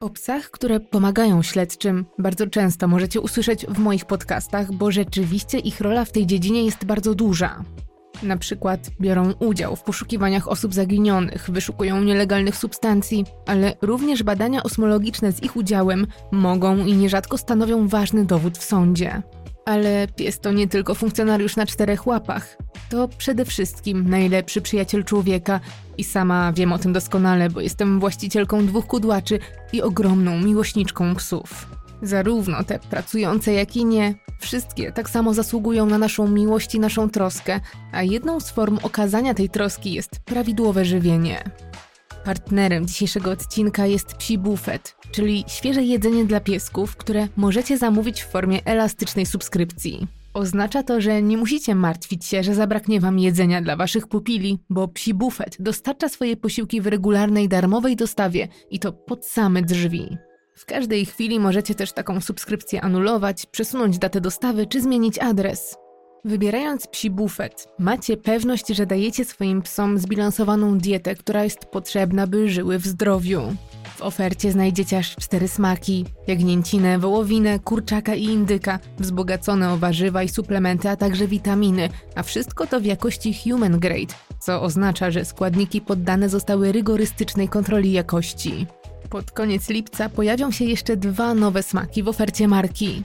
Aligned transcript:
O 0.00 0.10
psach, 0.10 0.50
które 0.50 0.80
pomagają 0.80 1.42
śledczym, 1.42 2.06
bardzo 2.18 2.46
często 2.46 2.88
możecie 2.88 3.20
usłyszeć 3.20 3.66
w 3.66 3.78
moich 3.78 4.04
podcastach, 4.04 4.72
bo 4.72 4.90
rzeczywiście 4.90 5.58
ich 5.58 5.80
rola 5.80 6.04
w 6.04 6.12
tej 6.12 6.26
dziedzinie 6.26 6.64
jest 6.64 6.84
bardzo 6.84 7.14
duża. 7.14 7.64
Na 8.22 8.36
przykład 8.36 8.90
biorą 9.00 9.32
udział 9.32 9.76
w 9.76 9.82
poszukiwaniach 9.82 10.48
osób 10.48 10.74
zaginionych, 10.74 11.50
wyszukują 11.50 12.02
nielegalnych 12.02 12.56
substancji, 12.56 13.24
ale 13.46 13.74
również 13.82 14.22
badania 14.22 14.62
osmologiczne 14.62 15.32
z 15.32 15.42
ich 15.42 15.56
udziałem 15.56 16.06
mogą 16.32 16.76
i 16.76 16.92
nierzadko 16.92 17.38
stanowią 17.38 17.88
ważny 17.88 18.24
dowód 18.24 18.58
w 18.58 18.64
sądzie. 18.64 19.22
Ale 19.68 20.08
pies 20.16 20.40
to 20.40 20.52
nie 20.52 20.68
tylko 20.68 20.94
funkcjonariusz 20.94 21.56
na 21.56 21.66
czterech 21.66 22.06
łapach. 22.06 22.56
To 22.90 23.08
przede 23.08 23.44
wszystkim 23.44 24.10
najlepszy 24.10 24.60
przyjaciel 24.60 25.04
człowieka 25.04 25.60
i 25.98 26.04
sama 26.04 26.52
wiem 26.52 26.72
o 26.72 26.78
tym 26.78 26.92
doskonale, 26.92 27.50
bo 27.50 27.60
jestem 27.60 28.00
właścicielką 28.00 28.66
dwóch 28.66 28.86
kudłaczy 28.86 29.38
i 29.72 29.82
ogromną 29.82 30.40
miłośniczką 30.40 31.14
psów. 31.14 31.66
Zarówno 32.02 32.64
te 32.64 32.78
pracujące, 32.78 33.52
jak 33.52 33.76
i 33.76 33.84
nie, 33.84 34.14
wszystkie 34.38 34.92
tak 34.92 35.10
samo 35.10 35.34
zasługują 35.34 35.86
na 35.86 35.98
naszą 35.98 36.28
miłość 36.28 36.74
i 36.74 36.80
naszą 36.80 37.10
troskę, 37.10 37.60
a 37.92 38.02
jedną 38.02 38.40
z 38.40 38.50
form 38.50 38.78
okazania 38.82 39.34
tej 39.34 39.48
troski 39.48 39.92
jest 39.92 40.20
prawidłowe 40.24 40.84
żywienie. 40.84 41.44
Partnerem 42.28 42.86
dzisiejszego 42.86 43.30
odcinka 43.30 43.86
jest 43.86 44.14
Psi 44.14 44.38
Buffet, 44.38 44.96
czyli 45.10 45.44
świeże 45.46 45.82
jedzenie 45.82 46.24
dla 46.24 46.40
piesków, 46.40 46.96
które 46.96 47.28
możecie 47.36 47.78
zamówić 47.78 48.22
w 48.22 48.30
formie 48.30 48.64
elastycznej 48.64 49.26
subskrypcji. 49.26 50.06
Oznacza 50.34 50.82
to, 50.82 51.00
że 51.00 51.22
nie 51.22 51.36
musicie 51.36 51.74
martwić 51.74 52.24
się, 52.24 52.42
że 52.42 52.54
zabraknie 52.54 53.00
wam 53.00 53.18
jedzenia 53.18 53.62
dla 53.62 53.76
waszych 53.76 54.08
pupili, 54.08 54.58
bo 54.70 54.88
Psi 54.88 55.14
Buffet 55.14 55.56
dostarcza 55.60 56.08
swoje 56.08 56.36
posiłki 56.36 56.80
w 56.80 56.86
regularnej 56.86 57.48
darmowej 57.48 57.96
dostawie 57.96 58.48
i 58.70 58.78
to 58.78 58.92
pod 58.92 59.26
same 59.26 59.62
drzwi. 59.62 60.16
W 60.54 60.66
każdej 60.66 61.06
chwili 61.06 61.40
możecie 61.40 61.74
też 61.74 61.92
taką 61.92 62.20
subskrypcję 62.20 62.80
anulować, 62.80 63.46
przesunąć 63.46 63.98
datę 63.98 64.20
dostawy 64.20 64.66
czy 64.66 64.80
zmienić 64.80 65.18
adres. 65.18 65.76
Wybierając 66.24 66.86
psi 66.86 67.10
bufet, 67.10 67.68
macie 67.78 68.16
pewność, 68.16 68.68
że 68.68 68.86
dajecie 68.86 69.24
swoim 69.24 69.62
psom 69.62 69.98
zbilansowaną 69.98 70.78
dietę, 70.78 71.14
która 71.14 71.44
jest 71.44 71.64
potrzebna, 71.64 72.26
by 72.26 72.48
żyły 72.48 72.78
w 72.78 72.86
zdrowiu. 72.86 73.42
W 73.96 74.02
ofercie 74.02 74.52
znajdziecie 74.52 74.98
aż 74.98 75.16
cztery 75.16 75.48
smaki: 75.48 76.04
jagnięcinę, 76.26 76.98
wołowinę, 76.98 77.58
kurczaka 77.58 78.14
i 78.14 78.24
indyka, 78.24 78.78
wzbogacone 78.98 79.72
o 79.72 79.76
warzywa 79.76 80.22
i 80.22 80.28
suplementy, 80.28 80.88
a 80.88 80.96
także 80.96 81.26
witaminy, 81.26 81.88
a 82.14 82.22
wszystko 82.22 82.66
to 82.66 82.80
w 82.80 82.84
jakości 82.84 83.34
human 83.34 83.78
grade, 83.78 84.14
co 84.40 84.62
oznacza, 84.62 85.10
że 85.10 85.24
składniki 85.24 85.80
poddane 85.80 86.28
zostały 86.28 86.72
rygorystycznej 86.72 87.48
kontroli 87.48 87.92
jakości. 87.92 88.66
Pod 89.10 89.30
koniec 89.30 89.68
lipca 89.68 90.08
pojawią 90.08 90.50
się 90.50 90.64
jeszcze 90.64 90.96
dwa 90.96 91.34
nowe 91.34 91.62
smaki 91.62 92.02
w 92.02 92.08
ofercie 92.08 92.48
marki. 92.48 93.02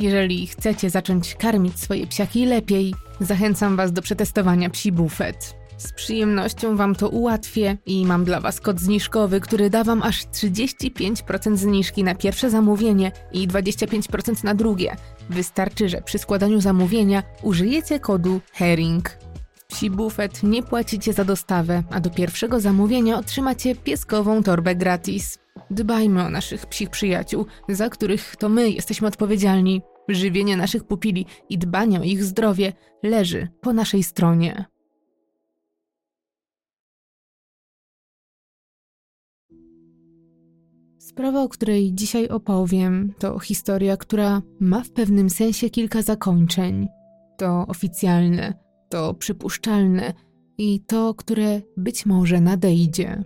Jeżeli 0.00 0.46
chcecie 0.46 0.90
zacząć 0.90 1.34
karmić 1.34 1.80
swoje 1.80 2.06
psiaki 2.06 2.46
lepiej, 2.46 2.94
zachęcam 3.20 3.76
Was 3.76 3.92
do 3.92 4.02
przetestowania 4.02 4.70
psi 4.70 4.92
bufet. 4.92 5.56
Z 5.76 5.92
przyjemnością 5.92 6.76
Wam 6.76 6.94
to 6.94 7.08
ułatwię 7.08 7.76
i 7.86 8.06
mam 8.06 8.24
dla 8.24 8.40
Was 8.40 8.60
kod 8.60 8.80
zniżkowy, 8.80 9.40
który 9.40 9.70
da 9.70 9.84
Wam 9.84 10.02
aż 10.02 10.26
35% 10.26 11.56
zniżki 11.56 12.04
na 12.04 12.14
pierwsze 12.14 12.50
zamówienie 12.50 13.12
i 13.32 13.48
25% 13.48 14.44
na 14.44 14.54
drugie. 14.54 14.96
Wystarczy, 15.30 15.88
że 15.88 16.02
przy 16.02 16.18
składaniu 16.18 16.60
zamówienia 16.60 17.22
użyjecie 17.42 18.00
kodu 18.00 18.40
HERING. 18.52 19.18
Psi 19.68 19.90
bufet 19.90 20.42
nie 20.42 20.62
płacicie 20.62 21.12
za 21.12 21.24
dostawę, 21.24 21.82
a 21.90 22.00
do 22.00 22.10
pierwszego 22.10 22.60
zamówienia 22.60 23.18
otrzymacie 23.18 23.74
pieskową 23.74 24.42
torbę 24.42 24.74
gratis. 24.74 25.38
Dbajmy 25.70 26.24
o 26.24 26.30
naszych 26.30 26.66
psich 26.66 26.90
przyjaciół, 26.90 27.46
za 27.68 27.88
których 27.88 28.36
to 28.36 28.48
my 28.48 28.70
jesteśmy 28.70 29.08
odpowiedzialni. 29.08 29.82
Żywienie 30.10 30.56
naszych 30.56 30.84
pupili 30.84 31.26
i 31.48 31.58
dbanie 31.58 32.00
o 32.00 32.02
ich 32.02 32.24
zdrowie 32.24 32.72
leży 33.02 33.48
po 33.60 33.72
naszej 33.72 34.02
stronie. 34.02 34.64
Sprawa, 40.98 41.42
o 41.42 41.48
której 41.48 41.94
dzisiaj 41.94 42.28
opowiem, 42.28 43.12
to 43.18 43.38
historia, 43.38 43.96
która 43.96 44.42
ma 44.60 44.82
w 44.82 44.90
pewnym 44.90 45.30
sensie 45.30 45.70
kilka 45.70 46.02
zakończeń. 46.02 46.88
To 47.38 47.64
oficjalne, 47.68 48.54
to 48.88 49.14
przypuszczalne 49.14 50.14
i 50.58 50.80
to, 50.80 51.14
które 51.14 51.60
być 51.76 52.06
może 52.06 52.40
nadejdzie. 52.40 53.24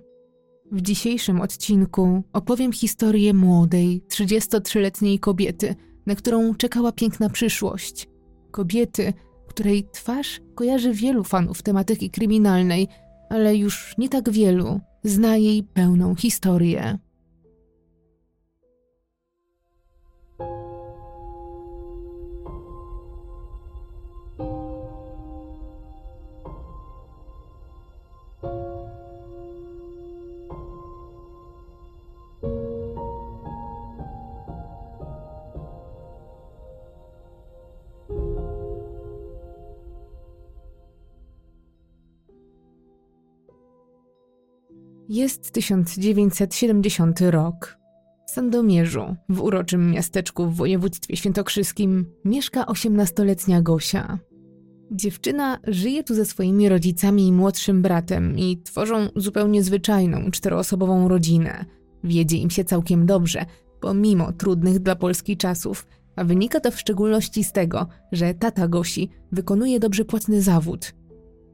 W 0.73 0.83
dzisiejszym 0.83 1.41
odcinku 1.41 2.23
opowiem 2.33 2.73
historię 2.73 3.35
młodej, 3.35 4.03
33-letniej 4.09 5.19
kobiety, 5.19 5.75
na 6.07 6.15
którą 6.15 6.55
czekała 6.55 6.93
piękna 6.93 7.29
przyszłość. 7.29 8.09
Kobiety, 8.51 9.13
której 9.49 9.89
twarz 9.93 10.41
kojarzy 10.55 10.93
wielu 10.93 11.25
fanów 11.25 11.63
tematyki 11.63 12.11
kryminalnej, 12.11 12.89
ale 13.31 13.57
już 13.57 13.95
nie 13.99 14.09
tak 14.09 14.31
wielu 14.31 14.81
zna 15.05 15.37
jej 15.37 15.63
pełną 15.63 16.15
historię. 16.15 16.99
Jest 45.15 45.51
1970 45.51 47.21
rok. 47.21 47.79
W 48.27 48.31
Sandomierzu, 48.31 49.17
w 49.29 49.43
uroczym 49.43 49.91
miasteczku 49.91 50.47
w 50.47 50.57
województwie 50.57 51.17
świętokrzyskim, 51.17 52.07
mieszka 52.25 52.65
18-letnia 52.65 53.63
Gosia. 53.63 54.19
Dziewczyna 54.91 55.59
żyje 55.67 56.05
tu 56.05 56.15
ze 56.15 56.25
swoimi 56.25 56.69
rodzicami 56.69 57.27
i 57.27 57.33
młodszym 57.33 57.83
bratem 57.83 58.39
i 58.39 58.63
tworzą 58.63 59.09
zupełnie 59.17 59.63
zwyczajną, 59.63 60.31
czteroosobową 60.31 61.09
rodzinę. 61.09 61.65
Wiedzie 62.05 62.37
im 62.37 62.51
się 62.51 62.65
całkiem 62.65 63.07
dobrze, 63.07 63.45
pomimo 63.81 64.33
trudnych 64.33 64.79
dla 64.79 64.97
Polski 64.97 65.37
czasów, 65.37 65.87
a 66.17 66.25
wynika 66.25 66.61
to 66.61 66.71
w 66.71 66.81
szczególności 66.81 67.45
z 67.45 67.53
tego, 67.53 67.87
że 68.13 68.35
tata 68.35 68.69
Gosi 68.69 69.11
wykonuje 69.33 69.81
dobrze 69.81 70.05
płatny 70.05 70.43
zawód– 70.43 70.93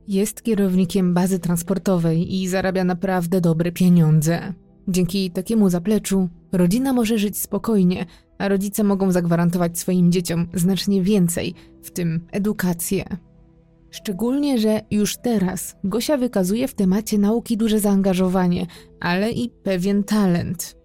jest 0.09 0.43
kierownikiem 0.43 1.15
bazy 1.15 1.39
transportowej 1.39 2.35
i 2.35 2.49
zarabia 2.49 2.85
naprawdę 2.85 3.41
dobre 3.41 3.73
pieniądze. 3.73 4.55
Dzięki 4.89 5.31
takiemu 5.31 5.71
zapleczu 5.71 6.29
rodzina 6.53 6.93
może 6.93 7.19
żyć 7.19 7.39
spokojnie, 7.39 8.07
a 8.39 8.49
rodzice 8.49 8.85
mogą 8.85 9.13
zagwarantować 9.13 9.79
swoim 9.79 10.13
dzieciom 10.13 10.49
znacznie 10.55 11.03
więcej, 11.03 11.55
w 11.83 11.91
tym 11.91 12.27
edukację. 12.33 13.05
Szczególnie, 13.91 14.59
że 14.59 14.81
już 14.91 15.17
teraz 15.17 15.77
Gosia 15.85 16.17
wykazuje 16.17 16.69
w 16.69 16.75
temacie 16.75 17.19
nauki 17.19 17.57
duże 17.57 17.81
zaangażowanie, 17.81 18.67
ale 19.01 19.33
i 19.33 19.51
pewien 19.51 20.05
talent. 20.05 20.77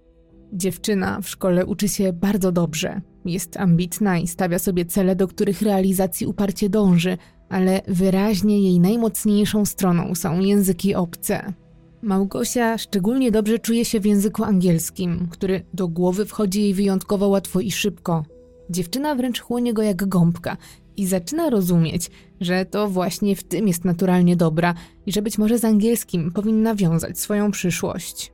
Dziewczyna 0.53 1.21
w 1.21 1.29
szkole 1.29 1.65
uczy 1.65 1.89
się 1.89 2.13
bardzo 2.13 2.51
dobrze. 2.51 3.01
Jest 3.25 3.57
ambitna 3.57 4.17
i 4.17 4.27
stawia 4.27 4.59
sobie 4.59 4.85
cele, 4.85 5.15
do 5.15 5.27
których 5.27 5.61
realizacji 5.61 6.27
uparcie 6.27 6.69
dąży, 6.69 7.17
ale 7.49 7.81
wyraźnie 7.87 8.61
jej 8.61 8.79
najmocniejszą 8.79 9.65
stroną 9.65 10.15
są 10.15 10.39
języki 10.39 10.95
obce. 10.95 11.53
Małgosia 12.01 12.77
szczególnie 12.77 13.31
dobrze 13.31 13.59
czuje 13.59 13.85
się 13.85 13.99
w 13.99 14.05
języku 14.05 14.43
angielskim, 14.43 15.27
który 15.31 15.65
do 15.73 15.87
głowy 15.87 16.25
wchodzi 16.25 16.61
jej 16.61 16.73
wyjątkowo 16.73 17.27
łatwo 17.27 17.59
i 17.59 17.71
szybko. 17.71 18.25
Dziewczyna 18.69 19.15
wręcz 19.15 19.41
chłonie 19.41 19.73
go 19.73 19.81
jak 19.81 20.07
gąbka 20.07 20.57
i 20.97 21.07
zaczyna 21.07 21.49
rozumieć, 21.49 22.11
że 22.41 22.65
to 22.65 22.89
właśnie 22.89 23.35
w 23.35 23.43
tym 23.43 23.67
jest 23.67 23.85
naturalnie 23.85 24.35
dobra 24.35 24.73
i 25.05 25.11
że 25.11 25.21
być 25.21 25.37
może 25.37 25.59
z 25.59 25.65
angielskim 25.65 26.31
powinna 26.31 26.75
wiązać 26.75 27.19
swoją 27.19 27.51
przyszłość. 27.51 28.33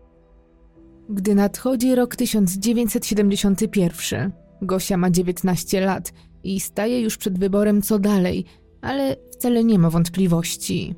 Gdy 1.09 1.35
nadchodzi 1.35 1.95
rok 1.95 2.15
1971, 2.15 4.31
Gosia 4.61 4.97
ma 4.97 5.11
19 5.11 5.81
lat 5.81 6.13
i 6.43 6.59
staje 6.59 7.01
już 7.01 7.17
przed 7.17 7.39
wyborem 7.39 7.81
co 7.81 7.99
dalej– 7.99 8.45
ale 8.81 9.15
wcale 9.31 9.63
nie 9.63 9.79
ma 9.79 9.89
wątpliwości. 9.89 10.95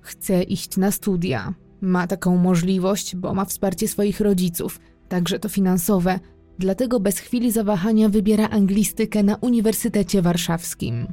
Chce 0.00 0.42
iść 0.42 0.76
na 0.76 0.90
studia. 0.90 1.54
Ma 1.80 2.06
taką 2.06 2.36
możliwość, 2.36 3.16
bo 3.16 3.34
ma 3.34 3.44
wsparcie 3.44 3.88
swoich 3.88 4.20
rodziców, 4.20 4.80
także 5.08 5.38
to 5.38 5.48
finansowe, 5.48 6.20
dlatego 6.58 7.00
bez 7.00 7.18
chwili 7.18 7.52
zawahania 7.52 8.08
wybiera 8.08 8.48
anglistykę 8.48 9.22
na 9.22 9.36
Uniwersytecie 9.36 10.22
Warszawskim. 10.22 11.06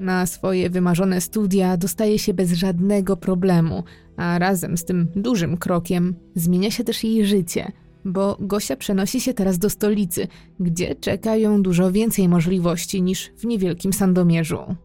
Na 0.00 0.26
swoje 0.26 0.70
wymarzone 0.70 1.20
studia 1.20 1.76
dostaje 1.76 2.18
się 2.18 2.34
bez 2.34 2.52
żadnego 2.52 3.16
problemu, 3.16 3.84
a 4.16 4.38
razem 4.38 4.76
z 4.76 4.84
tym 4.84 5.08
dużym 5.16 5.56
krokiem 5.56 6.14
zmienia 6.34 6.70
się 6.70 6.84
też 6.84 7.04
jej 7.04 7.26
życie, 7.26 7.72
bo 8.04 8.36
Gosia 8.40 8.76
przenosi 8.76 9.20
się 9.20 9.34
teraz 9.34 9.58
do 9.58 9.70
stolicy, 9.70 10.28
gdzie 10.60 10.94
czeka 10.94 11.36
ją 11.36 11.62
dużo 11.62 11.92
więcej 11.92 12.28
możliwości 12.28 13.02
niż 13.02 13.32
w 13.36 13.44
niewielkim 13.44 13.92
Sandomierzu. 13.92 14.76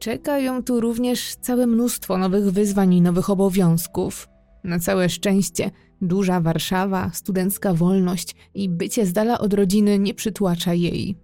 Czeka 0.00 0.38
ją 0.38 0.62
tu 0.62 0.80
również 0.80 1.36
całe 1.36 1.66
mnóstwo 1.66 2.18
nowych 2.18 2.50
wyzwań 2.50 2.94
i 2.94 3.02
nowych 3.02 3.30
obowiązków. 3.30 4.28
Na 4.64 4.78
całe 4.78 5.08
szczęście, 5.08 5.70
duża 6.00 6.40
Warszawa, 6.40 7.10
studencka 7.14 7.74
wolność 7.74 8.34
i 8.54 8.68
bycie 8.68 9.06
z 9.06 9.12
dala 9.12 9.38
od 9.38 9.54
rodziny 9.54 9.98
nie 9.98 10.14
przytłacza 10.14 10.74
jej. 10.74 11.16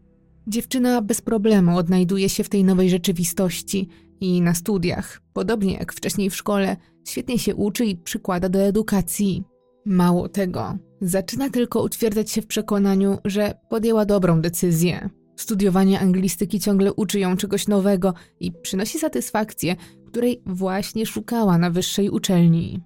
Dziewczyna 0.47 1.03
bez 1.03 1.21
problemu 1.21 1.77
odnajduje 1.77 2.29
się 2.29 2.45
w 2.45 2.49
tej 2.49 2.65
nowej 2.65 2.91
rzeczywistości 2.91 3.89
i 4.21 4.41
na 4.41 4.55
studiach, 4.55 5.21
podobnie 5.33 5.75
jak 5.75 5.93
wcześniej 5.93 6.31
w 6.31 6.37
szkole, 6.37 6.77
świetnie 7.09 7.39
się 7.39 7.55
uczy 7.55 7.87
i 7.87 7.97
przykłada 7.97 8.49
do 8.49 8.59
edukacji. 8.59 9.45
Mało 9.87 10.29
tego, 10.29 10.79
zaczyna 11.01 11.51
tylko 11.51 11.83
utwierdzać 11.83 12.31
się 12.31 12.43
w 12.43 12.47
przekonaniu, 12.47 13.19
że 13.25 13.55
podjęła 13.69 14.05
dobrą 14.05 14.41
decyzję. 14.41 15.11
Studiowanie 15.37 16.01
anglistyki 16.01 16.61
ciągle 16.61 16.93
uczy 16.93 17.19
ją 17.21 17.37
czegoś 17.37 17.69
nowego 17.69 18.15
i 18.41 18.53
przynosi 18.53 18.99
satysfakcję, 18.99 19.77
której 20.07 20.43
właśnie 20.47 21.07
szukała 21.07 21.59
na 21.59 21.71
wyższej 21.71 22.11
uczelni. 22.11 22.81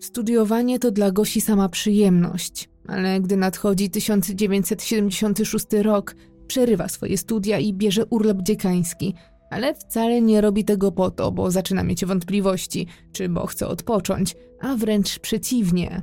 Studiowanie 0.00 0.78
to 0.78 0.90
dla 0.90 1.10
Gosi 1.10 1.40
sama 1.40 1.68
przyjemność, 1.68 2.68
ale 2.88 3.20
gdy 3.20 3.36
nadchodzi 3.36 3.90
1976 3.90 5.66
rok, 5.82 6.16
przerywa 6.46 6.88
swoje 6.88 7.18
studia 7.18 7.58
i 7.58 7.74
bierze 7.74 8.06
urlop 8.06 8.42
dziekański, 8.42 9.14
ale 9.50 9.74
wcale 9.74 10.20
nie 10.22 10.40
robi 10.40 10.64
tego 10.64 10.92
po 10.92 11.10
to, 11.10 11.32
bo 11.32 11.50
zaczyna 11.50 11.82
mieć 11.82 12.04
wątpliwości, 12.04 12.86
czy 13.12 13.28
bo 13.28 13.46
chce 13.46 13.68
odpocząć, 13.68 14.36
a 14.60 14.76
wręcz 14.76 15.18
przeciwnie. 15.18 16.02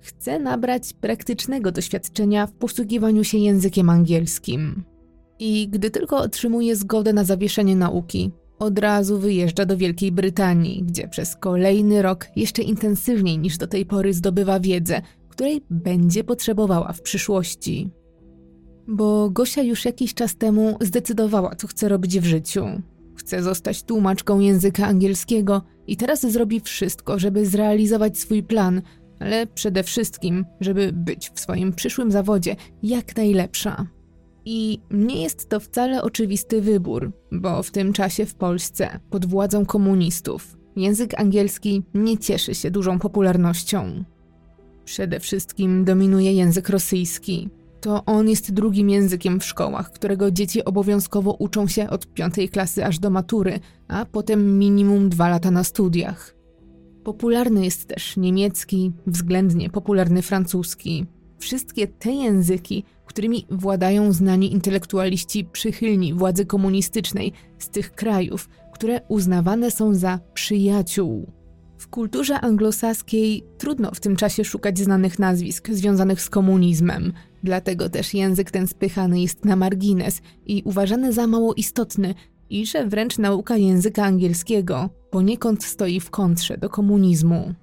Chce 0.00 0.38
nabrać 0.38 0.92
praktycznego 0.92 1.72
doświadczenia 1.72 2.46
w 2.46 2.52
posługiwaniu 2.52 3.24
się 3.24 3.38
językiem 3.38 3.90
angielskim. 3.90 4.84
I 5.40 5.68
gdy 5.68 5.90
tylko 5.90 6.16
otrzymuje 6.16 6.76
zgodę 6.76 7.12
na 7.12 7.24
zawieszenie 7.24 7.76
nauki, 7.76 8.30
od 8.58 8.78
razu 8.78 9.18
wyjeżdża 9.18 9.66
do 9.66 9.76
Wielkiej 9.76 10.12
Brytanii, 10.12 10.82
gdzie 10.82 11.08
przez 11.08 11.36
kolejny 11.36 12.02
rok 12.02 12.26
jeszcze 12.36 12.62
intensywniej 12.62 13.38
niż 13.38 13.58
do 13.58 13.66
tej 13.66 13.86
pory 13.86 14.12
zdobywa 14.12 14.60
wiedzę, 14.60 15.02
której 15.28 15.62
będzie 15.70 16.24
potrzebowała 16.24 16.92
w 16.92 17.02
przyszłości. 17.02 17.90
Bo 18.88 19.30
Gosia 19.30 19.62
już 19.62 19.84
jakiś 19.84 20.14
czas 20.14 20.36
temu 20.36 20.76
zdecydowała, 20.80 21.54
co 21.54 21.66
chce 21.66 21.88
robić 21.88 22.20
w 22.20 22.24
życiu. 22.24 22.66
Chce 23.14 23.42
zostać 23.42 23.82
tłumaczką 23.82 24.40
języka 24.40 24.86
angielskiego 24.86 25.62
i 25.86 25.96
teraz 25.96 26.20
zrobi 26.20 26.60
wszystko, 26.60 27.18
żeby 27.18 27.46
zrealizować 27.46 28.18
swój 28.18 28.42
plan, 28.42 28.82
ale 29.20 29.46
przede 29.46 29.82
wszystkim, 29.82 30.44
żeby 30.60 30.92
być 30.92 31.30
w 31.34 31.40
swoim 31.40 31.72
przyszłym 31.72 32.10
zawodzie 32.10 32.56
jak 32.82 33.16
najlepsza. 33.16 33.99
I 34.44 34.80
nie 34.90 35.22
jest 35.22 35.48
to 35.48 35.60
wcale 35.60 36.02
oczywisty 36.02 36.60
wybór, 36.60 37.12
bo 37.32 37.62
w 37.62 37.70
tym 37.70 37.92
czasie 37.92 38.26
w 38.26 38.34
Polsce, 38.34 39.00
pod 39.10 39.26
władzą 39.26 39.66
komunistów, 39.66 40.56
język 40.76 41.20
angielski 41.20 41.82
nie 41.94 42.18
cieszy 42.18 42.54
się 42.54 42.70
dużą 42.70 42.98
popularnością. 42.98 44.04
Przede 44.84 45.20
wszystkim 45.20 45.84
dominuje 45.84 46.32
język 46.32 46.68
rosyjski. 46.68 47.48
To 47.80 48.04
on 48.04 48.28
jest 48.28 48.52
drugim 48.52 48.90
językiem 48.90 49.40
w 49.40 49.44
szkołach, 49.44 49.92
którego 49.92 50.30
dzieci 50.30 50.64
obowiązkowo 50.64 51.32
uczą 51.32 51.66
się 51.66 51.90
od 51.90 52.06
piątej 52.06 52.48
klasy 52.48 52.84
aż 52.84 52.98
do 52.98 53.10
matury, 53.10 53.60
a 53.88 54.04
potem 54.04 54.58
minimum 54.58 55.08
dwa 55.08 55.28
lata 55.28 55.50
na 55.50 55.64
studiach. 55.64 56.34
Popularny 57.04 57.64
jest 57.64 57.86
też 57.86 58.16
niemiecki, 58.16 58.92
względnie 59.06 59.70
popularny 59.70 60.22
francuski. 60.22 61.06
Wszystkie 61.38 61.86
te 61.88 62.12
języki 62.12 62.84
którymi 63.10 63.46
władają 63.50 64.12
znani 64.12 64.52
intelektualiści 64.52 65.44
przychylni 65.44 66.14
władzy 66.14 66.46
komunistycznej 66.46 67.32
z 67.58 67.68
tych 67.68 67.92
krajów, 67.92 68.48
które 68.72 69.00
uznawane 69.08 69.70
są 69.70 69.94
za 69.94 70.20
przyjaciół. 70.34 71.32
W 71.78 71.88
kulturze 71.88 72.40
anglosaskiej 72.40 73.44
trudno 73.58 73.90
w 73.94 74.00
tym 74.00 74.16
czasie 74.16 74.44
szukać 74.44 74.78
znanych 74.78 75.18
nazwisk 75.18 75.68
związanych 75.70 76.22
z 76.22 76.30
komunizmem, 76.30 77.12
dlatego 77.42 77.88
też 77.88 78.14
język 78.14 78.50
ten 78.50 78.66
spychany 78.66 79.20
jest 79.20 79.44
na 79.44 79.56
margines 79.56 80.20
i 80.46 80.62
uważany 80.64 81.12
za 81.12 81.26
mało 81.26 81.54
istotny, 81.54 82.14
i 82.50 82.66
że 82.66 82.86
wręcz 82.86 83.18
nauka 83.18 83.56
języka 83.56 84.04
angielskiego 84.04 84.90
poniekąd 85.10 85.64
stoi 85.64 86.00
w 86.00 86.10
kontrze 86.10 86.58
do 86.58 86.68
komunizmu. 86.68 87.54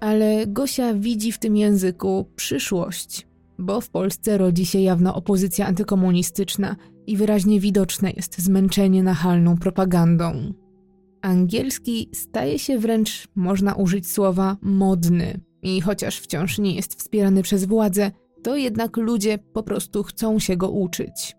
Ale 0.00 0.46
Gosia 0.46 0.94
widzi 0.94 1.32
w 1.32 1.38
tym 1.38 1.56
języku 1.56 2.26
przyszłość 2.36 3.26
bo 3.58 3.80
w 3.80 3.90
Polsce 3.90 4.38
rodzi 4.38 4.66
się 4.66 4.80
jawna 4.80 5.14
opozycja 5.14 5.66
antykomunistyczna 5.66 6.76
i 7.06 7.16
wyraźnie 7.16 7.60
widoczne 7.60 8.10
jest 8.10 8.38
zmęczenie 8.38 9.02
nachalną 9.02 9.56
propagandą. 9.56 10.52
Angielski 11.22 12.10
staje 12.12 12.58
się 12.58 12.78
wręcz, 12.78 13.28
można 13.34 13.74
użyć 13.74 14.10
słowa, 14.10 14.56
modny 14.62 15.40
i 15.62 15.80
chociaż 15.80 16.18
wciąż 16.18 16.58
nie 16.58 16.74
jest 16.74 16.94
wspierany 16.94 17.42
przez 17.42 17.64
władze, 17.64 18.10
to 18.42 18.56
jednak 18.56 18.96
ludzie 18.96 19.38
po 19.38 19.62
prostu 19.62 20.02
chcą 20.02 20.38
się 20.38 20.56
go 20.56 20.70
uczyć. 20.70 21.36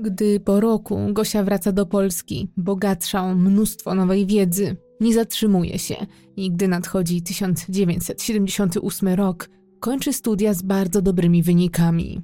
Gdy 0.00 0.40
po 0.40 0.60
roku 0.60 0.98
Gosia 1.12 1.42
wraca 1.42 1.72
do 1.72 1.86
Polski, 1.86 2.48
bogatsza 2.56 3.22
o 3.22 3.34
mnóstwo 3.34 3.94
nowej 3.94 4.26
wiedzy, 4.26 4.76
nie 5.00 5.14
zatrzymuje 5.14 5.78
się 5.78 5.94
i 6.36 6.50
gdy 6.50 6.68
nadchodzi 6.68 7.22
1978 7.22 9.08
rok, 9.08 9.48
kończy 9.86 10.12
studia 10.12 10.54
z 10.54 10.62
bardzo 10.62 11.02
dobrymi 11.02 11.42
wynikami. 11.42 12.20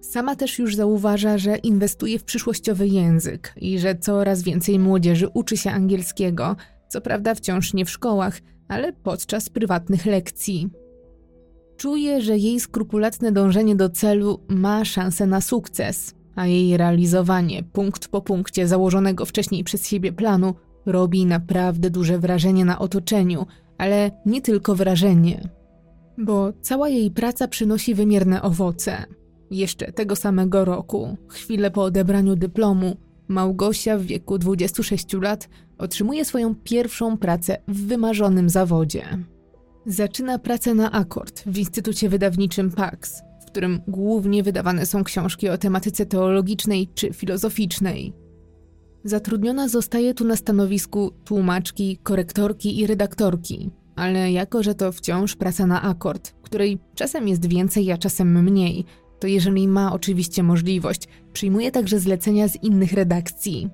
Sama 0.00 0.36
też 0.36 0.58
już 0.58 0.76
zauważa, 0.76 1.38
że 1.38 1.56
inwestuje 1.56 2.18
w 2.18 2.24
przyszłościowy 2.24 2.88
język 2.88 3.54
i 3.56 3.78
że 3.78 3.94
coraz 3.94 4.42
więcej 4.42 4.78
młodzieży 4.78 5.28
uczy 5.28 5.56
się 5.56 5.70
angielskiego, 5.70 6.56
co 6.88 7.00
prawda 7.00 7.34
wciąż 7.34 7.74
nie 7.74 7.84
w 7.84 7.90
szkołach, 7.90 8.40
ale 8.68 8.92
podczas 8.92 9.48
prywatnych 9.48 10.06
lekcji. 10.06 10.70
Czuje, 11.76 12.22
że 12.22 12.38
jej 12.38 12.60
skrupulatne 12.60 13.32
dążenie 13.32 13.76
do 13.76 13.90
celu 13.90 14.40
ma 14.48 14.84
szansę 14.84 15.26
na 15.26 15.40
sukces, 15.40 16.14
a 16.34 16.46
jej 16.46 16.76
realizowanie 16.76 17.62
punkt 17.62 18.08
po 18.08 18.20
punkcie 18.20 18.68
założonego 18.68 19.26
wcześniej 19.26 19.64
przez 19.64 19.88
siebie 19.88 20.12
planu 20.12 20.54
robi 20.86 21.26
naprawdę 21.26 21.90
duże 21.90 22.18
wrażenie 22.18 22.64
na 22.64 22.78
otoczeniu, 22.78 23.46
ale 23.78 24.10
nie 24.26 24.42
tylko 24.42 24.74
wrażenie 24.74 25.61
bo 26.18 26.52
cała 26.60 26.88
jej 26.88 27.10
praca 27.10 27.48
przynosi 27.48 27.94
wymierne 27.94 28.42
owoce. 28.42 29.04
Jeszcze 29.50 29.92
tego 29.92 30.16
samego 30.16 30.64
roku, 30.64 31.16
chwilę 31.28 31.70
po 31.70 31.82
odebraniu 31.82 32.36
dyplomu, 32.36 32.96
Małgosia 33.28 33.98
w 33.98 34.02
wieku 34.02 34.38
26 34.38 35.12
lat 35.12 35.48
otrzymuje 35.78 36.24
swoją 36.24 36.54
pierwszą 36.54 37.18
pracę 37.18 37.56
w 37.68 37.86
wymarzonym 37.86 38.48
zawodzie. 38.48 39.04
Zaczyna 39.86 40.38
pracę 40.38 40.74
na 40.74 40.92
akord 40.92 41.42
w 41.46 41.58
Instytucie 41.58 42.08
Wydawniczym 42.08 42.70
PAX, 42.70 43.22
w 43.42 43.46
którym 43.46 43.80
głównie 43.88 44.42
wydawane 44.42 44.86
są 44.86 45.04
książki 45.04 45.48
o 45.48 45.58
tematyce 45.58 46.06
teologicznej 46.06 46.88
czy 46.94 47.12
filozoficznej. 47.12 48.12
Zatrudniona 49.04 49.68
zostaje 49.68 50.14
tu 50.14 50.24
na 50.24 50.36
stanowisku 50.36 51.10
tłumaczki, 51.24 51.98
korektorki 52.02 52.80
i 52.80 52.86
redaktorki, 52.86 53.70
ale 53.96 54.32
jako, 54.32 54.62
że 54.62 54.74
to 54.74 54.92
wciąż 54.92 55.36
praca 55.36 55.66
na 55.66 55.82
akord, 55.82 56.34
której 56.42 56.78
czasem 56.94 57.28
jest 57.28 57.46
więcej, 57.46 57.92
a 57.92 57.98
czasem 57.98 58.42
mniej, 58.44 58.84
to 59.20 59.26
jeżeli 59.26 59.68
ma 59.68 59.92
oczywiście 59.92 60.42
możliwość, 60.42 61.08
przyjmuje 61.32 61.70
także 61.70 61.98
zlecenia 61.98 62.48
z 62.48 62.62
innych 62.62 62.92
redakcji. 62.92 63.70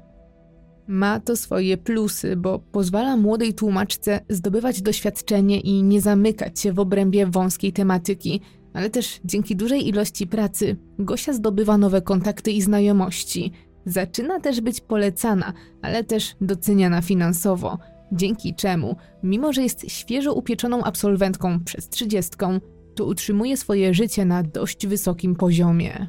Ma 0.86 1.20
to 1.20 1.36
swoje 1.36 1.76
plusy, 1.76 2.36
bo 2.36 2.58
pozwala 2.58 3.16
młodej 3.16 3.54
tłumaczce 3.54 4.20
zdobywać 4.28 4.82
doświadczenie 4.82 5.60
i 5.60 5.82
nie 5.82 6.00
zamykać 6.00 6.60
się 6.60 6.72
w 6.72 6.78
obrębie 6.78 7.26
wąskiej 7.26 7.72
tematyki, 7.72 8.40
ale 8.74 8.90
też 8.90 9.20
dzięki 9.24 9.56
dużej 9.56 9.88
ilości 9.88 10.26
pracy 10.26 10.76
Gosia 10.98 11.32
zdobywa 11.32 11.78
nowe 11.78 12.02
kontakty 12.02 12.50
i 12.50 12.62
znajomości. 12.62 13.52
Zaczyna 13.86 14.40
też 14.40 14.60
być 14.60 14.80
polecana, 14.80 15.52
ale 15.82 16.04
też 16.04 16.36
doceniana 16.40 17.02
finansowo, 17.02 17.78
dzięki 18.12 18.54
czemu, 18.54 18.96
mimo 19.22 19.52
że 19.52 19.62
jest 19.62 19.90
świeżo 19.90 20.34
upieczoną 20.34 20.84
absolwentką 20.84 21.64
przez 21.64 21.88
trzydziestką, 21.88 22.60
to 22.94 23.04
utrzymuje 23.04 23.56
swoje 23.56 23.94
życie 23.94 24.24
na 24.24 24.42
dość 24.42 24.86
wysokim 24.86 25.36
poziomie. 25.36 26.06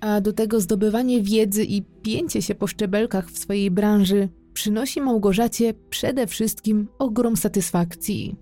A 0.00 0.20
do 0.20 0.32
tego 0.32 0.60
zdobywanie 0.60 1.22
wiedzy 1.22 1.64
i 1.64 1.82
pięcie 1.82 2.42
się 2.42 2.54
po 2.54 2.66
szczebelkach 2.66 3.30
w 3.30 3.38
swojej 3.38 3.70
branży 3.70 4.28
przynosi 4.52 5.00
Małgorzacie 5.00 5.74
przede 5.90 6.26
wszystkim 6.26 6.88
ogrom 6.98 7.36
satysfakcji. 7.36 8.36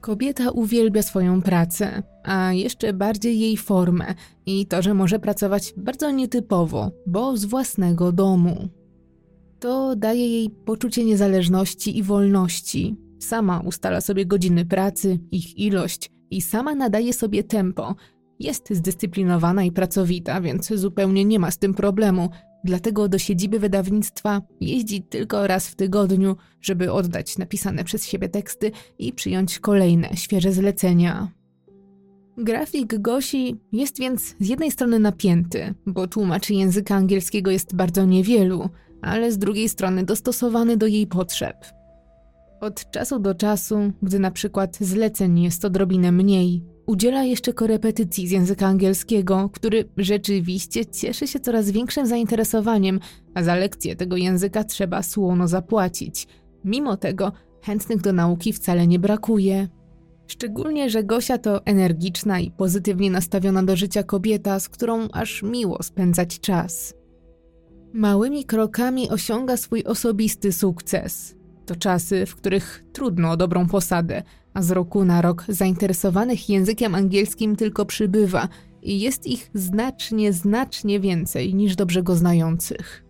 Kobieta 0.00 0.50
uwielbia 0.50 1.02
swoją 1.02 1.42
pracę, 1.42 2.02
a 2.24 2.52
jeszcze 2.52 2.92
bardziej 2.92 3.40
jej 3.40 3.56
formę 3.56 4.14
i 4.46 4.66
to, 4.66 4.82
że 4.82 4.94
może 4.94 5.18
pracować 5.18 5.74
bardzo 5.76 6.10
nietypowo, 6.10 6.90
bo 7.06 7.36
z 7.36 7.44
własnego 7.44 8.12
domu. 8.12 8.68
To 9.62 9.96
daje 9.96 10.28
jej 10.28 10.50
poczucie 10.50 11.04
niezależności 11.04 11.98
i 11.98 12.02
wolności. 12.02 12.96
Sama 13.18 13.60
ustala 13.60 14.00
sobie 14.00 14.26
godziny 14.26 14.64
pracy, 14.64 15.18
ich 15.30 15.58
ilość 15.58 16.10
i 16.30 16.40
sama 16.40 16.74
nadaje 16.74 17.12
sobie 17.12 17.44
tempo. 17.44 17.94
Jest 18.38 18.70
zdyscyplinowana 18.70 19.64
i 19.64 19.72
pracowita, 19.72 20.40
więc 20.40 20.74
zupełnie 20.74 21.24
nie 21.24 21.38
ma 21.38 21.50
z 21.50 21.58
tym 21.58 21.74
problemu. 21.74 22.30
Dlatego 22.64 23.08
do 23.08 23.18
siedziby 23.18 23.58
wydawnictwa 23.58 24.42
jeździ 24.60 25.02
tylko 25.02 25.46
raz 25.46 25.68
w 25.68 25.76
tygodniu, 25.76 26.36
żeby 26.60 26.92
oddać 26.92 27.38
napisane 27.38 27.84
przez 27.84 28.06
siebie 28.06 28.28
teksty 28.28 28.70
i 28.98 29.12
przyjąć 29.12 29.58
kolejne, 29.58 30.08
świeże 30.16 30.52
zlecenia. 30.52 31.28
Grafik 32.38 32.98
Gosi 32.98 33.56
jest 33.72 33.98
więc 33.98 34.34
z 34.40 34.48
jednej 34.48 34.70
strony 34.70 34.98
napięty, 34.98 35.74
bo 35.86 36.06
tłumaczy 36.08 36.54
języka 36.54 36.94
angielskiego 36.94 37.50
jest 37.50 37.76
bardzo 37.76 38.04
niewielu, 38.04 38.68
ale 39.02 39.32
z 39.32 39.38
drugiej 39.38 39.68
strony 39.68 40.04
dostosowany 40.04 40.76
do 40.76 40.86
jej 40.86 41.06
potrzeb. 41.06 41.56
Od 42.60 42.90
czasu 42.90 43.18
do 43.18 43.34
czasu, 43.34 43.92
gdy 44.02 44.18
na 44.18 44.30
przykład 44.30 44.76
zleceń 44.80 45.42
jest 45.42 45.64
odrobinę 45.64 46.12
mniej, 46.12 46.64
udziela 46.86 47.24
jeszcze 47.24 47.52
korepetycji 47.52 48.28
z 48.28 48.30
języka 48.30 48.66
angielskiego, 48.66 49.50
który 49.52 49.88
rzeczywiście 49.96 50.86
cieszy 50.86 51.26
się 51.26 51.40
coraz 51.40 51.70
większym 51.70 52.06
zainteresowaniem, 52.06 53.00
a 53.34 53.42
za 53.42 53.54
lekcję 53.54 53.96
tego 53.96 54.16
języka 54.16 54.64
trzeba 54.64 55.02
słono 55.02 55.48
zapłacić. 55.48 56.26
Mimo 56.64 56.96
tego 56.96 57.32
chętnych 57.62 58.00
do 58.00 58.12
nauki 58.12 58.52
wcale 58.52 58.86
nie 58.86 58.98
brakuje. 58.98 59.68
Szczególnie, 60.26 60.90
że 60.90 61.04
Gosia 61.04 61.38
to 61.38 61.66
energiczna 61.66 62.40
i 62.40 62.50
pozytywnie 62.50 63.10
nastawiona 63.10 63.62
do 63.62 63.76
życia 63.76 64.02
kobieta, 64.02 64.60
z 64.60 64.68
którą 64.68 65.08
aż 65.12 65.42
miło 65.42 65.82
spędzać 65.82 66.40
czas. 66.40 66.94
Małymi 67.94 68.44
krokami 68.44 69.10
osiąga 69.10 69.56
swój 69.56 69.84
osobisty 69.84 70.52
sukces. 70.52 71.36
To 71.66 71.76
czasy, 71.76 72.26
w 72.26 72.36
których 72.36 72.84
trudno 72.92 73.30
o 73.30 73.36
dobrą 73.36 73.68
posadę, 73.68 74.22
a 74.54 74.62
z 74.62 74.70
roku 74.70 75.04
na 75.04 75.22
rok 75.22 75.44
zainteresowanych 75.48 76.48
językiem 76.48 76.94
angielskim 76.94 77.56
tylko 77.56 77.86
przybywa 77.86 78.48
i 78.82 79.00
jest 79.00 79.26
ich 79.26 79.50
znacznie, 79.54 80.32
znacznie 80.32 81.00
więcej 81.00 81.54
niż 81.54 81.76
dobrze 81.76 82.02
go 82.02 82.16
znających. 82.16 83.04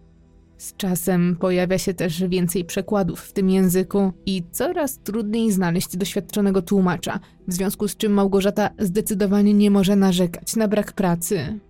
Z 0.59 0.77
czasem 0.77 1.37
pojawia 1.41 1.79
się 1.79 1.95
też 1.95 2.25
więcej 2.29 2.65
przekładów 2.65 3.21
w 3.21 3.33
tym 3.33 3.51
języku 3.51 4.13
i 4.27 4.43
coraz 4.51 4.99
trudniej 4.99 5.53
znaleźć 5.53 5.97
doświadczonego 5.97 6.63
tłumacza, 6.63 7.21
w 7.49 7.53
związku 7.53 7.89
z 7.89 7.97
czym 7.97 8.13
Małgorzata 8.13 8.71
zdecydowanie 8.79 9.55
nie 9.55 9.71
może 9.71 9.97
narzekać 9.97 10.57
na 10.57 10.69
brak 10.69 10.93
pracy. 10.93 11.61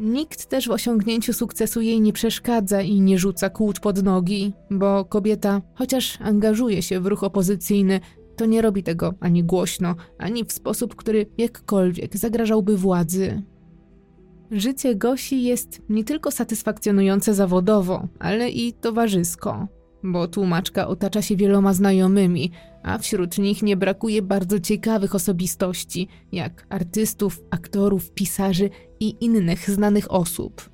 Nikt 0.00 0.46
też 0.46 0.68
w 0.68 0.70
osiągnięciu 0.70 1.32
sukcesu 1.32 1.80
jej 1.80 2.00
nie 2.00 2.12
przeszkadza 2.12 2.82
i 2.82 3.00
nie 3.00 3.18
rzuca 3.18 3.50
kłód 3.50 3.80
pod 3.80 4.02
nogi, 4.02 4.52
bo 4.70 5.04
kobieta, 5.04 5.62
chociaż 5.74 6.20
angażuje 6.20 6.82
się 6.82 7.00
w 7.00 7.06
ruch 7.06 7.24
opozycyjny, 7.24 8.00
to 8.36 8.46
nie 8.46 8.62
robi 8.62 8.82
tego 8.82 9.14
ani 9.20 9.44
głośno, 9.44 9.94
ani 10.18 10.44
w 10.44 10.52
sposób, 10.52 10.94
który 10.96 11.26
jakkolwiek 11.38 12.16
zagrażałby 12.16 12.76
władzy. 12.76 13.42
Życie 14.50 14.94
Gosi 14.94 15.42
jest 15.42 15.82
nie 15.88 16.04
tylko 16.04 16.30
satysfakcjonujące 16.30 17.34
zawodowo, 17.34 18.08
ale 18.18 18.50
i 18.50 18.72
towarzysko, 18.72 19.68
bo 20.02 20.28
tłumaczka 20.28 20.88
otacza 20.88 21.22
się 21.22 21.36
wieloma 21.36 21.74
znajomymi, 21.74 22.50
a 22.82 22.98
wśród 22.98 23.38
nich 23.38 23.62
nie 23.62 23.76
brakuje 23.76 24.22
bardzo 24.22 24.60
ciekawych 24.60 25.14
osobistości, 25.14 26.08
jak 26.32 26.66
artystów, 26.68 27.40
aktorów, 27.50 28.10
pisarzy 28.10 28.70
i 29.00 29.16
innych 29.20 29.70
znanych 29.70 30.12
osób. 30.12 30.70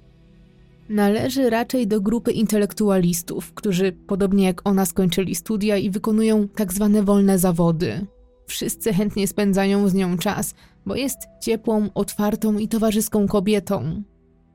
Należy 0.89 1.51
raczej 1.51 1.87
do 1.87 2.01
grupy 2.01 2.33
intelektualistów, 2.33 3.55
którzy, 3.55 3.93
podobnie 3.93 4.45
jak 4.45 4.69
ona, 4.69 4.87
skończyli 4.87 5.35
studia 5.35 5.77
i 5.77 5.91
wykonują 5.91 6.49
tak 6.49 6.73
zwane 6.73 7.03
wolne 7.03 7.39
zawody. 7.39 8.07
Wszyscy 8.47 8.93
chętnie 8.93 9.29
spędzają 9.29 9.89
z 9.89 9.95
nią 9.95 10.19
czas, 10.19 10.55
bo 10.87 10.95
jest 10.95 11.19
ciepłą, 11.43 11.89
otwartą 11.95 12.59
i 12.59 12.69
towarzyską 12.69 13.27
kobietą. 13.27 14.03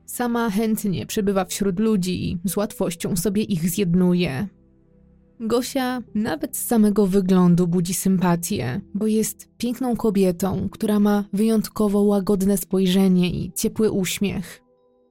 Sama 0.06 0.50
chętnie 0.50 1.06
przebywa 1.06 1.44
wśród 1.44 1.80
ludzi 1.80 2.30
i 2.30 2.38
z 2.44 2.56
łatwością 2.56 3.16
sobie 3.16 3.42
ich 3.42 3.70
zjednuje. 3.70 4.48
Gosia 5.40 6.02
nawet 6.14 6.56
z 6.56 6.66
samego 6.66 7.06
wyglądu 7.06 7.66
budzi 7.66 7.94
sympatię, 7.94 8.80
bo 8.94 9.06
jest 9.06 9.48
piękną 9.58 9.96
kobietą, 9.96 10.68
która 10.72 11.00
ma 11.00 11.24
wyjątkowo 11.32 12.02
łagodne 12.02 12.56
spojrzenie 12.56 13.30
i 13.30 13.52
ciepły 13.52 13.90
uśmiech. 13.90 14.62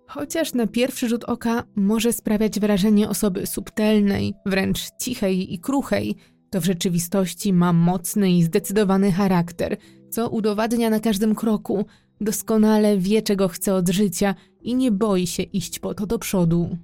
Chociaż 0.07 0.53
na 0.53 0.67
pierwszy 0.67 1.09
rzut 1.09 1.23
oka 1.23 1.63
może 1.75 2.13
sprawiać 2.13 2.59
wrażenie 2.59 3.09
osoby 3.09 3.47
subtelnej, 3.47 4.33
wręcz 4.45 4.79
cichej 4.99 5.53
i 5.53 5.59
kruchej, 5.59 6.15
to 6.49 6.61
w 6.61 6.65
rzeczywistości 6.65 7.53
ma 7.53 7.73
mocny 7.73 8.31
i 8.31 8.43
zdecydowany 8.43 9.11
charakter, 9.11 9.77
co 10.09 10.29
udowadnia 10.29 10.89
na 10.89 10.99
każdym 10.99 11.35
kroku, 11.35 11.85
doskonale 12.21 12.97
wie, 12.97 13.21
czego 13.21 13.47
chce 13.47 13.73
od 13.73 13.89
życia 13.89 14.35
i 14.61 14.75
nie 14.75 14.91
boi 14.91 15.27
się 15.27 15.43
iść 15.43 15.79
po 15.79 15.93
to 15.93 16.05
do 16.05 16.19
przodu. 16.19 16.77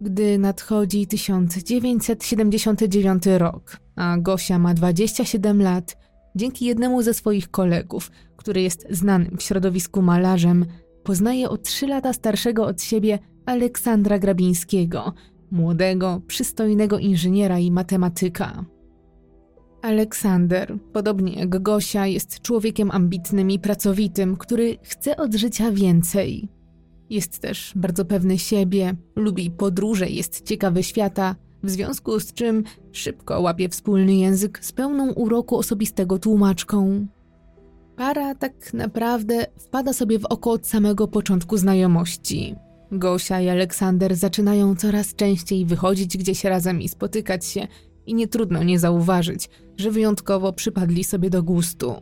Gdy 0.00 0.38
nadchodzi 0.38 1.06
1979 1.06 3.22
rok, 3.38 3.76
a 3.96 4.16
Gosia 4.18 4.58
ma 4.58 4.74
27 4.74 5.62
lat, 5.62 5.96
dzięki 6.36 6.64
jednemu 6.64 7.02
ze 7.02 7.14
swoich 7.14 7.50
kolegów, 7.50 8.10
który 8.36 8.62
jest 8.62 8.86
znanym 8.90 9.36
w 9.36 9.42
środowisku 9.42 10.02
malarzem, 10.02 10.66
poznaje 11.04 11.48
o 11.48 11.56
3 11.56 11.86
lata 11.86 12.12
starszego 12.12 12.66
od 12.66 12.82
siebie 12.82 13.18
Aleksandra 13.46 14.18
Grabińskiego, 14.18 15.12
młodego, 15.50 16.20
przystojnego 16.26 16.98
inżyniera 16.98 17.58
i 17.58 17.70
matematyka. 17.70 18.64
Aleksander, 19.82 20.78
podobnie 20.92 21.32
jak 21.32 21.62
Gosia, 21.62 22.06
jest 22.06 22.40
człowiekiem 22.40 22.90
ambitnym 22.90 23.50
i 23.50 23.58
pracowitym, 23.58 24.36
który 24.36 24.76
chce 24.82 25.16
od 25.16 25.34
życia 25.34 25.72
więcej. 25.72 26.48
Jest 27.10 27.38
też 27.38 27.72
bardzo 27.76 28.04
pewny 28.04 28.38
siebie, 28.38 28.94
lubi 29.16 29.50
podróże, 29.50 30.08
jest 30.08 30.44
ciekawy 30.44 30.82
świata, 30.82 31.36
w 31.62 31.70
związku 31.70 32.20
z 32.20 32.32
czym 32.32 32.64
szybko 32.92 33.40
łapie 33.40 33.68
wspólny 33.68 34.14
język 34.14 34.64
z 34.64 34.72
pełną 34.72 35.12
uroku 35.12 35.58
osobistego 35.58 36.18
tłumaczką. 36.18 37.06
Para 37.96 38.34
tak 38.34 38.74
naprawdę 38.74 39.46
wpada 39.56 39.92
sobie 39.92 40.18
w 40.18 40.24
oko 40.24 40.50
od 40.50 40.66
samego 40.66 41.08
początku 41.08 41.56
znajomości. 41.56 42.54
Gosia 42.92 43.40
i 43.40 43.48
Aleksander 43.48 44.16
zaczynają 44.16 44.76
coraz 44.76 45.14
częściej 45.14 45.66
wychodzić 45.66 46.16
gdzieś 46.16 46.44
razem 46.44 46.82
i 46.82 46.88
spotykać 46.88 47.46
się, 47.46 47.68
i 48.06 48.14
nie 48.14 48.28
trudno 48.28 48.62
nie 48.62 48.78
zauważyć, 48.78 49.50
że 49.76 49.90
wyjątkowo 49.90 50.52
przypadli 50.52 51.04
sobie 51.04 51.30
do 51.30 51.42
gustu. 51.42 51.94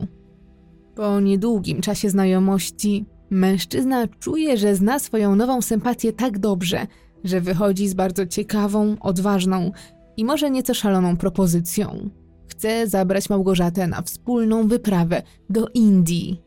Po 0.95 1.19
niedługim 1.19 1.81
czasie 1.81 2.09
znajomości 2.09 3.05
Mężczyzna 3.29 4.07
czuje, 4.07 4.57
że 4.57 4.75
zna 4.75 4.99
swoją 4.99 5.35
nową 5.35 5.61
sympatię 5.61 6.13
tak 6.13 6.39
dobrze, 6.39 6.87
że 7.23 7.41
wychodzi 7.41 7.87
z 7.87 7.93
bardzo 7.93 8.25
ciekawą, 8.25 8.95
odważną 8.99 9.71
i 10.17 10.25
może 10.25 10.51
nieco 10.51 10.73
szaloną 10.73 11.17
propozycją. 11.17 12.09
Chce 12.47 12.87
zabrać 12.87 13.29
Małgorzatę 13.29 13.87
na 13.87 14.01
wspólną 14.01 14.67
wyprawę 14.67 15.21
do 15.49 15.67
Indii. 15.73 16.41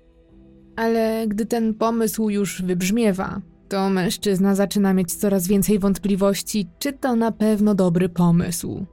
Ale 0.76 1.25
gdy 1.28 1.46
ten 1.46 1.75
pomysł 1.75 2.30
już 2.30 2.62
wybrzmiewa, 2.62 3.40
to 3.68 3.90
mężczyzna 3.90 4.54
zaczyna 4.54 4.94
mieć 4.94 5.14
coraz 5.14 5.46
więcej 5.46 5.78
wątpliwości, 5.78 6.68
czy 6.78 6.92
to 6.92 7.16
na 7.16 7.32
pewno 7.32 7.75
dobry 7.75 8.08
pomysł. 8.08 8.87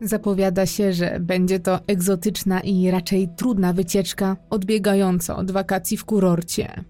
Zapowiada 0.00 0.66
się, 0.66 0.92
że 0.92 1.20
będzie 1.20 1.60
to 1.60 1.78
egzotyczna 1.86 2.60
i 2.60 2.90
raczej 2.90 3.28
trudna 3.36 3.72
wycieczka, 3.72 4.36
odbiegająca 4.50 5.36
od 5.36 5.50
wakacji 5.50 5.96
w 5.96 6.04
kurorcie. 6.04 6.84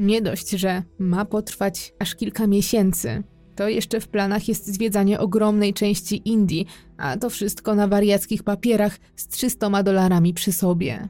Nie 0.00 0.22
dość, 0.22 0.50
że 0.50 0.82
ma 0.98 1.24
potrwać 1.24 1.94
aż 1.98 2.14
kilka 2.14 2.46
miesięcy, 2.46 3.22
to 3.56 3.68
jeszcze 3.68 4.00
w 4.00 4.08
planach 4.08 4.48
jest 4.48 4.66
zwiedzanie 4.66 5.20
ogromnej 5.20 5.74
części 5.74 6.22
Indii, 6.24 6.66
a 6.96 7.16
to 7.16 7.30
wszystko 7.30 7.74
na 7.74 7.88
wariackich 7.88 8.42
papierach 8.42 8.98
z 9.16 9.28
300 9.28 9.82
dolarami 9.82 10.34
przy 10.34 10.52
sobie. 10.52 11.08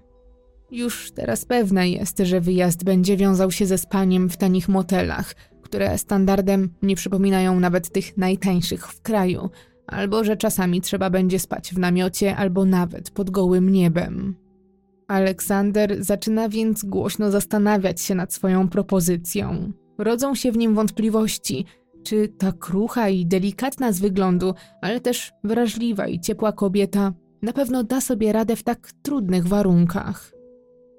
Już 0.71 1.13
teraz 1.13 1.45
pewne 1.45 1.91
jest, 1.91 2.19
że 2.19 2.41
wyjazd 2.41 2.85
będzie 2.85 3.17
wiązał 3.17 3.51
się 3.51 3.67
ze 3.67 3.79
spaniem 3.79 4.31
w 4.31 4.37
tanich 4.37 4.69
motelach, 4.69 5.35
które 5.63 5.99
standardem 5.99 6.71
nie 6.83 6.97
przypominają 6.97 7.61
nawet 7.61 7.93
tych 7.93 8.17
najtańszych 8.17 8.89
w 8.89 9.03
kraju, 9.03 9.51
albo 9.87 10.25
że 10.25 10.37
czasami 10.37 10.81
trzeba 10.81 11.11
będzie 11.11 11.39
spać 11.39 11.75
w 11.75 11.79
namiocie 11.79 12.37
albo 12.37 12.65
nawet 12.65 13.11
pod 13.11 13.31
gołym 13.31 13.73
niebem. 13.73 14.35
Aleksander 15.11 16.05
zaczyna 16.05 16.49
więc 16.49 16.85
głośno 16.85 17.31
zastanawiać 17.31 18.01
się 18.01 18.15
nad 18.15 18.33
swoją 18.33 18.69
propozycją. 18.69 19.73
Rodzą 19.99 20.35
się 20.35 20.53
w 20.53 20.57
nim 20.57 20.75
wątpliwości, 20.75 21.65
czy 22.03 22.29
ta 22.29 22.53
krucha 22.53 23.09
i 23.09 23.27
delikatna 23.27 23.93
z 23.93 24.01
wyglądu, 24.01 24.55
ale 24.83 25.01
też 25.01 25.33
wrażliwa 25.45 26.07
i 26.07 26.21
ciepła 26.21 26.53
kobieta 26.53 27.13
na 27.43 27.53
pewno 27.53 27.85
da 27.85 28.01
sobie 28.01 28.33
radę 28.33 28.57
w 28.57 28.63
tak 28.63 28.93
trudnych 29.03 29.47
warunkach. 29.47 30.33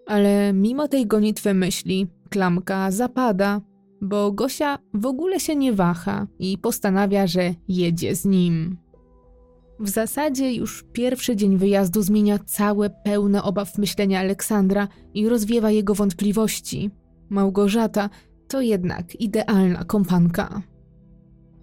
Ale 0.08 0.54
mimo 0.54 0.88
tej 0.88 1.08
gonitwy 1.08 1.54
myśli, 1.54 2.08
klamka 2.30 2.92
zapada, 2.92 3.62
bo 4.02 4.32
Gosia 4.32 4.78
w 4.94 5.06
ogóle 5.06 5.40
się 5.40 5.56
nie 5.56 5.74
waha 5.74 6.28
i 6.40 6.58
postanawia, 6.58 7.28
że 7.28 7.54
jedzie 7.68 8.16
z 8.16 8.26
nim. 8.26 8.78
W 9.82 9.90
zasadzie 9.90 10.54
już 10.54 10.84
pierwszy 10.94 11.36
dzień 11.36 11.58
wyjazdu 11.58 12.02
zmienia 12.02 12.40
całe 12.40 12.90
pełne 12.90 13.44
obaw 13.44 13.78
myślenia 13.78 14.20
Aleksandra 14.20 14.88
i 15.14 15.30
rozwiewa 15.30 15.72
jego 15.72 15.96
wątpliwości. 15.96 16.92
Małgorzata 17.30 18.10
to 18.48 18.62
jednak 18.62 19.16
idealna 19.16 19.84
kompanka. 19.84 20.62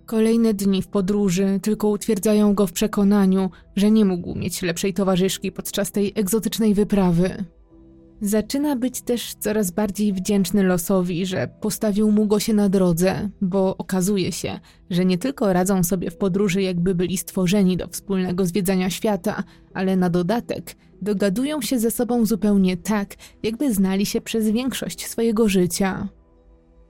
Kolejne 0.06 0.54
dni 0.54 0.82
w 0.82 0.88
podróży 0.88 1.58
tylko 1.62 1.88
utwierdzają 1.88 2.54
go 2.54 2.66
w 2.66 2.72
przekonaniu, 2.72 3.50
że 3.76 3.90
nie 3.90 4.04
mógł 4.04 4.34
mieć 4.34 4.62
lepszej 4.62 4.94
towarzyszki 4.94 5.52
podczas 5.52 5.92
tej 5.92 6.12
egzotycznej 6.14 6.75
wyprawy. 6.75 7.44
Zaczyna 8.20 8.76
być 8.76 9.00
też 9.00 9.34
coraz 9.34 9.70
bardziej 9.70 10.12
wdzięczny 10.12 10.62
losowi, 10.62 11.26
że 11.26 11.48
postawił 11.60 12.10
mu 12.10 12.26
go 12.26 12.40
się 12.40 12.54
na 12.54 12.68
drodze, 12.68 13.30
bo 13.40 13.76
okazuje 13.76 14.32
się, 14.32 14.60
że 14.90 15.04
nie 15.04 15.18
tylko 15.18 15.52
radzą 15.52 15.84
sobie 15.84 16.10
w 16.10 16.16
podróży, 16.16 16.62
jakby 16.62 16.94
byli 16.94 17.16
stworzeni 17.16 17.76
do 17.76 17.88
wspólnego 17.88 18.46
zwiedzania 18.46 18.90
świata, 18.90 19.42
ale 19.75 19.96
na 19.96 20.10
dodatek 20.10 20.76
dogadują 21.02 21.62
się 21.62 21.78
ze 21.78 21.90
sobą 21.90 22.26
zupełnie 22.26 22.76
tak, 22.76 23.14
jakby 23.42 23.75
znali 23.75 24.06
się 24.06 24.20
przez 24.20 24.50
większość 24.50 25.06
swojego 25.06 25.48
życia. 25.48 26.08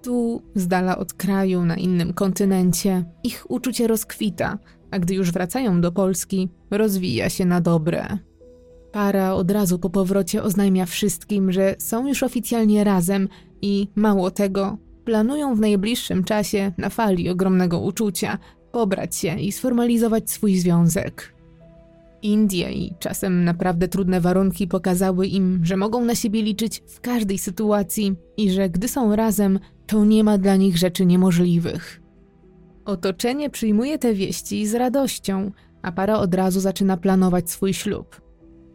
Tu, 0.03 0.43
z 0.55 0.69
dala 0.69 0.99
od 0.99 1.13
kraju, 1.13 1.65
na 1.65 1.77
innym 1.77 2.13
kontynencie, 2.13 3.05
ich 3.25 3.51
uczucie 3.51 3.87
rozkwita, 3.87 4.59
a 4.91 4.99
gdy 4.99 5.15
już 5.15 5.33
wracają 5.33 5.81
do 5.81 5.93
Polski, 5.93 6.49
rozwija 6.71 7.29
się 7.29 7.45
na 7.45 7.61
dobre. 7.61 8.19
Para 8.93 9.35
od 9.35 9.51
razu 9.51 9.79
po 9.79 9.91
powrocie 9.91 10.43
oznajmia 10.43 10.87
wszystkim, 10.87 11.53
że 11.53 11.75
są 11.79 12.09
już 12.09 12.23
oficjalnie 12.23 12.85
razem 12.85 13.29
i 13.63 13.89
mało 13.97 14.31
tego, 14.31 14.79
planują 15.05 15.55
w 15.55 15.61
najbliższym 15.61 16.25
czasie, 16.25 16.73
na 16.79 16.89
fali 16.89 17.31
ogromnego 17.31 17.81
uczucia, 17.81 18.39
pobrać 18.73 19.17
się 19.17 19.41
i 19.41 19.53
sformalizować 19.53 20.31
swój 20.31 20.59
związek. 20.59 21.35
Indie 22.23 22.73
i 22.73 22.95
czasem 22.99 23.45
naprawdę 23.45 23.89
trudne 23.89 24.21
warunki 24.21 24.69
pokazały 24.69 25.27
im, 25.27 25.61
że 25.65 25.77
mogą 25.77 26.05
na 26.05 26.15
siebie 26.15 26.43
liczyć 26.43 26.83
w 26.87 27.01
każdej 27.01 27.39
sytuacji 27.39 28.15
i 28.37 28.51
że 28.51 28.71
gdy 28.71 28.89
są 28.89 29.17
razem, 29.17 29.59
to 29.87 30.05
nie 30.05 30.25
ma 30.25 30.39
dla 30.39 30.57
nich 30.57 30.79
rzeczy 30.79 31.07
niemożliwych. 31.07 32.01
Otoczenie 32.85 33.51
przyjmuje 33.51 33.99
te 33.99 34.15
wieści 34.15 34.67
z 34.67 34.75
radością, 34.75 35.51
a 35.83 35.93
para 35.93 36.19
od 36.19 36.35
razu 36.35 36.61
zaczyna 36.61 36.97
planować 36.97 37.51
swój 37.51 37.75
ślub. 37.75 38.28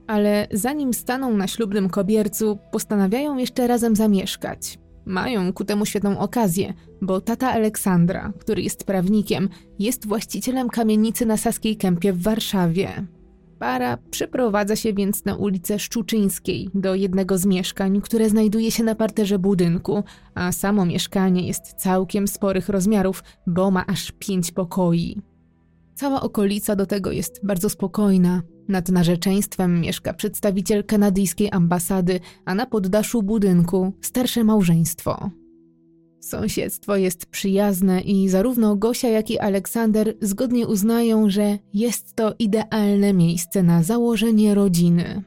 Ale 0.07 0.47
zanim 0.51 0.93
staną 0.93 1.37
na 1.37 1.47
ślubnym 1.47 1.89
kobiercu, 1.89 2.59
postanawiają 2.71 3.37
jeszcze 3.37 3.67
razem 3.67 3.95
zamieszkać. 3.95 4.79
Mają 5.05 5.53
ku 5.53 5.65
temu 5.65 5.85
świetną 5.85 6.19
okazję, 6.19 6.73
bo 7.01 7.21
tata 7.21 7.51
Aleksandra, 7.51 8.33
który 8.39 8.61
jest 8.61 8.83
prawnikiem, 8.83 9.49
jest 9.79 10.07
właścicielem 10.07 10.69
kamienicy 10.69 11.25
na 11.25 11.37
Saskiej 11.37 11.77
Kępie 11.77 12.13
w 12.13 12.21
Warszawie. 12.21 13.07
Para 13.59 13.97
przeprowadza 13.97 14.75
się 14.75 14.93
więc 14.93 15.25
na 15.25 15.35
ulicę 15.35 15.79
Szczuczyńskiej 15.79 16.69
do 16.73 16.95
jednego 16.95 17.37
z 17.37 17.45
mieszkań, 17.45 18.01
które 18.01 18.29
znajduje 18.29 18.71
się 18.71 18.83
na 18.83 18.95
parterze 18.95 19.39
budynku, 19.39 20.03
a 20.35 20.51
samo 20.51 20.85
mieszkanie 20.85 21.47
jest 21.47 21.73
całkiem 21.73 22.27
sporych 22.27 22.69
rozmiarów, 22.69 23.23
bo 23.47 23.71
ma 23.71 23.85
aż 23.85 24.11
pięć 24.19 24.51
pokoi. 24.51 25.21
Cała 25.95 26.21
okolica 26.21 26.75
do 26.75 26.85
tego 26.85 27.11
jest 27.11 27.45
bardzo 27.45 27.69
spokojna. 27.69 28.41
Nad 28.67 28.89
narzeczeństwem 28.89 29.81
mieszka 29.81 30.13
przedstawiciel 30.13 30.83
kanadyjskiej 30.83 31.49
ambasady, 31.51 32.19
a 32.45 32.55
na 32.55 32.65
poddaszu 32.65 33.23
budynku 33.23 33.93
starsze 34.01 34.43
małżeństwo. 34.43 35.29
Sąsiedztwo 36.19 36.95
jest 36.95 37.25
przyjazne 37.25 38.01
i 38.01 38.29
zarówno 38.29 38.75
Gosia, 38.75 39.09
jak 39.09 39.31
i 39.31 39.39
Aleksander 39.39 40.13
zgodnie 40.21 40.67
uznają, 40.67 41.29
że 41.29 41.57
jest 41.73 42.15
to 42.15 42.33
idealne 42.39 43.13
miejsce 43.13 43.63
na 43.63 43.83
założenie 43.83 44.55
rodziny. 44.55 45.23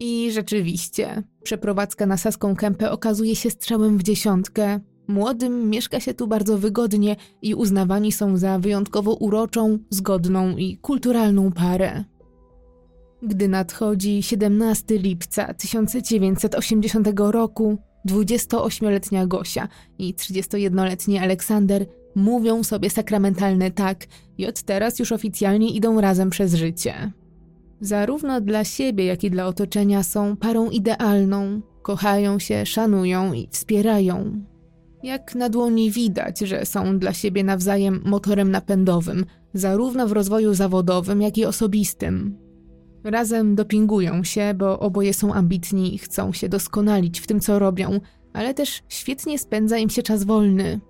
I 0.00 0.32
rzeczywiście, 0.32 1.22
przeprowadzka 1.42 2.06
na 2.06 2.16
Saską 2.16 2.56
Kępę 2.56 2.90
okazuje 2.90 3.36
się 3.36 3.50
strzałem 3.50 3.98
w 3.98 4.02
dziesiątkę. 4.02 4.80
Młodym 5.08 5.70
mieszka 5.70 6.00
się 6.00 6.14
tu 6.14 6.26
bardzo 6.26 6.58
wygodnie 6.58 7.16
i 7.42 7.54
uznawani 7.54 8.12
są 8.12 8.36
za 8.36 8.58
wyjątkowo 8.58 9.14
uroczą, 9.14 9.78
zgodną 9.90 10.56
i 10.56 10.76
kulturalną 10.76 11.52
parę. 11.52 12.04
Gdy 13.26 13.48
nadchodzi 13.48 14.22
17 14.22 14.98
lipca 14.98 15.54
1980 15.54 17.08
roku, 17.16 17.78
28-letnia 18.08 19.26
Gosia 19.26 19.68
i 19.98 20.14
31-letni 20.14 21.18
Aleksander 21.18 21.86
mówią 22.14 22.64
sobie 22.64 22.90
sakramentalne 22.90 23.70
tak 23.70 24.06
i 24.38 24.46
od 24.46 24.62
teraz 24.62 24.98
już 24.98 25.12
oficjalnie 25.12 25.70
idą 25.70 26.00
razem 26.00 26.30
przez 26.30 26.54
życie. 26.54 27.12
Zarówno 27.80 28.40
dla 28.40 28.64
siebie, 28.64 29.04
jak 29.04 29.24
i 29.24 29.30
dla 29.30 29.46
otoczenia 29.46 30.02
są 30.02 30.36
parą 30.36 30.70
idealną, 30.70 31.60
kochają 31.82 32.38
się, 32.38 32.66
szanują 32.66 33.32
i 33.32 33.48
wspierają. 33.50 34.44
Jak 35.02 35.34
na 35.34 35.48
dłoni 35.48 35.90
widać, 35.90 36.38
że 36.38 36.66
są 36.66 36.98
dla 36.98 37.12
siebie 37.12 37.44
nawzajem 37.44 38.02
motorem 38.04 38.50
napędowym, 38.50 39.24
zarówno 39.54 40.08
w 40.08 40.12
rozwoju 40.12 40.54
zawodowym, 40.54 41.22
jak 41.22 41.38
i 41.38 41.44
osobistym. 41.44 42.43
Razem 43.04 43.54
dopingują 43.54 44.24
się, 44.24 44.54
bo 44.54 44.78
oboje 44.78 45.14
są 45.14 45.34
ambitni 45.34 45.94
i 45.94 45.98
chcą 45.98 46.32
się 46.32 46.48
doskonalić 46.48 47.20
w 47.20 47.26
tym, 47.26 47.40
co 47.40 47.58
robią, 47.58 48.00
ale 48.32 48.54
też 48.54 48.82
świetnie 48.88 49.38
spędza 49.38 49.78
im 49.78 49.90
się 49.90 50.02
czas 50.02 50.24
wolny. 50.24 50.80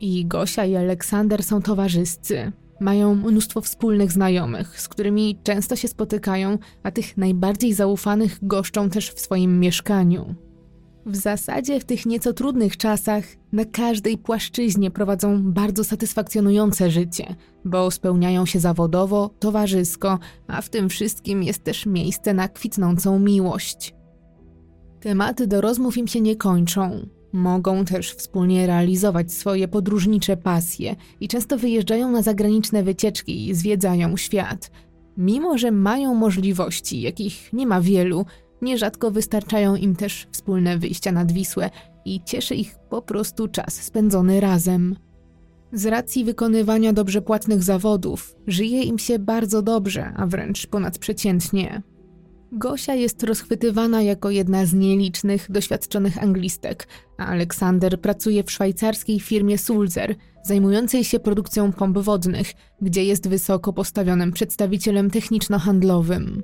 I 0.00 0.26
Gosia 0.26 0.64
i 0.64 0.76
Aleksander 0.76 1.42
są 1.42 1.62
towarzyscy. 1.62 2.52
Mają 2.80 3.14
mnóstwo 3.14 3.60
wspólnych 3.60 4.12
znajomych, 4.12 4.80
z 4.80 4.88
którymi 4.88 5.38
często 5.44 5.76
się 5.76 5.88
spotykają, 5.88 6.58
a 6.82 6.90
tych 6.90 7.16
najbardziej 7.16 7.74
zaufanych 7.74 8.38
goszczą 8.42 8.90
też 8.90 9.10
w 9.10 9.20
swoim 9.20 9.60
mieszkaniu. 9.60 10.34
W 11.06 11.16
zasadzie 11.16 11.80
w 11.80 11.84
tych 11.84 12.06
nieco 12.06 12.32
trudnych 12.32 12.76
czasach 12.76 13.24
na 13.52 13.64
każdej 13.64 14.18
płaszczyźnie 14.18 14.90
prowadzą 14.90 15.52
bardzo 15.52 15.84
satysfakcjonujące 15.84 16.90
życie, 16.90 17.34
bo 17.64 17.90
spełniają 17.90 18.46
się 18.46 18.60
zawodowo, 18.60 19.30
towarzysko, 19.38 20.18
a 20.46 20.62
w 20.62 20.68
tym 20.68 20.88
wszystkim 20.88 21.42
jest 21.42 21.64
też 21.64 21.86
miejsce 21.86 22.34
na 22.34 22.48
kwitnącą 22.48 23.18
miłość. 23.18 23.94
Tematy 25.00 25.46
do 25.46 25.60
rozmów 25.60 25.96
im 25.96 26.08
się 26.08 26.20
nie 26.20 26.36
kończą. 26.36 27.06
Mogą 27.32 27.84
też 27.84 28.12
wspólnie 28.12 28.66
realizować 28.66 29.32
swoje 29.32 29.68
podróżnicze 29.68 30.36
pasje 30.36 30.96
i 31.20 31.28
często 31.28 31.58
wyjeżdżają 31.58 32.10
na 32.10 32.22
zagraniczne 32.22 32.82
wycieczki 32.82 33.48
i 33.48 33.54
zwiedzają 33.54 34.16
świat. 34.16 34.70
Mimo, 35.16 35.58
że 35.58 35.70
mają 35.70 36.14
możliwości, 36.14 37.00
jakich 37.00 37.52
nie 37.52 37.66
ma 37.66 37.80
wielu, 37.80 38.26
Nierzadko 38.62 39.10
wystarczają 39.10 39.76
im 39.76 39.96
też 39.96 40.26
wspólne 40.32 40.78
wyjścia 40.78 41.12
nad 41.12 41.32
Wisłę 41.32 41.70
i 42.04 42.20
cieszy 42.24 42.54
ich 42.54 42.76
po 42.90 43.02
prostu 43.02 43.48
czas 43.48 43.74
spędzony 43.74 44.40
razem. 44.40 44.96
Z 45.72 45.86
racji 45.86 46.24
wykonywania 46.24 46.92
dobrze 46.92 47.22
płatnych 47.22 47.62
zawodów, 47.62 48.36
żyje 48.46 48.82
im 48.82 48.98
się 48.98 49.18
bardzo 49.18 49.62
dobrze, 49.62 50.12
a 50.16 50.26
wręcz 50.26 50.66
ponadprzeciętnie. 50.66 51.82
Gosia 52.52 52.94
jest 52.94 53.22
rozchwytywana 53.22 54.02
jako 54.02 54.30
jedna 54.30 54.66
z 54.66 54.74
nielicznych, 54.74 55.50
doświadczonych 55.50 56.22
anglistek, 56.22 56.88
a 57.18 57.26
Aleksander 57.26 58.00
pracuje 58.00 58.44
w 58.44 58.50
szwajcarskiej 58.50 59.20
firmie 59.20 59.58
Sulzer, 59.58 60.14
zajmującej 60.44 61.04
się 61.04 61.20
produkcją 61.20 61.72
pomp 61.72 61.98
wodnych, 61.98 62.52
gdzie 62.80 63.04
jest 63.04 63.28
wysoko 63.28 63.72
postawionym 63.72 64.32
przedstawicielem 64.32 65.10
techniczno-handlowym. 65.10 66.42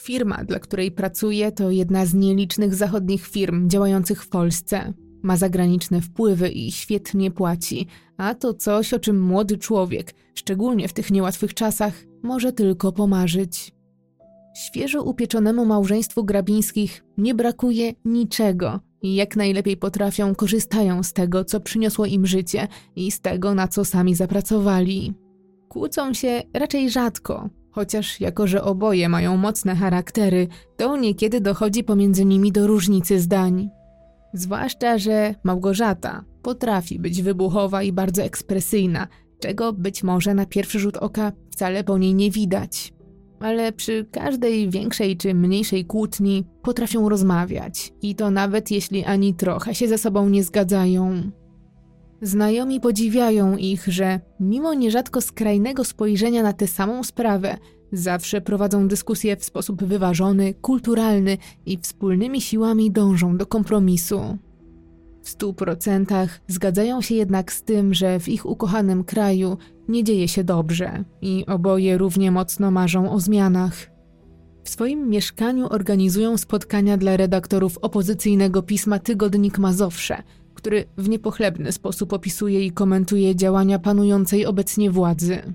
Firma, 0.00 0.44
dla 0.44 0.58
której 0.58 0.90
pracuje, 0.90 1.52
to 1.52 1.70
jedna 1.70 2.06
z 2.06 2.14
nielicznych 2.14 2.74
zachodnich 2.74 3.26
firm 3.26 3.68
działających 3.68 4.22
w 4.22 4.28
Polsce. 4.28 4.92
Ma 5.22 5.36
zagraniczne 5.36 6.00
wpływy 6.00 6.48
i 6.48 6.72
świetnie 6.72 7.30
płaci, 7.30 7.86
a 8.16 8.34
to 8.34 8.54
coś, 8.54 8.94
o 8.94 8.98
czym 8.98 9.20
młody 9.20 9.58
człowiek, 9.58 10.14
szczególnie 10.34 10.88
w 10.88 10.92
tych 10.92 11.10
niełatwych 11.10 11.54
czasach, 11.54 11.94
może 12.22 12.52
tylko 12.52 12.92
pomarzyć. 12.92 13.72
Świeżo 14.56 15.02
upieczonemu 15.02 15.64
małżeństwu 15.64 16.24
Grabińskich 16.24 17.04
nie 17.18 17.34
brakuje 17.34 17.92
niczego 18.04 18.80
i 19.02 19.14
jak 19.14 19.36
najlepiej 19.36 19.76
potrafią 19.76 20.34
korzystają 20.34 21.02
z 21.02 21.12
tego, 21.12 21.44
co 21.44 21.60
przyniosło 21.60 22.06
im 22.06 22.26
życie 22.26 22.68
i 22.96 23.10
z 23.10 23.20
tego, 23.20 23.54
na 23.54 23.68
co 23.68 23.84
sami 23.84 24.14
zapracowali. 24.14 25.14
Kłócą 25.68 26.14
się 26.14 26.42
raczej 26.54 26.90
rzadko, 26.90 27.48
Chociaż 27.70 28.20
jako, 28.20 28.46
że 28.46 28.62
oboje 28.62 29.08
mają 29.08 29.36
mocne 29.36 29.76
charaktery, 29.76 30.48
to 30.76 30.96
niekiedy 30.96 31.40
dochodzi 31.40 31.84
pomiędzy 31.84 32.24
nimi 32.24 32.52
do 32.52 32.66
różnicy 32.66 33.20
zdań. 33.20 33.70
Zwłaszcza, 34.32 34.98
że 34.98 35.34
Małgorzata 35.44 36.24
potrafi 36.42 36.98
być 36.98 37.22
wybuchowa 37.22 37.82
i 37.82 37.92
bardzo 37.92 38.22
ekspresyjna, 38.22 39.08
czego 39.40 39.72
być 39.72 40.02
może 40.02 40.34
na 40.34 40.46
pierwszy 40.46 40.78
rzut 40.78 40.96
oka 40.96 41.32
wcale 41.50 41.84
po 41.84 41.98
niej 41.98 42.14
nie 42.14 42.30
widać. 42.30 42.92
Ale 43.40 43.72
przy 43.72 44.06
każdej 44.12 44.70
większej 44.70 45.16
czy 45.16 45.34
mniejszej 45.34 45.84
kłótni 45.84 46.44
potrafią 46.62 47.08
rozmawiać, 47.08 47.92
i 48.02 48.14
to 48.14 48.30
nawet 48.30 48.70
jeśli 48.70 49.04
ani 49.04 49.34
trochę 49.34 49.74
się 49.74 49.88
ze 49.88 49.98
sobą 49.98 50.28
nie 50.28 50.44
zgadzają. 50.44 51.30
Znajomi 52.22 52.80
podziwiają 52.80 53.56
ich, 53.56 53.86
że 53.86 54.20
mimo 54.40 54.74
nierzadko 54.74 55.20
skrajnego 55.20 55.84
spojrzenia 55.84 56.42
na 56.42 56.52
tę 56.52 56.66
samą 56.66 57.04
sprawę, 57.04 57.58
zawsze 57.92 58.40
prowadzą 58.40 58.88
dyskusję 58.88 59.36
w 59.36 59.44
sposób 59.44 59.84
wyważony, 59.84 60.54
kulturalny 60.54 61.38
i 61.66 61.78
wspólnymi 61.78 62.40
siłami 62.40 62.90
dążą 62.90 63.36
do 63.36 63.46
kompromisu. 63.46 64.38
W 65.22 65.28
stu 65.28 65.54
procentach 65.54 66.40
zgadzają 66.48 67.00
się 67.02 67.14
jednak 67.14 67.52
z 67.52 67.62
tym, 67.62 67.94
że 67.94 68.20
w 68.20 68.28
ich 68.28 68.46
ukochanym 68.46 69.04
kraju 69.04 69.56
nie 69.88 70.04
dzieje 70.04 70.28
się 70.28 70.44
dobrze 70.44 71.04
i 71.22 71.44
oboje 71.46 71.98
równie 71.98 72.30
mocno 72.30 72.70
marzą 72.70 73.12
o 73.12 73.20
zmianach. 73.20 73.90
W 74.64 74.70
swoim 74.70 75.08
mieszkaniu 75.08 75.66
organizują 75.70 76.36
spotkania 76.36 76.96
dla 76.96 77.16
redaktorów 77.16 77.78
opozycyjnego 77.78 78.62
pisma 78.62 78.98
Tygodnik 78.98 79.58
Mazowsze, 79.58 80.22
który 80.60 80.84
w 80.98 81.08
niepochlebny 81.08 81.72
sposób 81.72 82.12
opisuje 82.12 82.64
i 82.66 82.70
komentuje 82.70 83.36
działania 83.36 83.78
panującej 83.78 84.46
obecnie 84.46 84.90
władzy. 84.90 85.54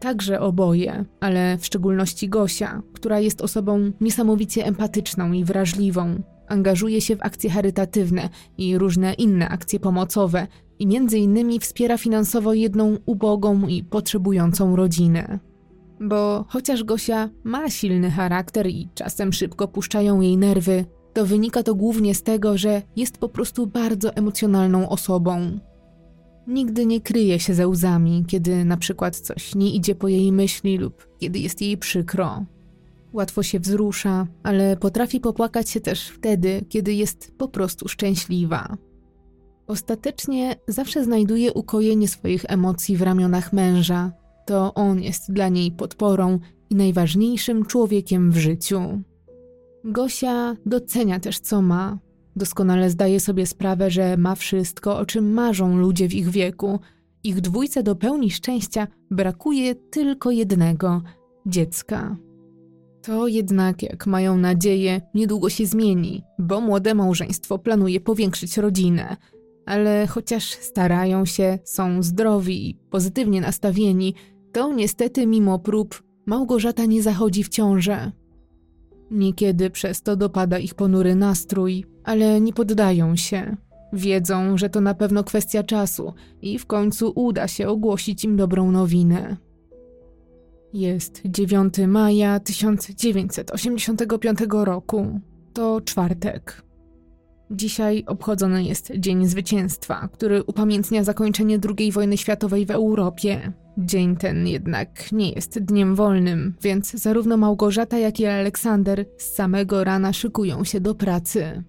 Także 0.00 0.40
oboje, 0.40 1.04
ale 1.20 1.58
w 1.58 1.66
szczególności 1.66 2.28
Gosia, 2.28 2.82
która 2.92 3.20
jest 3.20 3.40
osobą 3.40 3.92
niesamowicie 4.00 4.66
empatyczną 4.66 5.32
i 5.32 5.44
wrażliwą, 5.44 6.22
angażuje 6.48 7.00
się 7.00 7.16
w 7.16 7.22
akcje 7.22 7.50
charytatywne 7.50 8.28
i 8.58 8.78
różne 8.78 9.14
inne 9.14 9.48
akcje 9.48 9.80
pomocowe 9.80 10.46
i 10.78 10.86
między 10.86 11.18
innymi 11.18 11.60
wspiera 11.60 11.98
finansowo 11.98 12.54
jedną 12.54 12.96
ubogą 13.06 13.66
i 13.66 13.84
potrzebującą 13.84 14.76
rodzinę. 14.76 15.38
Bo 16.00 16.44
chociaż 16.48 16.84
Gosia 16.84 17.30
ma 17.44 17.70
silny 17.70 18.10
charakter 18.10 18.66
i 18.66 18.88
czasem 18.94 19.32
szybko 19.32 19.68
puszczają 19.68 20.20
jej 20.20 20.36
nerwy, 20.36 20.84
to 21.18 21.26
wynika 21.26 21.62
to 21.62 21.74
głównie 21.74 22.14
z 22.14 22.22
tego, 22.22 22.58
że 22.58 22.82
jest 22.96 23.18
po 23.18 23.28
prostu 23.28 23.66
bardzo 23.66 24.14
emocjonalną 24.14 24.88
osobą. 24.88 25.58
Nigdy 26.46 26.86
nie 26.86 27.00
kryje 27.00 27.40
się 27.40 27.54
ze 27.54 27.68
łzami, 27.68 28.24
kiedy 28.28 28.64
na 28.64 28.76
przykład 28.76 29.16
coś 29.16 29.54
nie 29.54 29.74
idzie 29.74 29.94
po 29.94 30.08
jej 30.08 30.32
myśli 30.32 30.78
lub 30.78 31.08
kiedy 31.20 31.38
jest 31.38 31.62
jej 31.62 31.78
przykro. 31.78 32.44
Łatwo 33.12 33.42
się 33.42 33.60
wzrusza, 33.60 34.26
ale 34.42 34.76
potrafi 34.76 35.20
popłakać 35.20 35.70
się 35.70 35.80
też 35.80 36.08
wtedy, 36.08 36.64
kiedy 36.68 36.94
jest 36.94 37.32
po 37.38 37.48
prostu 37.48 37.88
szczęśliwa. 37.88 38.76
Ostatecznie 39.66 40.56
zawsze 40.68 41.04
znajduje 41.04 41.52
ukojenie 41.52 42.08
swoich 42.08 42.44
emocji 42.48 42.96
w 42.96 43.02
ramionach 43.02 43.52
męża. 43.52 44.12
To 44.46 44.74
on 44.74 45.00
jest 45.00 45.32
dla 45.32 45.48
niej 45.48 45.72
podporą 45.72 46.38
i 46.70 46.74
najważniejszym 46.74 47.64
człowiekiem 47.64 48.30
w 48.30 48.36
życiu. 48.36 49.02
Gosia 49.84 50.56
docenia 50.66 51.20
też, 51.20 51.38
co 51.40 51.62
ma. 51.62 51.98
Doskonale 52.36 52.90
zdaje 52.90 53.20
sobie 53.20 53.46
sprawę, 53.46 53.90
że 53.90 54.16
ma 54.16 54.34
wszystko, 54.34 54.98
o 54.98 55.06
czym 55.06 55.32
marzą 55.32 55.76
ludzie 55.78 56.08
w 56.08 56.14
ich 56.14 56.28
wieku. 56.28 56.80
Ich 57.24 57.40
dwójce 57.40 57.82
do 57.82 57.96
pełni 57.96 58.30
szczęścia 58.30 58.86
brakuje 59.10 59.74
tylko 59.74 60.30
jednego 60.30 61.02
dziecka. 61.46 62.16
To 63.02 63.26
jednak, 63.28 63.82
jak 63.82 64.06
mają 64.06 64.36
nadzieję, 64.36 65.00
niedługo 65.14 65.48
się 65.48 65.66
zmieni, 65.66 66.22
bo 66.38 66.60
młode 66.60 66.94
małżeństwo 66.94 67.58
planuje 67.58 68.00
powiększyć 68.00 68.56
rodzinę. 68.56 69.16
Ale 69.66 70.06
chociaż 70.06 70.44
starają 70.44 71.24
się, 71.24 71.58
są 71.64 72.02
zdrowi 72.02 72.70
i 72.70 72.74
pozytywnie 72.74 73.40
nastawieni, 73.40 74.14
to 74.52 74.72
niestety 74.72 75.26
mimo 75.26 75.58
prób 75.58 76.02
Małgorzata 76.28 76.84
nie 76.84 77.02
zachodzi 77.02 77.44
w 77.44 77.48
ciążę. 77.48 78.12
Niekiedy 79.10 79.70
przez 79.70 80.02
to 80.02 80.16
dopada 80.16 80.58
ich 80.58 80.74
ponury 80.74 81.14
nastrój, 81.14 81.84
ale 82.04 82.40
nie 82.40 82.52
poddają 82.52 83.16
się. 83.16 83.56
Wiedzą, 83.92 84.58
że 84.58 84.70
to 84.70 84.80
na 84.80 84.94
pewno 84.94 85.24
kwestia 85.24 85.62
czasu 85.62 86.12
i 86.42 86.58
w 86.58 86.66
końcu 86.66 87.12
uda 87.14 87.48
się 87.48 87.68
ogłosić 87.68 88.24
im 88.24 88.36
dobrą 88.36 88.72
nowinę. 88.72 89.36
Jest 90.72 91.20
9 91.24 91.74
maja 91.86 92.40
1985 92.40 94.38
roku. 94.50 95.20
To 95.52 95.80
czwartek. 95.80 96.67
Dzisiaj 97.50 98.04
obchodzony 98.06 98.64
jest 98.64 98.92
Dzień 98.98 99.26
Zwycięstwa, 99.26 100.08
który 100.12 100.42
upamiętnia 100.42 101.04
zakończenie 101.04 101.58
II 101.78 101.92
wojny 101.92 102.16
światowej 102.16 102.66
w 102.66 102.70
Europie. 102.70 103.52
Dzień 103.78 104.16
ten 104.16 104.46
jednak 104.46 105.12
nie 105.12 105.30
jest 105.30 105.58
dniem 105.58 105.94
wolnym, 105.94 106.54
więc 106.62 106.90
zarówno 106.90 107.36
Małgorzata, 107.36 107.98
jak 107.98 108.20
i 108.20 108.26
Aleksander 108.26 109.04
z 109.18 109.34
samego 109.34 109.84
rana 109.84 110.12
szykują 110.12 110.64
się 110.64 110.80
do 110.80 110.94
pracy. 110.94 111.64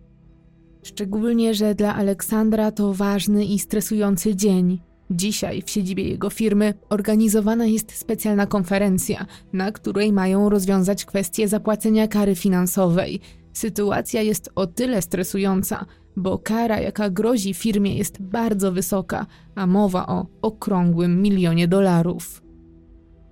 Szczególnie, 0.83 1.53
że 1.53 1.75
dla 1.75 1.95
Aleksandra 1.95 2.71
to 2.71 2.93
ważny 2.93 3.45
i 3.45 3.59
stresujący 3.59 4.35
dzień. 4.35 4.81
Dzisiaj 5.11 5.61
w 5.61 5.69
siedzibie 5.69 6.03
jego 6.03 6.29
firmy 6.29 6.73
organizowana 6.89 7.65
jest 7.65 7.91
specjalna 7.91 8.45
konferencja, 8.45 9.25
na 9.53 9.71
której 9.71 10.13
mają 10.13 10.49
rozwiązać 10.49 11.05
kwestię 11.05 11.47
zapłacenia 11.47 12.07
kary 12.07 12.35
finansowej. 12.35 13.21
Sytuacja 13.59 14.21
jest 14.21 14.49
o 14.55 14.67
tyle 14.67 15.01
stresująca, 15.01 15.85
bo 16.15 16.37
kara, 16.37 16.79
jaka 16.79 17.09
grozi 17.09 17.53
firmie, 17.53 17.95
jest 17.95 18.21
bardzo 18.21 18.71
wysoka, 18.71 19.25
a 19.55 19.67
mowa 19.67 20.07
o 20.07 20.25
okrągłym 20.41 21.21
milionie 21.21 21.67
dolarów. 21.67 22.41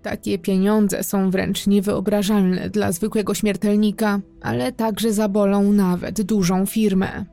Takie 0.02 0.40
pieniądze 0.40 1.04
są 1.04 1.32
wręcz 1.32 1.68
niewyobrażalne 1.68 2.70
dla 2.70 2.92
zwykłego 2.92 3.34
śmiertelnika, 3.34 4.20
ale 4.42 4.72
także 4.72 5.14
zabolą 5.14 5.72
nawet 5.74 6.22
dużą 6.22 6.66
firmę. 6.66 7.26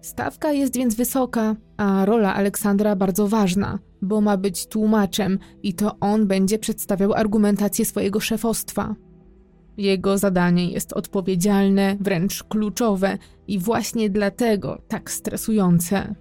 Stawka 0.00 0.52
jest 0.52 0.76
więc 0.76 0.94
wysoka, 0.94 1.56
a 1.76 2.04
rola 2.04 2.34
Aleksandra 2.34 2.96
bardzo 2.96 3.28
ważna, 3.28 3.78
bo 4.02 4.20
ma 4.20 4.36
być 4.36 4.66
tłumaczem 4.66 5.38
i 5.62 5.74
to 5.74 5.98
on 6.00 6.26
będzie 6.26 6.58
przedstawiał 6.58 7.14
argumentację 7.14 7.84
swojego 7.84 8.20
szefostwa. 8.20 8.94
Jego 9.78 10.18
zadanie 10.18 10.70
jest 10.70 10.92
odpowiedzialne, 10.92 11.96
wręcz 12.00 12.44
kluczowe 12.44 13.18
i 13.48 13.58
właśnie 13.58 14.10
dlatego 14.10 14.82
tak 14.88 15.10
stresujące. 15.10 16.14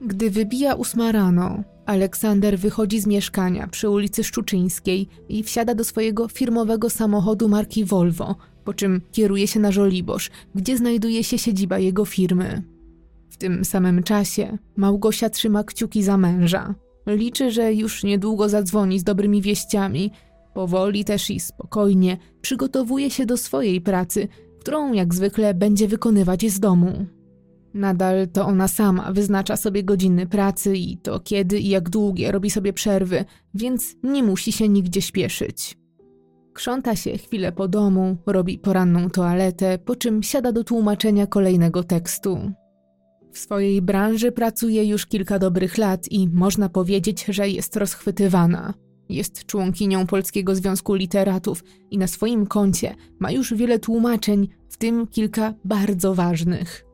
Gdy 0.00 0.30
wybija 0.30 0.74
ósma 0.74 1.12
rano, 1.12 1.62
Aleksander 1.86 2.58
wychodzi 2.58 3.00
z 3.00 3.06
mieszkania 3.06 3.66
przy 3.66 3.90
ulicy 3.90 4.24
Szczuczyńskiej 4.24 5.08
i 5.28 5.42
wsiada 5.42 5.74
do 5.74 5.84
swojego 5.84 6.28
firmowego 6.28 6.90
samochodu 6.90 7.48
marki 7.48 7.84
Volvo, 7.84 8.36
po 8.64 8.74
czym 8.74 9.00
kieruje 9.12 9.46
się 9.46 9.60
na 9.60 9.72
Żoliborz, 9.72 10.30
gdzie 10.54 10.76
znajduje 10.76 11.24
się 11.24 11.38
siedziba 11.38 11.78
jego 11.78 12.04
firmy. 12.04 12.62
W 13.30 13.36
tym 13.36 13.64
samym 13.64 14.02
czasie 14.02 14.58
Małgosia 14.76 15.30
trzyma 15.30 15.64
kciuki 15.64 16.02
za 16.02 16.16
męża. 16.16 16.74
Liczy, 17.06 17.50
że 17.50 17.74
już 17.74 18.04
niedługo 18.04 18.48
zadzwoni 18.48 18.98
z 18.98 19.04
dobrymi 19.04 19.42
wieściami. 19.42 20.10
Powoli 20.54 21.04
też 21.04 21.30
i 21.30 21.40
spokojnie 21.40 22.16
przygotowuje 22.40 23.10
się 23.10 23.26
do 23.26 23.36
swojej 23.36 23.80
pracy, 23.80 24.28
którą 24.60 24.92
jak 24.92 25.14
zwykle 25.14 25.54
będzie 25.54 25.88
wykonywać 25.88 26.50
z 26.50 26.60
domu. 26.60 27.06
Nadal 27.74 28.28
to 28.28 28.46
ona 28.46 28.68
sama 28.68 29.12
wyznacza 29.12 29.56
sobie 29.56 29.84
godziny 29.84 30.26
pracy 30.26 30.76
i 30.76 30.96
to 30.96 31.20
kiedy 31.20 31.58
i 31.58 31.68
jak 31.68 31.90
długie 31.90 32.32
robi 32.32 32.50
sobie 32.50 32.72
przerwy, 32.72 33.24
więc 33.54 33.96
nie 34.02 34.22
musi 34.22 34.52
się 34.52 34.68
nigdzie 34.68 35.02
śpieszyć. 35.02 35.78
Krząta 36.52 36.96
się 36.96 37.18
chwilę 37.18 37.52
po 37.52 37.68
domu, 37.68 38.16
robi 38.26 38.58
poranną 38.58 39.10
toaletę, 39.10 39.78
po 39.78 39.96
czym 39.96 40.22
siada 40.22 40.52
do 40.52 40.64
tłumaczenia 40.64 41.26
kolejnego 41.26 41.84
tekstu. 41.84 42.52
W 43.32 43.38
swojej 43.38 43.82
branży 43.82 44.32
pracuje 44.32 44.84
już 44.84 45.06
kilka 45.06 45.38
dobrych 45.38 45.78
lat 45.78 46.12
i 46.12 46.28
można 46.28 46.68
powiedzieć, 46.68 47.24
że 47.28 47.48
jest 47.48 47.76
rozchwytywana. 47.76 48.74
Jest 49.12 49.46
członkinią 49.46 50.06
Polskiego 50.06 50.54
Związku 50.54 50.94
Literatów 50.94 51.64
i 51.90 51.98
na 51.98 52.06
swoim 52.06 52.46
koncie 52.46 52.94
ma 53.18 53.30
już 53.30 53.54
wiele 53.54 53.78
tłumaczeń, 53.78 54.48
w 54.70 54.76
tym 54.76 55.06
kilka 55.06 55.54
bardzo 55.64 56.14
ważnych. 56.14 56.84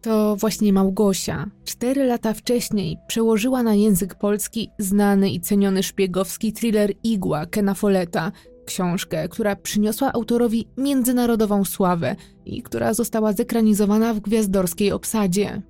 To 0.00 0.36
właśnie 0.36 0.72
Małgosia, 0.72 1.50
cztery 1.64 2.04
lata 2.04 2.34
wcześniej, 2.34 2.96
przełożyła 3.08 3.62
na 3.62 3.74
język 3.74 4.14
polski 4.14 4.70
znany 4.78 5.30
i 5.30 5.40
ceniony 5.40 5.82
szpiegowski 5.82 6.52
thriller 6.52 6.92
Igła 7.04 7.46
Kena 7.46 7.74
Folletta, 7.74 8.32
książkę, 8.66 9.28
która 9.28 9.56
przyniosła 9.56 10.12
autorowi 10.12 10.66
międzynarodową 10.76 11.64
sławę 11.64 12.16
i 12.44 12.62
która 12.62 12.94
została 12.94 13.32
zekranizowana 13.32 14.14
w 14.14 14.20
gwiazdorskiej 14.20 14.92
obsadzie. 14.92 15.62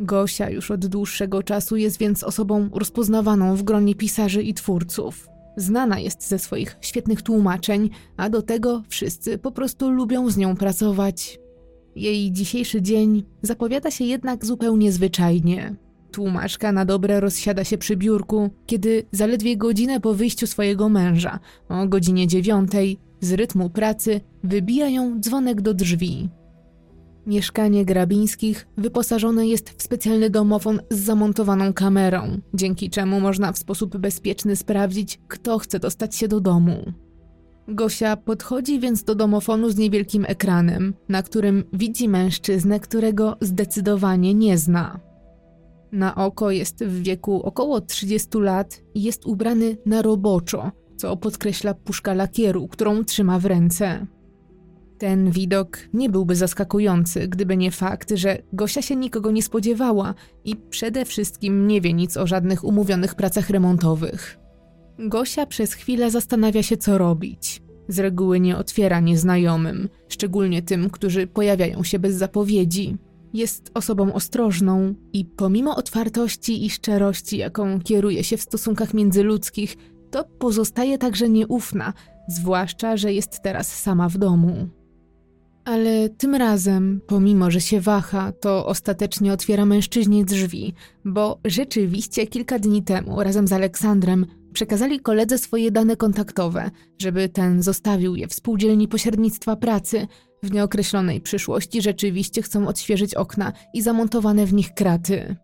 Gosia 0.00 0.50
już 0.50 0.70
od 0.70 0.86
dłuższego 0.86 1.42
czasu 1.42 1.76
jest 1.76 1.98
więc 1.98 2.22
osobą 2.22 2.68
rozpoznawaną 2.72 3.56
w 3.56 3.62
gronie 3.62 3.94
pisarzy 3.94 4.42
i 4.42 4.54
twórców. 4.54 5.28
Znana 5.56 5.98
jest 5.98 6.28
ze 6.28 6.38
swoich 6.38 6.76
świetnych 6.80 7.22
tłumaczeń, 7.22 7.90
a 8.16 8.30
do 8.30 8.42
tego 8.42 8.82
wszyscy 8.88 9.38
po 9.38 9.52
prostu 9.52 9.90
lubią 9.90 10.30
z 10.30 10.36
nią 10.36 10.56
pracować. 10.56 11.38
Jej 11.96 12.32
dzisiejszy 12.32 12.82
dzień 12.82 13.24
zapowiada 13.42 13.90
się 13.90 14.04
jednak 14.04 14.46
zupełnie 14.46 14.92
zwyczajnie. 14.92 15.76
Tłumaczka 16.12 16.72
na 16.72 16.84
dobre 16.84 17.20
rozsiada 17.20 17.64
się 17.64 17.78
przy 17.78 17.96
biurku, 17.96 18.50
kiedy 18.66 19.06
zaledwie 19.12 19.56
godzinę 19.56 20.00
po 20.00 20.14
wyjściu 20.14 20.46
swojego 20.46 20.88
męża, 20.88 21.38
o 21.68 21.86
godzinie 21.86 22.26
dziewiątej, 22.26 22.98
z 23.20 23.32
rytmu 23.32 23.70
pracy 23.70 24.20
wybija 24.44 24.88
ją 24.88 25.20
dzwonek 25.20 25.60
do 25.60 25.74
drzwi. 25.74 26.28
Mieszkanie 27.30 27.84
Grabińskich 27.84 28.66
wyposażone 28.76 29.46
jest 29.46 29.70
w 29.70 29.82
specjalny 29.82 30.30
domofon 30.30 30.80
z 30.90 30.98
zamontowaną 30.98 31.72
kamerą, 31.72 32.40
dzięki 32.54 32.90
czemu 32.90 33.20
można 33.20 33.52
w 33.52 33.58
sposób 33.58 33.96
bezpieczny 33.96 34.56
sprawdzić, 34.56 35.20
kto 35.28 35.58
chce 35.58 35.78
dostać 35.78 36.16
się 36.16 36.28
do 36.28 36.40
domu. 36.40 36.92
Gosia 37.68 38.16
podchodzi 38.16 38.80
więc 38.80 39.04
do 39.04 39.14
domofonu 39.14 39.70
z 39.70 39.76
niewielkim 39.76 40.24
ekranem, 40.28 40.94
na 41.08 41.22
którym 41.22 41.64
widzi 41.72 42.08
mężczyznę, 42.08 42.80
którego 42.80 43.36
zdecydowanie 43.40 44.34
nie 44.34 44.58
zna. 44.58 45.00
Na 45.92 46.14
oko 46.14 46.50
jest 46.50 46.84
w 46.84 47.02
wieku 47.02 47.42
około 47.42 47.80
30 47.80 48.28
lat 48.34 48.82
i 48.94 49.02
jest 49.02 49.26
ubrany 49.26 49.76
na 49.86 50.02
roboczo, 50.02 50.70
co 50.96 51.16
podkreśla 51.16 51.74
puszka 51.74 52.14
lakieru, 52.14 52.68
którą 52.68 53.04
trzyma 53.04 53.38
w 53.38 53.46
ręce. 53.46 54.06
Ten 55.00 55.30
widok 55.30 55.78
nie 55.92 56.10
byłby 56.10 56.36
zaskakujący, 56.36 57.28
gdyby 57.28 57.56
nie 57.56 57.70
fakt, 57.70 58.12
że 58.14 58.38
Gosia 58.52 58.82
się 58.82 58.96
nikogo 58.96 59.30
nie 59.30 59.42
spodziewała 59.42 60.14
i 60.44 60.56
przede 60.56 61.04
wszystkim 61.04 61.66
nie 61.66 61.80
wie 61.80 61.92
nic 61.92 62.16
o 62.16 62.26
żadnych 62.26 62.64
umówionych 62.64 63.14
pracach 63.14 63.50
remontowych. 63.50 64.38
Gosia 64.98 65.46
przez 65.46 65.74
chwilę 65.74 66.10
zastanawia 66.10 66.62
się, 66.62 66.76
co 66.76 66.98
robić. 66.98 67.62
Z 67.88 67.98
reguły 67.98 68.40
nie 68.40 68.56
otwiera 68.56 69.00
nieznajomym, 69.00 69.88
szczególnie 70.08 70.62
tym, 70.62 70.90
którzy 70.90 71.26
pojawiają 71.26 71.82
się 71.82 71.98
bez 71.98 72.14
zapowiedzi. 72.14 72.96
Jest 73.34 73.70
osobą 73.74 74.12
ostrożną 74.12 74.94
i 75.12 75.24
pomimo 75.24 75.76
otwartości 75.76 76.66
i 76.66 76.70
szczerości, 76.70 77.36
jaką 77.36 77.80
kieruje 77.80 78.24
się 78.24 78.36
w 78.36 78.42
stosunkach 78.42 78.94
międzyludzkich, 78.94 79.76
to 80.10 80.24
pozostaje 80.24 80.98
także 80.98 81.28
nieufna, 81.28 81.92
zwłaszcza, 82.28 82.96
że 82.96 83.12
jest 83.12 83.42
teraz 83.42 83.82
sama 83.82 84.08
w 84.08 84.18
domu. 84.18 84.79
Ale 85.70 86.08
tym 86.08 86.34
razem, 86.34 87.00
pomimo 87.06 87.50
że 87.50 87.60
się 87.60 87.80
waha, 87.80 88.32
to 88.32 88.66
ostatecznie 88.66 89.32
otwiera 89.32 89.66
mężczyźnie 89.66 90.24
drzwi, 90.24 90.74
bo 91.04 91.38
rzeczywiście 91.44 92.26
kilka 92.26 92.58
dni 92.58 92.82
temu 92.82 93.22
razem 93.22 93.48
z 93.48 93.52
Aleksandrem 93.52 94.26
przekazali 94.52 95.00
koledze 95.00 95.38
swoje 95.38 95.70
dane 95.70 95.96
kontaktowe, 95.96 96.70
żeby 96.98 97.28
ten 97.28 97.62
zostawił 97.62 98.16
je 98.16 98.28
w 98.28 98.34
spółdzielni 98.34 98.88
pośrednictwa 98.88 99.56
pracy. 99.56 100.06
W 100.42 100.52
nieokreślonej 100.52 101.20
przyszłości 101.20 101.82
rzeczywiście 101.82 102.42
chcą 102.42 102.68
odświeżyć 102.68 103.14
okna 103.14 103.52
i 103.74 103.82
zamontowane 103.82 104.46
w 104.46 104.52
nich 104.52 104.74
kraty. 104.74 105.36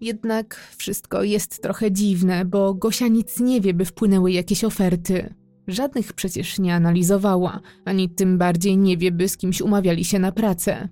Jednak 0.00 0.60
wszystko 0.76 1.22
jest 1.22 1.62
trochę 1.62 1.92
dziwne, 1.92 2.44
bo 2.44 2.74
Gosia 2.74 3.08
nic 3.08 3.40
nie 3.40 3.60
wie, 3.60 3.74
by 3.74 3.84
wpłynęły 3.84 4.32
jakieś 4.32 4.64
oferty. 4.64 5.34
Żadnych 5.68 6.12
przecież 6.12 6.58
nie 6.58 6.74
analizowała, 6.74 7.60
ani 7.84 8.08
tym 8.08 8.38
bardziej 8.38 8.78
nie 8.78 8.96
wie, 8.96 9.12
by 9.12 9.28
z 9.28 9.36
kimś 9.36 9.60
umawiali 9.60 10.04
się 10.04 10.18
na 10.18 10.32
pracę. 10.32 10.88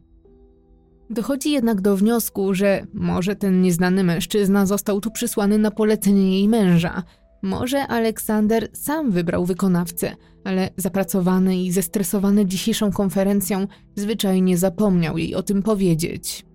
Dochodzi 1.11 1.51
jednak 1.51 1.81
do 1.81 1.97
wniosku, 1.97 2.55
że 2.55 2.87
może 2.95 3.37
ten 3.37 3.63
nieznany 3.63 4.05
mężczyzna 4.05 4.67
został 4.67 5.01
tu 5.01 5.11
przysłany 5.11 5.59
na 5.59 5.71
polecenie 5.71 6.39
jej 6.39 6.49
męża. 6.49 7.03
Może 7.43 7.87
Aleksander 7.87 8.69
sam 8.73 9.11
wybrał 9.11 9.47
wykonawcę, 9.47 10.17
ale 10.45 10.71
zapracowany 10.77 11.57
i 11.57 11.73
zestresowany 11.73 12.47
dzisiejszą 12.47 12.93
konferencją 12.93 13.67
zwyczajnie 13.97 14.59
zapomniał 14.59 15.19
jej 15.19 15.35
o 15.35 15.43
tym 15.43 15.63
powiedzieć. 15.63 16.47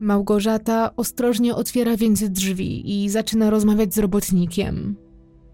Małgorzata 0.00 0.96
ostrożnie 0.96 1.54
otwiera 1.54 1.96
więc 1.96 2.24
drzwi 2.24 3.04
i 3.04 3.10
zaczyna 3.10 3.50
rozmawiać 3.50 3.94
z 3.94 3.98
robotnikiem. 3.98 5.05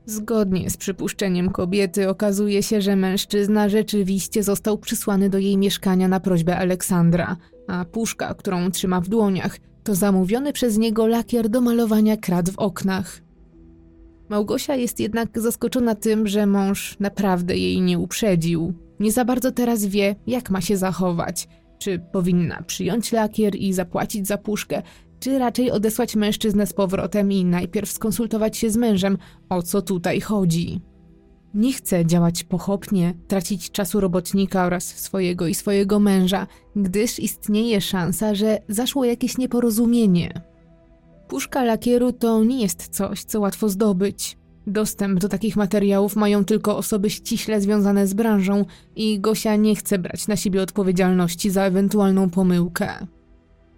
Zgodnie 0.06 0.70
z 0.70 0.76
przypuszczeniem 0.76 1.50
kobiety 1.50 2.08
okazuje 2.08 2.62
się, 2.62 2.80
że 2.80 2.96
mężczyzna 2.96 3.68
rzeczywiście 3.68 4.42
został 4.42 4.78
przysłany 4.78 5.30
do 5.30 5.38
jej 5.38 5.58
mieszkania 5.58 6.08
na 6.08 6.20
prośbę 6.20 6.56
Aleksandra, 6.56 7.36
a 7.68 7.84
puszka, 7.84 8.34
którą 8.34 8.70
trzyma 8.70 9.00
w 9.00 9.08
dłoniach, 9.08 9.58
to 9.82 9.94
zamówiony 9.94 10.52
przez 10.52 10.78
niego 10.78 11.06
lakier 11.06 11.48
do 11.48 11.60
malowania 11.60 12.16
krat 12.16 12.50
w 12.50 12.58
oknach. 12.58 13.22
Małgosia 14.28 14.74
jest 14.74 15.00
jednak 15.00 15.40
zaskoczona 15.40 15.94
tym, 15.94 16.26
że 16.26 16.46
mąż 16.46 16.96
naprawdę 17.00 17.56
jej 17.56 17.80
nie 17.80 17.98
uprzedził. 17.98 18.74
Nie 19.00 19.12
za 19.12 19.24
bardzo 19.24 19.52
teraz 19.52 19.84
wie, 19.84 20.16
jak 20.26 20.50
ma 20.50 20.60
się 20.60 20.76
zachować. 20.76 21.48
Czy 21.78 21.98
powinna 22.12 22.62
przyjąć 22.62 23.12
lakier 23.12 23.56
i 23.56 23.72
zapłacić 23.72 24.26
za 24.26 24.38
puszkę, 24.38 24.82
czy 25.22 25.38
raczej 25.38 25.70
odesłać 25.70 26.16
mężczyznę 26.16 26.66
z 26.66 26.72
powrotem 26.72 27.32
i 27.32 27.44
najpierw 27.44 27.90
skonsultować 27.90 28.56
się 28.56 28.70
z 28.70 28.76
mężem, 28.76 29.18
o 29.48 29.62
co 29.62 29.82
tutaj 29.82 30.20
chodzi. 30.20 30.80
Nie 31.54 31.72
chce 31.72 32.06
działać 32.06 32.44
pochopnie, 32.44 33.14
tracić 33.28 33.70
czasu 33.70 34.00
robotnika 34.00 34.66
oraz 34.66 34.84
swojego 34.84 35.46
i 35.46 35.54
swojego 35.54 36.00
męża, 36.00 36.46
gdyż 36.76 37.18
istnieje 37.18 37.80
szansa, 37.80 38.34
że 38.34 38.58
zaszło 38.68 39.04
jakieś 39.04 39.38
nieporozumienie. 39.38 40.42
Puszka 41.28 41.64
lakieru 41.64 42.12
to 42.12 42.44
nie 42.44 42.62
jest 42.62 42.88
coś, 42.88 43.24
co 43.24 43.40
łatwo 43.40 43.68
zdobyć. 43.68 44.38
Dostęp 44.66 45.20
do 45.20 45.28
takich 45.28 45.56
materiałów 45.56 46.16
mają 46.16 46.44
tylko 46.44 46.76
osoby 46.76 47.10
ściśle 47.10 47.60
związane 47.60 48.06
z 48.06 48.14
branżą 48.14 48.64
i 48.96 49.20
Gosia 49.20 49.56
nie 49.56 49.76
chce 49.76 49.98
brać 49.98 50.28
na 50.28 50.36
siebie 50.36 50.62
odpowiedzialności 50.62 51.50
za 51.50 51.62
ewentualną 51.62 52.30
pomyłkę. 52.30 53.06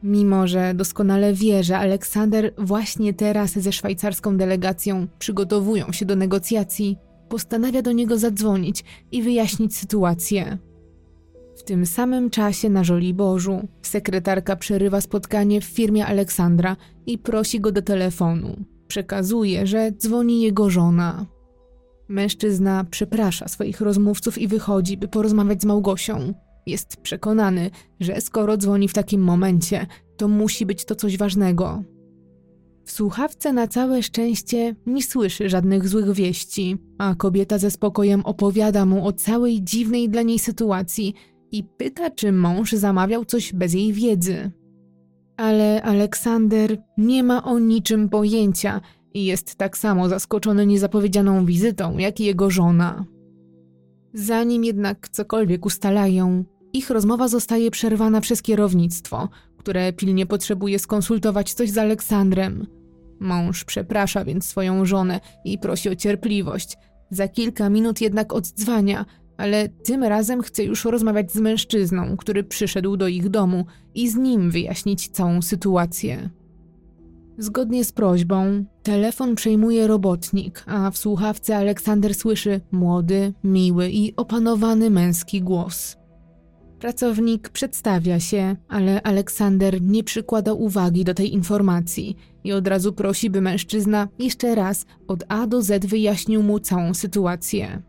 Mimo, 0.04 0.46
że 0.46 0.74
doskonale 0.74 1.32
wie, 1.32 1.64
że 1.64 1.78
Aleksander 1.78 2.54
właśnie 2.58 3.14
teraz 3.14 3.50
ze 3.52 3.72
szwajcarską 3.72 4.36
delegacją 4.36 5.06
przygotowują 5.18 5.92
się 5.92 6.06
do 6.06 6.16
negocjacji, 6.16 6.98
postanawia 7.28 7.82
do 7.82 7.92
niego 7.92 8.18
zadzwonić 8.18 8.84
i 9.12 9.22
wyjaśnić 9.22 9.76
sytuację. 9.76 10.58
W 11.56 11.62
tym 11.62 11.86
samym 11.86 12.30
czasie 12.30 12.70
na 12.70 12.84
Żoliborzu 12.84 13.68
sekretarka 13.82 14.56
przerywa 14.56 15.00
spotkanie 15.00 15.60
w 15.60 15.64
firmie 15.64 16.06
Aleksandra 16.06 16.76
i 17.06 17.18
prosi 17.18 17.60
go 17.60 17.72
do 17.72 17.82
telefonu. 17.82 18.64
Przekazuje, 18.88 19.66
że 19.66 19.92
dzwoni 19.92 20.42
jego 20.42 20.70
żona. 20.70 21.26
Mężczyzna 22.08 22.84
przeprasza 22.90 23.48
swoich 23.48 23.80
rozmówców 23.80 24.38
i 24.38 24.48
wychodzi, 24.48 24.96
by 24.96 25.08
porozmawiać 25.08 25.62
z 25.62 25.64
Małgosią. 25.64 26.34
Jest 26.66 26.96
przekonany, 26.96 27.70
że 28.00 28.20
skoro 28.20 28.56
dzwoni 28.56 28.88
w 28.88 28.94
takim 28.94 29.20
momencie, 29.20 29.86
to 30.16 30.28
musi 30.28 30.66
być 30.66 30.84
to 30.84 30.94
coś 30.94 31.18
ważnego. 31.18 31.82
W 32.84 32.92
słuchawce 32.92 33.52
na 33.52 33.68
całe 33.68 34.02
szczęście 34.02 34.76
nie 34.86 35.02
słyszy 35.02 35.48
żadnych 35.48 35.88
złych 35.88 36.12
wieści, 36.12 36.76
a 36.98 37.14
kobieta 37.14 37.58
ze 37.58 37.70
spokojem 37.70 38.20
opowiada 38.20 38.86
mu 38.86 39.06
o 39.06 39.12
całej 39.12 39.62
dziwnej 39.62 40.08
dla 40.08 40.22
niej 40.22 40.38
sytuacji 40.38 41.14
i 41.52 41.64
pyta, 41.64 42.10
czy 42.10 42.32
mąż 42.32 42.72
zamawiał 42.72 43.24
coś 43.24 43.52
bez 43.52 43.74
jej 43.74 43.92
wiedzy. 43.92 44.50
Ale 45.36 45.82
Aleksander 45.82 46.82
nie 46.98 47.22
ma 47.22 47.44
o 47.44 47.58
niczym 47.58 48.08
pojęcia 48.08 48.80
i 49.14 49.24
jest 49.24 49.54
tak 49.54 49.78
samo 49.78 50.08
zaskoczony 50.08 50.66
niezapowiedzianą 50.66 51.44
wizytą, 51.44 51.98
jak 51.98 52.20
i 52.20 52.24
jego 52.24 52.50
żona. 52.50 53.04
Zanim 54.14 54.64
jednak 54.64 55.08
cokolwiek 55.08 55.66
ustalają, 55.66 56.44
ich 56.74 56.90
rozmowa 56.90 57.28
zostaje 57.28 57.70
przerwana 57.70 58.20
przez 58.20 58.42
kierownictwo, 58.42 59.28
które 59.56 59.92
pilnie 59.92 60.26
potrzebuje 60.26 60.78
skonsultować 60.78 61.54
coś 61.54 61.70
z 61.70 61.78
Aleksandrem. 61.78 62.66
Mąż 63.20 63.64
przeprasza 63.64 64.24
więc 64.24 64.46
swoją 64.46 64.84
żonę 64.84 65.20
i 65.44 65.58
prosi 65.58 65.88
o 65.88 65.96
cierpliwość. 65.96 66.76
Za 67.10 67.28
kilka 67.28 67.70
minut 67.70 68.00
jednak 68.00 68.32
oddzwania, 68.32 69.04
ale 69.36 69.68
tym 69.68 70.04
razem 70.04 70.42
chce 70.42 70.64
już 70.64 70.84
rozmawiać 70.84 71.32
z 71.32 71.40
mężczyzną, 71.40 72.16
który 72.16 72.44
przyszedł 72.44 72.96
do 72.96 73.08
ich 73.08 73.28
domu 73.28 73.64
i 73.94 74.08
z 74.08 74.16
nim 74.16 74.50
wyjaśnić 74.50 75.08
całą 75.08 75.42
sytuację. 75.42 76.30
Zgodnie 77.38 77.84
z 77.84 77.92
prośbą, 77.92 78.64
telefon 78.82 79.34
przejmuje 79.34 79.86
robotnik, 79.86 80.64
a 80.66 80.90
w 80.90 80.98
słuchawce 80.98 81.56
Aleksander 81.56 82.14
słyszy 82.14 82.60
młody, 82.72 83.32
miły 83.44 83.90
i 83.90 84.16
opanowany 84.16 84.90
męski 84.90 85.42
głos. 85.42 85.96
Pracownik 86.84 87.48
przedstawia 87.48 88.20
się, 88.20 88.56
ale 88.68 89.02
Aleksander 89.02 89.82
nie 89.82 90.04
przykłada 90.04 90.52
uwagi 90.52 91.04
do 91.04 91.14
tej 91.14 91.34
informacji 91.34 92.16
i 92.44 92.52
od 92.52 92.68
razu 92.68 92.92
prosi, 92.92 93.30
by 93.30 93.40
mężczyzna 93.40 94.08
jeszcze 94.18 94.54
raz 94.54 94.86
od 95.08 95.24
A 95.28 95.46
do 95.46 95.62
Z 95.62 95.86
wyjaśnił 95.86 96.42
mu 96.42 96.58
całą 96.58 96.94
sytuację. 96.94 97.82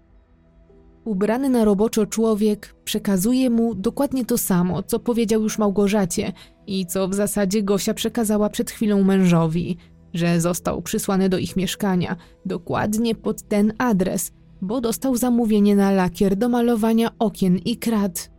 Ubrany 1.06 1.50
na 1.50 1.66
roboczo 1.66 2.06
człowiek 2.06 2.76
przekazuje 2.84 3.50
mu 3.50 3.76
dokładnie 3.76 4.26
to 4.26 4.38
samo, 4.38 4.84
co 4.84 5.00
powiedział 5.00 5.42
już 5.42 5.58
Małgorzacie 5.58 6.34
i 6.68 6.86
co 6.86 7.08
w 7.08 7.14
zasadzie 7.14 7.64
Gosia 7.64 7.94
przekazała 7.94 8.50
przed 8.50 8.72
chwilą 8.72 9.04
mężowi, 9.04 9.78
że 10.14 10.42
został 10.42 10.82
przysłany 10.82 11.30
do 11.30 11.38
ich 11.38 11.56
mieszkania 11.56 12.16
dokładnie 12.46 13.16
pod 13.16 13.48
ten 13.48 13.74
adres, 13.78 14.32
bo 14.62 14.82
dostał 14.82 15.16
zamówienie 15.16 15.76
na 15.76 15.92
lakier 15.92 16.36
do 16.36 16.50
malowania 16.50 17.10
okien 17.20 17.58
i 17.58 17.78
krat. 17.78 18.35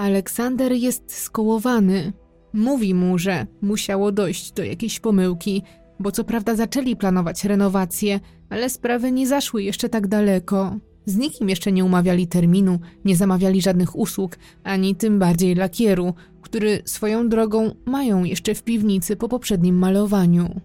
Aleksander 0.00 0.72
jest 0.72 1.12
skołowany. 1.12 2.12
Mówi 2.52 2.94
mu, 2.94 3.18
że 3.18 3.46
musiało 3.62 4.12
dojść 4.12 4.52
do 4.52 4.64
jakiejś 4.64 5.00
pomyłki, 5.00 5.62
bo 5.98 6.12
co 6.12 6.24
prawda 6.24 6.54
zaczęli 6.54 6.96
planować 6.96 7.44
renowację, 7.44 8.20
ale 8.50 8.70
sprawy 8.70 9.12
nie 9.12 9.26
zaszły 9.26 9.62
jeszcze 9.62 9.88
tak 9.88 10.06
daleko. 10.06 10.76
Z 11.06 11.16
nikim 11.16 11.48
jeszcze 11.48 11.72
nie 11.72 11.84
umawiali 11.84 12.26
terminu, 12.26 12.78
nie 13.04 13.16
zamawiali 13.16 13.62
żadnych 13.62 13.96
usług, 13.96 14.38
ani 14.64 14.96
tym 14.96 15.18
bardziej 15.18 15.54
lakieru, 15.54 16.14
który 16.42 16.82
swoją 16.84 17.28
drogą 17.28 17.74
mają 17.86 18.24
jeszcze 18.24 18.54
w 18.54 18.62
piwnicy 18.62 19.16
po 19.16 19.28
poprzednim 19.28 19.78
malowaniu. 19.78 20.60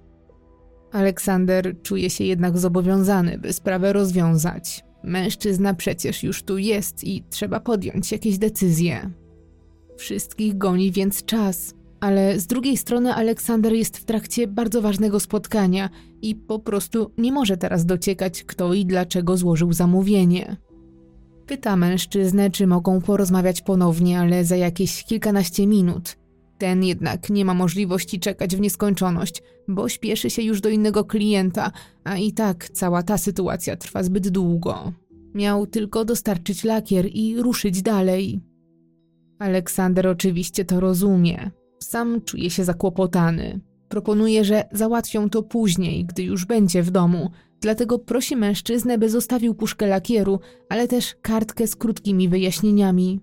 Aleksander 0.91 1.81
czuje 1.81 2.09
się 2.09 2.23
jednak 2.23 2.57
zobowiązany, 2.57 3.37
by 3.37 3.53
sprawę 3.53 3.93
rozwiązać. 3.93 4.85
Mężczyzna 5.03 5.73
przecież 5.73 6.23
już 6.23 6.43
tu 6.43 6.57
jest 6.57 7.03
i 7.03 7.23
trzeba 7.29 7.59
podjąć 7.59 8.11
jakieś 8.11 8.37
decyzje. 8.37 9.11
Wszystkich 9.97 10.57
goni 10.57 10.91
więc 10.91 11.25
czas, 11.25 11.73
ale 11.99 12.39
z 12.39 12.47
drugiej 12.47 12.77
strony 12.77 13.13
Aleksander 13.13 13.73
jest 13.73 13.97
w 13.97 14.05
trakcie 14.05 14.47
bardzo 14.47 14.81
ważnego 14.81 15.19
spotkania 15.19 15.89
i 16.21 16.35
po 16.35 16.59
prostu 16.59 17.11
nie 17.17 17.31
może 17.31 17.57
teraz 17.57 17.85
dociekać, 17.85 18.43
kto 18.43 18.73
i 18.73 18.85
dlaczego 18.85 19.37
złożył 19.37 19.73
zamówienie. 19.73 20.57
Pyta 21.45 21.75
mężczyznę, 21.75 22.51
czy 22.51 22.67
mogą 22.67 23.01
porozmawiać 23.01 23.61
ponownie, 23.61 24.19
ale 24.19 24.45
za 24.45 24.55
jakieś 24.55 25.03
kilkanaście 25.03 25.67
minut. 25.67 26.17
Ten 26.57 26.83
jednak 26.83 27.29
nie 27.29 27.45
ma 27.45 27.53
możliwości 27.53 28.19
czekać 28.19 28.55
w 28.55 28.59
nieskończoność, 28.59 29.43
bo 29.67 29.89
śpieszy 29.89 30.29
się 30.29 30.41
już 30.41 30.61
do 30.61 30.69
innego 30.69 31.05
klienta, 31.05 31.71
a 32.03 32.17
i 32.17 32.31
tak 32.31 32.69
cała 32.69 33.03
ta 33.03 33.17
sytuacja 33.17 33.75
trwa 33.75 34.03
zbyt 34.03 34.29
długo. 34.29 34.93
Miał 35.33 35.67
tylko 35.67 36.05
dostarczyć 36.05 36.63
lakier 36.63 37.05
i 37.13 37.37
ruszyć 37.37 37.81
dalej. 37.81 38.41
Aleksander 39.39 40.07
oczywiście 40.07 40.65
to 40.65 40.79
rozumie. 40.79 41.51
Sam 41.79 42.21
czuje 42.21 42.49
się 42.49 42.63
zakłopotany. 42.63 43.59
Proponuje, 43.89 44.45
że 44.45 44.63
załatwią 44.71 45.29
to 45.29 45.43
później, 45.43 46.05
gdy 46.05 46.23
już 46.23 46.45
będzie 46.45 46.83
w 46.83 46.91
domu, 46.91 47.31
dlatego 47.61 47.99
prosi 47.99 48.35
mężczyznę, 48.35 48.97
by 48.97 49.09
zostawił 49.09 49.55
puszkę 49.55 49.87
lakieru, 49.87 50.39
ale 50.69 50.87
też 50.87 51.15
kartkę 51.21 51.67
z 51.67 51.75
krótkimi 51.75 52.29
wyjaśnieniami. 52.29 53.19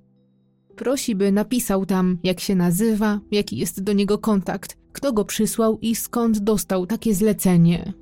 Prosi, 0.76 1.14
by 1.14 1.32
napisał 1.32 1.86
tam, 1.86 2.18
jak 2.22 2.40
się 2.40 2.54
nazywa, 2.54 3.20
jaki 3.30 3.56
jest 3.56 3.82
do 3.82 3.92
niego 3.92 4.18
kontakt, 4.18 4.76
kto 4.92 5.12
go 5.12 5.24
przysłał 5.24 5.78
i 5.78 5.94
skąd 5.94 6.38
dostał 6.38 6.86
takie 6.86 7.14
zlecenie. 7.14 7.92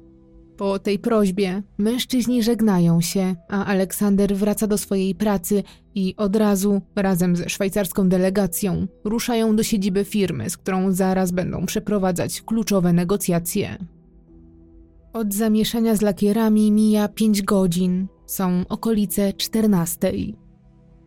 Po 0.60 0.78
tej 0.78 0.98
prośbie 0.98 1.62
mężczyźni 1.78 2.42
żegnają 2.42 3.00
się, 3.00 3.34
a 3.48 3.64
Aleksander 3.64 4.36
wraca 4.36 4.66
do 4.66 4.78
swojej 4.78 5.14
pracy 5.14 5.62
i 5.94 6.14
od 6.16 6.36
razu, 6.36 6.82
razem 6.96 7.36
ze 7.36 7.48
szwajcarską 7.48 8.08
delegacją, 8.08 8.86
ruszają 9.04 9.56
do 9.56 9.62
siedziby 9.62 10.04
firmy, 10.04 10.50
z 10.50 10.56
którą 10.56 10.92
zaraz 10.92 11.30
będą 11.30 11.66
przeprowadzać 11.66 12.42
kluczowe 12.42 12.92
negocjacje. 12.92 13.78
Od 15.12 15.34
zamieszania 15.34 15.96
z 15.96 16.02
lakierami 16.02 16.72
mija 16.72 17.08
5 17.08 17.42
godzin, 17.42 18.06
są 18.26 18.64
okolice 18.68 19.32
14. 19.32 20.12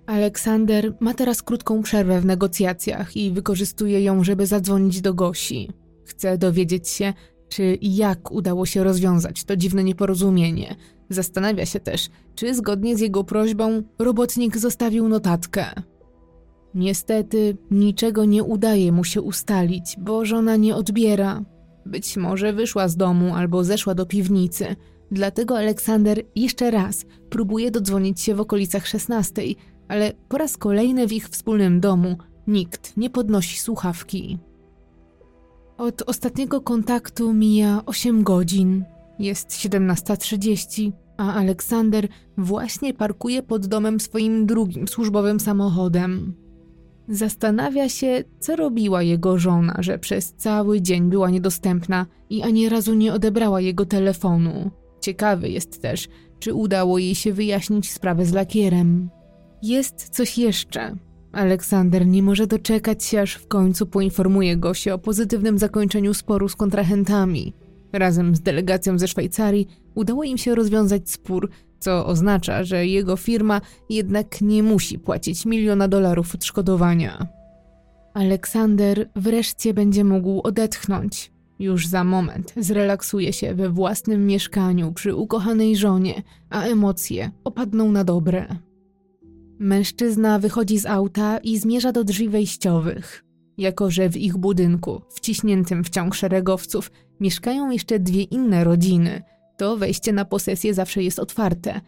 Aleksander 0.06 0.94
ma 1.00 1.14
teraz 1.14 1.44
krótką 1.44 1.82
przerwę 1.82 2.22
w 2.22 2.26
negocjacjach 2.26 3.18
i 3.18 3.32
wykorzystuje 3.32 4.02
ją, 4.02 4.24
żeby 4.24 4.46
zadzwonić 4.46 5.02
do 5.02 5.14
Gosi. 5.14 5.70
Chce 6.06 6.38
dowiedzieć 6.38 6.90
się, 6.90 7.14
czy 7.54 7.74
i 7.74 7.96
jak 7.96 8.32
udało 8.32 8.66
się 8.66 8.84
rozwiązać 8.84 9.44
to 9.44 9.56
dziwne 9.56 9.84
nieporozumienie. 9.84 10.76
Zastanawia 11.10 11.66
się 11.66 11.80
też, 11.80 12.10
czy 12.36 12.56
zgodnie 12.56 12.98
z 12.98 13.00
jego 13.00 13.24
prośbą 13.24 13.84
robotnik 14.00 14.58
zostawił 14.58 15.10
notatkę. 15.10 15.66
Niestety, 16.76 17.58
niczego 17.72 18.26
nie 18.26 18.44
udaje 18.44 18.92
mu 18.92 19.04
się 19.04 19.22
ustalić, 19.22 19.96
bo 20.00 20.26
żona 20.26 20.56
nie 20.56 20.76
odbiera. 20.76 21.42
Być 21.86 22.18
może 22.18 22.54
wyszła 22.54 22.88
z 22.88 22.96
domu 22.96 23.36
albo 23.36 23.64
zeszła 23.64 23.96
do 23.96 24.06
piwnicy. 24.06 24.76
Dlatego 25.12 25.58
Aleksander 25.58 26.22
jeszcze 26.36 26.72
raz 26.72 27.06
próbuje 27.30 27.72
dodzwonić 27.72 28.22
się 28.22 28.36
w 28.36 28.42
okolicach 28.42 28.88
16, 28.88 29.42
ale 29.88 30.14
po 30.30 30.38
raz 30.38 30.58
kolejny 30.58 31.08
w 31.08 31.14
ich 31.14 31.30
wspólnym 31.30 31.80
domu 31.80 32.18
nikt 32.48 32.98
nie 32.98 33.10
podnosi 33.10 33.60
słuchawki. 33.60 34.38
Od 35.78 36.02
ostatniego 36.02 36.62
kontaktu 36.62 37.34
mija 37.34 37.82
8 37.86 38.24
godzin. 38.24 38.84
Jest 39.20 39.50
17.30, 39.50 40.92
a 41.18 41.34
Aleksander 41.34 42.08
właśnie 42.38 42.94
parkuje 42.94 43.44
pod 43.44 43.68
domem 43.68 44.00
swoim 44.00 44.46
drugim 44.46 44.88
służbowym 44.88 45.40
samochodem. 45.40 46.34
Zastanawia 47.08 47.90
się, 47.90 48.24
co 48.40 48.56
robiła 48.56 49.04
jego 49.04 49.38
żona, 49.38 49.76
że 49.80 50.00
przez 50.00 50.34
cały 50.34 50.82
dzień 50.82 51.10
była 51.10 51.30
niedostępna 51.30 52.06
i 52.30 52.42
ani 52.42 52.70
razu 52.70 52.94
nie 52.94 53.14
odebrała 53.14 53.62
jego 53.62 53.86
telefonu. 53.86 54.72
Ciekawy 55.02 55.50
jest 55.50 55.82
też, 55.82 56.08
czy 56.40 56.54
udało 56.54 56.98
jej 56.98 57.16
się 57.16 57.34
wyjaśnić 57.34 57.92
sprawę 57.92 58.26
z 58.26 58.34
lakierem. 58.34 59.10
Jest 59.62 60.10
coś 60.10 60.38
jeszcze. 60.38 60.96
Aleksander 61.34 62.08
nie 62.08 62.24
może 62.24 62.48
doczekać 62.48 63.04
się, 63.04 63.22
aż 63.22 63.36
w 63.36 63.48
końcu 63.48 63.86
poinformuje 63.86 64.58
go 64.58 64.74
się 64.74 64.94
o 64.94 64.98
pozytywnym 64.98 65.58
zakończeniu 65.58 66.14
sporu 66.14 66.50
z 66.50 66.56
kontrahentami. 66.56 67.54
Razem 67.94 68.36
z 68.36 68.42
delegacją 68.42 69.00
ze 69.00 69.08
Szwajcarii 69.08 69.68
udało 69.96 70.24
im 70.24 70.38
się 70.38 70.56
rozwiązać 70.56 71.10
spór, 71.10 71.50
co 71.80 72.06
oznacza, 72.06 72.64
że 72.64 72.88
jego 72.88 73.18
firma 73.18 73.62
jednak 73.90 74.42
nie 74.42 74.64
musi 74.64 75.00
płacić 75.00 75.46
miliona 75.46 75.88
dolarów 75.88 76.36
odszkodowania. 76.36 77.28
Aleksander 78.14 79.10
wreszcie 79.16 79.74
będzie 79.74 80.04
mógł 80.04 80.42
odetchnąć. 80.42 81.32
Już 81.60 81.88
za 81.88 82.04
moment 82.04 82.54
zrelaksuje 82.58 83.34
się 83.34 83.56
we 83.56 83.70
własnym 83.70 84.26
mieszkaniu 84.26 84.92
przy 84.92 85.16
ukochanej 85.16 85.78
żonie, 85.78 86.24
a 86.50 86.64
emocje 86.64 87.32
opadną 87.44 87.92
na 87.92 88.04
dobre. 88.04 88.48
Mężczyzna 89.60 90.40
wychodzi 90.40 90.80
z 90.80 90.86
auta 90.86 91.38
i 91.38 91.58
zmierza 91.58 91.92
do 91.92 92.04
drzwi 92.04 92.30
wejściowych. 92.30 93.24
Jako, 93.58 93.92
że 93.92 94.10
w 94.10 94.18
ich 94.18 94.38
budynku, 94.38 95.02
wciśniętym 95.10 95.84
w 95.84 95.90
ciąg 95.90 96.16
szeregowców, 96.16 96.92
mieszkają 97.20 97.72
jeszcze 97.72 98.00
dwie 98.00 98.22
inne 98.22 98.64
rodziny, 98.64 99.22
to 99.58 99.78
wejście 99.78 100.14
na 100.14 100.26
posesję 100.26 100.74
zawsze 100.74 101.04
jest 101.04 101.20
otwarte. 101.20 101.82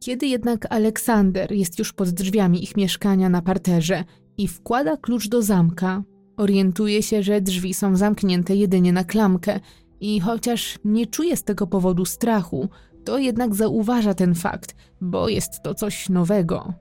Kiedy 0.00 0.26
jednak 0.26 0.66
Aleksander 0.72 1.52
jest 1.52 1.78
już 1.78 1.92
pod 1.92 2.10
drzwiami 2.10 2.64
ich 2.64 2.76
mieszkania 2.76 3.28
na 3.28 3.42
parterze 3.42 4.04
i 4.38 4.48
wkłada 4.48 4.96
klucz 4.96 5.28
do 5.28 5.42
zamka, 5.42 6.02
orientuje 6.36 7.02
się, 7.02 7.22
że 7.22 7.40
drzwi 7.40 7.74
są 7.74 7.96
zamknięte 7.96 8.56
jedynie 8.56 8.92
na 8.92 9.04
klamkę 9.04 9.60
i 10.00 10.20
chociaż 10.20 10.78
nie 10.84 11.06
czuje 11.06 11.36
z 11.36 11.44
tego 11.44 11.66
powodu 11.66 12.04
strachu, 12.04 12.68
to 13.04 13.18
jednak 13.18 13.54
zauważa 13.54 14.14
ten 14.14 14.34
fakt, 14.34 14.74
bo 15.00 15.28
jest 15.28 15.62
to 15.62 15.74
coś 15.74 16.08
nowego. 16.08 16.74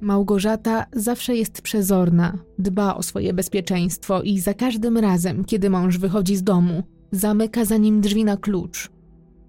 Małgorzata 0.00 0.86
zawsze 0.92 1.36
jest 1.36 1.62
przezorna, 1.62 2.38
dba 2.58 2.94
o 2.94 3.02
swoje 3.02 3.32
bezpieczeństwo 3.32 4.22
i 4.22 4.40
za 4.40 4.54
każdym 4.54 4.98
razem, 4.98 5.44
kiedy 5.44 5.70
mąż 5.70 5.98
wychodzi 5.98 6.36
z 6.36 6.42
domu, 6.42 6.82
zamyka 7.12 7.64
za 7.64 7.76
nim 7.76 8.00
drzwi 8.00 8.24
na 8.24 8.36
klucz. 8.36 8.90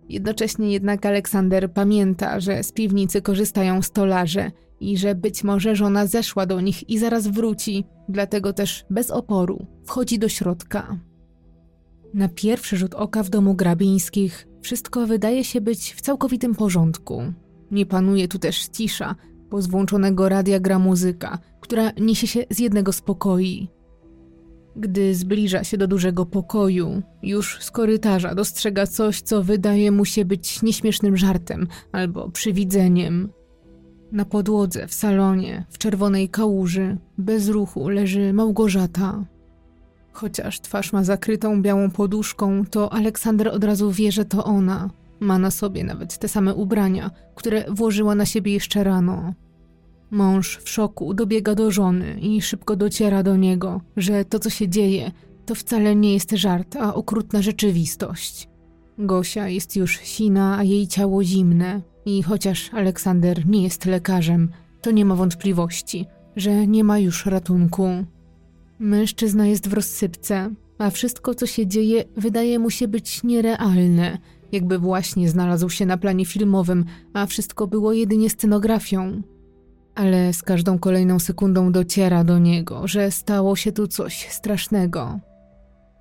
Jednocześnie 0.09 0.71
jednak 0.71 1.05
Aleksander 1.05 1.73
pamięta, 1.73 2.39
że 2.39 2.63
z 2.63 2.71
piwnicy 2.71 3.21
korzystają 3.21 3.81
stolarze 3.81 4.51
i 4.79 4.97
że 4.97 5.15
być 5.15 5.43
może 5.43 5.75
żona 5.75 6.05
zeszła 6.05 6.45
do 6.45 6.61
nich 6.61 6.89
i 6.89 6.99
zaraz 6.99 7.27
wróci, 7.27 7.83
dlatego 8.09 8.53
też 8.53 8.85
bez 8.89 9.11
oporu 9.11 9.65
wchodzi 9.85 10.19
do 10.19 10.29
środka. 10.29 10.97
Na 12.13 12.29
pierwszy 12.29 12.77
rzut 12.77 12.93
oka 12.93 13.23
w 13.23 13.29
domu 13.29 13.53
Grabińskich 13.53 14.47
wszystko 14.61 15.07
wydaje 15.07 15.43
się 15.43 15.61
być 15.61 15.93
w 15.93 16.01
całkowitym 16.01 16.55
porządku. 16.55 17.23
Nie 17.71 17.85
panuje 17.85 18.27
tu 18.27 18.39
też 18.39 18.67
cisza, 18.67 19.15
bo 19.51 19.61
z 19.61 19.67
włączonego 19.67 20.29
radia 20.29 20.59
gra 20.59 20.79
muzyka, 20.79 21.39
która 21.61 21.91
niesie 22.01 22.27
się 22.27 22.43
z 22.49 22.59
jednego 22.59 22.91
z 22.91 23.01
pokoi. 23.01 23.67
Gdy 24.75 25.15
zbliża 25.15 25.63
się 25.63 25.77
do 25.77 25.87
dużego 25.87 26.25
pokoju, 26.25 27.01
już 27.23 27.63
z 27.63 27.71
korytarza 27.71 28.35
dostrzega 28.35 28.87
coś, 28.87 29.21
co 29.21 29.43
wydaje 29.43 29.91
mu 29.91 30.05
się 30.05 30.25
być 30.25 30.61
nieśmiesznym 30.61 31.17
żartem 31.17 31.67
albo 31.91 32.29
przywidzeniem. 32.29 33.29
Na 34.11 34.25
podłodze 34.25 34.87
w 34.87 34.93
salonie, 34.93 35.65
w 35.69 35.77
czerwonej 35.77 36.29
kałuży, 36.29 36.97
bez 37.17 37.49
ruchu 37.49 37.89
leży 37.89 38.33
Małgorzata. 38.33 39.25
Chociaż 40.11 40.61
twarz 40.61 40.93
ma 40.93 41.03
zakrytą 41.03 41.61
białą 41.61 41.89
poduszką, 41.89 42.65
to 42.65 42.93
Aleksander 42.93 43.47
od 43.47 43.63
razu 43.63 43.91
wie, 43.91 44.11
że 44.11 44.25
to 44.25 44.43
ona– 44.43 44.89
ma 45.21 45.39
na 45.39 45.51
sobie 45.51 45.83
nawet 45.83 46.17
te 46.17 46.27
same 46.27 46.55
ubrania, 46.55 47.11
które 47.35 47.65
włożyła 47.69 48.15
na 48.15 48.25
siebie 48.25 48.53
jeszcze 48.53 48.83
rano. 48.83 49.33
Mąż 50.11 50.57
w 50.57 50.69
szoku 50.69 51.13
dobiega 51.13 51.55
do 51.55 51.71
żony 51.71 52.19
i 52.19 52.41
szybko 52.41 52.75
dociera 52.75 53.23
do 53.23 53.35
niego, 53.37 53.81
że 53.97 54.25
to, 54.25 54.39
co 54.39 54.49
się 54.49 54.69
dzieje, 54.69 55.11
to 55.45 55.55
wcale 55.55 55.95
nie 55.95 56.13
jest 56.13 56.31
żart, 56.31 56.75
a 56.75 56.93
okrutna 56.93 57.41
rzeczywistość. 57.41 58.49
Gosia 58.97 59.47
jest 59.47 59.75
już 59.75 59.99
sina, 59.99 60.57
a 60.57 60.63
jej 60.63 60.87
ciało 60.87 61.23
zimne, 61.23 61.81
i 62.05 62.23
chociaż 62.23 62.73
Aleksander 62.73 63.47
nie 63.47 63.63
jest 63.63 63.85
lekarzem, 63.85 64.49
to 64.81 64.91
nie 64.91 65.05
ma 65.05 65.15
wątpliwości, 65.15 66.05
że 66.35 66.67
nie 66.67 66.83
ma 66.83 66.99
już 66.99 67.25
ratunku. 67.25 67.87
Mężczyzna 68.79 69.47
jest 69.47 69.67
w 69.67 69.73
rozsypce, 69.73 70.49
a 70.77 70.89
wszystko, 70.89 71.35
co 71.35 71.47
się 71.47 71.67
dzieje, 71.67 72.03
wydaje 72.17 72.59
mu 72.59 72.69
się 72.69 72.87
być 72.87 73.23
nierealne– 73.23 74.17
jakby 74.51 74.79
właśnie 74.79 75.29
znalazł 75.29 75.69
się 75.69 75.85
na 75.85 75.97
planie 75.97 76.25
filmowym, 76.25 76.85
a 77.13 77.25
wszystko 77.25 77.67
było 77.67 77.93
jedynie 77.93 78.29
scenografią. 78.29 79.21
Ale 79.95 80.33
z 80.33 80.43
każdą 80.43 80.79
kolejną 80.79 81.19
sekundą 81.19 81.71
dociera 81.71 82.23
do 82.23 82.39
niego, 82.39 82.87
że 82.87 83.11
stało 83.11 83.55
się 83.55 83.71
tu 83.71 83.87
coś 83.87 84.27
strasznego. 84.29 85.19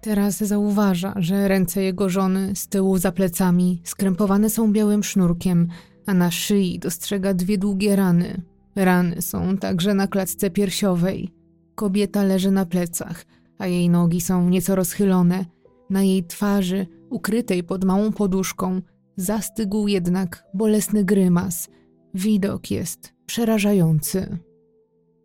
Teraz 0.01 0.39
zauważa, 0.39 1.15
że 1.17 1.49
ręce 1.49 1.83
jego 1.83 2.09
żony 2.09 2.57
z 2.57 2.69
tyłu 2.69 2.99
za 2.99 3.13
plecami 3.13 3.83
skrępowane 3.85 4.51
są 4.51 4.73
białym 4.73 5.05
sznurkiem, 5.05 5.69
a 6.07 6.15
na 6.15 6.31
szyi 6.31 6.79
dostrzega 6.79 7.35
dwie 7.35 7.59
długie 7.59 7.97
rany. 7.97 8.43
Rany 8.77 9.23
są 9.23 9.57
także 9.57 9.95
na 9.95 10.07
klatce 10.07 10.51
piersiowej. 10.51 11.35
Kobieta 11.75 12.23
leży 12.23 12.51
na 12.51 12.67
plecach, 12.67 13.25
a 13.59 13.67
jej 13.67 13.91
nogi 13.91 14.21
są 14.21 14.49
nieco 14.49 14.75
rozchylone. 14.75 15.45
Na 15.91 16.03
jej 16.03 16.25
twarzy, 16.25 16.87
ukrytej 17.11 17.65
pod 17.65 17.85
małą 17.85 18.13
poduszką, 18.13 18.83
zastygł 19.17 19.89
jednak 19.89 20.45
bolesny 20.55 21.05
grymas. 21.05 21.69
Widok 22.15 22.71
jest 22.71 23.13
przerażający. 23.27 24.39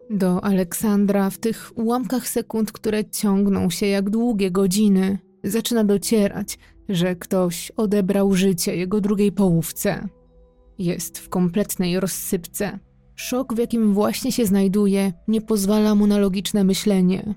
Do 0.10 0.44
Aleksandra 0.44 1.30
w 1.30 1.38
tych 1.38 1.72
ułamkach 1.76 2.28
sekund, 2.28 2.72
które 2.72 3.06
ciągną 3.06 3.70
się 3.70 3.86
jak 3.86 4.10
długie 4.10 4.52
godziny, 4.52 5.18
zaczyna 5.44 5.84
docierać, 5.84 6.58
że 6.90 7.16
ktoś 7.16 7.72
odebrał 7.72 8.34
życie 8.34 8.76
jego 8.76 9.02
drugiej 9.02 9.32
połówce. 9.32 10.08
Jest 10.78 11.18
w 11.18 11.30
kompletnej 11.30 12.00
rozsypce. 12.00 12.80
Szok, 13.16 13.54
w 13.54 13.58
jakim 13.58 13.94
właśnie 13.94 14.32
się 14.32 14.46
znajduje, 14.46 15.14
nie 15.28 15.42
pozwala 15.42 15.96
mu 15.96 16.08
na 16.08 16.18
logiczne 16.18 16.64
myślenie. 16.64 17.36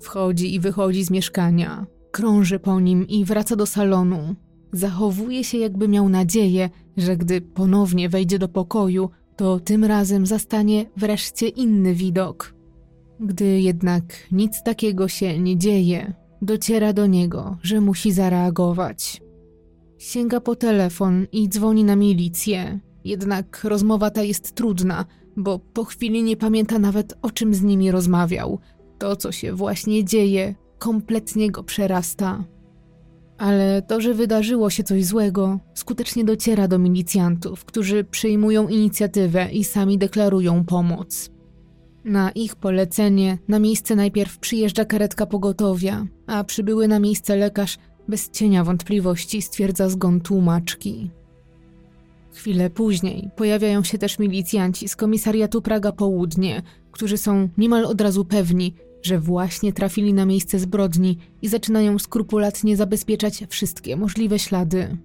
Wchodzi 0.00 0.54
i 0.54 0.60
wychodzi 0.60 1.04
z 1.04 1.10
mieszkania, 1.10 1.86
krąży 2.14 2.58
po 2.58 2.80
nim 2.80 3.08
i 3.08 3.24
wraca 3.24 3.56
do 3.56 3.66
salonu. 3.66 4.34
Zachowuje 4.72 5.44
się, 5.44 5.58
jakby 5.58 5.88
miał 5.88 6.08
nadzieję, 6.08 6.70
że 6.96 7.16
gdy 7.16 7.40
ponownie 7.40 8.08
wejdzie 8.08 8.38
do 8.38 8.48
pokoju, 8.48 9.10
to 9.36 9.60
tym 9.60 9.84
razem 9.84 10.26
zastanie 10.26 10.86
wreszcie 10.96 11.48
inny 11.48 11.94
widok. 11.94 12.54
Gdy 13.20 13.60
jednak 13.60 14.04
nic 14.32 14.62
takiego 14.62 15.08
się 15.08 15.38
nie 15.38 15.58
dzieje, 15.58 16.14
dociera 16.42 16.92
do 16.92 17.06
niego, 17.06 17.56
że 17.62 17.80
musi 17.80 18.12
zareagować. 18.12 19.22
Sięga 19.98 20.40
po 20.40 20.56
telefon 20.56 21.26
i 21.32 21.48
dzwoni 21.48 21.84
na 21.84 21.96
milicję. 21.96 22.80
Jednak 23.04 23.64
rozmowa 23.64 24.10
ta 24.10 24.22
jest 24.22 24.54
trudna, 24.54 25.04
bo 25.36 25.58
po 25.58 25.84
chwili 25.84 26.22
nie 26.22 26.36
pamięta 26.36 26.78
nawet 26.78 27.18
o 27.22 27.30
czym 27.30 27.54
z 27.54 27.62
nimi 27.62 27.90
rozmawiał. 27.90 28.58
To, 28.98 29.16
co 29.16 29.32
się 29.32 29.52
właśnie 29.52 30.04
dzieje, 30.04 30.54
kompletnie 30.84 31.50
go 31.50 31.62
przerasta. 31.62 32.44
Ale 33.38 33.82
to, 33.82 34.00
że 34.00 34.14
wydarzyło 34.14 34.70
się 34.70 34.82
coś 34.82 35.04
złego, 35.04 35.60
skutecznie 35.74 36.24
dociera 36.24 36.68
do 36.68 36.78
milicjantów, 36.78 37.64
którzy 37.64 38.04
przyjmują 38.04 38.68
inicjatywę 38.68 39.48
i 39.52 39.64
sami 39.64 39.98
deklarują 39.98 40.64
pomoc. 40.64 41.30
Na 42.04 42.30
ich 42.30 42.56
polecenie 42.56 43.38
na 43.48 43.58
miejsce 43.58 43.96
najpierw 43.96 44.38
przyjeżdża 44.38 44.84
karetka 44.84 45.26
pogotowia, 45.26 46.06
a 46.26 46.44
przybyły 46.44 46.88
na 46.88 46.98
miejsce 46.98 47.36
lekarz 47.36 47.78
bez 48.08 48.30
cienia 48.30 48.64
wątpliwości 48.64 49.42
stwierdza 49.42 49.88
zgon 49.88 50.20
tłumaczki. 50.20 51.10
Chwilę 52.32 52.70
później 52.70 53.30
pojawiają 53.36 53.82
się 53.84 53.98
też 53.98 54.18
milicjanci 54.18 54.88
z 54.88 54.96
komisariatu 54.96 55.62
Praga 55.62 55.92
Południe, 55.92 56.62
którzy 56.92 57.16
są 57.18 57.48
niemal 57.58 57.84
od 57.84 58.00
razu 58.00 58.24
pewni, 58.24 58.74
że 59.04 59.18
właśnie 59.18 59.72
trafili 59.72 60.14
na 60.14 60.26
miejsce 60.26 60.58
zbrodni 60.58 61.18
i 61.42 61.48
zaczynają 61.48 61.98
skrupulatnie 61.98 62.76
zabezpieczać 62.76 63.44
wszystkie 63.48 63.96
możliwe 63.96 64.38
ślady. 64.38 64.96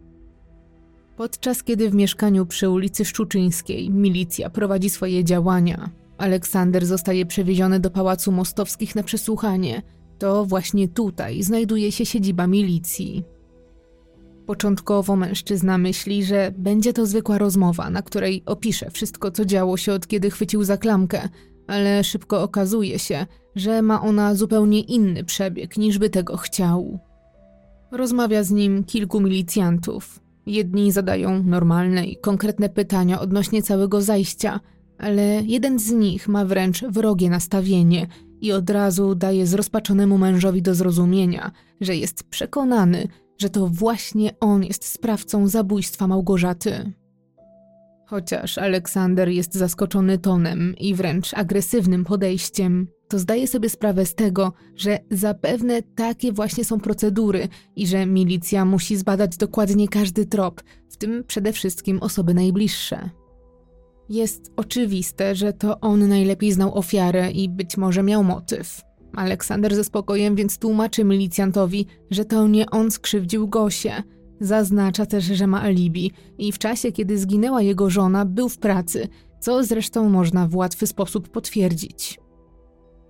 Podczas 1.18 1.64
kiedy 1.64 1.90
w 1.90 1.94
mieszkaniu 1.94 2.46
przy 2.46 2.70
ulicy 2.70 3.06
Szczuczyńskiej 3.06 3.90
milicja 3.90 4.50
prowadzi 4.50 4.90
swoje 4.90 5.24
działania, 5.24 5.90
Aleksander 6.18 6.86
zostaje 6.86 7.26
przewieziony 7.26 7.80
do 7.80 7.92
Pałacu 7.92 8.32
Mostowskich 8.32 8.96
na 8.96 9.04
przesłuchanie. 9.04 9.82
To 10.20 10.46
właśnie 10.46 10.88
tutaj 10.88 11.44
znajduje 11.44 11.92
się 11.92 12.06
siedziba 12.06 12.48
milicji. 12.48 13.24
Początkowo 14.46 15.16
mężczyzna 15.16 15.78
myśli, 15.78 16.24
że 16.24 16.54
będzie 16.58 16.94
to 16.94 17.06
zwykła 17.06 17.38
rozmowa, 17.38 17.90
na 17.90 18.02
której 18.02 18.44
opisze 18.46 18.92
wszystko, 18.92 19.32
co 19.32 19.46
działo 19.46 19.78
się 19.78 19.94
od 19.94 20.08
kiedy 20.08 20.30
chwycił 20.30 20.64
za 20.64 20.78
klamkę, 20.78 21.30
ale 21.68 22.04
szybko 22.04 22.44
okazuje 22.44 23.00
się, 23.00 23.26
że 23.60 23.82
ma 23.82 24.02
ona 24.02 24.36
zupełnie 24.36 24.82
inny 24.82 25.24
przebieg 25.24 25.78
niż 25.78 25.98
by 25.98 26.10
tego 26.10 26.38
chciał. 26.38 27.00
Rozmawia 27.92 28.44
z 28.44 28.52
nim 28.52 28.84
kilku 28.84 29.22
milicjantów. 29.22 30.20
Jedni 30.46 30.92
zadają 30.92 31.44
normalne 31.44 32.06
i 32.06 32.18
konkretne 32.18 32.70
pytania 32.70 33.20
odnośnie 33.20 33.62
całego 33.62 34.02
zajścia, 34.02 34.60
ale 34.98 35.42
jeden 35.46 35.80
z 35.80 35.92
nich 35.92 36.28
ma 36.28 36.46
wręcz 36.46 36.84
wrogie 36.84 37.30
nastawienie 37.30 38.08
i 38.42 38.52
od 38.52 38.70
razu 38.70 39.16
daje 39.16 39.48
zrozpaczonemu 39.48 40.18
mężowi 40.18 40.62
do 40.62 40.76
zrozumienia, 40.76 41.52
że 41.82 41.96
jest 41.96 42.24
przekonany, 42.24 43.08
że 43.38 43.50
to 43.50 43.68
właśnie 43.68 44.40
on 44.40 44.64
jest 44.64 44.86
sprawcą 44.86 45.48
zabójstwa 45.48 46.08
Małgorzaty. 46.08 46.94
Chociaż 48.06 48.58
Aleksander 48.58 49.30
jest 49.30 49.54
zaskoczony 49.54 50.18
tonem 50.18 50.76
i 50.78 50.96
wręcz 50.96 51.34
agresywnym 51.34 52.06
podejściem, 52.06 52.88
to 53.10 53.20
zdaje 53.20 53.48
sobie 53.48 53.70
sprawę 53.70 54.06
z 54.06 54.16
tego, 54.16 54.54
że 54.76 55.00
zapewne 55.12 55.82
takie 55.82 56.32
właśnie 56.32 56.66
są 56.66 56.80
procedury 56.80 57.48
i 57.76 57.88
że 57.88 58.06
milicja 58.06 58.66
musi 58.66 58.98
zbadać 58.98 59.38
dokładnie 59.38 59.88
każdy 59.88 60.26
trop, 60.26 60.62
w 60.90 60.98
tym 60.98 61.24
przede 61.28 61.54
wszystkim 61.54 62.00
osoby 62.00 62.34
najbliższe. 62.34 63.10
Jest 64.10 64.52
oczywiste, 64.56 65.36
że 65.36 65.54
to 65.54 65.80
on 65.80 66.08
najlepiej 66.08 66.52
znał 66.52 66.78
ofiarę 66.78 67.32
i 67.32 67.50
być 67.50 67.78
może 67.78 68.04
miał 68.04 68.24
motyw. 68.24 68.82
Aleksander 69.16 69.76
ze 69.76 69.84
spokojem 69.84 70.36
więc 70.36 70.58
tłumaczy 70.58 71.04
milicjantowi, 71.04 71.86
że 72.12 72.26
to 72.26 72.48
nie 72.48 72.70
on 72.70 72.92
skrzywdził 72.92 73.48
Gosię. 73.48 74.04
Zaznacza 74.40 75.06
też, 75.06 75.24
że 75.24 75.48
ma 75.48 75.62
alibi 75.62 76.12
i 76.38 76.52
w 76.52 76.58
czasie, 76.58 76.92
kiedy 76.92 77.18
zginęła 77.18 77.62
jego 77.62 77.90
żona, 77.90 78.26
był 78.26 78.50
w 78.50 78.58
pracy, 78.58 79.08
co 79.40 79.64
zresztą 79.64 80.10
można 80.10 80.48
w 80.48 80.56
łatwy 80.56 80.88
sposób 80.88 81.30
potwierdzić. 81.30 82.20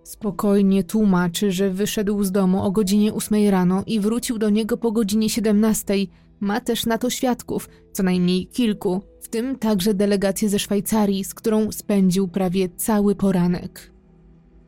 Spokojnie 0.09 0.83
tłumaczy, 0.83 1.51
że 1.51 1.69
wyszedł 1.69 2.23
z 2.23 2.31
domu 2.31 2.63
o 2.63 2.71
godzinie 2.71 3.13
8 3.13 3.49
rano 3.49 3.83
i 3.87 3.99
wrócił 3.99 4.37
do 4.37 4.49
niego 4.49 4.77
po 4.77 4.91
godzinie 4.91 5.29
17. 5.29 5.93
Ma 6.39 6.61
też 6.61 6.85
na 6.85 6.97
to 6.97 7.09
świadków, 7.09 7.69
co 7.91 8.03
najmniej 8.03 8.47
kilku, 8.47 9.01
w 9.21 9.27
tym 9.27 9.55
także 9.55 9.93
delegację 9.93 10.49
ze 10.49 10.59
Szwajcarii, 10.59 11.23
z 11.23 11.33
którą 11.33 11.71
spędził 11.71 12.27
prawie 12.27 12.69
cały 12.69 13.15
poranek. 13.15 13.91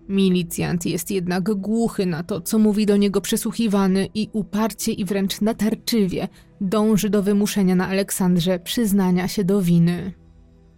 Milicjant 0.10 0.86
jest 0.86 1.12
jednak 1.12 1.44
głuchy 1.44 2.06
na 2.06 2.24
to, 2.24 2.42
co 2.42 2.60
mówi 2.60 2.86
do 2.86 2.98
niego 2.98 3.22
przesłuchiwany 3.22 4.08
i 4.14 4.30
uparcie 4.34 4.92
i 4.92 5.06
wręcz 5.06 5.42
natarczywie 5.42 6.28
dąży 6.62 7.10
do 7.10 7.24
wymuszenia 7.24 7.76
na 7.76 7.88
Aleksandrze 7.88 8.60
przyznania 8.60 9.28
się 9.28 9.44
do 9.44 9.62
winy. 9.62 10.21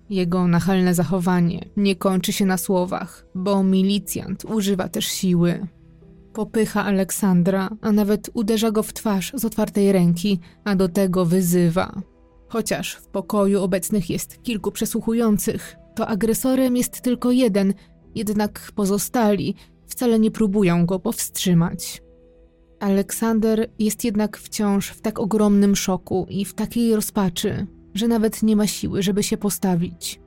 Jego 0.10 0.47
nachalne 0.47 0.93
zachowanie 0.93 1.66
nie 1.78 1.95
kończy 1.95 2.34
się 2.34 2.45
na 2.45 2.58
słowach, 2.58 3.26
bo 3.36 3.64
milicjant 3.64 4.45
używa 4.45 4.89
też 4.89 5.06
siły. 5.06 5.68
Popycha 6.34 6.86
Aleksandra, 6.86 7.70
a 7.82 7.91
nawet 7.91 8.30
uderza 8.34 8.72
go 8.72 8.84
w 8.84 8.93
twarz 8.93 9.32
z 9.36 9.45
otwartej 9.45 9.91
ręki, 9.91 10.39
a 10.64 10.76
do 10.76 10.89
tego 10.89 11.26
wyzywa. 11.26 12.01
Chociaż 12.47 12.95
w 12.95 13.08
pokoju 13.08 13.64
obecnych 13.64 14.10
jest 14.10 14.43
kilku 14.43 14.72
przesłuchujących, 14.72 15.76
to 15.95 16.08
agresorem 16.08 16.78
jest 16.78 17.01
tylko 17.01 17.32
jeden, 17.32 17.74
jednak 18.16 18.72
pozostali 18.76 19.56
wcale 19.88 20.20
nie 20.20 20.32
próbują 20.32 20.86
go 20.86 20.99
powstrzymać. 20.99 22.01
Aleksander 22.80 23.70
jest 23.80 24.04
jednak 24.04 24.38
wciąż 24.38 24.89
w 24.89 25.01
tak 25.01 25.20
ogromnym 25.20 25.76
szoku 25.76 26.26
i 26.30 26.45
w 26.45 26.54
takiej 26.54 26.95
rozpaczy, 26.95 27.68
że 27.94 28.08
nawet 28.08 28.44
nie 28.44 28.56
ma 28.56 28.68
siły, 28.68 29.04
żeby 29.04 29.24
się 29.24 29.38
postawić. 29.38 30.20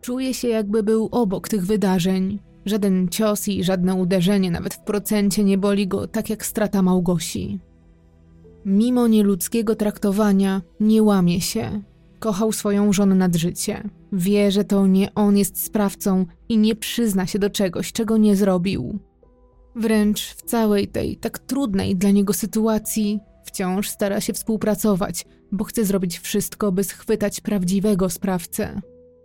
Czuje 0.00 0.34
się, 0.34 0.48
jakby 0.48 0.82
był 0.82 1.08
obok 1.12 1.48
tych 1.48 1.66
wydarzeń. 1.66 2.38
Żaden 2.66 3.08
cios 3.08 3.48
i 3.48 3.64
żadne 3.64 3.94
uderzenie, 3.94 4.50
nawet 4.50 4.74
w 4.74 4.80
procencie, 4.84 5.44
nie 5.44 5.58
boli 5.58 5.88
go 5.88 6.06
tak 6.06 6.30
jak 6.30 6.46
strata 6.46 6.82
Małgosi. 6.82 7.60
Mimo 8.64 9.06
nieludzkiego 9.06 9.74
traktowania, 9.74 10.62
nie 10.80 11.02
łamie 11.02 11.40
się. 11.40 11.82
Kochał 12.18 12.52
swoją 12.52 12.92
żonę 12.92 13.14
nad 13.14 13.36
życie. 13.36 13.88
Wie, 14.12 14.50
że 14.50 14.64
to 14.64 14.86
nie 14.86 15.14
on 15.14 15.36
jest 15.36 15.64
sprawcą 15.64 16.26
i 16.48 16.58
nie 16.58 16.76
przyzna 16.76 17.26
się 17.26 17.38
do 17.38 17.50
czegoś, 17.50 17.92
czego 17.92 18.16
nie 18.16 18.36
zrobił. 18.36 18.98
Wręcz 19.76 20.34
w 20.34 20.42
całej 20.42 20.88
tej 20.88 21.16
tak 21.16 21.38
trudnej 21.38 21.96
dla 21.96 22.10
niego 22.10 22.32
sytuacji 22.32 23.20
wciąż 23.44 23.88
stara 23.88 24.20
się 24.20 24.32
współpracować, 24.32 25.26
bo 25.54 25.64
chce 25.64 25.84
zrobić 25.84 26.18
wszystko, 26.18 26.72
by 26.72 26.84
schwytać 26.84 27.40
prawdziwego 27.40 28.10
sprawcę. 28.10 28.80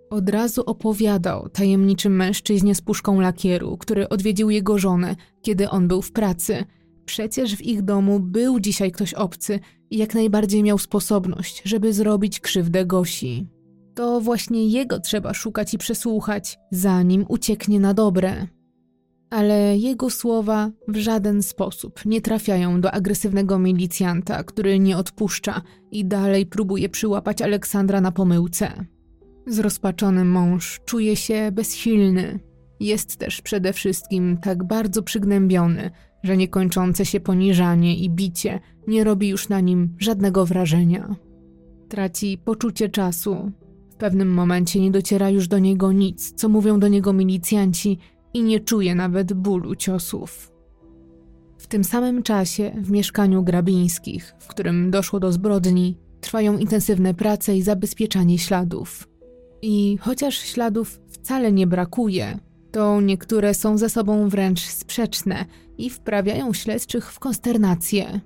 Od 0.09 0.30
razu 0.30 0.63
opowiada 0.65 1.41
o 1.41 1.49
tajemniczym 1.49 2.15
mężczyźnie 2.15 2.75
z 2.75 2.82
puszką 2.82 3.19
lakieru, 3.19 3.77
który 3.77 4.09
odwiedził 4.09 4.49
jego 4.49 4.77
żonę, 4.77 5.15
kiedy 5.41 5.69
on 5.69 5.88
był 5.88 6.01
w 6.01 6.11
pracy. 6.11 6.65
przecież 7.05 7.55
w 7.55 7.61
ich 7.61 7.82
domu 7.82 8.19
był 8.19 8.59
dzisiaj 8.59 8.91
ktoś 8.91 9.13
obcy 9.13 9.59
i 9.89 9.97
jak 9.97 10.13
najbardziej 10.13 10.63
miał 10.63 10.77
sposobność, 10.77 11.61
żeby 11.65 11.93
zrobić 11.93 12.39
krzywdę 12.39 12.86
Gosi. 12.86 13.47
To 13.95 14.21
właśnie 14.21 14.67
jego 14.67 14.99
trzeba 14.99 15.34
szukać 15.34 15.73
i 15.73 15.77
przesłuchać, 15.77 16.57
zanim 16.71 17.25
ucieknie 17.27 17.80
na 17.80 17.93
dobre. 17.93 18.47
Ale 19.30 19.77
jego 19.77 20.09
słowa 20.09 20.71
w 20.88 20.95
żaden 20.95 21.43
sposób 21.43 22.05
nie 22.05 22.21
trafiają 22.21 22.82
do 22.82 22.91
agresywnego 22.91 23.59
milicjanta, 23.59 24.43
który 24.43 24.80
nie 24.80 24.97
odpuszcza 24.97 25.61
i 25.91 26.05
dalej 26.05 26.45
próbuje 26.45 26.89
przyłapać 26.89 27.41
Aleksandra 27.41 28.01
na 28.01 28.11
pomyłce. 28.11 28.86
Zrozpaczony 29.47 30.25
mąż 30.25 30.80
czuje 30.86 31.15
się 31.15 31.51
bezsilny. 31.51 32.39
Jest 32.80 33.17
też 33.17 33.41
przede 33.41 33.73
wszystkim 33.73 34.38
tak 34.38 34.63
bardzo 34.63 35.03
przygnębiony, 35.03 35.91
że 36.23 36.38
niekończące 36.38 37.05
się 37.05 37.19
poniżanie 37.19 37.97
i 37.97 38.09
bicie 38.09 38.59
nie 38.88 39.03
robi 39.03 39.27
już 39.27 39.49
na 39.49 39.59
nim 39.59 39.95
żadnego 39.99 40.45
wrażenia. 40.45 41.15
Traci 41.89 42.38
poczucie 42.45 42.89
czasu. 42.89 43.51
W 43.91 43.95
pewnym 43.95 44.34
momencie 44.34 44.80
nie 44.80 44.91
dociera 44.91 45.30
już 45.30 45.47
do 45.47 45.59
niego 45.59 45.91
nic, 45.91 46.34
co 46.34 46.49
mówią 46.49 46.80
do 46.80 46.88
niego 46.88 47.13
milicjanci, 47.13 47.97
i 48.34 48.43
nie 48.43 48.59
czuje 48.59 48.95
nawet 48.95 49.34
bólu 49.34 49.75
ciosów. 49.75 50.51
W 51.57 51.67
tym 51.67 51.84
samym 51.84 52.23
czasie 52.23 52.71
w 52.82 52.91
mieszkaniu 52.91 53.43
Grabińskich, 53.43 54.36
w 54.39 54.47
którym 54.47 54.91
doszło 54.91 55.19
do 55.19 55.32
zbrodni, 55.32 55.97
trwają 56.21 56.57
intensywne 56.57 57.13
prace 57.13 57.57
i 57.57 57.61
zabezpieczanie 57.61 58.38
śladów. 58.38 59.07
I 59.61 59.97
chociaż 60.01 60.38
śladów 60.38 60.99
wcale 61.09 61.51
nie 61.51 61.67
brakuje, 61.67 62.39
to 62.71 63.01
niektóre 63.01 63.53
są 63.53 63.77
ze 63.77 63.89
sobą 63.89 64.30
wręcz 64.30 64.61
sprzeczne 64.61 65.45
i 65.77 65.89
wprawiają 65.89 66.53
śledczych 66.53 67.11
w 67.11 67.19
konsternację. 67.19 68.21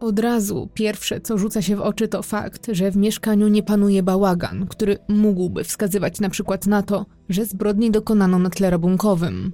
Od 0.00 0.18
razu 0.18 0.68
pierwsze, 0.74 1.20
co 1.20 1.38
rzuca 1.38 1.62
się 1.62 1.76
w 1.76 1.80
oczy, 1.80 2.08
to 2.08 2.22
fakt, 2.22 2.66
że 2.72 2.90
w 2.90 2.96
mieszkaniu 2.96 3.48
nie 3.48 3.62
panuje 3.62 4.02
bałagan, 4.02 4.66
który 4.66 4.98
mógłby 5.08 5.64
wskazywać 5.64 6.20
na 6.20 6.30
przykład 6.30 6.66
na 6.66 6.82
to, 6.82 7.06
że 7.28 7.44
zbrodni 7.44 7.90
dokonano 7.90 8.38
na 8.38 8.50
tle 8.50 8.70
rabunkowym. 8.70 9.52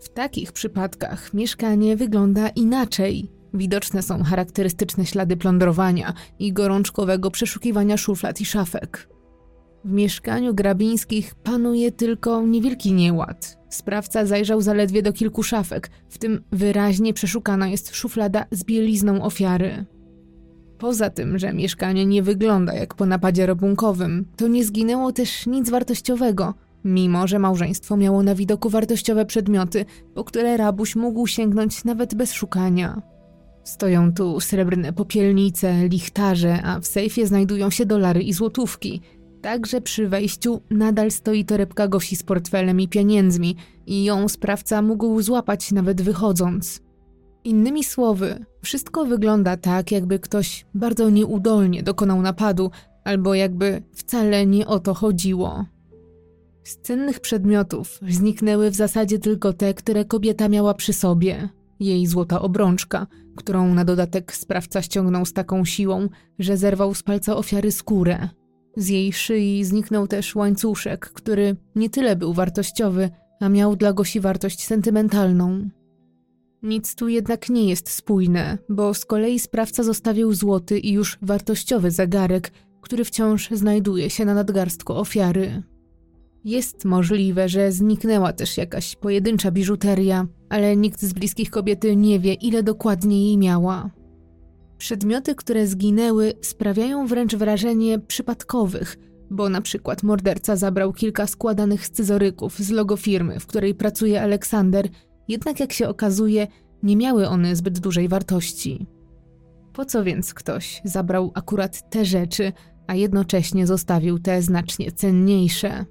W 0.00 0.08
takich 0.08 0.52
przypadkach 0.52 1.34
mieszkanie 1.34 1.96
wygląda 1.96 2.48
inaczej. 2.48 3.30
Widoczne 3.54 4.02
są 4.02 4.22
charakterystyczne 4.22 5.06
ślady 5.06 5.36
plądrowania 5.36 6.12
i 6.38 6.52
gorączkowego 6.52 7.30
przeszukiwania 7.30 7.96
szuflad 7.96 8.40
i 8.40 8.44
szafek. 8.44 9.08
W 9.84 9.90
mieszkaniu 9.90 10.54
Grabińskich 10.54 11.34
panuje 11.34 11.92
tylko 11.92 12.42
niewielki 12.42 12.92
nieład. 12.92 13.57
Sprawca 13.68 14.26
zajrzał 14.26 14.60
zaledwie 14.60 15.02
do 15.02 15.12
kilku 15.12 15.42
szafek, 15.42 15.90
w 16.08 16.18
tym 16.18 16.42
wyraźnie 16.52 17.14
przeszukana 17.14 17.68
jest 17.68 17.94
szuflada 17.94 18.44
z 18.50 18.64
bielizną 18.64 19.22
ofiary. 19.22 19.84
Poza 20.78 21.10
tym, 21.10 21.38
że 21.38 21.52
mieszkanie 21.52 22.06
nie 22.06 22.22
wygląda 22.22 22.74
jak 22.74 22.94
po 22.94 23.06
napadzie 23.06 23.46
rabunkowym, 23.46 24.24
to 24.36 24.48
nie 24.48 24.64
zginęło 24.64 25.12
też 25.12 25.46
nic 25.46 25.70
wartościowego, 25.70 26.54
mimo 26.84 27.26
że 27.26 27.38
małżeństwo 27.38 27.96
miało 27.96 28.22
na 28.22 28.34
widoku 28.34 28.70
wartościowe 28.70 29.26
przedmioty, 29.26 29.84
po 30.14 30.24
które 30.24 30.56
rabuś 30.56 30.96
mógł 30.96 31.26
sięgnąć 31.26 31.84
nawet 31.84 32.14
bez 32.14 32.32
szukania. 32.32 33.02
Stoją 33.64 34.12
tu 34.12 34.40
srebrne 34.40 34.92
popielnice, 34.92 35.88
lichtarze, 35.88 36.62
a 36.62 36.80
w 36.80 36.86
sejfie 36.86 37.26
znajdują 37.26 37.70
się 37.70 37.86
dolary 37.86 38.22
i 38.22 38.32
złotówki– 38.32 39.00
Także 39.42 39.80
przy 39.80 40.08
wejściu 40.08 40.60
nadal 40.70 41.10
stoi 41.10 41.44
torebka 41.44 41.88
Gosi 41.88 42.16
z 42.16 42.22
portfelem 42.22 42.80
i 42.80 42.88
pieniędzmi 42.88 43.56
i 43.86 44.04
ją 44.04 44.28
sprawca 44.28 44.82
mógł 44.82 45.22
złapać 45.22 45.72
nawet 45.72 46.02
wychodząc. 46.02 46.80
Innymi 47.44 47.84
słowy, 47.84 48.44
wszystko 48.62 49.04
wygląda 49.04 49.56
tak, 49.56 49.92
jakby 49.92 50.18
ktoś 50.18 50.66
bardzo 50.74 51.10
nieudolnie 51.10 51.82
dokonał 51.82 52.22
napadu, 52.22 52.70
albo 53.04 53.34
jakby 53.34 53.82
wcale 53.94 54.46
nie 54.46 54.66
o 54.66 54.80
to 54.80 54.94
chodziło. 54.94 55.64
Z 56.64 56.76
cennych 56.76 57.20
przedmiotów 57.20 57.98
zniknęły 58.08 58.70
w 58.70 58.74
zasadzie 58.74 59.18
tylko 59.18 59.52
te, 59.52 59.74
które 59.74 60.04
kobieta 60.04 60.48
miała 60.48 60.74
przy 60.74 60.92
sobie. 60.92 61.48
Jej 61.80 62.06
złota 62.06 62.40
obrączka, 62.40 63.06
którą 63.36 63.74
na 63.74 63.84
dodatek 63.84 64.34
sprawca 64.34 64.82
ściągnął 64.82 65.26
z 65.26 65.32
taką 65.32 65.64
siłą, 65.64 66.08
że 66.38 66.56
zerwał 66.56 66.94
z 66.94 67.02
palca 67.02 67.36
ofiary 67.36 67.72
skórę. 67.72 68.28
Z 68.76 68.88
jej 68.88 69.12
szyi 69.12 69.64
zniknął 69.64 70.06
też 70.06 70.34
łańcuszek, 70.34 71.10
który 71.10 71.56
nie 71.74 71.90
tyle 71.90 72.16
był 72.16 72.32
wartościowy, 72.32 73.10
a 73.40 73.48
miał 73.48 73.76
dla 73.76 73.92
Gosi 73.92 74.20
wartość 74.20 74.64
sentymentalną. 74.64 75.68
Nic 76.62 76.94
tu 76.94 77.08
jednak 77.08 77.48
nie 77.48 77.68
jest 77.68 77.90
spójne, 77.90 78.58
bo 78.68 78.94
z 78.94 79.04
kolei 79.04 79.38
sprawca 79.38 79.82
zostawił 79.82 80.34
złoty 80.34 80.78
i 80.78 80.92
już 80.92 81.18
wartościowy 81.22 81.90
zegarek, 81.90 82.52
który 82.80 83.04
wciąż 83.04 83.50
znajduje 83.50 84.10
się 84.10 84.24
na 84.24 84.34
nadgarstku 84.34 84.92
ofiary. 84.92 85.62
Jest 86.44 86.84
możliwe, 86.84 87.48
że 87.48 87.72
zniknęła 87.72 88.32
też 88.32 88.56
jakaś 88.56 88.96
pojedyncza 88.96 89.50
biżuteria, 89.50 90.26
ale 90.48 90.76
nikt 90.76 91.02
z 91.02 91.12
bliskich 91.12 91.50
kobiety 91.50 91.96
nie 91.96 92.20
wie, 92.20 92.34
ile 92.34 92.62
dokładnie 92.62 93.26
jej 93.26 93.38
miała. 93.38 93.90
Przedmioty, 94.78 95.34
które 95.34 95.66
zginęły, 95.66 96.32
sprawiają 96.42 97.06
wręcz 97.06 97.34
wrażenie 97.34 97.98
przypadkowych, 97.98 98.96
bo 99.30 99.48
na 99.48 99.60
przykład 99.60 100.02
morderca 100.02 100.56
zabrał 100.56 100.92
kilka 100.92 101.26
składanych 101.26 101.86
scyzoryków 101.86 102.58
z 102.58 102.70
logo 102.70 102.96
firmy, 102.96 103.40
w 103.40 103.46
której 103.46 103.74
pracuje 103.74 104.22
Aleksander, 104.22 104.88
jednak 105.28 105.60
jak 105.60 105.72
się 105.72 105.88
okazuje, 105.88 106.46
nie 106.82 106.96
miały 106.96 107.28
one 107.28 107.56
zbyt 107.56 107.78
dużej 107.78 108.08
wartości. 108.08 108.86
Po 109.72 109.84
co 109.84 110.04
więc 110.04 110.34
ktoś 110.34 110.80
zabrał 110.84 111.32
akurat 111.34 111.90
te 111.90 112.04
rzeczy, 112.04 112.52
a 112.86 112.94
jednocześnie 112.94 113.66
zostawił 113.66 114.18
te 114.18 114.42
znacznie 114.42 114.92
cenniejsze? 114.92 115.84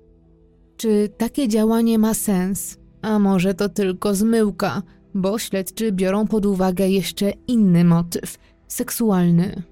Czy 0.77 1.09
takie 1.17 1.47
działanie 1.47 1.99
ma 1.99 2.13
sens? 2.13 2.77
A 3.01 3.19
może 3.19 3.53
to 3.53 3.69
tylko 3.69 4.15
zmyłka, 4.15 4.81
bo 5.13 5.39
śledczy 5.39 5.91
biorą 5.91 6.27
pod 6.27 6.45
uwagę 6.45 6.89
jeszcze 6.89 7.31
inny 7.47 7.83
motyw– 7.83 8.37
seksualny. 8.67 9.63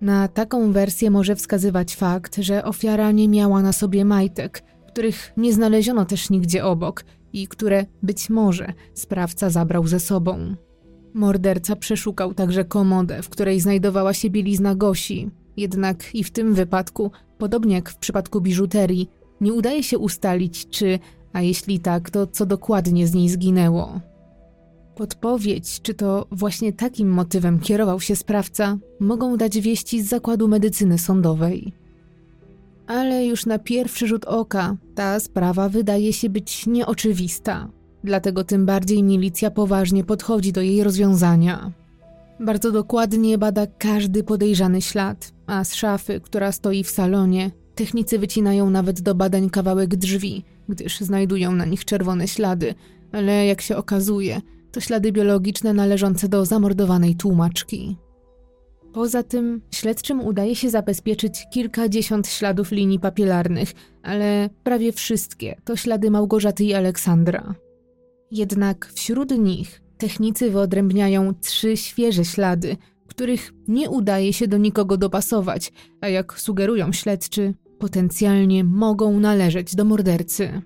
Na 0.00 0.28
taką 0.28 0.72
wersję 0.72 1.10
może 1.10 1.36
wskazywać 1.36 1.96
fakt, 1.96 2.36
że 2.36 2.64
ofiara 2.64 3.12
nie 3.12 3.28
miała 3.28 3.62
na 3.62 3.72
sobie 3.72 4.04
majtek, 4.04 4.62
których 4.88 5.32
nie 5.36 5.52
znaleziono 5.52 6.04
też 6.04 6.30
nigdzie 6.30 6.64
obok 6.64 7.04
i 7.32 7.48
które 7.48 7.86
być 8.02 8.30
może 8.30 8.72
sprawca 8.94 9.50
zabrał 9.50 9.86
ze 9.86 10.00
sobą. 10.00 10.56
Morderca 11.14 11.76
przeszukał 11.76 12.34
także 12.34 12.64
komodę, 12.64 13.22
w 13.22 13.28
której 13.28 13.60
znajdowała 13.60 14.14
się 14.14 14.30
bielizna 14.30 14.74
Gosi, 14.74 15.30
jednak 15.56 16.14
i 16.14 16.24
w 16.24 16.30
tym 16.30 16.54
wypadku, 16.54 17.10
podobnie 17.38 17.74
jak 17.74 17.90
w 17.90 17.96
przypadku 17.96 18.40
biżuterii, 18.40 19.10
nie 19.40 19.52
udaje 19.52 19.82
się 19.82 19.98
ustalić, 19.98 20.68
czy, 20.68 20.98
a 21.32 21.42
jeśli 21.42 21.80
tak, 21.80 22.10
to 22.10 22.26
co 22.26 22.46
dokładnie 22.46 23.06
z 23.06 23.14
niej 23.14 23.28
zginęło. 23.28 24.00
Podpowiedź, 24.96 25.80
czy 25.82 25.94
to 25.94 26.26
właśnie 26.30 26.72
takim 26.72 27.08
motywem 27.08 27.60
kierował 27.60 28.00
się 28.00 28.16
sprawca, 28.16 28.78
mogą 29.00 29.36
dać 29.36 29.60
wieści 29.60 30.02
z 30.02 30.08
zakładu 30.08 30.48
medycyny 30.48 30.98
sądowej. 30.98 31.72
Ale 32.86 33.26
już 33.26 33.46
na 33.46 33.58
pierwszy 33.58 34.06
rzut 34.06 34.24
oka 34.24 34.76
ta 34.94 35.20
sprawa 35.20 35.68
wydaje 35.68 36.12
się 36.12 36.30
być 36.30 36.66
nieoczywista, 36.66 37.68
dlatego 38.04 38.44
tym 38.44 38.66
bardziej 38.66 39.02
milicja 39.02 39.50
poważnie 39.50 40.04
podchodzi 40.04 40.52
do 40.52 40.60
jej 40.60 40.84
rozwiązania. 40.84 41.72
Bardzo 42.40 42.72
dokładnie 42.72 43.38
bada 43.38 43.66
każdy 43.78 44.24
podejrzany 44.24 44.82
ślad, 44.82 45.32
a 45.46 45.64
z 45.64 45.74
szafy, 45.74 46.20
która 46.20 46.52
stoi 46.52 46.84
w 46.84 46.90
salonie, 46.90 47.50
technicy 47.74 48.18
wycinają 48.18 48.70
nawet 48.70 49.00
do 49.00 49.14
badań 49.14 49.50
kawałek 49.50 49.96
drzwi, 49.96 50.44
gdyż 50.68 51.00
znajdują 51.00 51.52
na 51.52 51.64
nich 51.64 51.84
czerwone 51.84 52.28
ślady, 52.28 52.74
ale 53.12 53.46
jak 53.46 53.60
się 53.60 53.76
okazuje, 53.76 54.40
to 54.76 54.80
ślady 54.80 55.12
biologiczne 55.12 55.74
należące 55.74 56.28
do 56.28 56.44
zamordowanej 56.44 57.14
tłumaczki. 57.14 57.96
Poza 58.92 59.22
tym 59.22 59.60
śledczym 59.70 60.20
udaje 60.20 60.56
się 60.56 60.70
zabezpieczyć 60.70 61.46
kilkadziesiąt 61.52 62.28
śladów 62.28 62.72
linii 62.72 63.00
papilarnych, 63.00 63.72
ale 64.02 64.50
prawie 64.62 64.92
wszystkie 64.92 65.56
to 65.64 65.76
ślady 65.76 66.10
Małgorzaty 66.10 66.64
i 66.64 66.74
Aleksandra. 66.74 67.54
Jednak 68.30 68.86
wśród 68.94 69.30
nich 69.38 69.82
technicy 69.98 70.50
wyodrębniają 70.50 71.34
trzy 71.34 71.76
świeże 71.76 72.24
ślady, 72.24 72.76
których 73.06 73.52
nie 73.68 73.90
udaje 73.90 74.32
się 74.32 74.48
do 74.48 74.56
nikogo 74.56 74.96
dopasować, 74.96 75.72
a 76.00 76.08
jak 76.08 76.40
sugerują 76.40 76.92
śledczy, 76.92 77.54
potencjalnie 77.78 78.64
mogą 78.64 79.20
należeć 79.20 79.74
do 79.74 79.84
mordercy. 79.84 80.62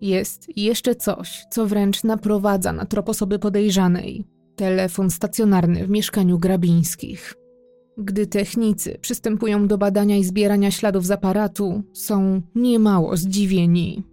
Jest 0.00 0.56
jeszcze 0.56 0.94
coś, 0.94 1.44
co 1.50 1.66
wręcz 1.66 2.04
naprowadza 2.04 2.72
na 2.72 2.86
trop 2.86 3.08
osoby 3.08 3.38
podejrzanej. 3.38 4.24
Telefon 4.56 5.10
stacjonarny 5.10 5.86
w 5.86 5.90
mieszkaniu 5.90 6.38
Grabińskich. 6.38 7.34
Gdy 7.98 8.26
technicy 8.26 8.98
przystępują 9.00 9.68
do 9.68 9.78
badania 9.78 10.16
i 10.16 10.24
zbierania 10.24 10.70
śladów 10.70 11.06
z 11.06 11.10
aparatu, 11.10 11.82
są 11.92 12.42
niemało 12.54 13.16
zdziwieni. 13.16 14.04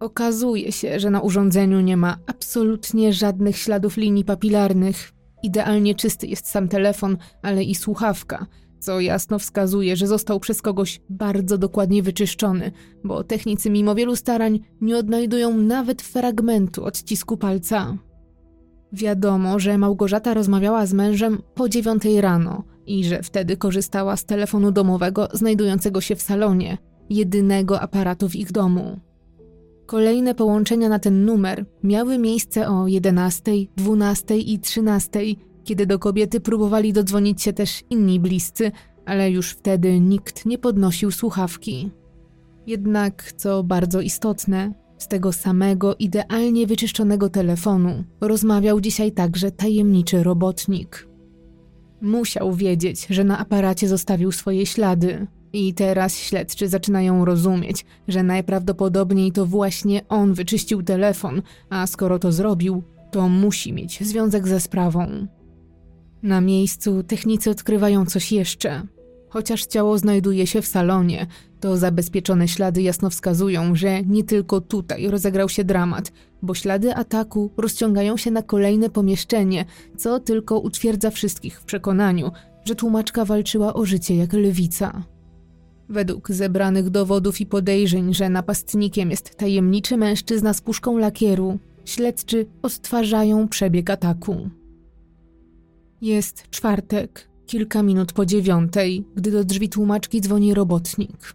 Okazuje 0.00 0.72
się, 0.72 1.00
że 1.00 1.10
na 1.10 1.20
urządzeniu 1.20 1.80
nie 1.80 1.96
ma 1.96 2.18
absolutnie 2.26 3.12
żadnych 3.12 3.56
śladów 3.56 3.96
linii 3.96 4.24
papilarnych, 4.24 5.12
Idealnie 5.42 5.94
czysty 5.94 6.26
jest 6.26 6.46
sam 6.46 6.68
telefon, 6.68 7.16
ale 7.42 7.64
i 7.64 7.74
słuchawka, 7.74 8.46
co 8.78 9.00
jasno 9.00 9.38
wskazuje, 9.38 9.96
że 9.96 10.06
został 10.06 10.40
przez 10.40 10.62
kogoś 10.62 11.00
bardzo 11.10 11.58
dokładnie 11.58 12.02
wyczyszczony, 12.02 12.72
bo 13.04 13.24
technicy 13.24 13.70
mimo 13.70 13.94
wielu 13.94 14.16
starań 14.16 14.60
nie 14.80 14.96
odnajdują 14.96 15.58
nawet 15.58 16.02
fragmentu 16.02 16.84
odcisku 16.84 17.36
palca. 17.36 17.96
Wiadomo, 18.92 19.58
że 19.58 19.78
Małgorzata 19.78 20.34
rozmawiała 20.34 20.86
z 20.86 20.92
mężem 20.92 21.42
po 21.54 21.68
dziewiątej 21.68 22.20
rano 22.20 22.64
i 22.86 23.04
że 23.04 23.22
wtedy 23.22 23.56
korzystała 23.56 24.16
z 24.16 24.24
telefonu 24.24 24.72
domowego 24.72 25.28
znajdującego 25.32 26.00
się 26.00 26.16
w 26.16 26.22
salonie, 26.22 26.78
jedynego 27.10 27.80
aparatu 27.80 28.28
w 28.28 28.36
ich 28.36 28.52
domu. 28.52 29.00
Kolejne 29.86 30.34
połączenia 30.34 30.88
na 30.88 30.98
ten 30.98 31.24
numer 31.24 31.66
miały 31.82 32.18
miejsce 32.18 32.68
o 32.68 32.86
11, 32.86 33.52
12 33.76 34.38
i 34.38 34.58
13, 34.58 35.20
kiedy 35.68 35.86
do 35.86 35.98
kobiety 35.98 36.40
próbowali 36.40 36.92
dodzwonić 36.92 37.42
się 37.42 37.52
też 37.52 37.84
inni 37.90 38.20
bliscy, 38.20 38.72
ale 39.06 39.30
już 39.30 39.50
wtedy 39.50 40.00
nikt 40.00 40.46
nie 40.46 40.58
podnosił 40.58 41.10
słuchawki. 41.10 41.90
Jednak, 42.66 43.32
co 43.36 43.62
bardzo 43.64 44.00
istotne, 44.00 44.72
z 44.98 45.08
tego 45.08 45.32
samego 45.32 45.96
idealnie 45.98 46.66
wyczyszczonego 46.66 47.28
telefonu 47.28 48.04
rozmawiał 48.20 48.80
dzisiaj 48.80 49.12
także 49.12 49.50
tajemniczy 49.50 50.22
robotnik. 50.22 51.08
Musiał 52.02 52.52
wiedzieć, 52.54 53.06
że 53.10 53.24
na 53.24 53.38
aparacie 53.38 53.88
zostawił 53.88 54.32
swoje 54.32 54.66
ślady, 54.66 55.26
i 55.52 55.74
teraz 55.74 56.16
śledczy 56.18 56.68
zaczynają 56.68 57.24
rozumieć, 57.24 57.84
że 58.08 58.22
najprawdopodobniej 58.22 59.32
to 59.32 59.46
właśnie 59.46 60.08
on 60.08 60.34
wyczyścił 60.34 60.82
telefon, 60.82 61.42
a 61.70 61.86
skoro 61.86 62.18
to 62.18 62.32
zrobił, 62.32 62.82
to 63.10 63.28
musi 63.28 63.72
mieć 63.72 64.04
związek 64.04 64.48
ze 64.48 64.60
sprawą. 64.60 65.26
Na 66.22 66.40
miejscu 66.40 67.02
technicy 67.02 67.50
odkrywają 67.50 68.06
coś 68.06 68.32
jeszcze. 68.32 68.82
Chociaż 69.28 69.66
ciało 69.66 69.98
znajduje 69.98 70.46
się 70.46 70.62
w 70.62 70.66
salonie, 70.66 71.26
to 71.60 71.76
zabezpieczone 71.76 72.48
ślady 72.48 72.82
jasno 72.82 73.10
wskazują, 73.10 73.74
że 73.74 74.02
nie 74.02 74.24
tylko 74.24 74.60
tutaj 74.60 75.08
rozegrał 75.08 75.48
się 75.48 75.64
dramat, 75.64 76.12
bo 76.42 76.54
ślady 76.54 76.94
ataku 76.94 77.50
rozciągają 77.56 78.16
się 78.16 78.30
na 78.30 78.42
kolejne 78.42 78.90
pomieszczenie, 78.90 79.64
co 79.96 80.20
tylko 80.20 80.58
utwierdza 80.58 81.10
wszystkich 81.10 81.60
w 81.60 81.64
przekonaniu, 81.64 82.30
że 82.64 82.74
tłumaczka 82.74 83.24
walczyła 83.24 83.74
o 83.74 83.84
życie 83.84 84.16
jak 84.16 84.32
lewica. 84.32 85.02
Według 85.88 86.30
zebranych 86.30 86.90
dowodów 86.90 87.40
i 87.40 87.46
podejrzeń, 87.46 88.14
że 88.14 88.28
napastnikiem 88.28 89.10
jest 89.10 89.34
tajemniczy 89.34 89.96
mężczyzna 89.96 90.54
z 90.54 90.60
puszką 90.60 90.98
lakieru, 90.98 91.58
śledczy 91.84 92.46
odtwarzają 92.62 93.48
przebieg 93.48 93.90
ataku. 93.90 94.50
Jest 96.00 96.50
czwartek, 96.50 97.28
kilka 97.46 97.82
minut 97.82 98.12
po 98.12 98.26
dziewiątej, 98.26 99.04
gdy 99.16 99.30
do 99.30 99.44
drzwi 99.44 99.68
tłumaczki 99.68 100.20
dzwoni 100.20 100.54
robotnik. 100.54 101.34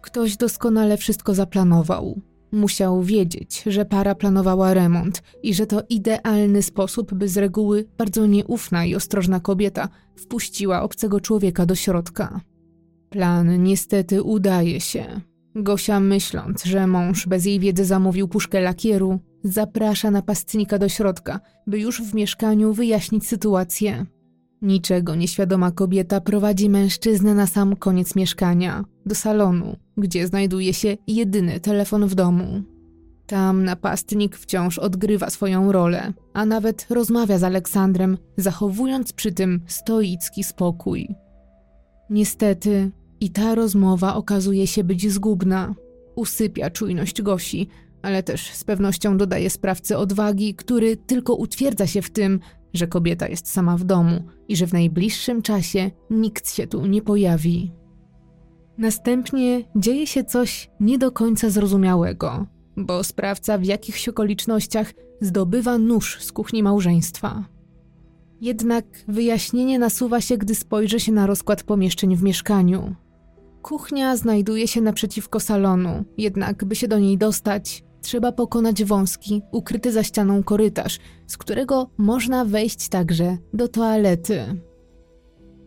Ktoś 0.00 0.36
doskonale 0.36 0.96
wszystko 0.96 1.34
zaplanował. 1.34 2.20
Musiał 2.52 3.02
wiedzieć, 3.02 3.62
że 3.66 3.84
para 3.84 4.14
planowała 4.14 4.74
remont 4.74 5.22
i 5.42 5.54
że 5.54 5.66
to 5.66 5.82
idealny 5.88 6.62
sposób, 6.62 7.14
by 7.14 7.28
z 7.28 7.36
reguły 7.36 7.88
bardzo 7.98 8.26
nieufna 8.26 8.84
i 8.84 8.94
ostrożna 8.94 9.40
kobieta 9.40 9.88
wpuściła 10.16 10.82
obcego 10.82 11.20
człowieka 11.20 11.66
do 11.66 11.74
środka. 11.74 12.40
Plan 13.10 13.62
niestety 13.62 14.22
udaje 14.22 14.80
się. 14.80 15.20
Gosia, 15.54 16.00
myśląc, 16.00 16.64
że 16.64 16.86
mąż 16.86 17.26
bez 17.26 17.44
jej 17.44 17.60
wiedzy 17.60 17.84
zamówił 17.84 18.28
puszkę 18.28 18.60
lakieru, 18.60 19.18
zaprasza 19.44 20.10
napastnika 20.10 20.78
do 20.78 20.88
środka, 20.88 21.40
by 21.66 21.78
już 21.78 22.02
w 22.02 22.14
mieszkaniu 22.14 22.72
wyjaśnić 22.72 23.28
sytuację. 23.28 24.06
Niczego 24.62 25.14
nieświadoma 25.14 25.70
kobieta 25.70 26.20
prowadzi 26.20 26.70
mężczyznę 26.70 27.34
na 27.34 27.46
sam 27.46 27.76
koniec 27.76 28.16
mieszkania, 28.16 28.84
do 29.06 29.14
salonu, 29.14 29.76
gdzie 29.96 30.26
znajduje 30.26 30.74
się 30.74 30.96
jedyny 31.06 31.60
telefon 31.60 32.06
w 32.06 32.14
domu. 32.14 32.62
Tam 33.26 33.64
napastnik 33.64 34.36
wciąż 34.36 34.78
odgrywa 34.78 35.30
swoją 35.30 35.72
rolę, 35.72 36.12
a 36.32 36.46
nawet 36.46 36.86
rozmawia 36.90 37.38
z 37.38 37.44
Aleksandrem, 37.44 38.18
zachowując 38.36 39.12
przy 39.12 39.32
tym 39.32 39.60
stoicki 39.66 40.44
spokój. 40.44 41.08
Niestety, 42.10 42.90
i 43.20 43.30
ta 43.30 43.54
rozmowa 43.54 44.14
okazuje 44.14 44.66
się 44.66 44.84
być 44.84 45.12
zgubna. 45.12 45.74
Usypia 46.14 46.70
czujność 46.70 47.22
Gosi, 47.22 47.68
ale 48.04 48.22
też 48.22 48.50
z 48.50 48.64
pewnością 48.64 49.16
dodaje 49.16 49.50
sprawcy 49.50 49.96
odwagi, 49.96 50.54
który 50.54 50.96
tylko 50.96 51.34
utwierdza 51.34 51.86
się 51.86 52.02
w 52.02 52.10
tym, 52.10 52.40
że 52.74 52.86
kobieta 52.86 53.28
jest 53.28 53.48
sama 53.48 53.76
w 53.76 53.84
domu 53.84 54.24
i 54.48 54.56
że 54.56 54.66
w 54.66 54.72
najbliższym 54.72 55.42
czasie 55.42 55.90
nikt 56.10 56.50
się 56.50 56.66
tu 56.66 56.86
nie 56.86 57.02
pojawi. 57.02 57.72
Następnie 58.78 59.64
dzieje 59.76 60.06
się 60.06 60.24
coś 60.24 60.70
nie 60.80 60.98
do 60.98 61.12
końca 61.12 61.50
zrozumiałego, 61.50 62.46
bo 62.76 63.04
sprawca 63.04 63.58
w 63.58 63.64
jakichś 63.64 64.08
okolicznościach 64.08 64.92
zdobywa 65.20 65.78
nóż 65.78 66.18
z 66.20 66.32
kuchni 66.32 66.62
małżeństwa. 66.62 67.44
Jednak 68.40 68.84
wyjaśnienie 69.08 69.78
nasuwa 69.78 70.20
się, 70.20 70.38
gdy 70.38 70.54
spojrzy 70.54 71.00
się 71.00 71.12
na 71.12 71.26
rozkład 71.26 71.62
pomieszczeń 71.62 72.16
w 72.16 72.22
mieszkaniu. 72.22 72.94
Kuchnia 73.62 74.16
znajduje 74.16 74.68
się 74.68 74.80
naprzeciwko 74.80 75.40
salonu, 75.40 76.04
jednak 76.18 76.64
by 76.64 76.76
się 76.76 76.88
do 76.88 76.98
niej 76.98 77.18
dostać, 77.18 77.84
trzeba 78.04 78.32
pokonać 78.32 78.84
wąski, 78.84 79.42
ukryty 79.52 79.92
za 79.92 80.02
ścianą 80.02 80.42
korytarz, 80.42 80.98
z 81.26 81.36
którego 81.36 81.90
można 81.98 82.44
wejść 82.44 82.88
także 82.88 83.38
do 83.54 83.68
toalety. 83.68 84.60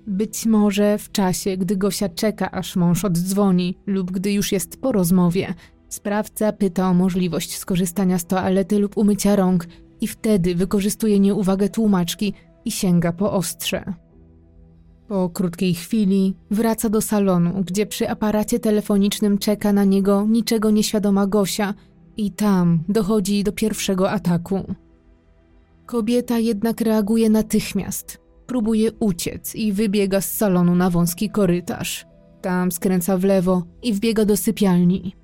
Być 0.07 0.45
może 0.45 0.97
w 0.97 1.11
czasie, 1.11 1.57
gdy 1.57 1.77
Gosia 1.77 2.09
czeka, 2.09 2.51
aż 2.51 2.75
mąż 2.75 3.05
oddzwoni, 3.05 3.77
lub 3.87 4.11
gdy 4.11 4.31
już 4.31 4.51
jest 4.51 4.81
po 4.81 4.91
rozmowie, 4.91 5.53
sprawca 5.89 6.51
pyta 6.51 6.89
o 6.89 6.93
możliwość 6.93 7.57
skorzystania 7.57 8.17
z 8.19 8.25
toalety 8.25 8.79
lub 8.79 8.97
umycia 8.97 9.35
rąk 9.35 9.67
i 10.01 10.07
wtedy 10.07 10.55
wykorzystuje 10.55 11.19
nieuwagę 11.19 11.69
tłumaczki 11.69 12.33
i 12.65 12.71
sięga 12.71 13.11
po 13.11 13.33
ostrze. 13.33 13.93
Po 15.07 15.29
krótkiej 15.29 15.73
chwili 15.73 16.35
wraca 16.51 16.89
do 16.89 17.01
salonu, 17.01 17.63
gdzie 17.63 17.85
przy 17.85 18.09
aparacie 18.09 18.59
telefonicznym 18.59 19.37
czeka 19.37 19.73
na 19.73 19.83
niego 19.83 20.25
niczego 20.29 20.71
nieświadoma 20.71 21.27
Gosia 21.27 21.73
i 22.17 22.31
tam 22.31 22.83
dochodzi 22.89 23.43
do 23.43 23.51
pierwszego 23.51 24.11
ataku. 24.11 24.75
Kobieta 25.85 26.39
jednak 26.39 26.81
reaguje 26.81 27.29
natychmiast. 27.29 28.17
Próbuje 28.45 28.91
uciec 28.99 29.55
i 29.55 29.73
wybiega 29.73 30.21
z 30.21 30.33
salonu 30.33 30.75
na 30.75 30.89
wąski 30.89 31.29
korytarz. 31.29 32.05
Tam 32.41 32.71
skręca 32.71 33.17
w 33.17 33.23
lewo 33.23 33.63
i 33.83 33.93
wbiega 33.93 34.25
do 34.25 34.37
sypialni. 34.37 35.15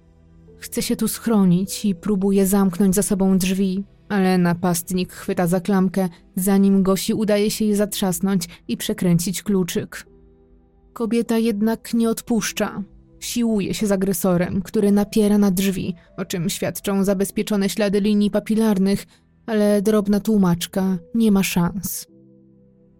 Chce 0.57 0.81
się 0.81 0.95
tu 0.95 1.07
schronić 1.07 1.85
i 1.85 1.95
próbuje 1.95 2.47
zamknąć 2.47 2.95
za 2.95 3.03
sobą 3.03 3.37
drzwi, 3.37 3.83
ale 4.09 4.37
napastnik 4.37 5.13
chwyta 5.13 5.47
za 5.47 5.59
klamkę, 5.59 6.09
zanim 6.35 6.83
Gosi 6.83 7.13
udaje 7.13 7.51
się 7.51 7.65
je 7.65 7.75
zatrzasnąć 7.75 8.47
i 8.67 8.77
przekręcić 8.77 9.43
kluczyk. 9.43 10.07
Kobieta 10.93 11.37
jednak 11.37 11.93
nie 11.93 12.09
odpuszcza. 12.09 12.83
Siłuje 13.23 13.73
się 13.73 13.87
z 13.87 13.91
agresorem, 13.91 14.61
który 14.61 14.91
napiera 14.91 15.37
na 15.37 15.51
drzwi, 15.51 15.95
o 16.17 16.25
czym 16.25 16.49
świadczą 16.49 17.03
zabezpieczone 17.03 17.69
ślady 17.69 18.01
linii 18.01 18.31
papilarnych, 18.31 19.05
ale 19.45 19.81
drobna 19.81 20.19
tłumaczka 20.19 20.97
nie 21.15 21.31
ma 21.31 21.43
szans. 21.43 22.07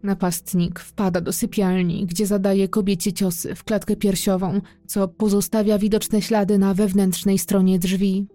Napastnik 0.04 0.80
wpada 0.80 1.22
do 1.22 1.34
sypialni, 1.34 2.06
gdzie 2.06 2.26
zadaje 2.26 2.68
kobiecie 2.68 3.14
ciosy 3.14 3.56
w 3.56 3.64
klatkę 3.64 3.96
piersiową, 3.96 4.62
co 4.88 5.08
pozostawia 5.08 5.78
widoczne 5.78 6.22
ślady 6.22 6.58
na 6.58 6.74
wewnętrznej 6.74 7.38
stronie 7.38 7.80
drzwi. 7.80 8.28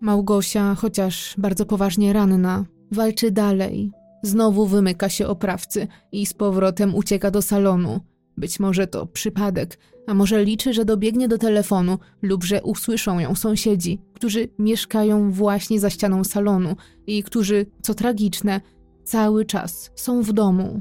Małgosia, 0.00 0.74
chociaż 0.74 1.34
bardzo 1.38 1.66
poważnie 1.66 2.12
ranna, 2.12 2.64
walczy 2.92 3.30
dalej. 3.30 3.90
Znowu 4.22 4.66
wymyka 4.66 5.08
się 5.08 5.26
oprawcy 5.26 5.86
i 6.12 6.26
z 6.26 6.34
powrotem 6.34 6.94
ucieka 6.94 7.30
do 7.30 7.42
salonu. 7.42 8.00
Być 8.36 8.60
może 8.60 8.86
to 8.86 9.06
przypadek, 9.06 9.78
a 10.06 10.14
może 10.14 10.44
liczy, 10.44 10.72
że 10.72 10.84
dobiegnie 10.84 11.28
do 11.28 11.38
telefonu 11.38 11.98
lub 12.22 12.44
że 12.44 12.62
usłyszą 12.62 13.18
ją 13.18 13.34
sąsiedzi, 13.34 13.98
którzy 14.14 14.48
mieszkają 14.58 15.30
właśnie 15.30 15.80
za 15.80 15.90
ścianą 15.90 16.24
salonu 16.24 16.76
i 17.06 17.22
którzy, 17.22 17.66
co 17.82 17.94
tragiczne, 17.94 18.60
cały 19.04 19.44
czas 19.44 19.90
są 19.94 20.22
w 20.22 20.32
domu. 20.32 20.80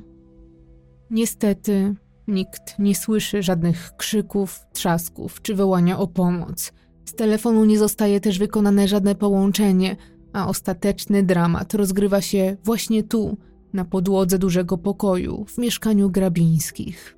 Niestety, 1.10 1.96
nikt 2.28 2.80
nie 2.80 2.96
słyszy 2.96 3.44
żadnych 3.44 3.92
krzyków, 3.98 4.60
trzasków 4.74 5.42
czy 5.42 5.56
wołania 5.56 6.00
o 6.00 6.08
pomoc– 6.08 6.72
z 7.06 7.14
telefonu 7.14 7.66
nie 7.66 7.80
zostaje 7.80 8.20
też 8.20 8.40
wykonane 8.40 8.88
żadne 8.88 9.16
połączenie, 9.16 9.96
a 10.34 10.48
ostateczny 10.48 11.24
dramat 11.24 11.74
rozgrywa 11.74 12.22
się 12.22 12.58
właśnie 12.64 13.04
tu, 13.04 13.38
na 13.74 13.86
podłodze 13.86 14.40
dużego 14.40 14.78
pokoju 14.78 15.46
w 15.48 15.58
mieszkaniu 15.58 16.10
Grabińskich. 16.10 17.18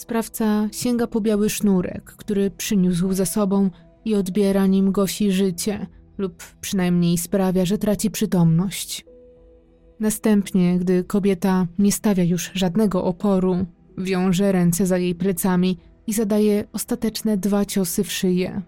Sprawca 0.00 0.68
sięga 0.72 1.06
po 1.06 1.20
biały 1.20 1.50
sznurek, 1.50 2.04
który 2.04 2.50
przyniósł 2.50 3.12
ze 3.12 3.26
sobą 3.26 3.70
i 4.04 4.14
odbiera 4.14 4.66
nim 4.66 4.92
Gosi 4.92 5.32
życie, 5.32 5.86
lub 6.18 6.42
przynajmniej 6.60 7.18
sprawia, 7.18 7.64
że 7.64 7.78
traci 7.78 8.10
przytomność. 8.10 9.04
Następnie, 10.00 10.78
gdy 10.78 11.04
kobieta 11.04 11.66
nie 11.78 11.92
stawia 11.92 12.24
już 12.24 12.50
żadnego 12.54 13.04
oporu, 13.04 13.66
wiąże 13.98 14.52
ręce 14.52 14.86
za 14.86 14.98
jej 14.98 15.14
plecami 15.14 15.78
i 16.06 16.12
zadaje 16.12 16.64
ostateczne 16.72 17.36
dwa 17.36 17.64
ciosy 17.64 18.04
w 18.04 18.12
szyję. 18.12 18.62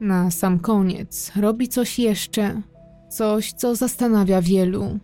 Na 0.00 0.30
sam 0.30 0.58
koniec 0.58 1.32
robi 1.40 1.68
coś 1.68 1.98
jeszcze, 1.98 2.62
coś, 3.10 3.52
co 3.52 3.74
zastanawia 3.74 4.42
wielu. 4.42 4.98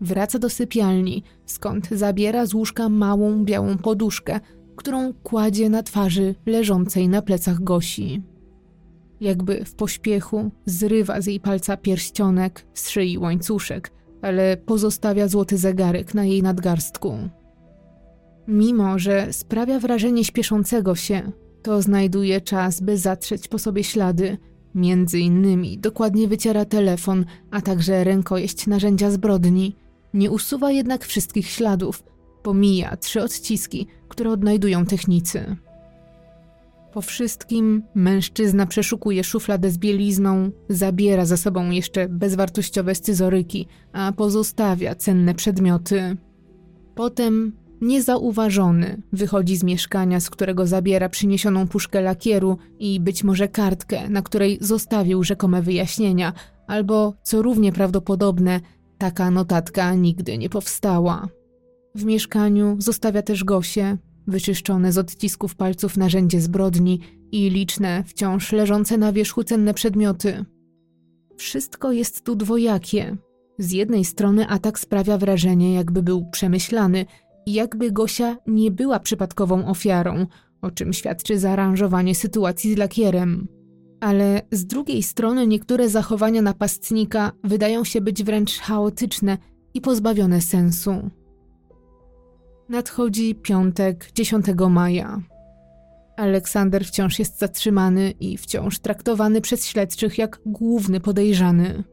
Wraca 0.00 0.38
do 0.38 0.48
sypialni, 0.48 1.22
skąd 1.46 1.88
zabiera 1.88 2.46
z 2.46 2.54
łóżka 2.54 2.88
małą 2.88 3.44
białą 3.44 3.78
poduszkę, 3.78 4.40
którą 4.80 5.12
kładzie 5.12 5.70
na 5.70 5.82
twarzy 5.82 6.34
leżącej 6.46 7.08
na 7.08 7.22
plecach 7.22 7.62
Gosi. 7.62 8.22
Jakby 9.20 9.64
w 9.64 9.74
pośpiechu 9.74 10.50
zrywa 10.66 11.20
z 11.20 11.26
jej 11.26 11.40
palca 11.40 11.76
pierścionek, 11.76 12.66
z 12.74 12.88
szyi 12.90 13.18
łańcuszek, 13.18 13.90
ale 14.22 14.56
pozostawia 14.56 15.28
złoty 15.28 15.58
zegarek 15.58 16.14
na 16.14 16.24
jej 16.24 16.42
nadgarstku. 16.42 17.18
Mimo, 18.48 18.98
że 18.98 19.32
sprawia 19.32 19.80
wrażenie 19.80 20.24
śpieszącego 20.24 20.94
się, 20.94 21.32
to 21.62 21.82
znajduje 21.82 22.40
czas, 22.40 22.80
by 22.80 22.98
zatrzeć 22.98 23.48
po 23.48 23.58
sobie 23.58 23.84
ślady. 23.84 24.38
Między 24.74 25.18
innymi 25.18 25.78
dokładnie 25.78 26.28
wyciera 26.28 26.64
telefon, 26.64 27.24
a 27.50 27.60
także 27.60 28.04
rękojeść 28.04 28.66
narzędzia 28.66 29.10
zbrodni. 29.10 29.76
Nie 30.14 30.30
usuwa 30.30 30.70
jednak 30.72 31.04
wszystkich 31.04 31.46
śladów. 31.46 32.09
Pomija 32.42 32.96
trzy 32.96 33.22
odciski, 33.22 33.86
które 34.08 34.30
odnajdują 34.30 34.86
technicy. 34.86 35.56
Po 36.92 37.00
wszystkim 37.00 37.82
mężczyzna 37.94 38.66
przeszukuje 38.66 39.24
szufladę 39.24 39.70
z 39.70 39.78
bielizną, 39.78 40.50
zabiera 40.68 41.24
ze 41.24 41.36
sobą 41.36 41.70
jeszcze 41.70 42.08
bezwartościowe 42.08 42.94
scyzoryki, 42.94 43.66
a 43.92 44.12
pozostawia 44.12 44.94
cenne 44.94 45.34
przedmioty. 45.34 46.16
Potem 46.94 47.52
Niezauważony 47.80 49.02
wychodzi 49.12 49.56
z 49.56 49.62
mieszkania, 49.62 50.20
z 50.20 50.30
którego 50.30 50.66
zabiera 50.66 51.08
przyniesioną 51.08 51.68
puszkę 51.68 52.00
lakieru 52.00 52.58
i 52.78 53.00
być 53.00 53.24
może 53.24 53.48
kartkę, 53.48 54.08
na 54.08 54.22
której 54.22 54.58
zostawił 54.60 55.24
rzekome 55.24 55.62
wyjaśnienia, 55.62 56.32
albo, 56.66 57.14
co 57.22 57.42
równie 57.42 57.72
prawdopodobne, 57.72 58.60
taka 58.98 59.30
notatka 59.30 59.94
nigdy 59.94 60.38
nie 60.38 60.48
powstała. 60.48 61.28
W 61.94 62.04
mieszkaniu 62.04 62.76
zostawia 62.78 63.22
też 63.22 63.44
Gosie, 63.44 63.96
wyczyszczone 64.26 64.92
z 64.92 64.98
odcisków 64.98 65.54
palców 65.54 65.96
narzędzie 65.96 66.40
zbrodni 66.40 67.00
i 67.32 67.50
liczne, 67.50 68.04
wciąż 68.06 68.52
leżące 68.52 68.98
na 68.98 69.12
wierzchu 69.12 69.44
cenne 69.44 69.74
przedmioty. 69.74 70.44
Wszystko 71.36 71.92
jest 71.92 72.24
tu 72.24 72.36
dwojakie. 72.36 73.16
Z 73.58 73.72
jednej 73.72 74.04
strony 74.04 74.48
atak 74.48 74.78
sprawia 74.78 75.18
wrażenie, 75.18 75.74
jakby 75.74 76.02
był 76.02 76.30
przemyślany 76.30 77.06
jakby 77.46 77.92
Gosia 77.92 78.36
nie 78.46 78.70
była 78.70 79.00
przypadkową 79.00 79.66
ofiarą, 79.66 80.26
o 80.62 80.70
czym 80.70 80.92
świadczy 80.92 81.38
zaaranżowanie 81.38 82.14
sytuacji 82.14 82.74
z 82.74 82.78
lakierem. 82.78 83.48
Ale 84.00 84.42
z 84.52 84.66
drugiej 84.66 85.02
strony 85.02 85.46
niektóre 85.46 85.88
zachowania 85.88 86.42
napastnika 86.42 87.32
wydają 87.44 87.84
się 87.84 88.00
być 88.00 88.24
wręcz 88.24 88.58
chaotyczne 88.58 89.38
i 89.74 89.80
pozbawione 89.80 90.40
sensu. 90.40 91.10
Nadchodzi 92.70 93.34
piątek 93.34 94.10
10 94.14 94.46
maja. 94.70 95.20
Aleksander 96.16 96.84
wciąż 96.84 97.18
jest 97.18 97.38
zatrzymany 97.38 98.10
i 98.10 98.36
wciąż 98.36 98.78
traktowany 98.78 99.40
przez 99.40 99.66
śledczych 99.66 100.18
jak 100.18 100.40
główny 100.46 101.00
podejrzany. 101.00 101.84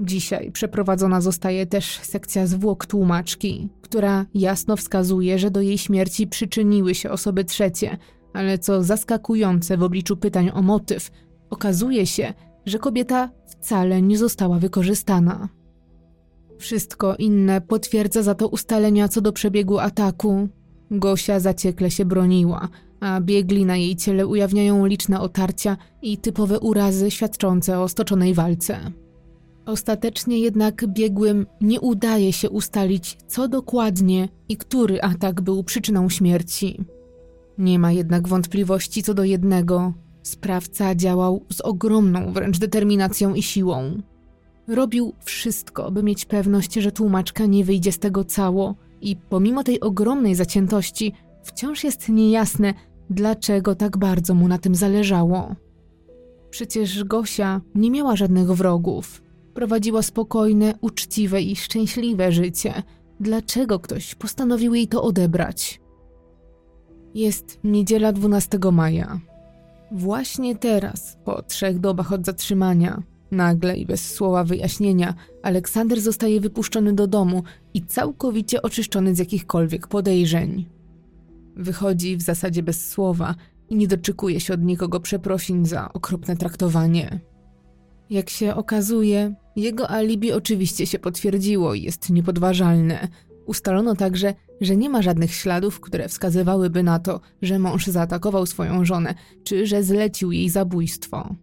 Dzisiaj 0.00 0.52
przeprowadzona 0.52 1.20
zostaje 1.20 1.66
też 1.66 1.98
sekcja 2.02 2.46
zwłok 2.46 2.86
tłumaczki, 2.86 3.68
która 3.82 4.26
jasno 4.34 4.76
wskazuje, 4.76 5.38
że 5.38 5.50
do 5.50 5.60
jej 5.60 5.78
śmierci 5.78 6.26
przyczyniły 6.26 6.94
się 6.94 7.10
osoby 7.10 7.44
trzecie, 7.44 7.98
ale 8.32 8.58
co 8.58 8.82
zaskakujące 8.82 9.76
w 9.76 9.82
obliczu 9.82 10.16
pytań 10.16 10.50
o 10.54 10.62
motyw, 10.62 11.10
okazuje 11.50 12.06
się, 12.06 12.34
że 12.66 12.78
kobieta 12.78 13.30
wcale 13.46 14.02
nie 14.02 14.18
została 14.18 14.58
wykorzystana. 14.58 15.57
Wszystko 16.58 17.16
inne 17.16 17.60
potwierdza 17.60 18.22
za 18.22 18.34
to 18.34 18.48
ustalenia 18.48 19.08
co 19.08 19.20
do 19.20 19.32
przebiegu 19.32 19.78
ataku. 19.78 20.48
Gosia 20.90 21.40
zaciekle 21.40 21.90
się 21.90 22.04
broniła, 22.04 22.68
a 23.00 23.20
biegli 23.20 23.64
na 23.66 23.76
jej 23.76 23.96
ciele 23.96 24.26
ujawniają 24.26 24.86
liczne 24.86 25.20
otarcia 25.20 25.76
i 26.02 26.18
typowe 26.18 26.60
urazy 26.60 27.10
świadczące 27.10 27.80
o 27.80 27.88
stoczonej 27.88 28.34
walce. 28.34 28.92
Ostatecznie 29.66 30.38
jednak 30.38 30.86
biegłym 30.86 31.46
nie 31.60 31.80
udaje 31.80 32.32
się 32.32 32.50
ustalić, 32.50 33.16
co 33.26 33.48
dokładnie 33.48 34.28
i 34.48 34.56
który 34.56 35.02
atak 35.02 35.40
był 35.40 35.64
przyczyną 35.64 36.08
śmierci. 36.08 36.84
Nie 37.58 37.78
ma 37.78 37.92
jednak 37.92 38.28
wątpliwości 38.28 39.02
co 39.02 39.14
do 39.14 39.24
jednego. 39.24 39.92
Sprawca 40.22 40.94
działał 40.94 41.44
z 41.52 41.60
ogromną 41.60 42.32
wręcz 42.32 42.58
determinacją 42.58 43.34
i 43.34 43.42
siłą. 43.42 44.02
Robił 44.68 45.14
wszystko, 45.24 45.90
by 45.90 46.02
mieć 46.02 46.24
pewność, 46.24 46.74
że 46.74 46.92
tłumaczka 46.92 47.46
nie 47.46 47.64
wyjdzie 47.64 47.92
z 47.92 47.98
tego 47.98 48.24
cało, 48.24 48.74
i 49.00 49.16
pomimo 49.16 49.64
tej 49.64 49.80
ogromnej 49.80 50.34
zaciętości, 50.34 51.12
wciąż 51.42 51.84
jest 51.84 52.08
niejasne, 52.08 52.74
dlaczego 53.10 53.74
tak 53.74 53.96
bardzo 53.96 54.34
mu 54.34 54.48
na 54.48 54.58
tym 54.58 54.74
zależało. 54.74 55.54
Przecież 56.50 57.04
Gosia 57.04 57.60
nie 57.74 57.90
miała 57.90 58.16
żadnych 58.16 58.52
wrogów. 58.52 59.22
Prowadziła 59.54 60.02
spokojne, 60.02 60.74
uczciwe 60.80 61.42
i 61.42 61.56
szczęśliwe 61.56 62.32
życie. 62.32 62.82
Dlaczego 63.20 63.78
ktoś 63.78 64.14
postanowił 64.14 64.74
jej 64.74 64.88
to 64.88 65.02
odebrać? 65.02 65.80
Jest 67.14 67.60
niedziela 67.64 68.12
12 68.12 68.58
maja. 68.72 69.20
Właśnie 69.92 70.56
teraz, 70.56 71.18
po 71.24 71.42
trzech 71.42 71.78
dobach 71.78 72.12
od 72.12 72.26
zatrzymania, 72.26 73.02
nagle 73.30 73.76
i 73.76 73.86
bez 73.86 74.14
słowa 74.14 74.44
wyjaśnienia, 74.44 75.14
Aleksander 75.42 76.00
zostaje 76.00 76.40
wypuszczony 76.40 76.92
do 76.92 77.06
domu 77.06 77.42
i 77.74 77.82
całkowicie 77.82 78.62
oczyszczony 78.62 79.14
z 79.14 79.18
jakichkolwiek 79.18 79.86
podejrzeń. 79.86 80.68
Wychodzi 81.56 82.16
w 82.16 82.22
zasadzie 82.22 82.62
bez 82.62 82.88
słowa 82.88 83.34
i 83.68 83.76
nie 83.76 83.88
doczekuje 83.88 84.40
się 84.40 84.54
od 84.54 84.62
nikogo 84.62 85.00
przeprosin 85.00 85.66
za 85.66 85.92
okropne 85.92 86.36
traktowanie. 86.36 87.20
Jak 88.10 88.30
się 88.30 88.54
okazuje, 88.54 89.34
jego 89.56 89.90
alibi 89.90 90.32
oczywiście 90.32 90.86
się 90.86 90.98
potwierdziło 90.98 91.74
i 91.74 91.82
jest 91.82 92.10
niepodważalne. 92.10 93.08
Ustalono 93.46 93.94
także, 93.94 94.34
że 94.60 94.76
nie 94.76 94.90
ma 94.90 95.02
żadnych 95.02 95.34
śladów, 95.34 95.80
które 95.80 96.08
wskazywałyby 96.08 96.82
na 96.82 96.98
to, 96.98 97.20
że 97.42 97.58
mąż 97.58 97.86
zaatakował 97.86 98.46
swoją 98.46 98.84
żonę, 98.84 99.14
czy 99.44 99.66
że 99.66 99.82
zlecił 99.82 100.32
jej 100.32 100.50
zabójstwo. 100.50 101.34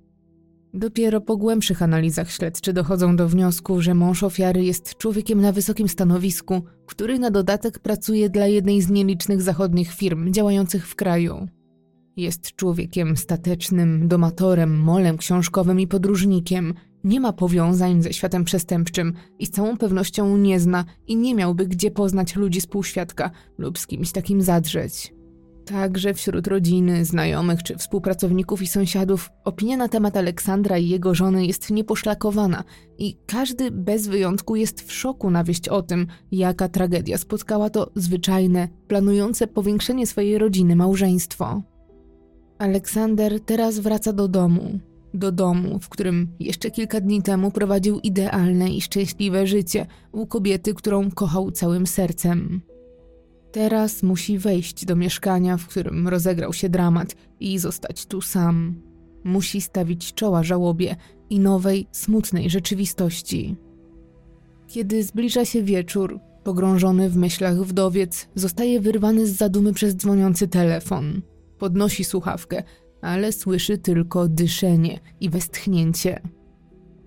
Dopiero 0.78 1.22
po 1.22 1.38
głębszych 1.38 1.82
analizach 1.82 2.32
śledczy 2.32 2.74
dochodzą 2.74 3.16
do 3.16 3.28
wniosku, 3.28 3.82
że 3.82 3.94
mąż 3.94 4.24
ofiary 4.24 4.64
jest 4.64 4.98
człowiekiem 4.98 5.42
na 5.42 5.52
wysokim 5.52 5.90
stanowisku, 5.90 6.62
który 6.86 7.20
na 7.20 7.32
dodatek 7.32 7.80
pracuje 7.80 8.30
dla 8.30 8.48
jednej 8.48 8.82
z 8.82 8.90
nielicznych 8.90 9.42
zachodnich 9.42 9.94
firm 9.94 10.34
działających 10.34 10.88
w 10.88 10.96
kraju. 10.96 11.48
Jest 12.18 12.56
człowiekiem 12.56 13.18
statecznym, 13.18 14.08
domatorem, 14.08 14.80
molem 14.80 15.18
książkowym 15.18 15.80
i 15.80 15.88
podróżnikiem. 15.88 16.74
Nie 17.04 17.20
ma 17.20 17.34
powiązań 17.34 18.02
ze 18.02 18.14
światem 18.14 18.44
przestępczym 18.44 19.14
i 19.40 19.46
z 19.46 19.52
całą 19.52 19.78
pewnością 19.78 20.38
nie 20.38 20.60
zna 20.60 20.86
i 21.08 21.16
nie 21.16 21.36
miałby 21.36 21.68
gdzie 21.68 21.92
poznać 21.92 22.36
ludzi 22.36 22.62
z 22.62 22.68
półświadka 22.68 23.32
lub 23.58 23.80
z 23.80 23.88
kimś 23.88 24.12
takim 24.12 24.42
zadrzeć. 24.42 25.15
Także 25.66 26.14
wśród 26.14 26.48
rodziny, 26.48 27.06
znajomych 27.06 27.64
czy 27.64 27.78
współpracowników 27.78 28.62
i 28.62 28.68
sąsiadów 28.68 29.30
opinia 29.44 29.78
na 29.78 29.88
temat 29.88 30.18
Aleksandra 30.18 30.78
i 30.78 30.90
jego 30.90 31.16
żony 31.16 31.46
jest 31.46 31.72
nieposzlakowana 31.72 32.64
i 32.98 33.18
każdy 33.28 33.72
bez 33.72 34.08
wyjątku 34.08 34.56
jest 34.56 34.82
w 34.82 34.94
szoku 34.94 35.32
na 35.32 35.44
wieść 35.44 35.70
o 35.70 35.82
tym, 35.82 36.08
jaka 36.32 36.70
tragedia 36.70 37.18
spotkała 37.18 37.70
to 37.70 37.92
zwyczajne, 37.96 38.68
planujące 38.88 39.48
powiększenie 39.48 40.08
swojej 40.08 40.38
rodziny 40.38 40.76
małżeństwo. 40.76 41.62
Aleksander 42.60 43.40
teraz 43.40 43.80
wraca 43.80 44.14
do 44.14 44.28
domu. 44.28 44.80
Do 45.14 45.32
domu, 45.32 45.80
w 45.80 45.90
którym 45.90 46.28
jeszcze 46.40 46.72
kilka 46.72 47.02
dni 47.02 47.22
temu 47.22 47.52
prowadził 47.52 48.00
idealne 48.00 48.70
i 48.70 48.82
szczęśliwe 48.82 49.48
życie 49.48 49.86
u 50.12 50.28
kobiety, 50.28 50.74
którą 50.74 51.12
kochał 51.12 51.52
całym 51.52 51.88
sercem. 51.88 52.62
Teraz 53.56 54.04
musi 54.04 54.38
wejść 54.38 54.86
do 54.86 54.96
mieszkania, 54.96 55.58
w 55.58 55.68
którym 55.68 56.08
rozegrał 56.08 56.54
się 56.54 56.70
dramat 56.70 57.16
i 57.40 57.60
zostać 57.60 58.06
tu 58.06 58.22
sam. 58.22 58.82
Musi 59.24 59.62
stawić 59.62 60.14
czoła 60.14 60.44
żałobie 60.44 60.96
i 61.30 61.40
nowej, 61.40 61.88
smutnej 61.92 62.50
rzeczywistości. 62.50 63.56
Kiedy 64.68 65.04
zbliża 65.04 65.46
się 65.46 65.64
wieczór, 65.64 66.20
pogrążony 66.44 67.10
w 67.10 67.18
myślach 67.18 67.56
wdowiec 67.56 68.28
zostaje 68.36 68.82
wyrwany 68.82 69.28
z 69.28 69.38
zadumy 69.38 69.74
przez 69.74 69.96
dzwoniący 69.96 70.48
telefon. 70.48 71.22
Podnosi 71.58 72.04
słuchawkę, 72.04 72.64
ale 73.02 73.32
słyszy 73.32 73.78
tylko 73.78 74.28
dyszenie 74.28 75.00
i 75.22 75.30
westchnięcie. 75.30 76.22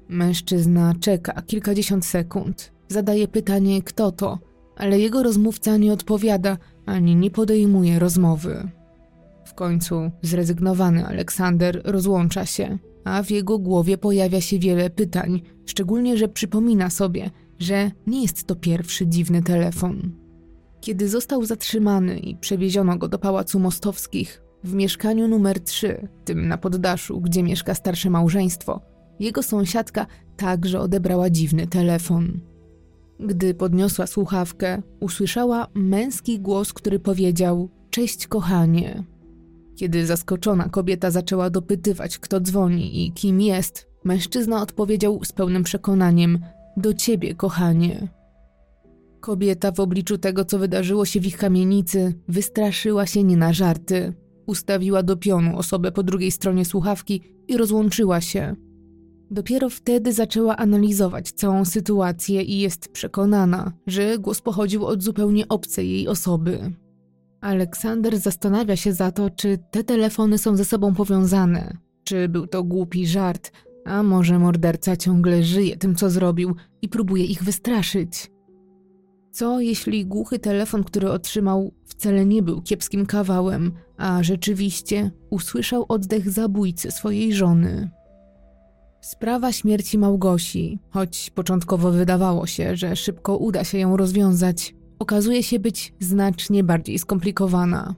Mężczyzna 0.09 0.95
czeka 1.01 1.43
kilkadziesiąt 1.43 2.07
sekund. 2.07 2.73
Zadaje 2.89 3.29
pytanie, 3.29 3.83
kto 3.83 4.13
to, 4.13 4.48
ale 4.79 4.99
jego 4.99 5.23
rozmówca 5.23 5.77
nie 5.77 5.93
odpowiada 5.93 6.57
ani 6.87 7.17
nie 7.17 7.31
podejmuje 7.31 7.99
rozmowy. 7.99 8.71
W 9.45 9.55
końcu 9.55 10.11
zrezygnowany 10.23 11.07
Aleksander 11.07 11.83
rozłącza 11.85 12.47
się, 12.47 12.79
a 13.05 13.23
w 13.23 13.31
jego 13.31 13.59
głowie 13.59 13.99
pojawia 13.99 14.41
się 14.41 14.59
wiele 14.59 14.91
pytań, 14.91 15.43
szczególnie, 15.67 16.17
że 16.17 16.29
przypomina 16.29 16.91
sobie, 16.91 17.31
że 17.59 17.91
nie 18.07 18.23
jest 18.23 18.47
to 18.47 18.57
pierwszy 18.57 19.07
dziwny 19.07 19.43
telefon. 19.43 20.13
Kiedy 20.81 21.09
został 21.09 21.45
zatrzymany 21.45 22.19
i 22.19 22.37
przewieziono 22.37 22.97
go 22.97 23.09
do 23.09 23.19
pałacu 23.19 23.61
Mostowskich, 23.61 24.43
w 24.65 24.75
mieszkaniu 24.75 25.29
numer 25.29 25.61
3, 25.61 26.09
tym 26.25 26.49
na 26.49 26.59
poddaszu, 26.59 27.21
gdzie 27.21 27.43
mieszka 27.43 27.75
starsze 27.75 28.11
małżeństwo, 28.11 28.81
jego 29.21 29.43
sąsiadka 29.43 30.07
także 30.37 30.81
odebrała 30.81 31.31
dziwny 31.31 31.67
telefon. 31.67 32.41
Gdy 33.21 33.55
podniosła 33.55 34.07
słuchawkę, 34.07 34.83
usłyszała 35.01 35.67
męski 35.75 36.41
głos, 36.41 36.73
który 36.73 36.99
powiedział: 36.99 37.69
Cześć, 37.91 38.27
kochanie. 38.27 39.05
Kiedy 39.77 40.07
zaskoczona 40.07 40.69
kobieta 40.69 41.11
zaczęła 41.11 41.51
dopytywać, 41.51 42.19
kto 42.19 42.41
dzwoni 42.41 43.07
i 43.07 43.13
kim 43.13 43.41
jest, 43.41 43.89
mężczyzna 44.05 44.63
odpowiedział 44.63 45.25
z 45.25 45.33
pełnym 45.33 45.63
przekonaniem: 45.63 46.39
Do 46.77 46.95
ciebie, 46.95 47.35
kochanie. 47.35 48.09
Kobieta 49.21 49.73
w 49.73 49.81
obliczu 49.81 50.19
tego, 50.19 50.45
co 50.45 50.59
wydarzyło 50.59 51.05
się 51.05 51.21
w 51.21 51.27
ich 51.27 51.37
kamienicy, 51.37 52.15
wystraszyła 52.29 53.07
się 53.07 53.25
nie 53.25 53.37
na 53.37 53.53
żarty. 53.53 54.15
Ustawiła 54.47 55.03
do 55.03 55.17
pionu 55.17 55.59
osobę 55.59 55.93
po 55.93 56.03
drugiej 56.03 56.31
stronie 56.31 56.65
słuchawki 56.65 57.23
i 57.49 57.57
rozłączyła 57.57 58.21
się. 58.21 58.57
Dopiero 59.31 59.71
wtedy 59.71 60.13
zaczęła 60.13 60.57
analizować 60.57 61.33
całą 61.33 61.65
sytuację 61.65 62.43
i 62.43 62.59
jest 62.59 62.93
przekonana, 62.93 63.73
że 63.87 64.19
głos 64.19 64.41
pochodził 64.41 64.87
od 64.87 65.03
zupełnie 65.03 65.49
obcej 65.49 65.91
jej 65.91 66.09
osoby. 66.09 66.73
Aleksander 67.41 68.19
zastanawia 68.19 68.77
się 68.77 68.93
za 68.93 69.13
to, 69.13 69.31
czy 69.31 69.59
te 69.71 69.85
telefony 69.85 70.39
są 70.39 70.57
ze 70.57 70.65
sobą 70.65 70.95
powiązane, 70.95 71.77
czy 72.05 72.29
był 72.29 72.47
to 72.47 72.63
głupi 72.65 73.07
żart, 73.07 73.53
a 73.85 74.03
może 74.03 74.39
morderca 74.39 74.97
ciągle 74.97 75.43
żyje 75.43 75.77
tym, 75.77 75.95
co 75.95 76.11
zrobił 76.11 76.55
i 76.83 76.89
próbuje 76.89 77.25
ich 77.25 77.43
wystraszyć. 77.43 78.31
Co 79.31 79.61
jeśli 79.61 80.07
głuchy 80.07 80.39
telefon, 80.39 80.85
który 80.85 81.11
otrzymał, 81.11 81.73
wcale 81.87 82.27
nie 82.27 82.43
był 82.43 82.63
kiepskim 82.63 83.07
kawałem, 83.07 83.73
a 83.97 84.23
rzeczywiście 84.23 85.11
usłyszał 85.31 85.85
oddech 85.89 86.31
zabójcy 86.31 86.91
swojej 86.91 87.35
żony? 87.35 87.91
Sprawa 89.01 89.53
śmierci 89.53 89.99
Małgosi, 89.99 90.79
choć 90.91 91.31
początkowo 91.31 91.91
wydawało 91.91 92.47
się, 92.47 92.77
że 92.77 92.97
szybko 92.97 93.37
uda 93.37 93.65
się 93.65 93.79
ją 93.79 93.97
rozwiązać, 93.97 94.75
okazuje 94.99 95.43
się 95.43 95.59
być 95.59 95.95
znacznie 96.01 96.65
bardziej 96.65 96.99
skomplikowana. 96.99 97.95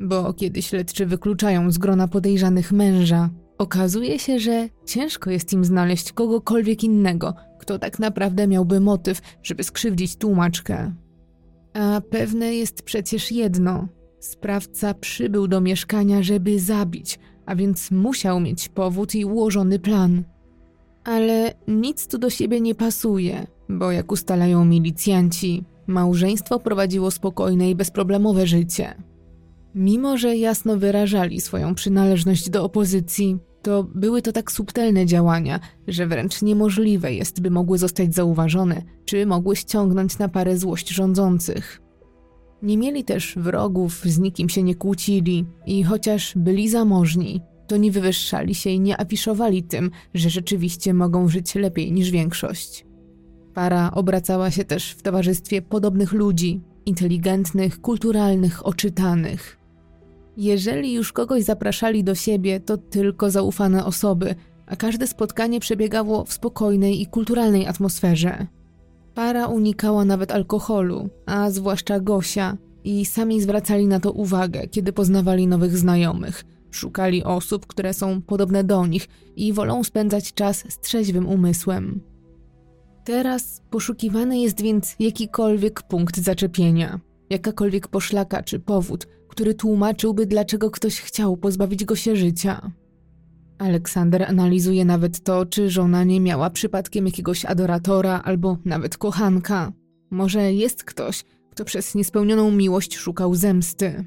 Bo 0.00 0.34
kiedy 0.34 0.62
śledczy 0.62 1.06
wykluczają 1.06 1.70
z 1.70 1.78
grona 1.78 2.08
podejrzanych 2.08 2.72
męża, 2.72 3.30
okazuje 3.58 4.18
się, 4.18 4.38
że 4.38 4.68
ciężko 4.86 5.30
jest 5.30 5.52
im 5.52 5.64
znaleźć 5.64 6.12
kogokolwiek 6.12 6.84
innego, 6.84 7.34
kto 7.58 7.78
tak 7.78 7.98
naprawdę 7.98 8.46
miałby 8.46 8.80
motyw, 8.80 9.20
żeby 9.42 9.64
skrzywdzić 9.64 10.16
tłumaczkę. 10.16 10.94
A 11.74 12.00
pewne 12.10 12.54
jest 12.54 12.82
przecież 12.82 13.32
jedno: 13.32 13.88
sprawca 14.20 14.94
przybył 14.94 15.48
do 15.48 15.60
mieszkania, 15.60 16.22
żeby 16.22 16.60
zabić, 16.60 17.18
a 17.46 17.56
więc 17.56 17.90
musiał 17.90 18.40
mieć 18.40 18.68
powód 18.68 19.14
i 19.14 19.24
ułożony 19.24 19.78
plan. 19.78 20.24
Ale 21.04 21.54
nic 21.68 22.08
tu 22.08 22.18
do 22.18 22.30
siebie 22.30 22.60
nie 22.60 22.74
pasuje, 22.74 23.46
bo 23.68 23.92
jak 23.92 24.12
ustalają 24.12 24.64
milicjanci, 24.64 25.64
małżeństwo 25.86 26.58
prowadziło 26.58 27.10
spokojne 27.10 27.70
i 27.70 27.74
bezproblemowe 27.74 28.46
życie. 28.46 28.94
Mimo, 29.74 30.18
że 30.18 30.36
jasno 30.36 30.76
wyrażali 30.76 31.40
swoją 31.40 31.74
przynależność 31.74 32.50
do 32.50 32.64
opozycji, 32.64 33.38
to 33.62 33.84
były 33.94 34.22
to 34.22 34.32
tak 34.32 34.52
subtelne 34.52 35.06
działania, 35.06 35.60
że 35.88 36.06
wręcz 36.06 36.42
niemożliwe 36.42 37.14
jest, 37.14 37.40
by 37.40 37.50
mogły 37.50 37.78
zostać 37.78 38.14
zauważone, 38.14 38.82
czy 39.04 39.26
mogły 39.26 39.56
ściągnąć 39.56 40.18
na 40.18 40.28
parę 40.28 40.58
złość 40.58 40.88
rządzących. 40.88 41.83
Nie 42.62 42.78
mieli 42.78 43.04
też 43.04 43.34
wrogów, 43.36 44.00
z 44.04 44.18
nikim 44.18 44.48
się 44.48 44.62
nie 44.62 44.74
kłócili 44.74 45.46
i 45.66 45.84
chociaż 45.84 46.32
byli 46.36 46.68
zamożni, 46.68 47.40
to 47.66 47.76
nie 47.76 47.92
wywyższali 47.92 48.54
się 48.54 48.70
i 48.70 48.80
nie 48.80 49.00
afiszowali 49.00 49.62
tym, 49.62 49.90
że 50.14 50.30
rzeczywiście 50.30 50.94
mogą 50.94 51.28
żyć 51.28 51.54
lepiej 51.54 51.92
niż 51.92 52.10
większość. 52.10 52.86
Para 53.54 53.90
obracała 53.94 54.50
się 54.50 54.64
też 54.64 54.90
w 54.90 55.02
towarzystwie 55.02 55.62
podobnych 55.62 56.12
ludzi, 56.12 56.60
inteligentnych, 56.86 57.80
kulturalnych, 57.80 58.66
oczytanych. 58.66 59.58
Jeżeli 60.36 60.92
już 60.92 61.12
kogoś 61.12 61.42
zapraszali 61.42 62.04
do 62.04 62.14
siebie, 62.14 62.60
to 62.60 62.76
tylko 62.76 63.30
zaufane 63.30 63.84
osoby, 63.84 64.34
a 64.66 64.76
każde 64.76 65.06
spotkanie 65.06 65.60
przebiegało 65.60 66.24
w 66.24 66.32
spokojnej 66.32 67.00
i 67.00 67.06
kulturalnej 67.06 67.66
atmosferze. 67.66 68.46
Para 69.14 69.46
unikała 69.46 70.04
nawet 70.04 70.32
alkoholu, 70.32 71.08
a 71.26 71.50
zwłaszcza 71.50 72.00
Gosia, 72.00 72.56
i 72.84 73.04
sami 73.04 73.40
zwracali 73.40 73.86
na 73.86 74.00
to 74.00 74.12
uwagę, 74.12 74.66
kiedy 74.68 74.92
poznawali 74.92 75.46
nowych 75.46 75.78
znajomych. 75.78 76.44
Szukali 76.70 77.24
osób, 77.24 77.66
które 77.66 77.94
są 77.94 78.22
podobne 78.22 78.64
do 78.64 78.86
nich 78.86 79.08
i 79.36 79.52
wolą 79.52 79.84
spędzać 79.84 80.34
czas 80.34 80.64
z 80.68 80.80
trzeźwym 80.80 81.28
umysłem. 81.28 82.00
Teraz 83.04 83.62
poszukiwany 83.70 84.38
jest 84.38 84.62
więc 84.62 84.96
jakikolwiek 84.98 85.82
punkt 85.82 86.18
zaczepienia, 86.18 87.00
jakakolwiek 87.30 87.88
poszlaka 87.88 88.42
czy 88.42 88.60
powód, 88.60 89.06
który 89.28 89.54
tłumaczyłby, 89.54 90.26
dlaczego 90.26 90.70
ktoś 90.70 91.00
chciał 91.00 91.36
pozbawić 91.36 91.84
go 91.84 91.96
się 91.96 92.16
życia. 92.16 92.70
Aleksander 93.64 94.22
analizuje 94.22 94.84
nawet 94.84 95.20
to, 95.20 95.46
czy 95.46 95.70
żona 95.70 96.04
nie 96.04 96.20
miała 96.20 96.50
przypadkiem 96.50 97.06
jakiegoś 97.06 97.44
adoratora 97.44 98.22
albo 98.24 98.58
nawet 98.64 98.96
kochanka. 98.96 99.72
Może 100.10 100.52
jest 100.52 100.84
ktoś, 100.84 101.24
kto 101.50 101.64
przez 101.64 101.94
niespełnioną 101.94 102.50
miłość 102.50 102.96
szukał 102.96 103.34
zemsty. 103.34 104.04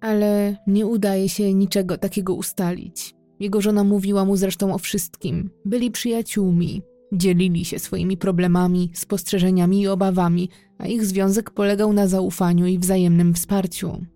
Ale 0.00 0.56
nie 0.66 0.86
udaje 0.86 1.28
się 1.28 1.54
niczego 1.54 1.98
takiego 1.98 2.34
ustalić. 2.34 3.14
Jego 3.40 3.60
żona 3.60 3.84
mówiła 3.84 4.24
mu 4.24 4.36
zresztą 4.36 4.74
o 4.74 4.78
wszystkim. 4.78 5.50
Byli 5.64 5.90
przyjaciółmi, 5.90 6.82
dzielili 7.12 7.64
się 7.64 7.78
swoimi 7.78 8.16
problemami, 8.16 8.90
spostrzeżeniami 8.94 9.80
i 9.80 9.88
obawami, 9.88 10.48
a 10.78 10.86
ich 10.86 11.04
związek 11.04 11.50
polegał 11.50 11.92
na 11.92 12.06
zaufaniu 12.06 12.66
i 12.66 12.78
wzajemnym 12.78 13.34
wsparciu. 13.34 14.06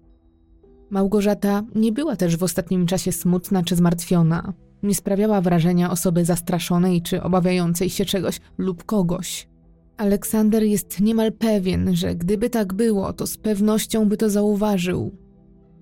Małgorzata 0.92 1.62
nie 1.74 1.92
była 1.92 2.16
też 2.16 2.36
w 2.36 2.42
ostatnim 2.42 2.86
czasie 2.86 3.12
smutna 3.12 3.62
czy 3.62 3.76
zmartwiona. 3.76 4.52
Nie 4.82 4.94
sprawiała 4.94 5.40
wrażenia 5.40 5.90
osoby 5.90 6.24
zastraszonej 6.24 7.02
czy 7.02 7.22
obawiającej 7.22 7.90
się 7.90 8.04
czegoś 8.04 8.40
lub 8.58 8.84
kogoś. 8.84 9.48
Aleksander 9.96 10.62
jest 10.62 11.00
niemal 11.00 11.32
pewien, 11.32 11.96
że 11.96 12.14
gdyby 12.14 12.50
tak 12.50 12.74
było, 12.74 13.12
to 13.12 13.26
z 13.26 13.36
pewnością 13.36 14.08
by 14.08 14.16
to 14.16 14.30
zauważył. 14.30 15.16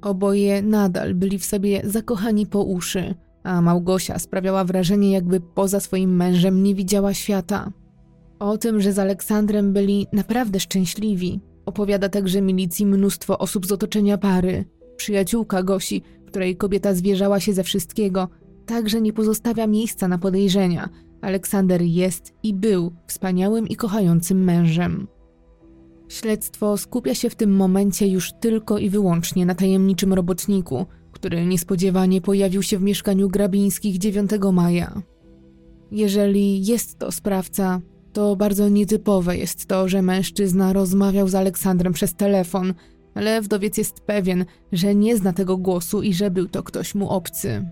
Oboje 0.03 0.63
nadal 0.63 1.15
byli 1.15 1.39
w 1.39 1.45
sobie 1.45 1.83
zakochani 1.85 2.47
po 2.47 2.63
uszy, 2.63 3.15
a 3.43 3.61
Małgosia 3.63 4.19
sprawiała 4.19 4.65
wrażenie, 4.65 5.13
jakby 5.13 5.41
poza 5.41 5.81
swoim 5.81 6.17
mężem 6.17 6.63
nie 6.63 6.75
widziała 6.75 7.15
świata. 7.15 7.73
O 8.39 8.59
tym, 8.59 8.81
że 8.81 8.93
z 8.93 8.99
Aleksandrem 8.99 9.73
byli 9.73 10.07
naprawdę 10.13 10.61
szczęśliwi, 10.61 11.41
opowiada 11.67 12.09
także 12.09 12.43
milicji 12.43 12.87
mnóstwo 12.87 13.39
osób 13.39 13.67
z 13.67 13.73
otoczenia 13.73 14.19
pary, 14.19 14.65
Przyjaciółka 15.01 15.63
Gosi, 15.63 16.03
której 16.27 16.57
kobieta 16.57 16.95
zwierzała 16.95 17.41
się 17.41 17.53
ze 17.53 17.65
wszystkiego, 17.65 18.29
także 18.67 19.01
nie 19.01 19.13
pozostawia 19.13 19.67
miejsca 19.67 20.09
na 20.09 20.19
podejrzenia. 20.19 20.89
Aleksander 21.21 21.83
jest 21.83 22.33
i 22.43 22.55
był 22.55 22.93
wspaniałym 23.07 23.69
i 23.69 23.77
kochającym 23.77 24.45
mężem. 24.45 25.07
Śledztwo 26.09 26.77
skupia 26.77 27.15
się 27.15 27.31
w 27.31 27.35
tym 27.35 27.57
momencie 27.57 28.09
już 28.09 28.33
tylko 28.41 28.79
i 28.79 28.91
wyłącznie 28.91 29.47
na 29.47 29.55
tajemniczym 29.55 30.13
robotniku, 30.13 30.87
który 31.13 31.47
niespodziewanie 31.47 32.21
pojawił 32.21 32.63
się 32.63 32.79
w 32.79 32.83
mieszkaniu 32.83 33.29
Grabińskich 33.29 33.99
9 33.99 34.31
maja. 34.53 35.03
Jeżeli 35.91 36.67
jest 36.67 36.99
to 36.99 37.13
sprawca, 37.13 37.81
to 38.13 38.37
bardzo 38.37 38.69
nietypowe 38.69 39.37
jest 39.37 39.67
to, 39.67 39.89
że 39.89 40.03
mężczyzna 40.03 40.73
rozmawiał 40.73 41.29
z 41.29 41.35
Aleksandrem 41.35 41.93
przez 41.93 42.15
telefon, 42.15 42.75
ale 43.15 43.43
wdowiec 43.43 43.79
jest 43.79 44.01
pewien, 44.01 44.45
że 44.73 44.95
nie 44.95 45.17
zna 45.17 45.33
tego 45.33 45.57
głosu 45.57 46.03
i 46.03 46.15
że 46.15 46.31
był 46.31 46.49
to 46.49 46.63
ktoś 46.63 46.95
mu 46.95 47.09
obcy. 47.09 47.67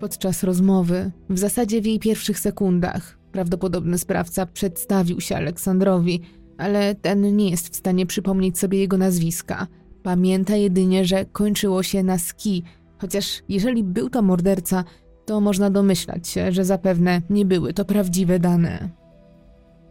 Podczas 0.00 0.42
rozmowy, 0.42 1.10
w 1.30 1.38
zasadzie 1.38 1.82
w 1.82 1.86
jej 1.86 1.98
pierwszych 1.98 2.38
sekundach, 2.38 3.18
prawdopodobny 3.32 3.98
sprawca 3.98 4.46
przedstawił 4.46 5.20
się 5.20 5.36
Aleksandrowi, 5.36 6.20
ale 6.58 6.94
ten 6.94 7.36
nie 7.36 7.50
jest 7.50 7.72
w 7.72 7.76
stanie 7.76 8.06
przypomnieć 8.06 8.58
sobie 8.58 8.78
jego 8.78 8.98
nazwiska. 8.98 9.66
Pamięta 10.02 10.56
jedynie, 10.56 11.04
że 11.04 11.24
kończyło 11.24 11.82
się 11.82 12.02
na 12.02 12.18
ski, 12.18 12.62
chociaż 12.98 13.42
jeżeli 13.48 13.84
był 13.84 14.10
to 14.10 14.22
morderca, 14.22 14.84
to 15.26 15.40
można 15.40 15.70
domyślać 15.70 16.28
się, 16.28 16.52
że 16.52 16.64
zapewne 16.64 17.22
nie 17.30 17.44
były 17.44 17.72
to 17.72 17.84
prawdziwe 17.84 18.38
dane. 18.38 18.99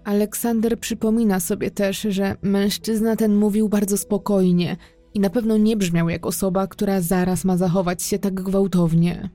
Aleksander 0.03 0.79
przypomina 0.79 1.39
sobie 1.39 1.71
też, 1.71 2.01
że 2.01 2.35
mężczyzna 2.41 3.15
ten 3.15 3.35
mówił 3.35 3.69
bardzo 3.69 3.97
spokojnie 3.97 4.77
i 5.13 5.19
na 5.19 5.29
pewno 5.29 5.57
nie 5.57 5.77
brzmiał 5.77 6.09
jak 6.09 6.25
osoba, 6.25 6.67
która 6.67 7.01
zaraz 7.01 7.45
ma 7.45 7.57
zachować 7.57 8.03
się 8.03 8.19
tak 8.19 8.33
gwałtownie. 8.33 9.29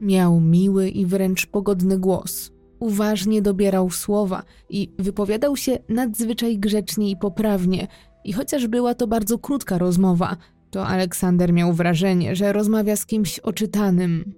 Miał 0.00 0.40
miły 0.40 0.88
i 0.88 1.06
wręcz 1.06 1.46
pogodny 1.46 1.98
głos. 1.98 2.50
Uważnie 2.80 3.42
dobierał 3.42 3.90
słowa 3.90 4.42
i 4.70 4.92
wypowiadał 4.98 5.56
się 5.56 5.78
nadzwyczaj 5.88 6.58
grzecznie 6.58 7.10
i 7.10 7.16
poprawnie. 7.16 7.88
I 8.24 8.32
chociaż 8.32 8.66
była 8.66 8.94
to 8.94 9.06
bardzo 9.06 9.38
krótka 9.38 9.78
rozmowa, 9.78 10.36
to 10.70 10.86
Aleksander 10.86 11.52
miał 11.52 11.72
wrażenie, 11.72 12.36
że 12.36 12.52
rozmawia 12.52 12.96
z 12.96 13.06
kimś 13.06 13.38
oczytanym. 13.38 14.34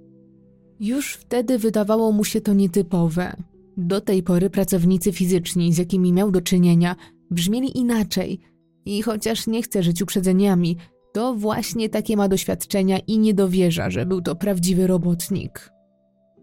Już 0.80 1.14
wtedy 1.14 1.58
wydawało 1.58 2.12
mu 2.12 2.24
się 2.24 2.40
to 2.40 2.52
nietypowe. 2.52 3.36
Do 3.76 4.00
tej 4.00 4.22
pory 4.22 4.50
pracownicy 4.50 5.12
fizyczni, 5.12 5.72
z 5.72 5.78
jakimi 5.78 6.12
miał 6.12 6.30
do 6.30 6.40
czynienia, 6.40 6.96
brzmieli 7.30 7.78
inaczej. 7.78 8.40
I 8.84 9.02
chociaż 9.02 9.46
nie 9.46 9.62
chce 9.62 9.82
żyć 9.82 10.02
uprzedzeniami, 10.02 10.76
to 11.12 11.34
właśnie 11.34 11.88
takie 11.88 12.16
ma 12.16 12.28
doświadczenia 12.28 12.98
i 12.98 13.18
nie 13.18 13.34
dowierza, 13.34 13.90
że 13.90 14.06
był 14.06 14.22
to 14.22 14.36
prawdziwy 14.36 14.86
robotnik. 14.86 15.70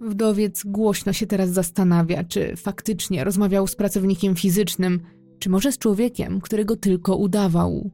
Wdowiec 0.02 0.64
głośno 0.66 1.14
się 1.14 1.28
teraz 1.28 1.50
zastanawia, 1.50 2.24
czy 2.24 2.56
faktycznie 2.56 3.24
rozmawiał 3.24 3.68
z 3.68 3.76
pracownikiem 3.76 4.36
fizycznym, 4.36 5.00
czy 5.40 5.50
może 5.50 5.72
z 5.72 5.78
człowiekiem, 5.78 6.42
którego 6.42 6.76
tylko 6.76 7.16
udawał. 7.16 7.92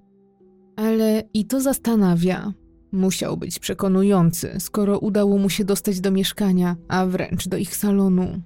Ale 0.75 1.23
i 1.33 1.45
to 1.45 1.61
zastanawia. 1.61 2.53
Musiał 2.91 3.37
być 3.37 3.59
przekonujący, 3.59 4.55
skoro 4.59 4.99
udało 4.99 5.37
mu 5.37 5.49
się 5.49 5.65
dostać 5.65 5.99
do 5.99 6.11
mieszkania, 6.11 6.75
a 6.87 7.05
wręcz 7.05 7.47
do 7.47 7.57
ich 7.57 7.75
salonu. 7.75 8.41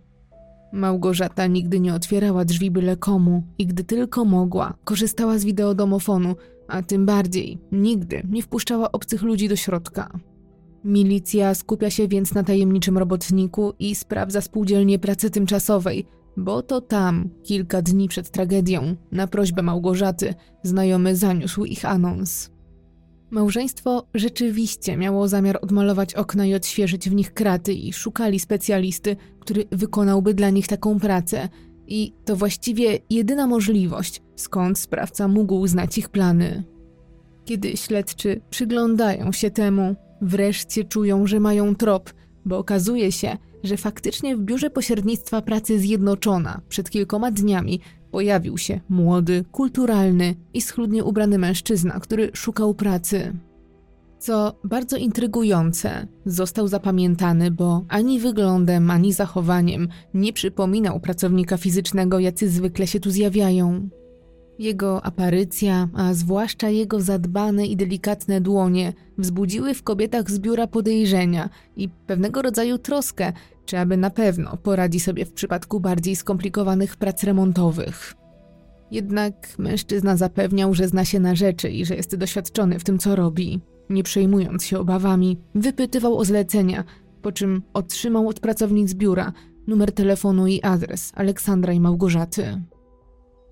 Małgorzata 0.72 1.48
nigdy 1.48 1.80
nie 1.80 1.94
otwierała 1.94 2.46
drzwi 2.46 2.72
byle 2.72 2.98
komu 2.98 3.44
i 3.58 3.66
gdy 3.68 3.84
tylko 3.84 4.26
mogła, 4.26 4.74
korzystała 4.84 5.38
z 5.38 5.46
wideodomofonu, 5.46 6.36
a 6.68 6.82
tym 6.82 7.06
bardziej 7.06 7.58
nigdy 7.72 8.22
nie 8.30 8.42
wpuszczała 8.42 8.92
obcych 8.92 9.22
ludzi 9.22 9.50
do 9.50 9.56
środka. 9.56 10.20
Milicja 10.84 11.56
skupia 11.56 11.90
się 11.90 12.08
więc 12.08 12.34
na 12.34 12.44
tajemniczym 12.44 12.98
robotniku 12.98 13.74
i 13.80 13.96
sprawdza 13.96 14.42
spółdzielnię 14.42 15.00
pracy 15.00 15.30
tymczasowej, 15.30 16.06
bo 16.38 16.62
to 16.62 16.82
tam, 16.82 17.30
kilka 17.44 17.82
dni 17.82 18.08
przed 18.08 18.30
tragedią, 18.30 18.96
na 19.12 19.28
prośbę 19.28 19.62
Małgorzaty, 19.62 20.34
znajomy 20.64 21.16
zaniósł 21.16 21.66
ich 21.66 21.86
anons. 21.86 22.57
Małżeństwo 23.30 24.08
rzeczywiście 24.14 24.98
miało 24.98 25.28
zamiar 25.28 25.60
odmalować 25.62 26.14
okna 26.14 26.46
i 26.46 26.54
odświeżyć 26.54 27.10
w 27.10 27.16
nich 27.16 27.34
kraty 27.34 27.74
i 27.74 27.94
szukali 27.94 28.40
specjalisty, 28.40 29.16
który 29.40 29.66
wykonałby 29.72 30.34
dla 30.34 30.50
nich 30.50 30.68
taką 30.68 31.00
pracę. 31.00 31.50
I 31.88 32.14
to 32.26 32.36
właściwie 32.36 33.00
jedyna 33.10 33.48
możliwość, 33.48 34.22
skąd 34.36 34.80
sprawca 34.80 35.28
mógł 35.28 35.68
znać 35.68 35.98
ich 35.98 36.10
plany. 36.10 36.64
Kiedy 37.46 37.78
śledczy 37.78 38.42
przyglądają 38.50 39.32
się 39.32 39.52
temu, 39.52 39.96
wreszcie 40.22 40.84
czują, 40.84 41.28
że 41.28 41.40
mają 41.40 41.76
trop, 41.76 42.14
bo 42.46 42.58
okazuje 42.58 43.12
się, 43.12 43.38
że 43.64 43.78
faktycznie 43.78 44.36
w 44.36 44.42
biurze 44.42 44.70
pośrednictwa 44.70 45.42
pracy 45.42 45.80
Zjednoczona 45.80 46.62
przed 46.70 46.90
kilkoma 46.90 47.32
dniami 47.32 47.80
pojawił 48.18 48.58
się 48.58 48.80
młody, 48.90 49.46
kulturalny 49.52 50.36
i 50.54 50.62
schludnie 50.62 51.04
ubrany 51.04 51.38
mężczyzna, 51.38 52.00
który 52.00 52.30
szukał 52.34 52.74
pracy. 52.74 53.34
Co 54.20 54.60
bardzo 54.64 54.98
intrygujące, 54.98 56.08
został 56.26 56.68
zapamiętany, 56.68 57.52
bo 57.52 57.86
ani 57.90 58.20
wyglądem, 58.20 58.92
ani 58.92 59.14
zachowaniem 59.14 59.88
nie 60.14 60.34
przypominał 60.34 61.00
pracownika 61.00 61.58
fizycznego, 61.58 62.20
jacy 62.20 62.50
zwykle 62.50 62.88
się 62.88 63.00
tu 63.00 63.12
zjawiają. 63.12 63.90
Jego 64.60 65.06
aparycja, 65.06 65.90
a 65.94 66.14
zwłaszcza 66.14 66.70
jego 66.70 67.02
zadbane 67.02 67.66
i 67.66 67.76
delikatne 67.76 68.42
dłonie, 68.42 68.94
wzbudziły 69.18 69.74
w 69.74 69.84
kobietach 69.84 70.32
z 70.32 70.40
biura 70.40 70.68
podejrzenia 70.68 71.50
i 71.76 71.90
pewnego 71.90 72.42
rodzaju 72.42 72.78
troskę, 72.78 73.34
czy 73.68 73.80
aby 73.80 73.98
na 73.98 74.10
pewno 74.10 74.58
poradzi 74.58 75.00
sobie 75.00 75.26
w 75.26 75.34
przypadku 75.34 75.80
bardziej 75.80 76.16
skomplikowanych 76.16 76.96
prac 76.96 77.24
remontowych. 77.24 78.14
Jednak 78.92 79.54
mężczyzna 79.58 80.18
zapewniał, 80.18 80.74
że 80.74 80.88
zna 80.88 81.06
się 81.06 81.20
na 81.20 81.36
rzeczy 81.36 81.70
i 81.70 81.86
że 81.86 81.96
jest 81.96 82.16
doświadczony 82.16 82.80
w 82.80 82.84
tym, 82.84 82.98
co 82.98 83.16
robi. 83.16 83.62
Nie 83.90 84.04
przejmując 84.04 84.66
się 84.66 84.80
obawami, 84.80 85.38
wypytywał 85.56 86.18
o 86.18 86.26
zlecenia, 86.26 86.84
po 87.22 87.32
czym 87.32 87.62
otrzymał 87.74 88.28
od 88.28 88.40
pracownic 88.40 88.94
biura 88.94 89.34
numer 89.68 89.92
telefonu 89.92 90.48
i 90.48 90.62
adres 90.62 91.12
Aleksandra 91.16 91.74
i 91.74 91.80
Małgorzaty. 91.80 92.62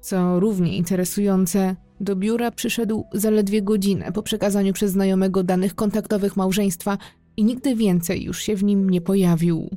Co 0.01 0.39
równie 0.39 0.77
interesujące, 0.77 1.75
do 1.99 2.15
biura 2.15 2.51
przyszedł 2.51 3.05
zaledwie 3.13 3.61
godzinę 3.61 4.11
po 4.11 4.23
przekazaniu 4.23 4.73
przez 4.73 4.91
znajomego 4.91 5.43
danych 5.43 5.75
kontaktowych 5.75 6.37
małżeństwa 6.37 6.97
i 7.37 7.43
nigdy 7.43 7.75
więcej 7.75 8.23
już 8.23 8.41
się 8.41 8.55
w 8.55 8.63
nim 8.63 8.89
nie 8.89 9.01
pojawił. 9.01 9.69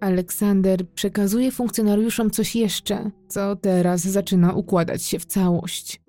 Aleksander 0.00 0.88
przekazuje 0.88 1.52
funkcjonariuszom 1.52 2.30
coś 2.30 2.56
jeszcze, 2.56 3.10
co 3.28 3.56
teraz 3.56 4.00
zaczyna 4.00 4.52
układać 4.52 5.02
się 5.02 5.18
w 5.18 5.24
całość. 5.24 6.00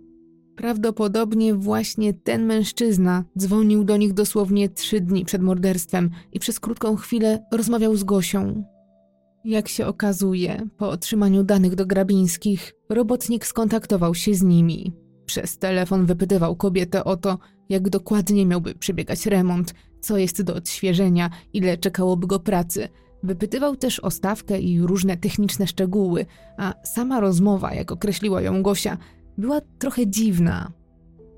Prawdopodobnie 0.56 1.54
właśnie 1.54 2.14
ten 2.14 2.46
mężczyzna 2.46 3.24
dzwonił 3.38 3.84
do 3.84 3.98
nich 3.98 4.14
dosłownie 4.14 4.70
trzy 4.70 5.02
dni 5.02 5.26
przed 5.26 5.42
morderstwem 5.42 6.10
i 6.34 6.40
przez 6.40 6.60
krótką 6.60 6.96
chwilę 6.96 7.46
rozmawiał 7.52 7.96
z 7.96 8.04
Gosią. 8.04 8.64
Jak 9.46 9.68
się 9.68 9.86
okazuje, 9.86 10.68
po 10.78 10.90
otrzymaniu 10.90 11.44
danych 11.44 11.76
do 11.76 11.86
Grabińskich, 11.86 12.74
robotnik 12.90 13.46
skontaktował 13.46 14.16
się 14.16 14.36
z 14.36 14.44
nimi. 14.44 14.94
Przez 15.26 15.58
telefon 15.58 16.06
wypytywał 16.06 16.56
kobietę 16.56 17.04
o 17.04 17.18
to, 17.18 17.38
jak 17.70 17.90
dokładnie 17.90 18.46
miałby 18.46 18.76
przebiegać 18.76 19.26
remont, 19.26 19.74
co 20.02 20.18
jest 20.18 20.42
do 20.42 20.56
odświeżenia, 20.56 21.30
ile 21.54 21.78
czekałoby 21.78 22.28
go 22.28 22.40
pracy. 22.40 22.90
Wypytywał 23.24 23.76
też 23.76 24.00
o 24.00 24.12
stawkę 24.12 24.60
i 24.60 24.82
różne 24.82 25.18
techniczne 25.18 25.68
szczegóły, 25.68 26.26
a 26.58 26.74
sama 26.84 27.20
rozmowa, 27.20 27.74
jak 27.74 27.92
określiła 27.92 28.42
ją 28.42 28.64
Gosia, 28.64 28.98
była 29.38 29.62
trochę 29.80 30.08
dziwna. 30.08 30.72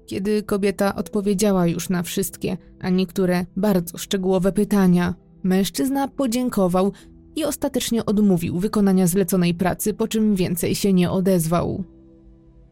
Kiedy 0.05 0.43
kobieta 0.43 0.95
odpowiedziała 0.95 1.67
już 1.67 1.89
na 1.89 2.03
wszystkie, 2.03 2.57
a 2.79 2.89
niektóre 2.89 3.45
bardzo 3.57 3.97
szczegółowe 3.97 4.51
pytania, 4.51 5.15
mężczyzna 5.43 6.07
podziękował 6.07 6.91
i 7.35 7.43
ostatecznie 7.43 8.05
odmówił 8.05 8.59
wykonania 8.59 9.07
zleconej 9.07 9.53
pracy, 9.53 9.93
po 9.93 10.07
czym 10.07 10.35
więcej 10.35 10.75
się 10.75 10.93
nie 10.93 11.11
odezwał. 11.11 11.83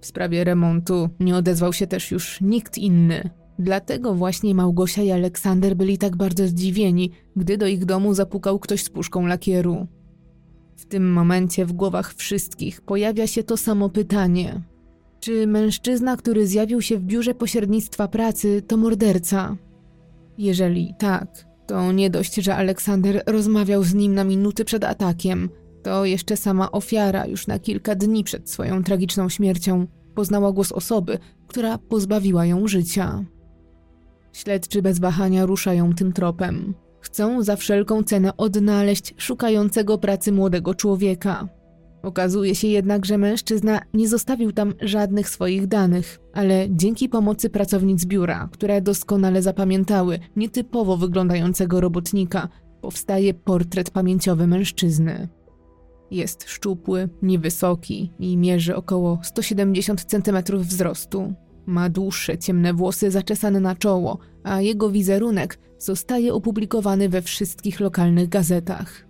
W 0.01 0.05
sprawie 0.05 0.43
remontu 0.43 1.10
nie 1.20 1.36
odezwał 1.36 1.74
się 1.74 1.88
też 1.88 2.12
już 2.12 2.41
nikt 2.41 2.78
inny. 2.78 3.30
Dlatego 3.60 4.14
właśnie 4.14 4.55
Małgosia 4.55 5.03
i 5.03 5.12
Aleksander 5.12 5.76
byli 5.76 5.97
tak 5.97 6.16
bardzo 6.16 6.47
zdziwieni, 6.47 7.12
gdy 7.36 7.57
do 7.57 7.68
ich 7.68 7.86
domu 7.86 8.14
zapukał 8.14 8.60
ktoś 8.60 8.84
z 8.84 8.89
puszką 8.89 9.26
lakieru. 9.26 9.88
W 10.78 10.86
tym 10.86 11.12
momencie 11.12 11.66
w 11.66 11.74
głowach 11.74 12.14
wszystkich 12.14 12.82
pojawia 12.82 13.28
się 13.28 13.43
to 13.43 13.57
samo 13.57 13.89
pytanie: 13.89 14.62
czy 15.20 15.47
mężczyzna, 15.47 16.18
który 16.18 16.47
zjawił 16.47 16.82
się 16.82 16.97
w 16.97 17.03
biurze 17.03 17.34
pośrednictwa 17.34 18.07
pracy, 18.07 18.62
to 18.68 18.78
morderca? 18.78 19.55
Jeżeli 20.38 20.93
tak, 20.99 21.45
to 21.68 21.91
nie 21.91 22.10
dość, 22.10 22.36
że 22.36 22.55
Aleksander 22.55 23.24
rozmawiał 23.28 23.84
z 23.84 23.93
nim 23.93 24.16
na 24.16 24.24
minuty 24.24 24.66
przed 24.66 24.84
atakiem, 24.84 25.49
to 25.84 26.05
jeszcze 26.05 26.38
sama 26.38 26.72
ofiara 26.72 27.26
już 27.26 27.47
na 27.47 27.60
kilka 27.60 27.95
dni 27.95 28.24
przed 28.24 28.49
swoją 28.49 28.84
tragiczną 28.84 29.30
śmiercią 29.30 29.88
poznała 30.16 30.51
głos 30.51 30.72
osoby, 30.72 31.18
która 31.47 31.78
pozbawiła 31.78 32.45
ją 32.45 32.68
życia. 32.68 33.26
Śledczy 34.34 34.82
bez 34.82 35.00
wahania 35.00 35.46
ruszają 35.46 35.94
tym 35.94 36.14
tropem. 36.14 36.74
Chcą 37.02 37.44
za 37.44 37.56
wszelką 37.56 38.04
cenę 38.04 38.38
odnaleźć 38.38 39.14
szukającego 39.18 39.98
pracy 39.98 40.32
młodego 40.32 40.76
człowieka. 40.76 41.48
Okazuje 42.04 42.56
się 42.56 42.68
jednak, 42.68 43.06
że 43.06 43.18
mężczyzna 43.18 43.80
nie 43.94 44.08
zostawił 44.08 44.52
tam 44.52 44.74
żadnych 44.82 45.30
swoich 45.30 45.68
danych, 45.68 46.20
ale 46.34 46.68
dzięki 46.70 47.10
pomocy 47.10 47.50
pracownic 47.50 48.06
biura, 48.06 48.50
które 48.52 48.82
doskonale 48.82 49.42
zapamiętały 49.42 50.20
nietypowo 50.36 50.98
wyglądającego 50.98 51.82
robotnika, 51.82 52.50
powstaje 52.82 53.34
portret 53.34 53.92
pamięciowy 53.92 54.48
mężczyzny. 54.48 55.28
Jest 56.12 56.50
szczupły, 56.50 57.10
niewysoki 57.22 58.12
i 58.20 58.38
mierzy 58.38 58.76
około 58.76 59.20
170 59.24 60.06
cm 60.06 60.58
wzrostu. 60.58 61.34
Ma 61.70 61.89
dłuższe, 61.89 62.38
ciemne 62.38 62.74
włosy 62.74 63.11
zaczesane 63.11 63.59
na 63.59 63.76
czoło, 63.76 64.17
a 64.43 64.61
jego 64.61 64.89
wizerunek 64.89 65.59
zostaje 65.78 66.34
opublikowany 66.34 67.09
we 67.09 67.22
wszystkich 67.22 67.80
lokalnych 67.80 68.30
gazetach. 68.30 69.05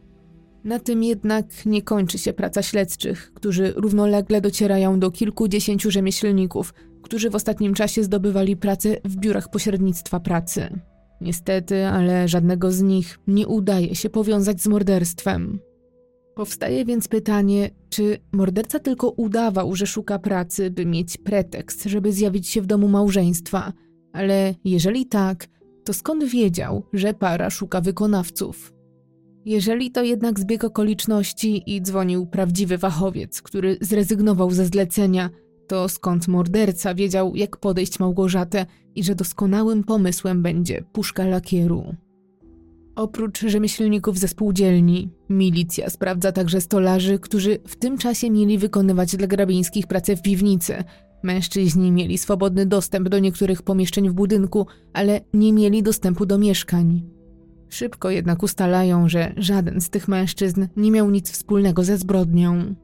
Na 0.64 0.80
tym 0.80 1.04
jednak 1.04 1.66
nie 1.66 1.82
kończy 1.82 2.18
się 2.18 2.34
praca 2.34 2.62
śledczych, 2.62 3.32
którzy 3.34 3.74
równolegle 3.76 4.42
docierają 4.42 5.00
do 5.00 5.12
kilkudziesięciu 5.12 5.92
rzemieślników, 5.92 6.74
którzy 7.02 7.30
w 7.30 7.36
ostatnim 7.36 7.74
czasie 7.74 8.04
zdobywali 8.04 8.58
pracę 8.58 8.96
w 9.06 9.16
biurach 9.16 9.50
pośrednictwa 9.50 10.20
pracy. 10.20 10.80
Niestety, 11.22 11.86
ale 11.86 12.28
żadnego 12.28 12.72
z 12.72 12.82
nich 12.82 13.20
nie 13.28 13.48
udaje 13.48 13.96
się 13.96 14.10
powiązać 14.10 14.62
z 14.62 14.68
morderstwem. 14.68 15.60
Powstaje 16.40 16.86
więc 16.86 17.08
pytanie, 17.08 17.70
czy 17.90 18.18
morderca 18.32 18.80
tylko 18.80 19.10
udawał, 19.10 19.76
że 19.76 19.88
szuka 19.88 20.20
pracy, 20.20 20.72
by 20.72 20.86
mieć 20.86 21.18
pretekst, 21.18 21.84
żeby 21.84 22.14
zjawić 22.14 22.48
się 22.48 22.62
w 22.62 22.66
domu 22.66 22.88
małżeństwa, 22.88 23.74
ale 24.14 24.56
jeżeli 24.66 25.06
tak, 25.06 25.48
to 25.86 25.94
skąd 25.94 26.24
wiedział, 26.24 26.84
że 26.94 27.14
para 27.14 27.50
szuka 27.50 27.82
wykonawców? 27.82 28.74
Jeżeli 29.46 29.92
to 29.92 30.04
jednak 30.04 30.40
zbieg 30.40 30.64
okoliczności 30.64 31.76
i 31.76 31.82
dzwonił 31.82 32.28
prawdziwy 32.28 32.78
fachowiec, 32.78 33.42
który 33.42 33.78
zrezygnował 33.82 34.52
ze 34.52 34.66
zlecenia, 34.66 35.30
to 35.68 35.90
skąd 35.90 36.28
morderca 36.28 36.96
wiedział, 36.96 37.36
jak 37.36 37.58
podejść 37.58 38.00
Małgorzatę 38.00 38.66
i 38.96 39.04
że 39.04 39.16
doskonałym 39.16 39.84
pomysłem 39.84 40.44
będzie 40.44 40.84
puszka 40.94 41.26
lakieru. 41.26 41.96
Oprócz 43.00 43.40
rzemieślników 43.40 44.18
ze 44.18 44.28
spółdzielni, 44.28 45.10
milicja 45.30 45.90
sprawdza 45.90 46.32
także 46.32 46.62
stolarzy, 46.62 47.20
którzy 47.20 47.60
w 47.68 47.76
tym 47.76 47.98
czasie 47.98 48.30
mieli 48.30 48.58
wykonywać 48.58 49.16
dla 49.16 49.28
grabińskich 49.28 49.88
pracę 49.88 50.16
w 50.16 50.22
piwnicy. 50.22 50.84
Mężczyźni 51.24 51.92
mieli 51.92 52.18
swobodny 52.18 52.66
dostęp 52.66 53.10
do 53.10 53.20
niektórych 53.20 53.62
pomieszczeń 53.62 54.10
w 54.10 54.14
budynku, 54.14 54.68
ale 54.94 55.22
nie 55.34 55.54
mieli 55.54 55.84
dostępu 55.84 56.26
do 56.26 56.38
mieszkań. 56.38 57.04
Szybko 57.70 58.10
jednak 58.10 58.44
ustalają, 58.44 59.10
że 59.10 59.34
żaden 59.38 59.82
z 59.82 59.90
tych 59.90 60.08
mężczyzn 60.08 60.68
nie 60.78 60.92
miał 60.92 61.10
nic 61.10 61.32
wspólnego 61.32 61.84
ze 61.84 61.98
zbrodnią. 61.98 62.76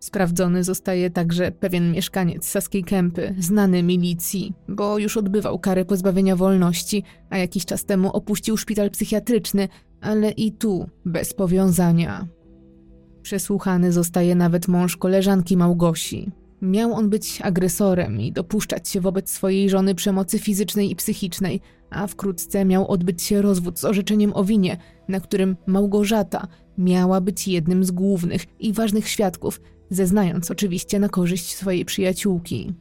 Sprawdzony 0.00 0.64
zostaje 0.64 1.10
także 1.10 1.52
pewien 1.52 1.92
mieszkaniec 1.92 2.48
Saskiej 2.48 2.84
Kępy, 2.84 3.34
znany 3.38 3.82
milicji, 3.82 4.54
bo 4.68 4.98
już 4.98 5.16
odbywał 5.16 5.58
karę 5.58 5.84
pozbawienia 5.84 6.36
wolności, 6.36 7.02
a 7.30 7.38
jakiś 7.38 7.64
czas 7.64 7.84
temu 7.84 8.10
opuścił 8.10 8.56
szpital 8.56 8.90
psychiatryczny, 8.90 9.68
ale 10.00 10.30
i 10.30 10.52
tu 10.52 10.88
bez 11.04 11.34
powiązania. 11.34 12.26
Przesłuchany 13.22 13.92
zostaje 13.92 14.34
nawet 14.34 14.68
mąż 14.68 14.96
koleżanki 14.96 15.56
Małgosi. 15.56 16.30
Miał 16.62 16.92
on 16.92 17.10
być 17.10 17.40
agresorem 17.42 18.20
i 18.20 18.32
dopuszczać 18.32 18.88
się 18.88 19.00
wobec 19.00 19.30
swojej 19.30 19.70
żony 19.70 19.94
przemocy 19.94 20.38
fizycznej 20.38 20.90
i 20.90 20.96
psychicznej, 20.96 21.60
a 21.90 22.06
wkrótce 22.06 22.64
miał 22.64 22.88
odbyć 22.88 23.22
się 23.22 23.42
rozwód 23.42 23.78
z 23.78 23.84
orzeczeniem 23.84 24.32
o 24.34 24.44
winie, 24.44 24.76
na 25.08 25.20
którym 25.20 25.56
Małgorzata 25.66 26.48
miała 26.78 27.20
być 27.20 27.48
jednym 27.48 27.84
z 27.84 27.90
głównych 27.90 28.44
i 28.60 28.72
ważnych 28.72 29.08
świadków, 29.08 29.60
zeznając 29.90 30.50
oczywiście 30.50 30.98
na 30.98 31.08
korzyść 31.08 31.56
swojej 31.56 31.84
przyjaciółki. 31.84 32.74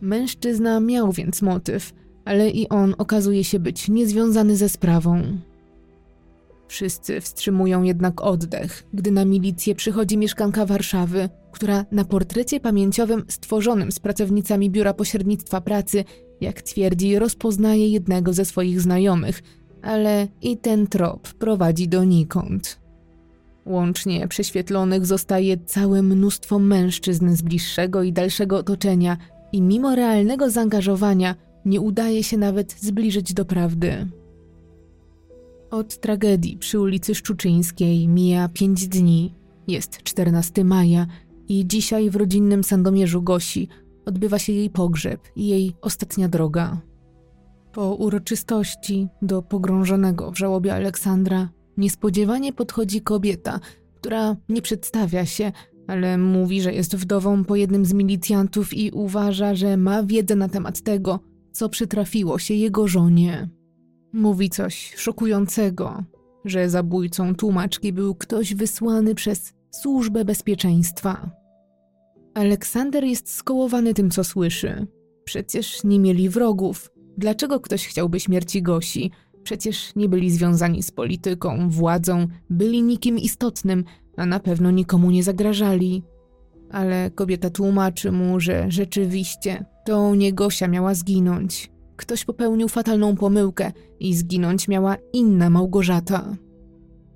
Mężczyzna 0.00 0.80
miał 0.80 1.12
więc 1.12 1.42
motyw, 1.42 1.92
ale 2.24 2.50
i 2.50 2.68
on 2.68 2.94
okazuje 2.98 3.44
się 3.44 3.58
być 3.58 3.88
niezwiązany 3.88 4.56
ze 4.56 4.68
sprawą. 4.68 5.22
Wszyscy 6.68 7.20
wstrzymują 7.20 7.82
jednak 7.82 8.20
oddech, 8.20 8.86
gdy 8.94 9.10
na 9.10 9.24
milicję 9.24 9.74
przychodzi 9.74 10.18
mieszkanka 10.18 10.66
Warszawy, 10.66 11.28
która 11.52 11.84
na 11.92 12.04
portrecie 12.04 12.60
pamięciowym 12.60 13.24
stworzonym 13.28 13.92
z 13.92 13.98
pracownicami 13.98 14.70
Biura 14.70 14.94
Pośrednictwa 14.94 15.60
Pracy, 15.60 16.04
jak 16.40 16.62
twierdzi, 16.62 17.18
rozpoznaje 17.18 17.88
jednego 17.88 18.32
ze 18.32 18.44
swoich 18.44 18.80
znajomych, 18.80 19.42
ale 19.82 20.28
i 20.42 20.56
ten 20.56 20.86
trop 20.86 21.28
prowadzi 21.28 21.88
donikąd. 21.88 22.77
Łącznie 23.68 24.28
prześwietlonych 24.28 25.06
zostaje 25.06 25.56
całe 25.58 26.02
mnóstwo 26.02 26.58
mężczyzn 26.58 27.36
z 27.36 27.42
bliższego 27.42 28.02
i 28.02 28.12
dalszego 28.12 28.56
otoczenia 28.58 29.16
i 29.52 29.62
mimo 29.62 29.94
realnego 29.94 30.50
zaangażowania 30.50 31.34
nie 31.64 31.80
udaje 31.80 32.22
się 32.22 32.36
nawet 32.36 32.72
zbliżyć 32.72 33.34
do 33.34 33.44
prawdy. 33.44 34.06
Od 35.70 36.00
tragedii 36.00 36.56
przy 36.56 36.80
ulicy 36.80 37.14
Szczuczyńskiej 37.14 38.08
mija 38.08 38.48
pięć 38.48 38.88
dni, 38.88 39.34
jest 39.68 40.02
14 40.02 40.64
maja 40.64 41.06
i 41.48 41.66
dzisiaj 41.66 42.10
w 42.10 42.16
rodzinnym 42.16 42.64
Sandomierzu 42.64 43.22
Gosi 43.22 43.68
odbywa 44.06 44.38
się 44.38 44.52
jej 44.52 44.70
pogrzeb 44.70 45.20
i 45.36 45.48
jej 45.48 45.74
ostatnia 45.80 46.28
droga. 46.28 46.80
Po 47.72 47.94
uroczystości 47.94 49.08
do 49.22 49.42
pogrążonego 49.42 50.30
w 50.30 50.38
żałobie 50.38 50.74
Aleksandra 50.74 51.48
Niespodziewanie 51.78 52.52
podchodzi 52.52 53.00
kobieta, 53.00 53.60
która 53.94 54.36
nie 54.48 54.62
przedstawia 54.62 55.26
się, 55.26 55.52
ale 55.86 56.18
mówi, 56.18 56.62
że 56.62 56.72
jest 56.72 56.96
wdową 56.96 57.44
po 57.44 57.56
jednym 57.56 57.84
z 57.84 57.92
milicjantów 57.92 58.74
i 58.74 58.90
uważa, 58.90 59.54
że 59.54 59.76
ma 59.76 60.02
wiedzę 60.02 60.36
na 60.36 60.48
temat 60.48 60.80
tego, 60.80 61.20
co 61.52 61.68
przytrafiło 61.68 62.38
się 62.38 62.54
jego 62.54 62.88
żonie. 62.88 63.48
Mówi 64.12 64.50
coś 64.50 64.94
szokującego, 64.96 66.04
że 66.44 66.70
zabójcą 66.70 67.34
tłumaczki 67.34 67.92
był 67.92 68.14
ktoś 68.14 68.54
wysłany 68.54 69.14
przez 69.14 69.52
służbę 69.70 70.24
bezpieczeństwa. 70.24 71.30
Aleksander 72.34 73.04
jest 73.04 73.34
skołowany 73.34 73.94
tym, 73.94 74.10
co 74.10 74.24
słyszy. 74.24 74.86
Przecież 75.24 75.84
nie 75.84 75.98
mieli 75.98 76.28
wrogów. 76.28 76.90
Dlaczego 77.18 77.60
ktoś 77.60 77.86
chciałby 77.86 78.20
śmierci 78.20 78.62
Gosi? 78.62 79.10
Przecież 79.48 79.92
nie 79.96 80.08
byli 80.08 80.30
związani 80.30 80.82
z 80.82 80.90
polityką, 80.90 81.70
władzą, 81.70 82.26
byli 82.50 82.82
nikim 82.82 83.18
istotnym, 83.18 83.84
a 84.16 84.26
na 84.26 84.40
pewno 84.40 84.70
nikomu 84.70 85.10
nie 85.10 85.22
zagrażali. 85.22 86.02
Ale 86.70 87.10
kobieta 87.10 87.50
tłumaczy 87.50 88.12
mu, 88.12 88.40
że 88.40 88.70
rzeczywiście 88.70 89.64
to 89.84 90.14
nie 90.14 90.32
Gosia 90.32 90.68
miała 90.68 90.94
zginąć. 90.94 91.70
Ktoś 91.96 92.24
popełnił 92.24 92.68
fatalną 92.68 93.16
pomyłkę 93.16 93.72
i 94.00 94.14
zginąć 94.14 94.68
miała 94.68 94.96
inna 95.12 95.50
Małgorzata. 95.50 96.36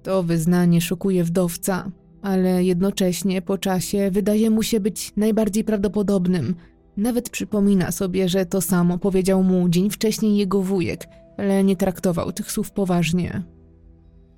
To 0.02 0.22
wyznanie 0.22 0.80
szokuje 0.80 1.24
wdowca, 1.24 1.90
ale 2.22 2.64
jednocześnie 2.64 3.42
po 3.42 3.58
czasie 3.58 4.10
wydaje 4.10 4.50
mu 4.50 4.62
się 4.62 4.80
być 4.80 5.12
najbardziej 5.16 5.64
prawdopodobnym. 5.64 6.54
Nawet 6.96 7.30
przypomina 7.30 7.90
sobie, 7.90 8.28
że 8.28 8.46
to 8.46 8.60
samo 8.60 8.98
powiedział 8.98 9.42
mu 9.42 9.68
dzień 9.68 9.90
wcześniej 9.90 10.36
jego 10.36 10.62
wujek– 10.62 11.06
ale 11.36 11.64
nie 11.64 11.76
traktował 11.76 12.32
tych 12.32 12.52
słów 12.52 12.70
poważnie. 12.70 13.42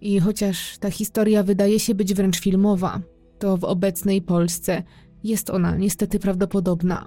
I 0.01 0.21
chociaż 0.21 0.79
ta 0.79 0.91
historia 0.91 1.43
wydaje 1.43 1.81
się 1.81 1.95
być 1.95 2.15
wręcz 2.15 2.41
filmowa, 2.41 3.01
to 3.39 3.57
w 3.57 3.65
obecnej 3.65 4.23
Polsce 4.23 4.83
jest 5.25 5.51
ona 5.51 5.77
niestety 5.77 6.19
prawdopodobna. 6.19 7.05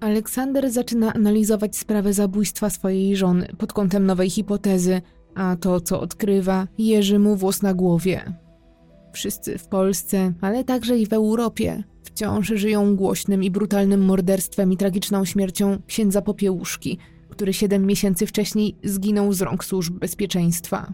Aleksander 0.00 0.70
zaczyna 0.70 1.12
analizować 1.12 1.76
sprawę 1.76 2.12
zabójstwa 2.12 2.70
swojej 2.70 3.16
żony 3.16 3.48
pod 3.58 3.72
kątem 3.72 4.06
nowej 4.06 4.30
hipotezy, 4.30 5.02
a 5.34 5.56
to, 5.56 5.80
co 5.80 6.00
odkrywa, 6.00 6.68
jeży 6.78 7.18
mu 7.18 7.36
włos 7.36 7.62
na 7.62 7.74
głowie. 7.74 8.32
Wszyscy 9.12 9.58
w 9.58 9.68
Polsce, 9.68 10.32
ale 10.40 10.64
także 10.64 10.98
i 10.98 11.06
w 11.06 11.12
Europie, 11.12 11.84
wciąż 12.02 12.46
żyją 12.46 12.96
głośnym 12.96 13.44
i 13.44 13.50
brutalnym 13.50 14.04
morderstwem 14.04 14.72
i 14.72 14.76
tragiczną 14.76 15.24
śmiercią 15.24 15.78
księdza 15.86 16.22
Popiełuszki– 16.22 16.98
który 17.34 17.52
siedem 17.52 17.86
miesięcy 17.86 18.26
wcześniej 18.26 18.76
zginął 18.84 19.32
z 19.32 19.40
rąk 19.42 19.64
służb 19.64 19.98
bezpieczeństwa. 19.98 20.92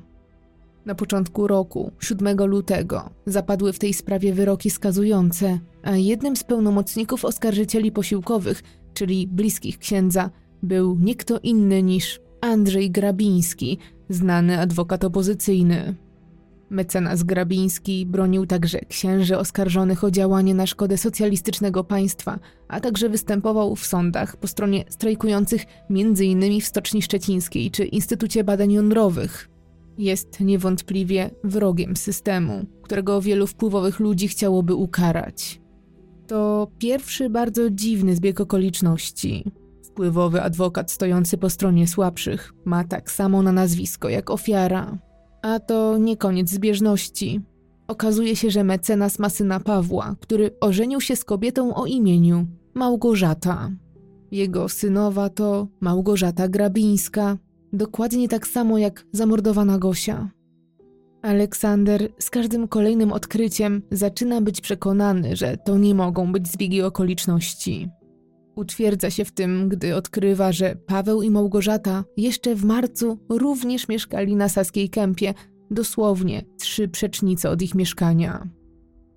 Na 0.86 0.94
początku 0.94 1.46
roku, 1.46 1.92
7 2.00 2.46
lutego, 2.46 3.10
zapadły 3.26 3.72
w 3.72 3.78
tej 3.78 3.94
sprawie 3.94 4.32
wyroki 4.32 4.70
skazujące, 4.70 5.58
a 5.82 5.96
jednym 5.96 6.36
z 6.36 6.44
pełnomocników 6.44 7.24
oskarżycieli 7.24 7.92
posiłkowych, 7.92 8.62
czyli 8.94 9.26
bliskich 9.26 9.78
księdza, 9.78 10.30
był 10.62 10.98
nie 11.00 11.14
kto 11.14 11.38
inny 11.38 11.82
niż 11.82 12.20
Andrzej 12.40 12.90
Grabiński, 12.90 13.78
znany 14.08 14.60
adwokat 14.60 15.04
opozycyjny. 15.04 15.94
Mecenas 16.70 17.22
Grabiński 17.22 18.06
bronił 18.06 18.46
także 18.46 18.78
księży 18.78 19.38
oskarżonych 19.38 20.04
o 20.04 20.10
działanie 20.10 20.54
na 20.54 20.66
szkodę 20.66 20.98
socjalistycznego 20.98 21.84
państwa, 21.84 22.38
a 22.68 22.80
także 22.80 23.08
występował 23.08 23.76
w 23.76 23.86
sądach 23.86 24.36
po 24.36 24.46
stronie 24.46 24.84
strajkujących 24.88 25.64
m.in. 25.90 26.60
w 26.60 26.64
Stoczni 26.64 27.02
Szczecińskiej 27.02 27.70
czy 27.70 27.84
Instytucie 27.84 28.44
Badań 28.44 28.72
Jądrowych. 28.72 29.48
Jest 29.98 30.40
niewątpliwie 30.40 31.30
wrogiem 31.44 31.96
systemu, 31.96 32.66
którego 32.82 33.20
wielu 33.22 33.46
wpływowych 33.46 34.00
ludzi 34.00 34.28
chciałoby 34.28 34.74
ukarać. 34.74 35.60
To 36.26 36.70
pierwszy 36.78 37.30
bardzo 37.30 37.70
dziwny 37.70 38.16
zbieg 38.16 38.40
okoliczności. 38.40 39.52
Wpływowy 39.84 40.42
adwokat 40.42 40.90
stojący 40.90 41.38
po 41.38 41.50
stronie 41.50 41.88
słabszych 41.88 42.52
ma 42.64 42.84
tak 42.84 43.10
samo 43.10 43.42
na 43.42 43.52
nazwisko 43.52 44.08
jak 44.08 44.30
ofiara. 44.30 45.09
A 45.42 45.60
to 45.60 45.98
nie 45.98 46.16
koniec 46.16 46.50
zbieżności. 46.50 47.40
Okazuje 47.88 48.36
się, 48.36 48.50
że 48.50 48.64
mecenas 48.64 49.18
ma 49.18 49.28
syna 49.28 49.60
Pawła, 49.60 50.16
który 50.20 50.50
ożenił 50.60 51.00
się 51.00 51.16
z 51.16 51.24
kobietą 51.24 51.74
o 51.74 51.86
imieniu 51.86 52.46
Małgorzata. 52.74 53.70
Jego 54.30 54.68
synowa 54.68 55.28
to 55.28 55.68
Małgorzata 55.80 56.48
Grabińska, 56.48 57.36
dokładnie 57.72 58.28
tak 58.28 58.46
samo 58.46 58.78
jak 58.78 59.06
zamordowana 59.12 59.78
Gosia. 59.78 60.30
Aleksander 61.22 62.08
z 62.18 62.30
każdym 62.30 62.68
kolejnym 62.68 63.12
odkryciem 63.12 63.82
zaczyna 63.90 64.40
być 64.40 64.60
przekonany, 64.60 65.36
że 65.36 65.56
to 65.56 65.78
nie 65.78 65.94
mogą 65.94 66.32
być 66.32 66.48
zbiegi 66.48 66.82
okoliczności. 66.82 67.88
Utwierdza 68.60 69.10
się 69.10 69.24
w 69.24 69.32
tym, 69.32 69.68
gdy 69.68 69.96
odkrywa, 69.96 70.52
że 70.52 70.76
Paweł 70.86 71.22
i 71.22 71.30
Małgorzata 71.30 72.04
jeszcze 72.16 72.54
w 72.54 72.64
marcu 72.64 73.18
również 73.28 73.88
mieszkali 73.88 74.36
na 74.36 74.48
Saskiej 74.48 74.90
Kępie, 74.90 75.34
dosłownie 75.70 76.44
trzy 76.58 76.88
przecznice 76.88 77.50
od 77.50 77.62
ich 77.62 77.74
mieszkania. 77.74 78.48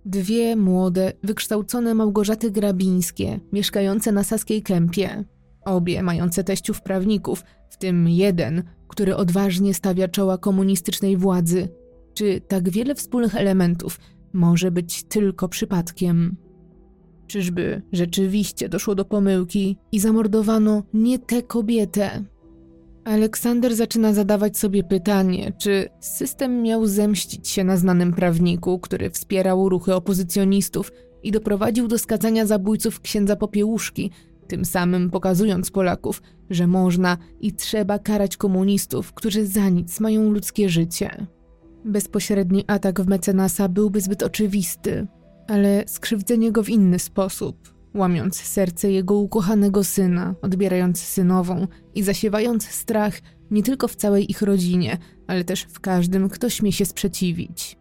Dwie 0.06 0.56
młode, 0.56 1.14
wykształcone 1.24 1.94
Małgorzaty 1.94 2.52
Grabińskie, 2.52 3.40
mieszkające 3.54 4.12
na 4.12 4.24
Saskiej 4.24 4.62
Kępie, 4.62 5.24
obie 5.66 6.04
mające 6.04 6.44
teściów 6.44 6.82
prawników, 6.82 7.44
w 7.70 7.78
tym 7.78 8.10
jeden, 8.10 8.64
który 8.88 9.16
odważnie 9.16 9.74
stawia 9.74 10.08
czoła 10.08 10.38
komunistycznej 10.38 11.18
władzy. 11.18 11.70
Czy 12.14 12.42
tak 12.42 12.70
wiele 12.70 12.96
wspólnych 12.96 13.36
elementów 13.36 14.00
może 14.34 14.72
być 14.72 15.04
tylko 15.04 15.50
przypadkiem? 15.50 16.36
Czyżby 17.34 17.82
rzeczywiście 17.92 18.70
doszło 18.70 18.96
do 18.96 19.06
pomyłki 19.06 19.78
i 19.92 20.00
zamordowano 20.00 20.84
nie 20.94 21.20
tę 21.20 21.44
kobietę? 21.44 22.24
Aleksander 23.04 23.76
zaczyna 23.76 24.14
zadawać 24.14 24.58
sobie 24.58 24.84
pytanie, 24.84 25.54
czy 25.58 25.90
system 26.00 26.62
miał 26.62 26.86
zemścić 26.86 27.48
się 27.48 27.64
na 27.64 27.78
znanym 27.78 28.14
prawniku, 28.14 28.80
który 28.80 29.10
wspierał 29.10 29.70
ruchy 29.70 29.96
opozycjonistów 29.96 30.92
i 31.24 31.32
doprowadził 31.32 31.88
do 31.88 31.98
skazania 31.98 32.46
zabójców 32.46 33.02
księdza 33.02 33.36
Popiełuszki, 33.36 34.12
tym 34.48 34.66
samym 34.66 35.10
pokazując 35.10 35.72
Polaków, 35.72 36.22
że 36.50 36.68
można 36.68 37.18
i 37.42 37.54
trzeba 37.54 38.00
karać 38.00 38.38
komunistów, 38.38 39.14
którzy 39.14 39.46
za 39.46 39.70
nic 39.70 40.00
mają 40.00 40.32
ludzkie 40.32 40.70
życie. 40.70 41.28
Bezpośredni 41.86 42.64
atak 42.68 43.02
w 43.02 43.08
mecenasa 43.08 43.70
byłby 43.70 44.02
zbyt 44.02 44.24
oczywisty, 44.24 45.08
ale 45.48 45.84
skrzywdzenie 45.88 46.52
go 46.52 46.64
w 46.64 46.70
inny 46.70 47.00
sposób, 47.00 47.74
łamiąc 47.96 48.36
serce 48.36 48.92
jego 48.92 49.16
ukochanego 49.16 49.84
syna, 49.84 50.36
odbierając 50.42 51.00
synową 51.00 51.68
i 51.96 52.04
zasiewając 52.04 52.68
strach 52.68 53.14
nie 53.52 53.64
tylko 53.64 53.88
w 53.88 53.96
całej 53.96 54.32
ich 54.32 54.42
rodzinie, 54.42 54.98
ale 55.28 55.44
też 55.44 55.64
w 55.64 55.80
każdym, 55.80 56.30
kto 56.30 56.50
śmie 56.50 56.72
się 56.72 56.86
sprzeciwić. 56.86 57.78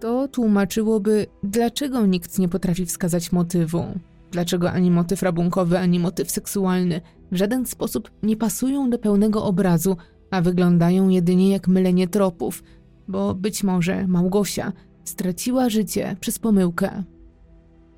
To 0.00 0.28
tłumaczyłoby, 0.28 1.26
dlaczego 1.42 2.06
nikt 2.06 2.38
nie 2.38 2.48
potrafi 2.48 2.86
wskazać 2.86 3.32
motywu, 3.32 3.84
dlaczego 4.30 4.70
ani 4.70 4.90
motyw 4.90 5.22
rabunkowy, 5.22 5.78
ani 5.78 6.00
motyw 6.00 6.30
seksualny 6.30 7.00
w 7.32 7.36
żaden 7.36 7.66
sposób 7.66 8.10
nie 8.22 8.36
pasują 8.36 8.90
do 8.90 8.98
pełnego 8.98 9.44
obrazu, 9.44 9.96
a 10.30 10.40
wyglądają 10.40 11.08
jedynie 11.08 11.50
jak 11.50 11.68
mylenie 11.68 12.08
tropów, 12.08 12.62
bo 13.08 13.34
być 13.34 13.64
może 13.64 14.06
Małgosia 14.06 14.72
straciła 15.04 15.68
życie 15.68 16.16
przez 16.20 16.38
pomyłkę. 16.38 17.04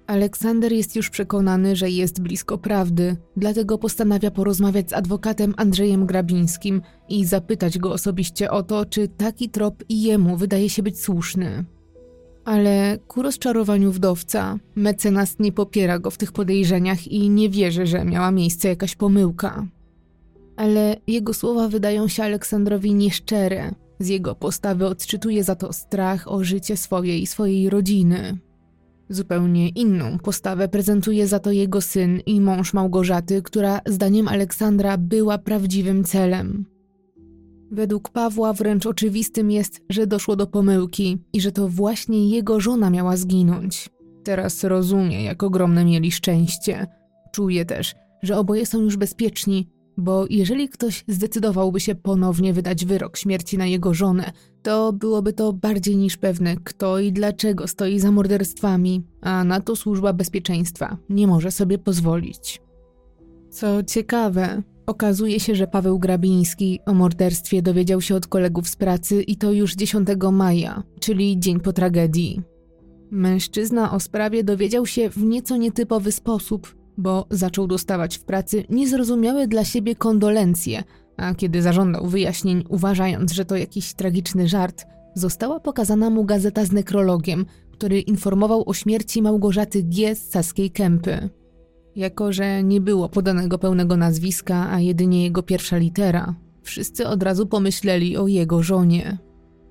Aleksander 0.07 0.73
jest 0.73 0.97
już 0.97 1.11
przekonany, 1.11 1.77
że 1.77 1.91
jest 1.91 2.21
blisko 2.21 2.59
prawdy, 2.59 3.17
dlatego 3.37 3.79
postanawia 3.79 4.31
porozmawiać 4.31 4.91
z 4.91 4.93
adwokatem 4.93 5.55
Andrzejem 5.57 6.07
Grabińskim 6.07 6.83
i 7.09 7.25
zapytać 7.25 7.79
go 7.79 7.93
osobiście 7.93 8.51
o 8.51 8.63
to, 8.63 8.85
czy 8.85 9.09
taki 9.09 9.49
trop 9.49 9.85
i 9.89 10.03
jemu 10.03 10.37
wydaje 10.37 10.71
się 10.71 10.83
być 10.83 11.01
słuszny. 11.01 11.65
Ale 12.45 12.99
ku 13.09 13.23
rozczarowaniu 13.23 13.93
wdowca, 13.93 14.59
mecenas 14.75 15.39
nie 15.39 15.53
popiera 15.53 15.99
go 15.99 16.11
w 16.11 16.19
tych 16.19 16.33
podejrzeniach 16.33 17.09
i 17.09 17.31
nie 17.31 17.51
wierzy, 17.51 17.87
że 17.87 18.05
miała 18.05 18.31
miejsce 18.31 18.69
jakaś 18.69 18.97
pomyłka. 18.97 19.67
Ale 20.57 20.97
jego 21.07 21.35
słowa 21.35 21.69
wydają 21.69 22.09
się 22.09 22.23
Aleksandrowi 22.23 22.95
nieszczere. 22.95 23.75
Z 23.99 24.09
jego 24.09 24.35
postawy 24.35 24.87
odczytuje 24.87 25.45
za 25.45 25.55
to 25.55 25.73
strach 25.73 26.33
o 26.33 26.45
życie 26.45 26.77
swoje 26.77 27.19
i 27.19 27.27
swojej 27.27 27.71
rodziny. 27.71 28.39
Zupełnie 29.09 29.69
inną 29.69 30.19
postawę 30.19 30.69
prezentuje 30.69 31.27
za 31.27 31.39
to 31.39 31.53
jego 31.53 31.81
syn 31.81 32.21
i 32.27 32.41
mąż 32.41 32.73
Małgorzaty, 32.75 33.43
która 33.43 33.81
zdaniem 33.87 34.29
Aleksandra 34.29 34.99
była 34.99 35.39
prawdziwym 35.39 36.05
celem. 36.05 36.65
Według 37.71 38.11
Pawła 38.11 38.53
wręcz 38.53 38.87
oczywistym 38.87 39.51
jest, 39.51 39.81
że 39.91 40.07
doszło 40.07 40.37
do 40.37 40.47
pomyłki 40.47 41.19
i 41.33 41.41
że 41.41 41.53
to 41.53 41.69
właśnie 41.69 42.31
jego 42.31 42.61
żona 42.61 42.91
miała 42.91 43.17
zginąć. 43.17 43.89
Teraz 44.25 44.65
rozumie, 44.65 45.25
jak 45.25 45.43
ogromne 45.43 45.85
mieli 45.85 46.13
szczęście. 46.13 46.87
Czuje 47.33 47.65
też, 47.65 47.95
że 48.23 48.39
oboje 48.39 48.67
są 48.67 48.81
już 48.81 48.97
bezpieczni, 48.97 49.69
bo 49.97 50.25
jeżeli 50.31 50.69
ktoś 50.69 51.05
zdecydowałby 51.09 51.81
się 51.81 51.95
ponownie 51.95 52.53
wydać 52.53 52.85
wyrok 52.85 53.17
śmierci 53.17 53.59
na 53.59 53.67
jego 53.67 53.95
żonę, 53.95 54.33
to 54.63 54.93
byłoby 54.93 55.33
to 55.33 55.53
bardziej 55.53 55.97
niż 55.97 56.17
pewne, 56.17 56.57
kto 56.65 56.99
i 56.99 57.13
dlaczego 57.13 57.69
stoi 57.69 57.99
za 57.99 58.13
morderstwami, 58.13 59.03
a 59.21 59.45
na 59.45 59.61
to 59.61 59.77
służba 59.77 60.13
bezpieczeństwa 60.13 60.97
nie 61.09 61.27
może 61.27 61.51
sobie 61.51 61.79
pozwolić. 61.79 62.63
Co 63.51 63.83
ciekawe, 63.83 64.63
okazuje 64.87 65.41
się, 65.41 65.55
że 65.55 65.67
Paweł 65.67 65.99
Grabiński 65.99 66.81
o 66.87 66.95
morderstwie 66.95 67.63
dowiedział 67.63 68.01
się 68.01 68.15
od 68.15 68.27
kolegów 68.27 68.69
z 68.69 68.77
pracy 68.77 69.23
i 69.23 69.37
to 69.37 69.53
już 69.53 69.75
10 69.75 70.09
maja, 70.33 70.83
czyli 71.01 71.41
dzień 71.41 71.61
po 71.61 71.73
tragedii. 71.73 72.43
Mężczyzna 73.11 73.93
o 73.93 74.01
sprawie 74.01 74.45
dowiedział 74.45 74.87
się 74.87 75.11
w 75.11 75.17
nieco 75.17 75.57
nietypowy 75.57 76.13
sposób, 76.13 76.77
bo 76.99 77.27
zaczął 77.31 77.67
dostawać 77.67 78.19
w 78.19 78.25
pracy 78.25 78.65
niezrozumiałe 78.71 79.49
dla 79.49 79.65
siebie 79.65 79.97
kondolencje, 79.97 80.85
a 81.17 81.35
kiedy 81.35 81.63
zażądał 81.63 82.07
wyjaśnień, 82.07 82.65
uważając, 82.69 83.33
że 83.33 83.45
to 83.45 83.57
jakiś 83.57 83.95
tragiczny 83.95 84.49
żart, 84.49 84.87
została 85.15 85.61
pokazana 85.61 86.11
mu 86.11 86.25
gazeta 86.25 86.65
z 86.65 86.73
nekrologiem, 86.73 87.47
który 87.73 88.01
informował 88.01 88.63
o 88.67 88.75
śmierci 88.75 89.23
Małgorzaty 89.23 89.83
G. 89.83 90.15
z 90.15 90.31
Saskiej 90.31 90.71
Kępy. 90.71 91.29
Jako, 91.97 92.33
że 92.33 92.63
nie 92.63 92.81
było 92.81 93.09
podanego 93.09 93.59
pełnego 93.59 93.97
nazwiska, 93.97 94.71
a 94.71 94.81
jedynie 94.81 95.23
jego 95.23 95.43
pierwsza 95.43 95.77
litera, 95.77 96.35
wszyscy 96.63 97.07
od 97.07 97.23
razu 97.23 97.47
pomyśleli 97.47 98.17
o 98.17 98.27
jego 98.27 98.63
żonie. 98.63 99.19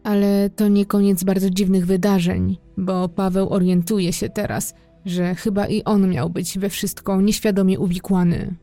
Ale 0.03 0.49
to 0.49 0.68
nie 0.68 0.85
koniec 0.85 1.23
bardzo 1.23 1.49
dziwnych 1.49 1.85
wydarzeń, 1.85 2.57
bo 2.77 3.10
Paweł 3.10 3.49
orientuje 3.49 4.14
się 4.14 4.30
teraz, 4.30 4.73
że 5.06 5.36
chyba 5.36 5.68
i 5.68 5.84
on 5.84 6.10
miał 6.10 6.30
być 6.30 6.60
we 6.60 6.69
wszystko 6.69 7.22
nieświadomie 7.22 7.80
uwikłany. 7.80 8.56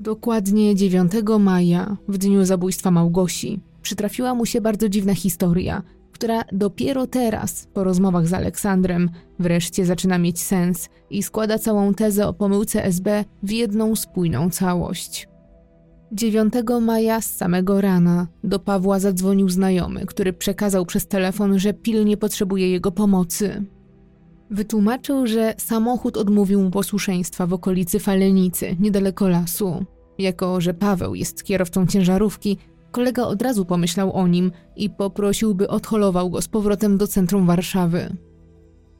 Dokładnie 0.00 0.74
9 0.74 1.12
maja, 1.40 1.96
w 2.08 2.18
dniu 2.18 2.44
zabójstwa 2.44 2.90
Małgosi, 2.90 3.60
przytrafiła 3.82 4.34
mu 4.34 4.46
się 4.46 4.60
bardzo 4.60 4.88
dziwna 4.88 5.14
historia, 5.14 5.82
która 6.12 6.42
dopiero 6.52 7.06
teraz, 7.06 7.68
po 7.74 7.84
rozmowach 7.84 8.26
z 8.26 8.32
Aleksandrem, 8.32 9.10
wreszcie 9.38 9.86
zaczyna 9.86 10.18
mieć 10.18 10.40
sens 10.40 10.88
i 11.10 11.22
składa 11.22 11.58
całą 11.58 11.94
tezę 11.94 12.26
o 12.26 12.32
pomyłce 12.32 12.84
SB 12.84 13.24
w 13.42 13.50
jedną 13.50 13.96
spójną 13.96 14.50
całość. 14.50 15.28
9 16.12 16.54
maja 16.80 17.20
z 17.20 17.36
samego 17.36 17.80
rana 17.80 18.26
do 18.44 18.58
Pawła 18.58 18.98
zadzwonił 18.98 19.48
znajomy, 19.48 20.06
który 20.06 20.32
przekazał 20.32 20.86
przez 20.86 21.06
telefon, 21.06 21.58
że 21.58 21.74
pilnie 21.74 22.16
potrzebuje 22.16 22.70
jego 22.70 22.92
pomocy. 22.92 23.64
Wytłumaczył, 24.52 25.26
że 25.26 25.54
samochód 25.58 26.16
odmówił 26.16 26.62
mu 26.62 26.70
posłuszeństwa 26.70 27.46
w 27.46 27.52
okolicy 27.52 27.98
Falenicy, 27.98 28.76
niedaleko 28.80 29.28
lasu. 29.28 29.84
Jako, 30.18 30.60
że 30.60 30.74
Paweł 30.74 31.14
jest 31.14 31.44
kierowcą 31.44 31.86
ciężarówki, 31.86 32.58
kolega 32.90 33.22
od 33.22 33.42
razu 33.42 33.64
pomyślał 33.64 34.12
o 34.12 34.28
nim 34.28 34.52
i 34.76 34.90
poprosił, 34.90 35.54
by 35.54 35.68
odholował 35.68 36.30
go 36.30 36.42
z 36.42 36.48
powrotem 36.48 36.98
do 36.98 37.06
centrum 37.06 37.46
Warszawy. 37.46 38.16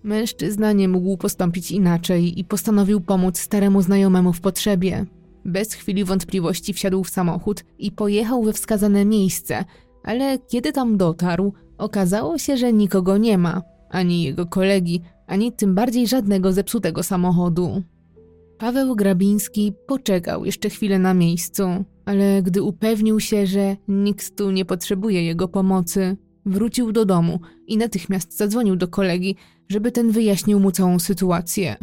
Mężczyzna 0.02 0.72
nie 0.72 0.88
mógł 0.88 1.16
postąpić 1.16 1.70
inaczej 1.70 2.40
i 2.40 2.44
postanowił 2.44 3.00
pomóc 3.00 3.38
staremu 3.38 3.82
znajomemu 3.82 4.32
w 4.32 4.40
potrzebie. 4.40 5.06
Bez 5.44 5.74
chwili 5.74 6.04
wątpliwości 6.04 6.72
wsiadł 6.72 7.04
w 7.04 7.10
samochód 7.10 7.64
i 7.78 7.92
pojechał 7.92 8.42
we 8.42 8.52
wskazane 8.52 9.04
miejsce, 9.04 9.64
ale 10.04 10.38
kiedy 10.38 10.72
tam 10.72 10.96
dotarł, 10.96 11.52
okazało 11.78 12.38
się, 12.38 12.56
że 12.56 12.72
nikogo 12.72 13.16
nie 13.16 13.38
ma, 13.38 13.62
ani 13.90 14.22
jego 14.22 14.46
kolegi, 14.46 15.00
ani 15.26 15.52
tym 15.52 15.74
bardziej 15.74 16.06
żadnego 16.06 16.52
zepsutego 16.52 17.02
samochodu. 17.02 17.82
Paweł 18.58 18.96
Grabiński 18.96 19.72
poczekał 19.86 20.44
jeszcze 20.44 20.70
chwilę 20.70 20.98
na 20.98 21.14
miejscu, 21.14 21.62
ale 22.04 22.42
gdy 22.42 22.62
upewnił 22.62 23.20
się, 23.20 23.46
że 23.46 23.76
nikt 23.88 24.36
tu 24.36 24.50
nie 24.50 24.64
potrzebuje 24.64 25.24
jego 25.24 25.48
pomocy, 25.48 26.16
wrócił 26.46 26.92
do 26.92 27.04
domu 27.04 27.40
i 27.66 27.76
natychmiast 27.76 28.36
zadzwonił 28.36 28.76
do 28.76 28.88
kolegi, 28.88 29.36
żeby 29.68 29.92
ten 29.92 30.10
wyjaśnił 30.10 30.60
mu 30.60 30.70
całą 30.70 30.98
sytuację. 30.98 31.76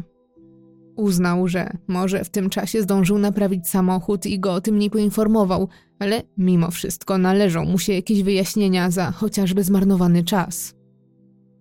Uznał, 0.96 1.48
że 1.48 1.78
może 1.88 2.24
w 2.24 2.30
tym 2.30 2.50
czasie 2.50 2.82
zdążył 2.82 3.18
naprawić 3.18 3.68
samochód 3.68 4.26
i 4.26 4.40
go 4.40 4.54
o 4.54 4.62
tym 4.62 4.80
nie 4.80 4.90
poinformował, 4.90 5.68
ale 6.00 6.22
mimo 6.38 6.72
wszystko 6.72 7.18
należą 7.18 7.66
mu 7.66 7.80
się 7.80 7.94
jakieś 7.94 8.24
wyjaśnienia 8.24 8.92
za 8.92 9.12
chociażby 9.12 9.64
zmarnowany 9.64 10.24
czas. 10.24 10.79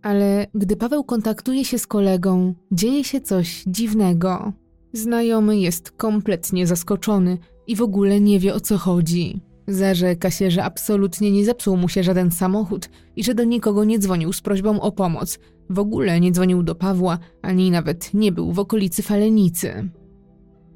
Ale 0.02 0.46
gdy 0.54 0.76
Paweł 0.76 1.04
kontaktuje 1.04 1.64
się 1.64 1.78
z 1.78 1.86
kolegą, 1.86 2.54
dzieje 2.72 3.04
się 3.04 3.20
coś 3.20 3.64
dziwnego. 3.66 4.52
Znajomy 4.92 5.58
jest 5.58 5.90
kompletnie 5.90 6.66
zaskoczony 6.66 7.38
i 7.66 7.76
w 7.76 7.82
ogóle 7.82 8.20
nie 8.20 8.40
wie 8.40 8.54
o 8.54 8.60
co 8.60 8.78
chodzi. 8.78 9.40
Zarzeka 9.68 10.30
się, 10.30 10.50
że 10.50 10.64
absolutnie 10.64 11.32
nie 11.32 11.44
zepsuł 11.44 11.76
mu 11.76 11.88
się 11.88 12.02
żaden 12.02 12.30
samochód 12.30 12.88
i 13.16 13.24
że 13.24 13.34
do 13.34 13.44
nikogo 13.44 13.84
nie 13.84 13.98
dzwonił 13.98 14.32
z 14.32 14.40
prośbą 14.40 14.80
o 14.80 14.92
pomoc. 14.92 15.38
W 15.70 15.78
ogóle 15.78 16.20
nie 16.20 16.32
dzwonił 16.32 16.62
do 16.62 16.74
Pawła, 16.74 17.18
ani 17.42 17.70
nawet 17.70 18.14
nie 18.14 18.32
był 18.32 18.52
w 18.52 18.58
okolicy 18.58 19.02
Falenicy. 19.02 19.88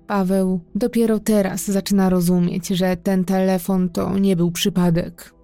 Paweł 0.07 0.61
dopiero 0.74 1.19
teraz 1.19 1.65
zaczyna 1.65 2.11
rozumieć, 2.11 2.69
że 2.69 2.97
ten 2.97 3.24
telefon 3.24 3.89
to 3.89 4.19
nie 4.19 4.36
był 4.36 4.51
przypadek. 4.51 5.35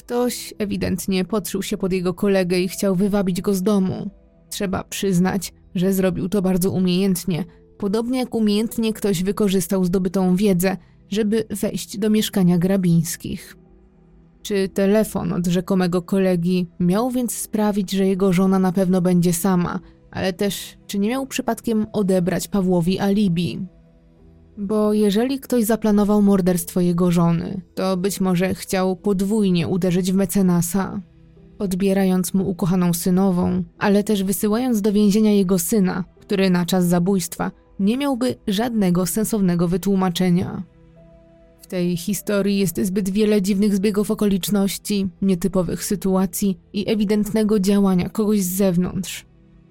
Ktoś 0.00 0.54
ewidentnie 0.58 1.24
podszył 1.24 1.62
się 1.62 1.76
pod 1.76 1.92
jego 1.92 2.14
kolegę 2.14 2.60
i 2.60 2.68
chciał 2.68 2.96
wywabić 2.96 3.40
go 3.40 3.54
z 3.54 3.62
domu. 3.62 4.10
Trzeba 4.48 4.84
przyznać, 4.84 5.52
że 5.74 5.92
zrobił 5.92 6.28
to 6.28 6.42
bardzo 6.42 6.70
umiejętnie, 6.70 7.44
podobnie 7.78 8.18
jak 8.18 8.34
umiejętnie 8.34 8.92
ktoś 8.92 9.22
wykorzystał 9.22 9.84
zdobytą 9.84 10.36
wiedzę, 10.36 10.76
żeby 11.08 11.44
wejść 11.50 11.98
do 11.98 12.10
mieszkania 12.10 12.58
grabińskich. 12.58 13.56
Czy 14.42 14.68
telefon 14.68 15.32
od 15.32 15.46
rzekomego 15.46 16.02
kolegi 16.02 16.66
miał 16.80 17.10
więc 17.10 17.32
sprawić, 17.32 17.90
że 17.90 18.06
jego 18.06 18.32
żona 18.32 18.58
na 18.58 18.72
pewno 18.72 19.00
będzie 19.00 19.32
sama, 19.32 19.80
ale 20.10 20.32
też 20.32 20.78
czy 20.86 20.98
nie 20.98 21.08
miał 21.08 21.26
przypadkiem 21.26 21.86
odebrać 21.92 22.48
Pawłowi 22.48 22.98
alibi? 22.98 23.66
Bo 24.60 24.92
jeżeli 24.92 25.40
ktoś 25.40 25.64
zaplanował 25.64 26.22
morderstwo 26.22 26.80
jego 26.80 27.10
żony, 27.10 27.60
to 27.74 27.96
być 27.96 28.20
może 28.20 28.54
chciał 28.54 28.96
podwójnie 28.96 29.68
uderzyć 29.68 30.12
w 30.12 30.14
mecenasa, 30.14 31.00
odbierając 31.58 32.34
mu 32.34 32.48
ukochaną 32.50 32.92
synową, 32.92 33.62
ale 33.78 34.04
też 34.04 34.24
wysyłając 34.24 34.80
do 34.80 34.92
więzienia 34.92 35.32
jego 35.32 35.58
syna, 35.58 36.04
który 36.20 36.50
na 36.50 36.66
czas 36.66 36.86
zabójstwa 36.86 37.50
nie 37.80 37.96
miałby 37.96 38.34
żadnego 38.46 39.06
sensownego 39.06 39.68
wytłumaczenia. 39.68 40.62
W 41.60 41.66
tej 41.66 41.96
historii 41.96 42.58
jest 42.58 42.80
zbyt 42.80 43.10
wiele 43.10 43.42
dziwnych 43.42 43.74
zbiegów 43.74 44.10
okoliczności, 44.10 45.08
nietypowych 45.22 45.84
sytuacji 45.84 46.58
i 46.72 46.90
ewidentnego 46.90 47.60
działania 47.60 48.08
kogoś 48.08 48.42
z 48.42 48.56
zewnątrz. 48.56 49.26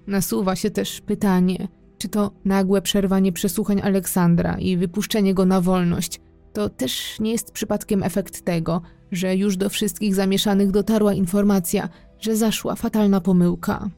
Nasuwa 0.06 0.56
się 0.56 0.70
też 0.70 1.00
pytanie, 1.00 1.68
czy 2.00 2.08
to 2.08 2.30
nagłe 2.44 2.82
przerwanie 2.82 3.32
przesłuchań 3.32 3.80
Aleksandra 3.80 4.58
i 4.58 4.76
wypuszczenie 4.76 5.34
go 5.34 5.46
na 5.46 5.60
wolność 5.60 6.20
to 6.52 6.68
też 6.68 7.20
nie 7.20 7.32
jest 7.32 7.52
przypadkiem 7.52 8.02
efekt 8.02 8.44
tego, 8.44 8.82
że 9.12 9.36
już 9.36 9.56
do 9.56 9.68
wszystkich 9.68 10.14
zamieszanych 10.14 10.70
dotarła 10.70 11.14
informacja, 11.14 11.88
że 12.20 12.36
zaszła 12.36 12.74
fatalna 12.74 13.20
pomyłka. 13.20 13.90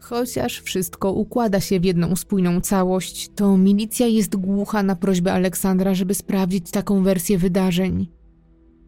Chociaż 0.00 0.60
wszystko 0.60 1.12
układa 1.12 1.60
się 1.60 1.80
w 1.80 1.84
jedną 1.84 2.16
spójną 2.16 2.60
całość, 2.60 3.30
to 3.34 3.56
milicja 3.56 4.06
jest 4.06 4.36
głucha 4.36 4.82
na 4.82 4.96
prośbę 4.96 5.32
Aleksandra, 5.32 5.94
żeby 5.94 6.14
sprawdzić 6.14 6.70
taką 6.70 7.02
wersję 7.02 7.38
wydarzeń. 7.38 8.08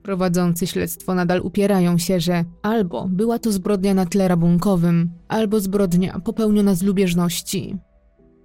Prowadzący 0.03 0.66
śledztwo 0.66 1.15
nadal 1.15 1.41
upierają 1.41 1.99
się, 1.99 2.20
że 2.20 2.45
albo 2.62 3.09
była 3.09 3.39
to 3.39 3.53
zbrodnia 3.53 3.95
na 3.95 4.07
tle 4.07 4.28
rabunkowym, 4.28 5.11
albo 5.28 5.61
zbrodnia 5.61 6.20
popełniona 6.20 6.74
z 6.74 6.82
lubieżności. 6.82 7.78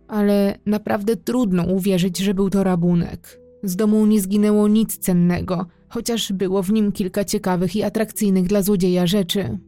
Ale 0.07 0.59
naprawdę 0.65 1.15
trudno 1.15 1.63
uwierzyć, 1.63 2.17
że 2.17 2.33
był 2.33 2.49
to 2.49 2.63
rabunek. 2.63 3.39
Z 3.63 3.75
domu 3.75 4.05
nie 4.05 4.21
zginęło 4.21 4.67
nic 4.67 4.97
cennego, 4.97 5.65
chociaż 5.89 6.33
było 6.33 6.63
w 6.63 6.71
nim 6.71 6.91
kilka 6.91 7.23
ciekawych 7.25 7.75
i 7.75 7.83
atrakcyjnych 7.83 8.47
dla 8.47 8.61
złodzieja 8.61 9.07
rzeczy. 9.07 9.59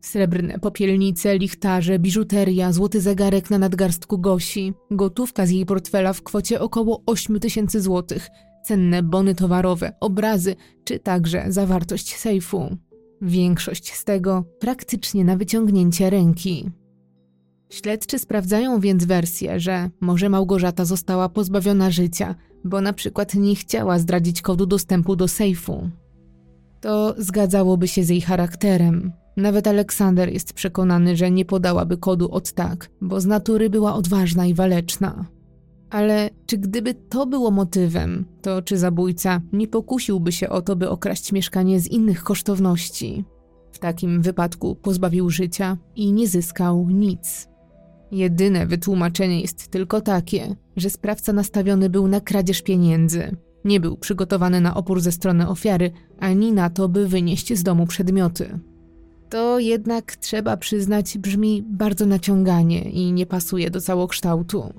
Srebrne 0.00 0.58
popielnice, 0.58 1.38
lichtarze, 1.38 1.98
biżuteria, 1.98 2.72
złoty 2.72 3.00
zegarek 3.00 3.50
na 3.50 3.58
nadgarstku 3.58 4.18
Gosi, 4.18 4.72
gotówka 4.90 5.46
z 5.46 5.50
jej 5.50 5.66
portfela 5.66 6.12
w 6.12 6.22
kwocie 6.22 6.60
około 6.60 7.02
8 7.06 7.40
tysięcy 7.40 7.80
złotych, 7.80 8.28
cenne 8.64 9.02
bony 9.02 9.34
towarowe, 9.34 9.92
obrazy, 10.00 10.56
czy 10.84 10.98
także 10.98 11.44
zawartość 11.48 12.16
sejfu. 12.16 12.76
Większość 13.22 13.92
z 13.92 14.04
tego 14.04 14.44
praktycznie 14.60 15.24
na 15.24 15.36
wyciągnięcie 15.36 16.10
ręki. 16.10 16.70
Śledczy 17.70 18.18
sprawdzają 18.18 18.80
więc 18.80 19.04
wersję, 19.04 19.60
że 19.60 19.90
może 20.00 20.28
Małgorzata 20.28 20.84
została 20.84 21.28
pozbawiona 21.28 21.90
życia, 21.90 22.34
bo 22.64 22.80
na 22.80 22.92
przykład 22.92 23.34
nie 23.34 23.54
chciała 23.54 23.98
zdradzić 23.98 24.42
kodu 24.42 24.66
dostępu 24.66 25.16
do 25.16 25.28
sejfu. 25.28 25.90
To 26.80 27.14
zgadzałoby 27.18 27.88
się 27.88 28.04
z 28.04 28.08
jej 28.08 28.20
charakterem. 28.20 29.12
Nawet 29.36 29.66
Aleksander 29.66 30.32
jest 30.32 30.52
przekonany, 30.52 31.16
że 31.16 31.30
nie 31.30 31.44
podałaby 31.44 31.96
kodu 31.96 32.30
od 32.30 32.52
tak, 32.52 32.90
bo 33.00 33.20
z 33.20 33.26
natury 33.26 33.70
była 33.70 33.94
odważna 33.94 34.46
i 34.46 34.54
waleczna. 34.54 35.26
Ale 35.90 36.30
czy 36.46 36.58
gdyby 36.58 36.94
to 36.94 37.26
było 37.26 37.50
motywem, 37.50 38.24
to 38.42 38.62
czy 38.62 38.78
zabójca 38.78 39.40
nie 39.52 39.68
pokusiłby 39.68 40.32
się 40.32 40.48
o 40.48 40.62
to, 40.62 40.76
by 40.76 40.90
okraść 40.90 41.32
mieszkanie 41.32 41.80
z 41.80 41.86
innych 41.86 42.22
kosztowności? 42.22 43.24
W 43.72 43.78
takim 43.78 44.22
wypadku 44.22 44.76
pozbawił 44.76 45.30
życia 45.30 45.76
i 45.96 46.12
nie 46.12 46.28
zyskał 46.28 46.88
nic. 46.88 47.49
Jedyne 48.12 48.66
wytłumaczenie 48.66 49.40
jest 49.40 49.68
tylko 49.68 50.00
takie, 50.00 50.56
że 50.76 50.90
sprawca 50.90 51.32
nastawiony 51.32 51.90
był 51.90 52.08
na 52.08 52.20
kradzież 52.20 52.62
pieniędzy. 52.62 53.36
Nie 53.64 53.80
był 53.80 53.96
przygotowany 53.96 54.60
na 54.60 54.74
opór 54.74 55.00
ze 55.00 55.12
strony 55.12 55.48
ofiary, 55.48 55.90
ani 56.18 56.52
na 56.52 56.70
to, 56.70 56.88
by 56.88 57.08
wynieść 57.08 57.58
z 57.58 57.62
domu 57.62 57.86
przedmioty. 57.86 58.58
To 59.30 59.58
jednak 59.58 60.16
trzeba 60.16 60.56
przyznać 60.56 61.18
brzmi 61.18 61.62
bardzo 61.62 62.06
naciąganie 62.06 62.82
i 62.82 63.12
nie 63.12 63.26
pasuje 63.26 63.70
do 63.70 63.80
całokształtu. 63.80 64.72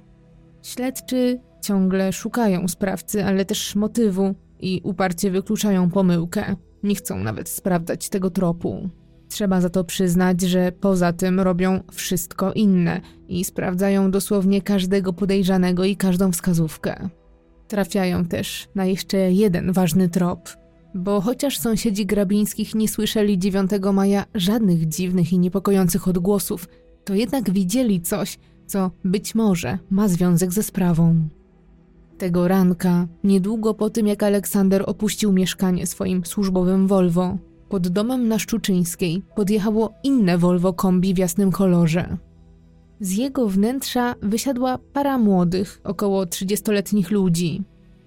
Śledczy 0.63 1.39
ciągle 1.61 2.13
szukają 2.13 2.67
sprawcy, 2.67 3.25
ale 3.25 3.45
też 3.45 3.75
motywu 3.75 4.35
i 4.59 4.81
uparcie 4.83 5.31
wykluczają 5.31 5.89
pomyłkę. 5.89 6.55
Nie 6.83 6.95
chcą 6.95 7.19
nawet 7.19 7.49
sprawdzać 7.49 8.09
tego 8.09 8.29
tropu. 8.29 8.89
Trzeba 9.31 9.61
za 9.61 9.69
to 9.69 9.83
przyznać, 9.83 10.41
że 10.41 10.71
poza 10.71 11.13
tym 11.13 11.39
robią 11.39 11.79
wszystko 11.91 12.53
inne 12.53 13.01
i 13.27 13.43
sprawdzają 13.43 14.11
dosłownie 14.11 14.61
każdego 14.61 15.13
podejrzanego 15.13 15.85
i 15.85 15.95
każdą 15.95 16.31
wskazówkę. 16.31 17.09
Trafiają 17.67 18.25
też 18.25 18.67
na 18.75 18.85
jeszcze 18.85 19.17
jeden 19.31 19.71
ważny 19.71 20.09
trop, 20.09 20.49
bo 20.95 21.21
chociaż 21.21 21.59
sąsiedzi 21.59 22.05
Grabińskich 22.05 22.75
nie 22.75 22.87
słyszeli 22.87 23.39
9 23.39 23.71
maja 23.93 24.25
żadnych 24.35 24.87
dziwnych 24.87 25.33
i 25.33 25.39
niepokojących 25.39 26.07
odgłosów, 26.07 26.67
to 27.05 27.13
jednak 27.15 27.51
widzieli 27.51 28.01
coś, 28.01 28.39
co 28.67 28.91
być 29.03 29.35
może 29.35 29.77
ma 29.89 30.07
związek 30.07 30.53
ze 30.53 30.63
sprawą. 30.63 31.27
Tego 32.17 32.47
ranka, 32.47 33.07
niedługo 33.23 33.73
po 33.73 33.89
tym 33.89 34.07
jak 34.07 34.23
Aleksander 34.23 34.83
opuścił 34.87 35.33
mieszkanie 35.33 35.87
swoim 35.87 36.25
służbowym 36.25 36.87
Volvo, 36.87 37.37
pod 37.71 37.87
domem 37.87 38.27
na 38.27 38.39
Szczuczyńskiej 38.39 39.21
podjechało 39.35 39.93
inne 40.03 40.37
Volvo 40.37 40.73
kombi 40.73 41.13
w 41.13 41.17
jasnym 41.17 41.51
kolorze. 41.51 42.17
Z 42.99 43.17
jego 43.17 43.47
wnętrza 43.47 44.15
wysiadła 44.21 44.77
para 44.77 45.17
młodych, 45.17 45.81
około 45.83 46.23
30-letnich 46.23 47.11
ludzi. 47.11 47.63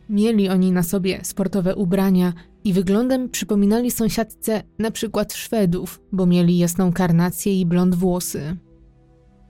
Mieli 0.09 0.49
oni 0.49 0.73
na 0.73 0.83
sobie 0.83 1.21
sportowe 1.23 1.77
ubrania 1.77 2.33
i 2.65 2.73
wyglądem 2.73 3.29
przypominali 3.29 3.91
sąsiadce 3.91 4.63
na 4.79 4.91
przykład 4.91 5.35
Szwedów, 5.35 6.01
bo 6.13 6.27
mieli 6.27 6.59
jasną 6.59 6.93
karnację 6.93 7.61
i 7.61 7.67
blond 7.67 7.95
włosy. 7.95 8.57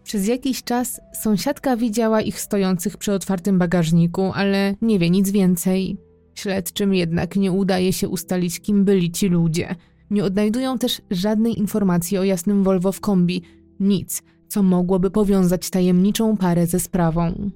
Przez 0.05 0.27
jakiś 0.27 0.65
czas 0.65 1.01
sąsiadka 1.23 1.77
widziała 1.77 2.21
ich 2.21 2.41
stojących 2.41 2.97
przy 2.97 3.13
otwartym 3.13 3.59
bagażniku, 3.59 4.33
ale 4.35 4.75
nie 4.83 4.99
wie 4.99 5.11
nic 5.11 5.31
więcej. 5.31 5.97
Śledczym 6.35 6.95
jednak 6.95 7.37
nie 7.37 7.53
udaje 7.53 7.93
się 7.93 8.09
ustalić, 8.09 8.61
kim 8.61 8.85
byli 8.85 9.11
ci 9.11 9.29
ludzie– 9.29 9.75
nie 10.11 10.25
odnajdują 10.25 10.79
też 10.79 11.03
żadnej 11.11 11.59
informacji 11.59 12.19
o 12.19 12.25
jasnym 12.25 12.65
Volvo 12.65 12.93
w 12.93 13.01
kombi, 13.01 13.43
nic, 13.81 14.23
co 14.49 14.63
mogłoby 14.63 15.11
powiązać 15.11 15.71
tajemniczą 15.71 16.37
parę 16.37 16.67
ze 16.67 16.81
sprawą. 16.81 17.51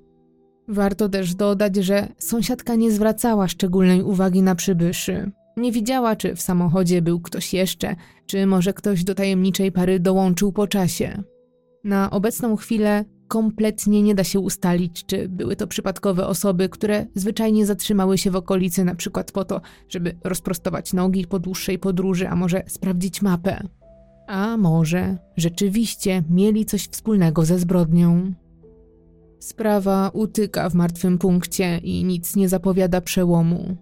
Warto 0.69 1.09
też 1.09 1.35
dodać, 1.35 1.77
że 1.77 2.09
sąsiadka 2.19 2.75
nie 2.75 2.91
zwracała 2.91 3.49
szczególnej 3.49 4.03
uwagi 4.03 4.43
na 4.43 4.55
przybyszy. 4.55 5.31
Nie 5.57 5.73
widziała, 5.73 6.17
czy 6.17 6.35
w 6.35 6.43
samochodzie 6.43 7.03
był 7.03 7.21
ktoś 7.21 7.55
jeszcze, 7.55 7.97
czy 8.27 8.47
może 8.47 8.73
ktoś 8.73 9.05
do 9.05 9.15
tajemniczej 9.15 9.73
pary 9.73 10.01
dołączył 10.01 10.53
po 10.53 10.67
czasie. 10.67 11.23
Na 11.85 12.11
obecną 12.11 12.57
chwilę 12.57 13.05
kompletnie 13.29 14.03
nie 14.03 14.15
da 14.15 14.25
się 14.25 14.41
ustalić, 14.41 15.07
czy 15.07 15.29
były 15.29 15.57
to 15.57 15.67
przypadkowe 15.67 16.27
osoby, 16.27 16.69
które 16.69 17.07
zwyczajnie 17.15 17.67
zatrzymały 17.67 18.19
się 18.19 18.31
w 18.31 18.37
okolicy 18.37 18.85
na 18.85 18.95
przykład 18.95 19.33
po 19.33 19.45
to, 19.45 19.61
żeby 19.89 20.17
rozprostować 20.25 20.93
nogi 20.93 21.27
po 21.27 21.39
dłuższej 21.39 21.79
podróży, 21.79 22.29
a 22.29 22.37
może 22.37 22.63
sprawdzić 22.67 23.23
mapę. 23.23 23.69
A 24.27 24.57
może 24.57 25.17
rzeczywiście 25.37 26.23
mieli 26.31 26.65
coś 26.65 26.85
wspólnego 26.87 27.45
ze 27.45 27.59
zbrodnią. 27.59 28.33
Sprawa 29.39 30.11
utyka 30.13 30.71
w 30.71 30.75
martwym 30.75 31.19
punkcie 31.19 31.79
i 31.79 32.05
nic 32.05 32.37
nie 32.37 32.49
zapowiada 32.49 33.01
przełomu. 33.01 33.77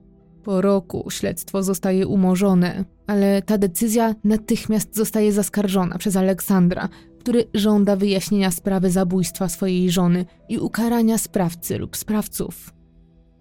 Po 0.45 0.61
roku 0.61 1.11
śledztwo 1.11 1.63
zostaje 1.63 2.07
umorzone, 2.07 2.85
ale 3.07 3.43
ta 3.43 3.59
decyzja 3.59 4.15
natychmiast 4.25 4.97
zostaje 4.97 5.33
zaskarżona 5.33 5.99
przez 5.99 6.17
Aleksandra, 6.17 6.89
który 7.27 7.45
żąda 7.55 7.97
wyjaśnienia 7.97 8.51
sprawy 8.51 8.91
zabójstwa 8.91 9.49
swojej 9.49 9.91
żony 9.91 10.25
i 10.49 10.59
ukarania 10.59 11.19
sprawcy 11.19 11.79
lub 11.79 11.97
sprawców. 11.97 12.75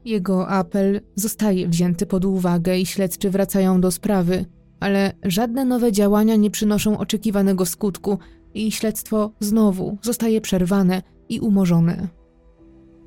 Jego 0.05 0.47
apel 0.47 1.01
zostaje 1.15 1.67
wzięty 1.67 2.05
pod 2.05 2.25
uwagę 2.25 2.79
i 2.79 2.85
śledczy 2.85 3.29
wracają 3.29 3.81
do 3.81 3.91
sprawy, 3.91 4.45
ale 4.79 5.13
żadne 5.23 5.65
nowe 5.65 5.91
działania 5.91 6.35
nie 6.35 6.51
przynoszą 6.51 6.97
oczekiwanego 6.97 7.65
skutku 7.65 8.19
i 8.53 8.71
śledztwo 8.71 9.31
znowu 9.39 9.97
zostaje 10.01 10.41
przerwane 10.41 11.01
i 11.29 11.39
umorzone. 11.39 12.07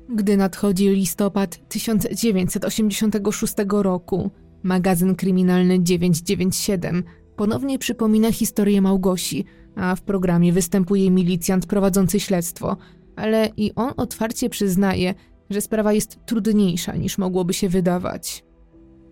Gdy 0.09 0.37
nadchodzi 0.37 0.89
listopad 0.89 1.69
1986 1.69 3.53
roku, 3.69 4.31
magazyn 4.63 5.15
kryminalny 5.15 5.83
997 5.83 7.03
ponownie 7.35 7.79
przypomina 7.79 8.31
historię 8.31 8.81
Małgosi, 8.81 9.45
a 9.75 9.95
w 9.95 10.01
programie 10.01 10.53
występuje 10.53 11.11
milicjant 11.11 11.65
prowadzący 11.65 12.19
śledztwo, 12.19 12.77
ale 13.15 13.49
i 13.57 13.71
on 13.75 13.93
otwarcie 13.97 14.49
przyznaje, 14.49 15.13
że 15.49 15.61
sprawa 15.61 15.93
jest 15.93 16.19
trudniejsza 16.25 16.95
niż 16.95 17.17
mogłoby 17.17 17.53
się 17.53 17.69
wydawać. 17.69 18.43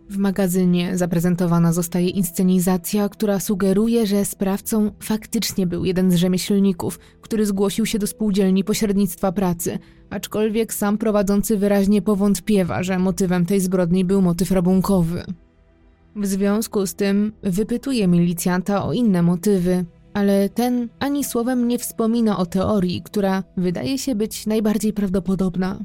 W 0.10 0.18
magazynie 0.18 0.98
zaprezentowana 0.98 1.74
zostaje 1.74 2.10
inscenizacja, 2.10 3.10
która 3.10 3.40
sugeruje, 3.40 4.08
że 4.08 4.26
sprawcą 4.26 4.92
faktycznie 5.04 5.68
był 5.68 5.86
jeden 5.86 6.12
z 6.12 6.16
rzemieślników, 6.16 7.00
który 7.22 7.46
zgłosił 7.46 7.86
się 7.86 8.00
do 8.00 8.08
spółdzielni 8.08 8.64
pośrednictwa 8.64 9.32
pracy, 9.32 9.80
aczkolwiek 10.10 10.74
sam 10.74 10.98
prowadzący 10.98 11.58
wyraźnie 11.58 12.02
powątpiewa, 12.02 12.84
że 12.84 13.00
motywem 13.00 13.46
tej 13.46 13.60
zbrodni 13.60 14.06
był 14.06 14.22
motyw 14.22 14.52
rabunkowy. 14.52 15.24
W 16.16 16.26
związku 16.26 16.88
z 16.88 16.96
tym 16.96 17.32
wypytuje 17.44 18.08
milicjanta 18.08 18.86
o 18.86 18.94
inne 18.94 19.22
motywy, 19.22 19.86
ale 20.18 20.50
ten 20.50 20.90
ani 21.00 21.24
słowem 21.24 21.68
nie 21.68 21.80
wspomina 21.80 22.38
o 22.38 22.46
teorii, 22.46 23.02
która 23.02 23.44
wydaje 23.58 23.98
się 23.98 24.16
być 24.16 24.46
najbardziej 24.46 24.94
prawdopodobna. 24.94 25.80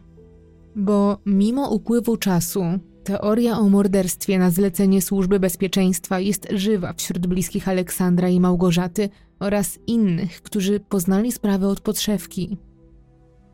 Bo 0.76 1.18
mimo 1.26 1.70
upływu 1.70 2.16
czasu, 2.16 2.62
teoria 3.04 3.58
o 3.58 3.68
morderstwie 3.68 4.38
na 4.38 4.50
zlecenie 4.50 5.02
służby 5.02 5.40
bezpieczeństwa 5.40 6.20
jest 6.20 6.48
żywa 6.50 6.92
wśród 6.92 7.26
bliskich 7.26 7.68
Aleksandra 7.68 8.28
i 8.28 8.40
Małgorzaty 8.40 9.08
oraz 9.40 9.78
innych, 9.86 10.42
którzy 10.42 10.80
poznali 10.80 11.32
sprawę 11.32 11.68
od 11.68 11.80
podszewki. 11.80 12.58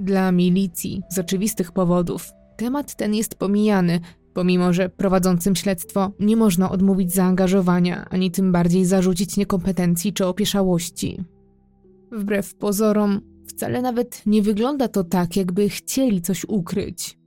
Dla 0.00 0.32
milicji, 0.32 1.02
z 1.10 1.18
oczywistych 1.18 1.72
powodów, 1.72 2.30
temat 2.56 2.94
ten 2.94 3.14
jest 3.14 3.34
pomijany, 3.34 4.00
pomimo 4.38 4.72
że 4.72 4.88
prowadzącym 4.88 5.56
śledztwo 5.56 6.12
nie 6.20 6.36
można 6.36 6.70
odmówić 6.70 7.12
zaangażowania, 7.14 8.06
ani 8.10 8.30
tym 8.30 8.52
bardziej 8.52 8.84
zarzucić 8.84 9.36
niekompetencji 9.36 10.12
czy 10.12 10.26
opieszałości. 10.26 11.24
Wbrew 12.12 12.54
pozorom, 12.54 13.20
wcale 13.48 13.82
nawet 13.82 14.22
nie 14.26 14.42
wygląda 14.42 14.88
to 14.88 15.04
tak, 15.04 15.36
jakby 15.36 15.68
chcieli 15.68 16.22
coś 16.22 16.44
ukryć. 16.44 17.18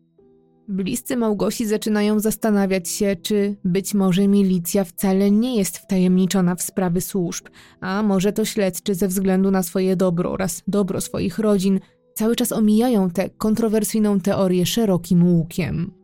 Bliscy 0.67 1.17
Małgosi 1.17 1.65
zaczynają 1.65 2.19
zastanawiać 2.19 2.89
się, 2.89 3.15
czy 3.21 3.55
być 3.65 3.93
może 3.93 4.27
milicja 4.27 4.83
wcale 4.83 5.31
nie 5.31 5.55
jest 5.55 5.77
wtajemniczona 5.77 6.55
w 6.55 6.61
sprawy 6.61 7.01
służb, 7.01 7.45
a 7.81 8.03
może 8.03 8.33
to 8.33 8.45
śledczy 8.45 8.95
ze 8.95 9.07
względu 9.07 9.51
na 9.51 9.63
swoje 9.63 9.95
dobro 9.95 10.31
oraz 10.31 10.63
dobro 10.67 11.01
swoich 11.01 11.39
rodzin 11.39 11.79
cały 12.13 12.35
czas 12.35 12.51
omijają 12.51 13.09
tę 13.09 13.29
kontrowersyjną 13.29 14.19
teorię 14.19 14.65
szerokim 14.65 15.23
łukiem. 15.23 16.01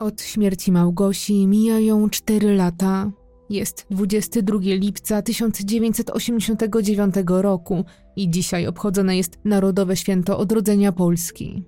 Od 0.00 0.22
śmierci 0.22 0.72
Małgosi 0.72 1.46
mijają 1.46 2.10
cztery 2.10 2.54
lata. 2.54 3.10
Jest 3.50 3.86
22 3.90 4.58
lipca 4.62 5.22
1989 5.22 7.14
roku 7.26 7.84
i 8.16 8.30
dzisiaj 8.30 8.66
obchodzone 8.66 9.16
jest 9.16 9.38
Narodowe 9.44 9.96
Święto 9.96 10.38
Odrodzenia 10.38 10.92
Polski. 10.92 11.64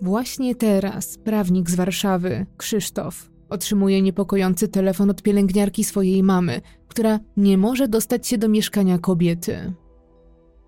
Właśnie 0.00 0.54
teraz 0.54 1.18
prawnik 1.18 1.70
z 1.70 1.74
Warszawy, 1.74 2.46
Krzysztof, 2.56 3.30
otrzymuje 3.48 4.02
niepokojący 4.02 4.68
telefon 4.68 5.10
od 5.10 5.22
pielęgniarki 5.22 5.84
swojej 5.84 6.22
mamy, 6.22 6.60
która 6.88 7.20
nie 7.36 7.58
może 7.58 7.88
dostać 7.88 8.26
się 8.26 8.38
do 8.38 8.48
mieszkania 8.48 8.98
kobiety. 8.98 9.72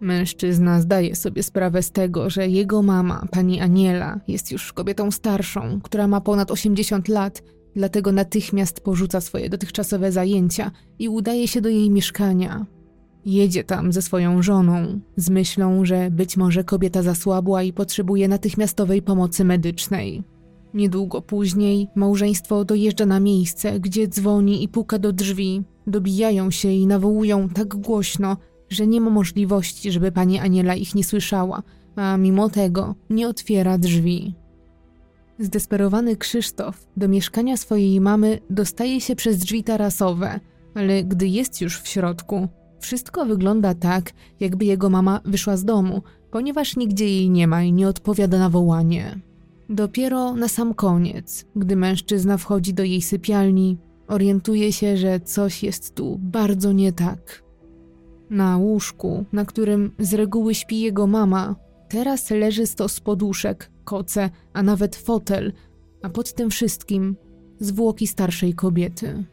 Mężczyzna 0.04 0.80
zdaje 0.80 1.16
sobie 1.16 1.42
sprawę 1.42 1.82
z 1.82 1.90
tego, 1.90 2.30
że 2.30 2.48
jego 2.48 2.82
mama, 2.82 3.26
pani 3.30 3.60
Aniela, 3.60 4.20
jest 4.28 4.52
już 4.52 4.72
kobietą 4.72 5.10
starszą, 5.10 5.80
która 5.82 6.08
ma 6.08 6.20
ponad 6.20 6.50
80 6.50 7.08
lat, 7.08 7.42
dlatego 7.76 8.12
natychmiast 8.12 8.80
porzuca 8.80 9.20
swoje 9.20 9.48
dotychczasowe 9.48 10.12
zajęcia 10.12 10.70
i 10.98 11.08
udaje 11.08 11.48
się 11.48 11.60
do 11.60 11.68
jej 11.68 11.90
mieszkania. 11.90 12.66
Jedzie 13.26 13.64
tam 13.64 13.92
ze 13.92 14.02
swoją 14.02 14.42
żoną, 14.42 15.00
z 15.16 15.30
myślą, 15.30 15.84
że 15.84 16.10
być 16.10 16.36
może 16.36 16.64
kobieta 16.64 17.02
zasłabła 17.02 17.62
i 17.62 17.72
potrzebuje 17.72 18.28
natychmiastowej 18.28 19.02
pomocy 19.02 19.44
medycznej. 19.44 20.22
Niedługo 20.74 21.22
później 21.22 21.88
małżeństwo 21.94 22.64
dojeżdża 22.64 23.06
na 23.06 23.20
miejsce, 23.20 23.80
gdzie 23.80 24.08
dzwoni 24.08 24.64
i 24.64 24.68
puka 24.68 24.98
do 24.98 25.12
drzwi. 25.12 25.62
Dobijają 25.86 26.50
się 26.50 26.68
i 26.68 26.86
nawołują 26.86 27.48
tak 27.48 27.74
głośno, 27.74 28.36
że 28.74 28.86
nie 28.86 29.00
ma 29.00 29.10
możliwości, 29.10 29.92
żeby 29.92 30.12
pani 30.12 30.38
Aniela 30.38 30.74
ich 30.74 30.94
nie 30.94 31.04
słyszała, 31.04 31.62
a 31.96 32.16
mimo 32.16 32.48
tego 32.48 32.94
nie 33.10 33.28
otwiera 33.28 33.78
drzwi. 33.78 34.34
Zdesperowany 35.38 36.16
Krzysztof 36.16 36.86
do 36.96 37.08
mieszkania 37.08 37.56
swojej 37.56 38.00
mamy 38.00 38.38
dostaje 38.50 39.00
się 39.00 39.16
przez 39.16 39.38
drzwi 39.38 39.64
tarasowe, 39.64 40.40
ale 40.74 41.04
gdy 41.04 41.28
jest 41.28 41.60
już 41.60 41.80
w 41.80 41.88
środku, 41.88 42.48
wszystko 42.80 43.26
wygląda 43.26 43.74
tak, 43.74 44.12
jakby 44.40 44.64
jego 44.64 44.90
mama 44.90 45.20
wyszła 45.24 45.56
z 45.56 45.64
domu, 45.64 46.02
ponieważ 46.30 46.76
nigdzie 46.76 47.04
jej 47.04 47.30
nie 47.30 47.46
ma 47.46 47.62
i 47.62 47.72
nie 47.72 47.88
odpowiada 47.88 48.38
na 48.38 48.50
wołanie. 48.50 49.20
Dopiero 49.68 50.34
na 50.34 50.48
sam 50.48 50.74
koniec, 50.74 51.44
gdy 51.56 51.76
mężczyzna 51.76 52.36
wchodzi 52.36 52.74
do 52.74 52.82
jej 52.82 53.02
sypialni, 53.02 53.78
orientuje 54.08 54.72
się, 54.72 54.96
że 54.96 55.20
coś 55.20 55.62
jest 55.62 55.94
tu 55.94 56.18
bardzo 56.20 56.72
nie 56.72 56.92
tak. 56.92 57.43
Na 58.34 58.56
łóżku, 58.56 59.24
na 59.32 59.44
którym 59.44 59.92
z 59.98 60.14
reguły 60.14 60.54
śpi 60.54 60.80
jego 60.80 61.06
mama, 61.06 61.56
teraz 61.88 62.30
leży 62.30 62.66
stos 62.66 63.00
poduszek, 63.00 63.70
koce, 63.84 64.30
a 64.52 64.62
nawet 64.62 64.96
fotel, 64.96 65.52
a 66.02 66.08
pod 66.08 66.34
tym 66.34 66.50
wszystkim 66.50 67.16
zwłoki 67.60 68.06
starszej 68.06 68.54
kobiety. 68.54 69.24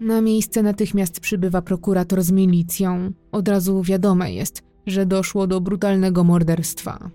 Na 0.00 0.20
miejsce 0.20 0.62
natychmiast 0.62 1.20
przybywa 1.20 1.62
prokurator 1.62 2.22
z 2.22 2.30
milicją. 2.30 3.12
Od 3.32 3.48
razu 3.48 3.82
wiadome 3.82 4.32
jest, 4.32 4.62
że 4.86 5.06
doszło 5.06 5.46
do 5.46 5.60
brutalnego 5.60 6.24
morderstwa. 6.24 7.10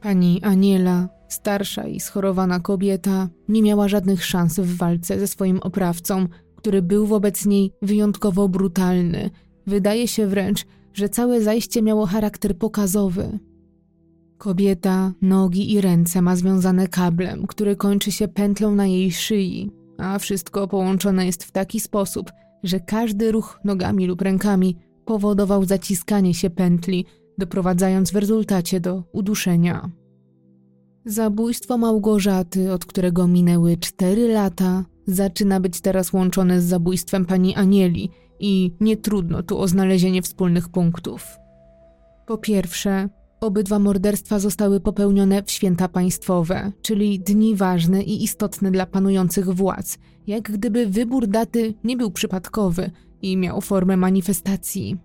Pani 0.00 0.42
Aniela, 0.42 1.08
starsza 1.28 1.86
i 1.86 2.00
schorowana 2.00 2.60
kobieta, 2.60 3.28
nie 3.48 3.62
miała 3.62 3.88
żadnych 3.88 4.24
szans 4.24 4.60
w 4.60 4.76
walce 4.76 5.20
ze 5.20 5.26
swoim 5.26 5.60
oprawcą, 5.60 6.26
który 6.56 6.82
był 6.82 7.06
wobec 7.06 7.46
niej 7.46 7.72
wyjątkowo 7.82 8.48
brutalny 8.48 9.30
Wydaje 9.66 10.08
się 10.08 10.26
wręcz, 10.26 10.66
że 10.94 11.08
całe 11.08 11.40
zajście 11.40 11.82
miało 11.82 12.06
charakter 12.06 12.58
pokazowy. 12.58 13.38
Kobieta, 14.38 15.12
nogi 15.22 15.72
i 15.72 15.80
ręce 15.80 16.22
ma 16.22 16.36
związane 16.36 16.88
kablem, 16.88 17.46
który 17.46 17.76
kończy 17.76 18.12
się 18.12 18.28
pętlą 18.28 18.74
na 18.74 18.86
jej 18.86 19.12
szyi, 19.12 19.70
a 19.98 20.18
wszystko 20.18 20.68
połączone 20.68 21.26
jest 21.26 21.44
w 21.44 21.50
taki 21.50 21.80
sposób, 21.80 22.32
że 22.62 22.80
każdy 22.80 23.32
ruch 23.32 23.60
nogami 23.64 24.06
lub 24.06 24.20
rękami 24.20 24.76
powodował 25.04 25.64
zaciskanie 25.64 26.34
się 26.34 26.50
pętli, 26.50 27.04
doprowadzając 27.38 28.10
w 28.10 28.16
rezultacie 28.16 28.80
do 28.80 29.02
uduszenia. 29.12 29.90
Zabójstwo 31.04 31.78
Małgorzaty, 31.78 32.72
od 32.72 32.84
którego 32.84 33.28
minęły 33.28 33.76
cztery 33.76 34.28
lata, 34.28 34.84
zaczyna 35.06 35.60
być 35.60 35.80
teraz 35.80 36.12
łączone 36.12 36.60
z 36.60 36.64
zabójstwem 36.64 37.26
pani 37.26 37.54
Anieli 37.54 38.10
i 38.40 38.74
nie 38.80 38.96
trudno 38.96 39.42
tu 39.42 39.58
o 39.58 39.68
znalezienie 39.68 40.22
wspólnych 40.22 40.68
punktów. 40.68 41.26
Po 42.26 42.38
pierwsze, 42.38 43.08
obydwa 43.40 43.78
morderstwa 43.78 44.38
zostały 44.38 44.80
popełnione 44.80 45.42
w 45.42 45.50
święta 45.50 45.88
państwowe, 45.88 46.72
czyli 46.82 47.20
dni 47.20 47.56
ważne 47.56 48.02
i 48.02 48.24
istotne 48.24 48.70
dla 48.70 48.86
panujących 48.86 49.54
władz, 49.54 49.98
jak 50.26 50.42
gdyby 50.42 50.86
wybór 50.86 51.26
daty 51.26 51.74
nie 51.84 51.96
był 51.96 52.10
przypadkowy 52.10 52.90
i 53.22 53.36
miał 53.36 53.60
formę 53.60 53.96
manifestacji. 53.96 54.96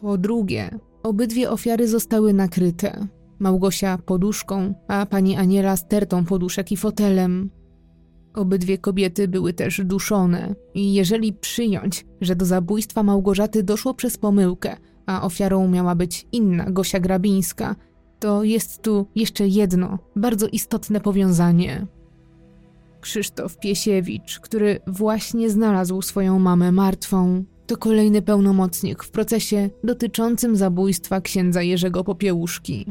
Po 0.00 0.18
drugie, 0.18 0.78
obydwie 1.02 1.50
ofiary 1.50 1.88
zostały 1.88 2.32
nakryte. 2.32 3.06
Małgosia 3.38 3.98
poduszką, 3.98 4.74
a 4.88 5.06
pani 5.06 5.36
Aniela 5.36 5.76
stertą 5.76 6.24
poduszek 6.24 6.72
i 6.72 6.76
fotelem. 6.76 7.50
Obydwie 8.34 8.78
kobiety 8.78 9.28
były 9.28 9.52
też 9.52 9.80
duszone 9.84 10.54
i 10.74 10.94
jeżeli 10.94 11.32
przyjąć, 11.32 12.06
że 12.20 12.36
do 12.36 12.44
zabójstwa 12.46 13.02
Małgorzaty 13.02 13.62
doszło 13.62 13.94
przez 13.94 14.18
pomyłkę, 14.18 14.76
a 15.06 15.22
ofiarą 15.22 15.68
miała 15.68 15.94
być 15.94 16.26
inna 16.32 16.70
Gosia 16.70 17.00
Grabińska, 17.00 17.76
to 18.20 18.44
jest 18.44 18.82
tu 18.82 19.06
jeszcze 19.14 19.48
jedno 19.48 19.98
bardzo 20.16 20.48
istotne 20.48 21.00
powiązanie. 21.00 21.86
Krzysztof 23.00 23.58
Piesiewicz, 23.58 24.40
który 24.40 24.80
właśnie 24.86 25.50
znalazł 25.50 26.02
swoją 26.02 26.38
mamę 26.38 26.72
martwą, 26.72 27.44
to 27.66 27.76
kolejny 27.76 28.22
pełnomocnik 28.22 29.04
w 29.04 29.10
procesie 29.10 29.70
dotyczącym 29.84 30.56
zabójstwa 30.56 31.20
księdza 31.20 31.62
Jerzego 31.62 32.04
Popiełuszki. 32.04 32.86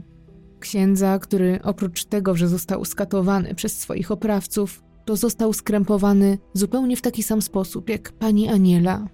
Księdza, 0.59 1.19
który 1.19 1.59
oprócz 1.63 2.05
tego, 2.05 2.35
że 2.35 2.47
został 2.47 2.85
skatowany 2.85 3.55
przez 3.55 3.79
swoich 3.79 4.11
oprawców, 4.11 4.83
to 5.07 5.15
został 5.15 5.53
skrępowany 5.53 6.37
zupełnie 6.53 6.97
w 6.97 7.01
taki 7.01 7.23
sam 7.23 7.41
sposób 7.41 7.89
jak 7.89 8.11
pani 8.11 8.49
Aniela. 8.49 9.07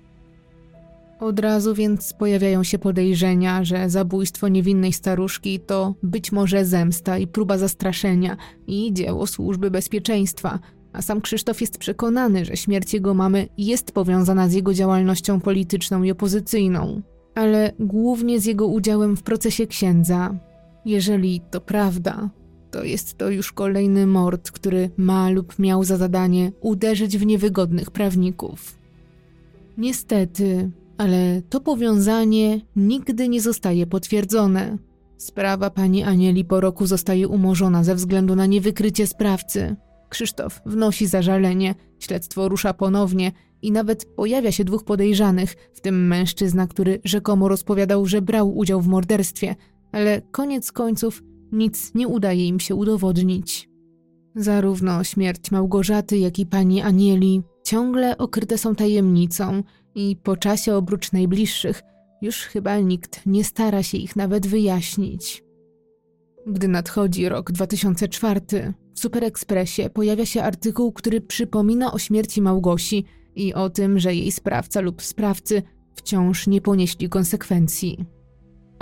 Od 1.20 1.40
razu 1.40 1.76
więc 1.76 2.14
pojawiają 2.14 2.64
się 2.64 2.80
podejrzenia, 2.80 3.64
że 3.64 3.90
zabójstwo 3.90 4.48
niewinnej 4.48 4.94
staruszki 4.94 5.60
to 5.60 5.96
być 6.04 6.32
może 6.32 6.66
zemsta 6.66 7.18
i 7.18 7.28
próba 7.28 7.58
zastraszenia 7.58 8.38
i 8.68 8.94
dzieło 8.94 9.28
służby 9.28 9.72
bezpieczeństwa, 9.72 10.60
a 10.94 11.02
sam 11.02 11.22
Krzysztof 11.22 11.62
jest 11.62 11.78
przekonany, 11.78 12.46
że 12.46 12.58
śmierć 12.58 12.94
jego 12.94 13.14
mamy 13.14 13.48
jest 13.58 13.92
powiązana 13.92 14.50
z 14.50 14.54
jego 14.54 14.74
działalnością 14.74 15.42
polityczną 15.42 16.04
i 16.04 16.12
opozycyjną, 16.12 17.02
ale 17.36 17.72
głównie 17.80 18.40
z 18.40 18.46
jego 18.46 18.68
udziałem 18.68 19.18
w 19.18 19.24
procesie 19.24 19.68
księdza. 19.68 20.36
Jeżeli 20.86 21.42
to 21.52 21.62
prawda, 21.62 22.30
to 22.74 22.84
jest 22.84 23.18
to 23.18 23.30
już 23.30 23.52
kolejny 23.52 24.08
mord, 24.08 24.52
który 24.52 24.90
ma 24.98 25.30
lub 25.30 25.60
miał 25.60 25.84
za 25.84 25.98
zadanie 25.98 26.52
uderzyć 26.62 27.18
w 27.18 27.26
niewygodnych 27.26 27.92
prawników. 27.92 28.78
Niestety, 29.78 30.72
ale 30.98 31.42
to 31.50 31.60
powiązanie 31.62 32.62
nigdy 32.76 33.30
nie 33.30 33.42
zostaje 33.42 33.88
potwierdzone. 33.88 34.78
Sprawa 35.18 35.70
pani 35.70 36.04
Anieli 36.04 36.46
po 36.46 36.60
roku 36.62 36.86
zostaje 36.86 37.28
umorzona 37.28 37.84
ze 37.84 37.96
względu 37.96 38.36
na 38.36 38.46
niewykrycie 38.46 39.08
sprawcy. 39.08 39.76
Krzysztof 40.10 40.62
wnosi 40.66 41.08
zażalenie, 41.08 41.76
śledztwo 42.00 42.50
rusza 42.50 42.74
ponownie 42.74 43.32
i 43.62 43.72
nawet 43.72 44.06
pojawia 44.06 44.52
się 44.52 44.64
dwóch 44.64 44.84
podejrzanych, 44.84 45.56
w 45.74 45.82
tym 45.82 46.08
mężczyzna, 46.08 46.68
który 46.68 47.00
rzekomo 47.04 47.48
rozpowiadał, 47.48 48.06
że 48.06 48.22
brał 48.22 48.58
udział 48.58 48.82
w 48.82 48.88
morderstwie, 48.88 49.56
ale 49.92 50.22
koniec 50.32 50.72
końców 50.72 51.24
nic 51.54 51.94
nie 51.96 52.08
udaje 52.08 52.48
im 52.48 52.60
się 52.60 52.76
udowodnić. 52.76 53.70
Zarówno 54.36 55.04
śmierć 55.04 55.52
Małgorzaty, 55.52 56.18
jak 56.18 56.40
i 56.40 56.46
pani 56.46 56.82
Anieli 56.82 57.42
ciągle 57.64 58.18
okryte 58.18 58.58
są 58.58 58.76
tajemnicą 58.76 59.64
i 59.96 60.16
po 60.24 60.38
czasie 60.38 60.76
obrócz 60.76 61.12
najbliższych 61.12 61.82
już 62.22 62.38
chyba 62.38 62.80
nikt 62.80 63.26
nie 63.26 63.44
stara 63.44 63.84
się 63.84 63.98
ich 63.98 64.16
nawet 64.16 64.48
wyjaśnić. 64.48 65.44
Gdy 66.48 66.68
nadchodzi 66.68 67.30
rok 67.30 67.52
2004, 67.52 68.42
w 68.94 69.00
Super 69.00 69.24
Expressie 69.24 69.90
pojawia 69.94 70.26
się 70.26 70.44
artykuł, 70.44 70.92
który 70.92 71.22
przypomina 71.22 71.94
o 71.94 72.00
śmierci 72.00 72.42
Małgosi 72.42 73.06
i 73.36 73.54
o 73.54 73.70
tym, 73.70 74.00
że 74.00 74.16
jej 74.16 74.32
sprawca 74.32 74.82
lub 74.82 75.02
sprawcy 75.02 75.62
wciąż 75.96 76.48
nie 76.48 76.62
ponieśli 76.62 77.10
konsekwencji. 77.10 78.06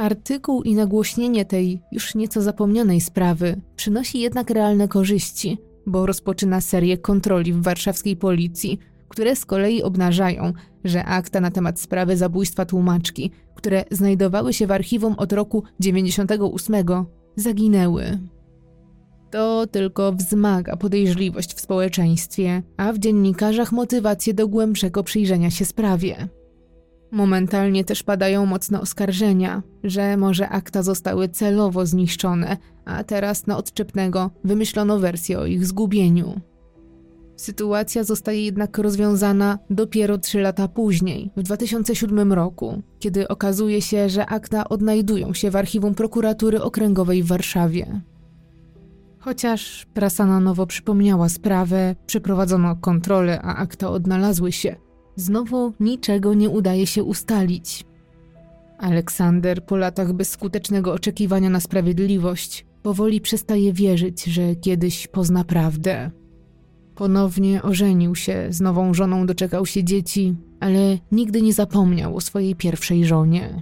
Artykuł 0.01 0.63
i 0.63 0.75
nagłośnienie 0.75 1.45
tej 1.45 1.81
już 1.91 2.15
nieco 2.15 2.41
zapomnianej 2.41 3.01
sprawy 3.01 3.61
przynosi 3.75 4.19
jednak 4.19 4.49
realne 4.49 4.87
korzyści, 4.87 5.57
bo 5.85 6.05
rozpoczyna 6.05 6.61
serię 6.61 6.97
kontroli 6.97 7.53
w 7.53 7.61
warszawskiej 7.61 8.15
policji, 8.15 8.79
które 9.07 9.35
z 9.35 9.45
kolei 9.45 9.83
obnażają, 9.83 10.53
że 10.83 11.05
akta 11.05 11.41
na 11.41 11.51
temat 11.51 11.79
sprawy 11.79 12.17
zabójstwa 12.17 12.65
tłumaczki, 12.65 13.31
które 13.55 13.85
znajdowały 13.91 14.53
się 14.53 14.67
w 14.67 14.71
archiwum 14.71 15.15
od 15.17 15.33
roku 15.33 15.63
98, 15.79 16.75
zaginęły. 17.35 18.19
To 19.31 19.67
tylko 19.67 20.11
wzmaga 20.11 20.77
podejrzliwość 20.77 21.53
w 21.53 21.61
społeczeństwie, 21.61 22.63
a 22.77 22.93
w 22.93 22.99
dziennikarzach 22.99 23.71
motywację 23.71 24.33
do 24.33 24.47
głębszego 24.47 25.03
przyjrzenia 25.03 25.49
się 25.49 25.65
sprawie. 25.65 26.27
Momentalnie 27.11 27.85
też 27.85 28.03
padają 28.03 28.45
mocne 28.45 28.81
oskarżenia, 28.81 29.63
że 29.83 30.17
może 30.17 30.49
akta 30.49 30.83
zostały 30.83 31.29
celowo 31.29 31.85
zniszczone, 31.85 32.57
a 32.85 33.03
teraz 33.03 33.47
na 33.47 33.57
odczepnego 33.57 34.31
wymyślono 34.43 34.99
wersję 34.99 35.39
o 35.39 35.45
ich 35.45 35.65
zgubieniu. 35.65 36.41
Sytuacja 37.35 38.03
zostaje 38.03 38.45
jednak 38.45 38.77
rozwiązana 38.77 39.59
dopiero 39.69 40.17
trzy 40.17 40.41
lata 40.41 40.67
później, 40.67 41.31
w 41.37 41.43
2007 41.43 42.33
roku, 42.33 42.81
kiedy 42.99 43.27
okazuje 43.27 43.81
się, 43.81 44.09
że 44.09 44.25
akta 44.25 44.69
odnajdują 44.69 45.33
się 45.33 45.51
w 45.51 45.55
archiwum 45.55 45.95
prokuratury 45.95 46.61
okręgowej 46.61 47.23
w 47.23 47.27
Warszawie. 47.27 48.01
Chociaż 49.19 49.85
prasa 49.93 50.25
na 50.25 50.39
nowo 50.39 50.67
przypomniała 50.67 51.29
sprawę, 51.29 51.95
przeprowadzono 52.05 52.75
kontrolę, 52.75 53.41
a 53.41 53.55
akta 53.55 53.89
odnalazły 53.89 54.51
się, 54.51 54.75
znowu 55.21 55.73
niczego 55.79 56.33
nie 56.33 56.49
udaje 56.49 56.87
się 56.87 57.03
ustalić. 57.03 57.85
Aleksander 58.77 59.65
po 59.65 59.77
latach 59.77 60.13
bezskutecznego 60.13 60.93
oczekiwania 60.93 61.49
na 61.49 61.59
sprawiedliwość 61.59 62.65
powoli 62.83 63.21
przestaje 63.21 63.73
wierzyć, 63.73 64.23
że 64.23 64.55
kiedyś 64.55 65.07
pozna 65.07 65.43
prawdę. 65.43 66.11
Ponownie 66.95 67.61
ożenił 67.61 68.15
się, 68.15 68.47
z 68.49 68.61
nową 68.61 68.93
żoną 68.93 69.25
doczekał 69.25 69.65
się 69.65 69.83
dzieci, 69.83 70.35
ale 70.59 70.97
nigdy 71.11 71.41
nie 71.41 71.53
zapomniał 71.53 72.15
o 72.15 72.21
swojej 72.21 72.55
pierwszej 72.55 73.05
żonie. 73.05 73.61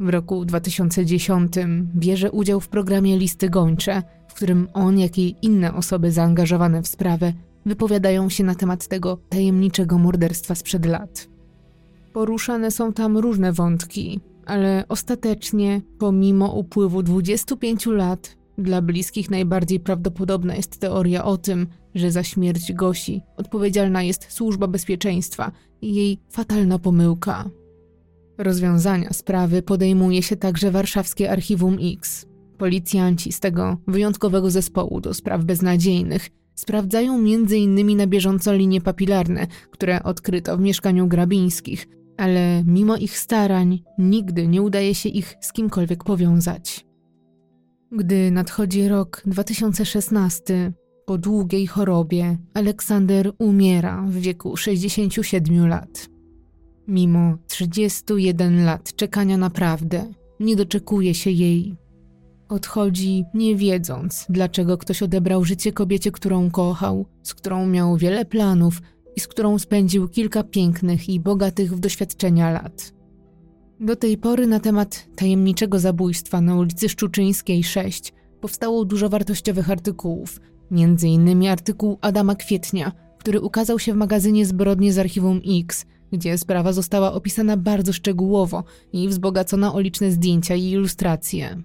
W 0.00 0.08
roku 0.08 0.44
2010 0.44 1.52
bierze 1.96 2.30
udział 2.30 2.60
w 2.60 2.68
programie 2.68 3.18
Listy 3.18 3.50
Gończe, 3.50 4.02
w 4.28 4.34
którym 4.34 4.68
on, 4.74 4.98
jak 4.98 5.18
i 5.18 5.36
inne 5.42 5.74
osoby 5.74 6.12
zaangażowane 6.12 6.82
w 6.82 6.88
sprawę 6.88 7.32
wypowiadają 7.66 8.28
się 8.28 8.44
na 8.44 8.54
temat 8.54 8.88
tego 8.88 9.18
tajemniczego 9.28 9.98
morderstwa 9.98 10.54
sprzed 10.54 10.86
lat. 10.86 11.28
Poruszane 12.12 12.70
są 12.70 12.92
tam 12.92 13.18
różne 13.18 13.52
wątki, 13.52 14.20
ale 14.46 14.84
ostatecznie, 14.88 15.80
pomimo 15.98 16.52
upływu 16.52 17.02
25 17.02 17.86
lat, 17.86 18.36
dla 18.58 18.82
bliskich 18.82 19.30
najbardziej 19.30 19.80
prawdopodobna 19.80 20.54
jest 20.54 20.80
teoria 20.80 21.24
o 21.24 21.36
tym, 21.36 21.66
że 21.94 22.10
za 22.10 22.22
śmierć 22.22 22.72
Gosi 22.72 23.22
odpowiedzialna 23.36 24.02
jest 24.02 24.32
służba 24.32 24.66
bezpieczeństwa 24.66 25.52
i 25.82 25.94
jej 25.94 26.20
fatalna 26.30 26.78
pomyłka. 26.78 27.50
Rozwiązania 28.38 29.12
sprawy 29.12 29.62
podejmuje 29.62 30.22
się 30.22 30.36
także 30.36 30.70
warszawskie 30.70 31.30
Archiwum 31.30 31.78
X. 31.94 32.26
Policjanci 32.58 33.32
z 33.32 33.40
tego 33.40 33.76
wyjątkowego 33.86 34.50
zespołu 34.50 35.00
do 35.00 35.14
spraw 35.14 35.44
beznadziejnych 35.44 36.30
sprawdzają 36.58 37.14
m.in. 37.14 37.96
na 37.96 38.06
bieżąco 38.06 38.52
linie 38.52 38.80
papilarne, 38.80 39.46
które 39.70 40.02
odkryto 40.02 40.56
w 40.56 40.60
mieszkaniu 40.60 41.08
Grabińskich, 41.08 41.88
ale 42.16 42.64
mimo 42.66 42.96
ich 42.96 43.18
starań 43.18 43.82
nigdy 43.98 44.48
nie 44.48 44.62
udaje 44.62 44.94
się 44.94 45.08
ich 45.08 45.34
z 45.40 45.52
kimkolwiek 45.52 46.04
powiązać. 46.04 46.86
Gdy 47.92 48.30
nadchodzi 48.30 48.88
rok 48.88 49.22
2016, 49.26 50.72
po 51.06 51.18
długiej 51.18 51.66
chorobie 51.66 52.38
Aleksander 52.54 53.32
umiera 53.38 54.02
w 54.02 54.14
wieku 54.14 54.56
67 54.56 55.68
lat. 55.68 56.08
Mimo 56.88 57.36
31 57.46 58.64
lat 58.64 58.96
czekania 58.96 59.36
na 59.36 59.50
prawdę, 59.50 60.12
nie 60.40 60.56
doczekuje 60.56 61.14
się 61.14 61.30
jej. 61.30 61.76
Odchodzi 62.48 63.24
nie 63.34 63.56
wiedząc, 63.56 64.26
dlaczego 64.28 64.78
ktoś 64.78 65.02
odebrał 65.02 65.44
życie 65.44 65.72
kobiecie, 65.72 66.12
którą 66.12 66.50
kochał, 66.50 67.06
z 67.22 67.34
którą 67.34 67.66
miał 67.66 67.96
wiele 67.96 68.24
planów 68.24 68.82
i 69.16 69.20
z 69.20 69.28
którą 69.28 69.58
spędził 69.58 70.08
kilka 70.08 70.42
pięknych 70.42 71.08
i 71.08 71.20
bogatych 71.20 71.76
w 71.76 71.80
doświadczenia 71.80 72.50
lat. 72.50 72.92
Do 73.80 73.96
tej 73.96 74.18
pory 74.18 74.46
na 74.46 74.60
temat 74.60 75.06
tajemniczego 75.16 75.78
zabójstwa 75.78 76.40
na 76.40 76.56
ulicy 76.56 76.88
Szczuczyńskiej 76.88 77.64
6 77.64 78.12
powstało 78.40 78.84
dużo 78.84 79.08
wartościowych 79.08 79.70
artykułów, 79.70 80.40
m.in. 80.70 81.48
artykuł 81.48 81.98
Adama 82.00 82.34
Kwietnia, 82.34 82.92
który 83.18 83.40
ukazał 83.40 83.78
się 83.78 83.92
w 83.92 83.96
magazynie 83.96 84.46
Zbrodnie 84.46 84.92
z 84.92 84.98
Archiwum 84.98 85.40
X, 85.60 85.86
gdzie 86.12 86.38
sprawa 86.38 86.72
została 86.72 87.12
opisana 87.12 87.56
bardzo 87.56 87.92
szczegółowo 87.92 88.64
i 88.92 89.08
wzbogacona 89.08 89.74
o 89.74 89.80
liczne 89.80 90.10
zdjęcia 90.10 90.54
i 90.54 90.70
ilustracje. 90.70 91.62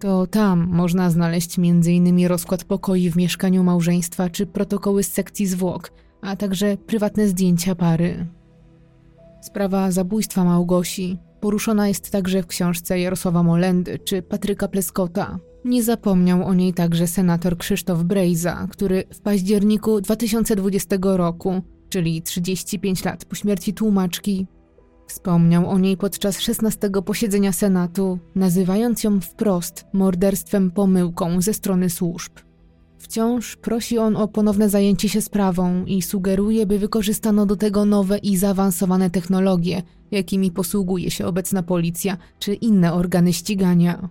To 0.00 0.26
tam 0.26 0.68
można 0.68 1.10
znaleźć 1.10 1.58
m.in. 1.58 2.26
rozkład 2.26 2.64
pokoi 2.64 3.10
w 3.10 3.16
mieszkaniu 3.16 3.62
małżeństwa 3.62 4.30
czy 4.30 4.46
protokoły 4.46 5.02
z 5.02 5.12
sekcji 5.12 5.46
zwłok, 5.46 5.92
a 6.20 6.36
także 6.36 6.76
prywatne 6.76 7.28
zdjęcia 7.28 7.74
pary. 7.74 8.26
Sprawa 9.40 9.90
zabójstwa 9.90 10.44
Małgosi 10.44 11.18
poruszona 11.40 11.88
jest 11.88 12.10
także 12.10 12.42
w 12.42 12.46
książce 12.46 13.00
Jarosława 13.00 13.42
Molendy 13.42 13.98
czy 13.98 14.22
Patryka 14.22 14.68
Pleskota. 14.68 15.38
Nie 15.64 15.82
zapomniał 15.82 16.44
o 16.44 16.54
niej 16.54 16.74
także 16.74 17.06
senator 17.06 17.58
Krzysztof 17.58 18.02
Brejza, 18.02 18.66
który 18.70 19.04
w 19.14 19.20
październiku 19.20 20.00
2020 20.00 20.96
roku, 21.02 21.62
czyli 21.88 22.22
35 22.22 23.04
lat 23.04 23.24
po 23.24 23.34
śmierci 23.34 23.74
tłumaczki, 23.74 24.46
Wspomniał 25.10 25.70
o 25.70 25.78
niej 25.78 25.96
podczas 25.96 26.40
16 26.40 26.90
posiedzenia 27.04 27.52
Senatu, 27.52 28.18
nazywając 28.34 29.04
ją 29.04 29.20
wprost 29.20 29.84
morderstwem 29.92 30.70
pomyłką 30.70 31.40
ze 31.40 31.54
strony 31.54 31.90
służb. 31.90 32.32
Wciąż 32.98 33.56
prosi 33.56 33.98
on 33.98 34.16
o 34.16 34.28
ponowne 34.28 34.68
zajęcie 34.68 35.08
się 35.08 35.20
sprawą 35.20 35.84
i 35.84 36.02
sugeruje, 36.02 36.66
by 36.66 36.78
wykorzystano 36.78 37.46
do 37.46 37.56
tego 37.56 37.84
nowe 37.84 38.18
i 38.18 38.36
zaawansowane 38.36 39.10
technologie, 39.10 39.82
jakimi 40.10 40.50
posługuje 40.50 41.10
się 41.10 41.26
obecna 41.26 41.62
policja 41.62 42.16
czy 42.38 42.54
inne 42.54 42.92
organy 42.92 43.32
ścigania. 43.32 44.08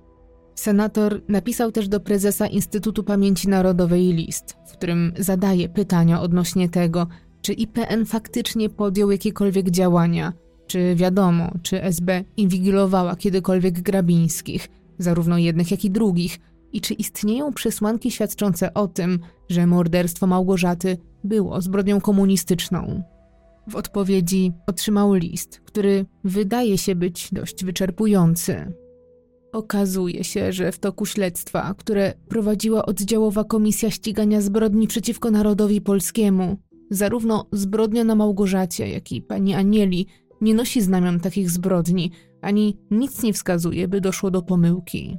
Senator 0.55 1.21
napisał 1.27 1.71
też 1.71 1.87
do 1.87 1.99
prezesa 1.99 2.47
Instytutu 2.47 3.03
Pamięci 3.03 3.49
Narodowej 3.49 4.13
list, 4.13 4.57
w 4.67 4.71
którym 4.71 5.13
zadaje 5.19 5.69
pytania 5.69 6.21
odnośnie 6.21 6.69
tego, 6.69 7.07
czy 7.41 7.53
IPN 7.53 8.05
faktycznie 8.05 8.69
podjął 8.69 9.11
jakiekolwiek 9.11 9.69
działania 9.69 10.33
Czy 10.69 10.95
wiadomo, 10.95 11.51
czy 11.61 11.83
SB 11.83 12.23
inwigilowała 12.37 13.15
kiedykolwiek 13.15 13.81
Grabińskich, 13.81 14.67
zarówno 14.97 15.37
jednych, 15.37 15.71
jak 15.71 15.85
i 15.85 15.91
drugich, 15.91 16.39
i 16.73 16.81
czy 16.81 16.93
istnieją 16.93 17.53
przesłanki 17.53 18.11
świadczące 18.11 18.73
o 18.73 18.87
tym, 18.87 19.19
że 19.49 19.67
morderstwo 19.67 20.27
Małgorzaty 20.27 20.97
było 21.23 21.61
zbrodnią 21.61 22.01
komunistyczną? 22.01 23.03
W 23.67 23.75
odpowiedzi 23.75 24.51
otrzymał 24.67 25.13
list, 25.13 25.61
który 25.65 26.05
wydaje 26.23 26.77
się 26.77 26.95
być 26.95 27.29
dość 27.31 27.65
wyczerpujący. 27.65 28.73
Okazuje 29.53 30.23
się, 30.23 30.53
że 30.53 30.71
w 30.71 30.79
toku 30.79 31.05
śledztwa, 31.05 31.73
które 31.77 32.13
prowadziła 32.27 32.85
oddziałowa 32.85 33.43
Komisja 33.43 33.91
Ścigania 33.91 34.41
Zbrodni 34.41 34.87
przeciwko 34.87 35.31
Narodowi 35.31 35.81
Polskiemu, 35.81 36.57
zarówno 36.89 37.45
zbrodnia 37.51 38.03
na 38.03 38.15
Małgorzacie, 38.15 38.89
jak 38.89 39.11
i 39.11 39.21
pani 39.21 39.53
Anieli 39.53 40.07
nie 40.41 40.53
nosi 40.53 40.81
znamion 40.81 41.19
takich 41.19 41.49
zbrodni, 41.49 42.11
ani 42.41 42.77
nic 42.91 43.23
nie 43.23 43.33
wskazuje, 43.33 43.87
by 43.87 44.01
doszło 44.01 44.31
do 44.31 44.41
pomyłki. 44.41 45.17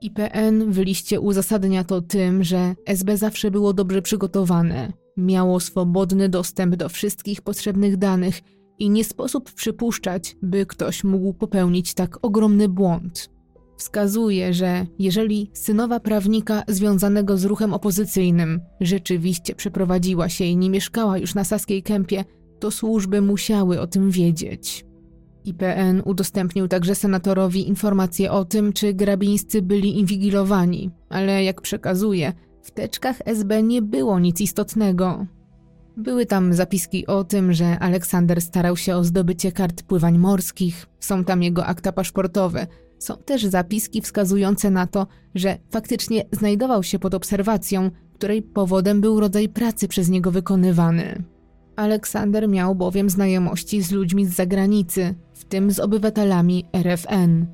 IPN 0.00 0.72
w 0.72 0.78
liście 0.78 1.20
uzasadnia 1.20 1.84
to 1.84 2.02
tym, 2.02 2.44
że 2.44 2.74
SB 2.86 3.16
zawsze 3.16 3.50
było 3.50 3.72
dobrze 3.72 4.02
przygotowane, 4.02 4.92
miało 5.16 5.60
swobodny 5.60 6.28
dostęp 6.28 6.76
do 6.76 6.88
wszystkich 6.88 7.42
potrzebnych 7.42 7.96
danych 7.96 8.40
i 8.78 8.90
nie 8.90 9.04
sposób 9.04 9.52
przypuszczać, 9.52 10.36
by 10.42 10.66
ktoś 10.66 11.04
mógł 11.04 11.34
popełnić 11.34 11.94
tak 11.94 12.18
ogromny 12.22 12.68
błąd. 12.68 13.30
Wskazuje, 13.76 14.54
że 14.54 14.86
jeżeli 14.98 15.50
synowa 15.52 16.00
prawnika 16.00 16.62
związanego 16.68 17.38
z 17.38 17.44
ruchem 17.44 17.74
opozycyjnym 17.74 18.60
rzeczywiście 18.80 19.54
przeprowadziła 19.54 20.28
się 20.28 20.44
i 20.44 20.56
nie 20.56 20.70
mieszkała 20.70 21.18
już 21.18 21.34
na 21.34 21.44
Saskiej 21.44 21.82
Kępie, 21.82 22.24
to 22.64 22.70
służby 22.70 23.20
musiały 23.20 23.80
o 23.80 23.86
tym 23.86 24.10
wiedzieć. 24.10 24.84
IPN 25.44 26.02
udostępnił 26.04 26.68
także 26.68 26.94
senatorowi 26.94 27.68
informacje 27.68 28.32
o 28.32 28.44
tym, 28.44 28.72
czy 28.72 28.94
grabińscy 28.94 29.62
byli 29.62 29.98
inwigilowani, 29.98 30.90
ale 31.08 31.44
jak 31.44 31.60
przekazuje, 31.60 32.32
w 32.62 32.70
teczkach 32.70 33.16
SB 33.24 33.62
nie 33.62 33.82
było 33.82 34.20
nic 34.20 34.40
istotnego. 34.40 35.26
Były 35.96 36.26
tam 36.26 36.54
zapiski 36.54 37.06
o 37.06 37.24
tym, 37.24 37.52
że 37.52 37.78
Aleksander 37.78 38.40
starał 38.40 38.76
się 38.76 38.96
o 38.96 39.04
zdobycie 39.04 39.52
kart 39.52 39.82
pływań 39.82 40.18
morskich, 40.18 40.86
są 41.00 41.24
tam 41.24 41.42
jego 41.42 41.66
akta 41.66 41.92
paszportowe. 41.92 42.66
Są 42.98 43.16
też 43.16 43.44
zapiski 43.44 44.00
wskazujące 44.00 44.70
na 44.70 44.86
to, 44.86 45.06
że 45.34 45.58
faktycznie 45.70 46.24
znajdował 46.32 46.82
się 46.82 46.98
pod 46.98 47.14
obserwacją, 47.14 47.90
której 48.14 48.42
powodem 48.42 49.00
był 49.00 49.20
rodzaj 49.20 49.48
pracy 49.48 49.88
przez 49.88 50.08
niego 50.08 50.30
wykonywany. 50.30 51.33
Aleksander 51.76 52.48
miał 52.48 52.74
bowiem 52.74 53.10
znajomości 53.10 53.82
z 53.82 53.92
ludźmi 53.92 54.26
z 54.26 54.34
zagranicy, 54.34 55.14
w 55.32 55.44
tym 55.44 55.70
z 55.70 55.80
obywatelami 55.80 56.64
RFN. 56.72 57.46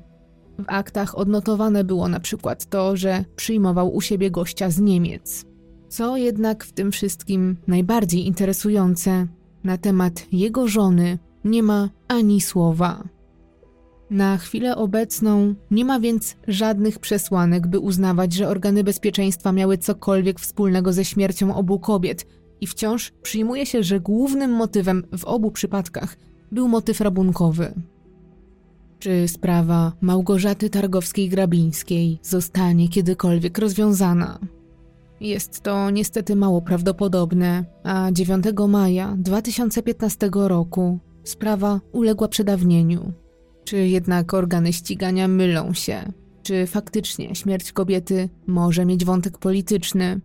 W 0.59 0.63
aktach 0.67 1.17
odnotowane 1.17 1.83
było 1.83 2.07
na 2.07 2.19
przykład 2.19 2.65
to, 2.65 2.97
że 2.97 3.25
przyjmował 3.35 3.95
u 3.95 4.01
siebie 4.01 4.31
gościa 4.31 4.69
z 4.69 4.79
Niemiec. 4.79 5.45
Co 5.89 6.17
jednak 6.17 6.63
w 6.63 6.71
tym 6.71 6.91
wszystkim 6.91 7.57
najbardziej 7.67 8.27
interesujące, 8.27 9.27
na 9.63 9.77
temat 9.77 10.25
jego 10.31 10.67
żony 10.67 11.19
nie 11.45 11.63
ma 11.63 11.89
ani 12.07 12.41
słowa. 12.41 13.03
Na 14.09 14.37
chwilę 14.37 14.75
obecną 14.75 15.55
nie 15.71 15.85
ma 15.85 15.99
więc 15.99 16.35
żadnych 16.47 16.99
przesłanek, 16.99 17.67
by 17.67 17.79
uznawać, 17.79 18.33
że 18.33 18.47
organy 18.47 18.83
bezpieczeństwa 18.83 19.51
miały 19.51 19.77
cokolwiek 19.77 20.39
wspólnego 20.39 20.93
ze 20.93 21.05
śmiercią 21.05 21.55
obu 21.55 21.79
kobiet 21.79 22.25
i 22.61 22.67
wciąż 22.67 23.11
przyjmuje 23.21 23.65
się, 23.65 23.83
że 23.83 23.99
głównym 23.99 24.51
motywem 24.51 25.03
w 25.17 25.25
obu 25.25 25.51
przypadkach 25.51 26.17
był 26.51 26.67
motyw 26.67 27.01
rabunkowy. 27.01 27.73
Czy 28.99 29.27
sprawa 29.27 29.93
Małgorzaty 30.01 30.69
Targowskiej-Grabińskiej 30.69 32.17
zostanie 32.21 32.89
kiedykolwiek 32.89 33.57
rozwiązana? 33.57 34.39
Jest 35.21 35.61
to 35.61 35.89
niestety 35.89 36.35
mało 36.35 36.61
prawdopodobne, 36.61 37.65
a 37.83 38.11
9 38.11 38.45
maja 38.67 39.15
2015 39.17 40.29
roku 40.33 40.99
sprawa 41.23 41.81
uległa 41.91 42.27
przedawnieniu. 42.27 43.13
Czy 43.63 43.77
jednak 43.77 44.33
organy 44.33 44.73
ścigania 44.73 45.27
mylą 45.27 45.73
się? 45.73 46.13
Czy 46.43 46.67
faktycznie 46.67 47.35
śmierć 47.35 47.71
kobiety 47.71 48.29
może 48.47 48.85
mieć 48.85 49.05
wątek 49.05 49.37
polityczny? 49.37 50.21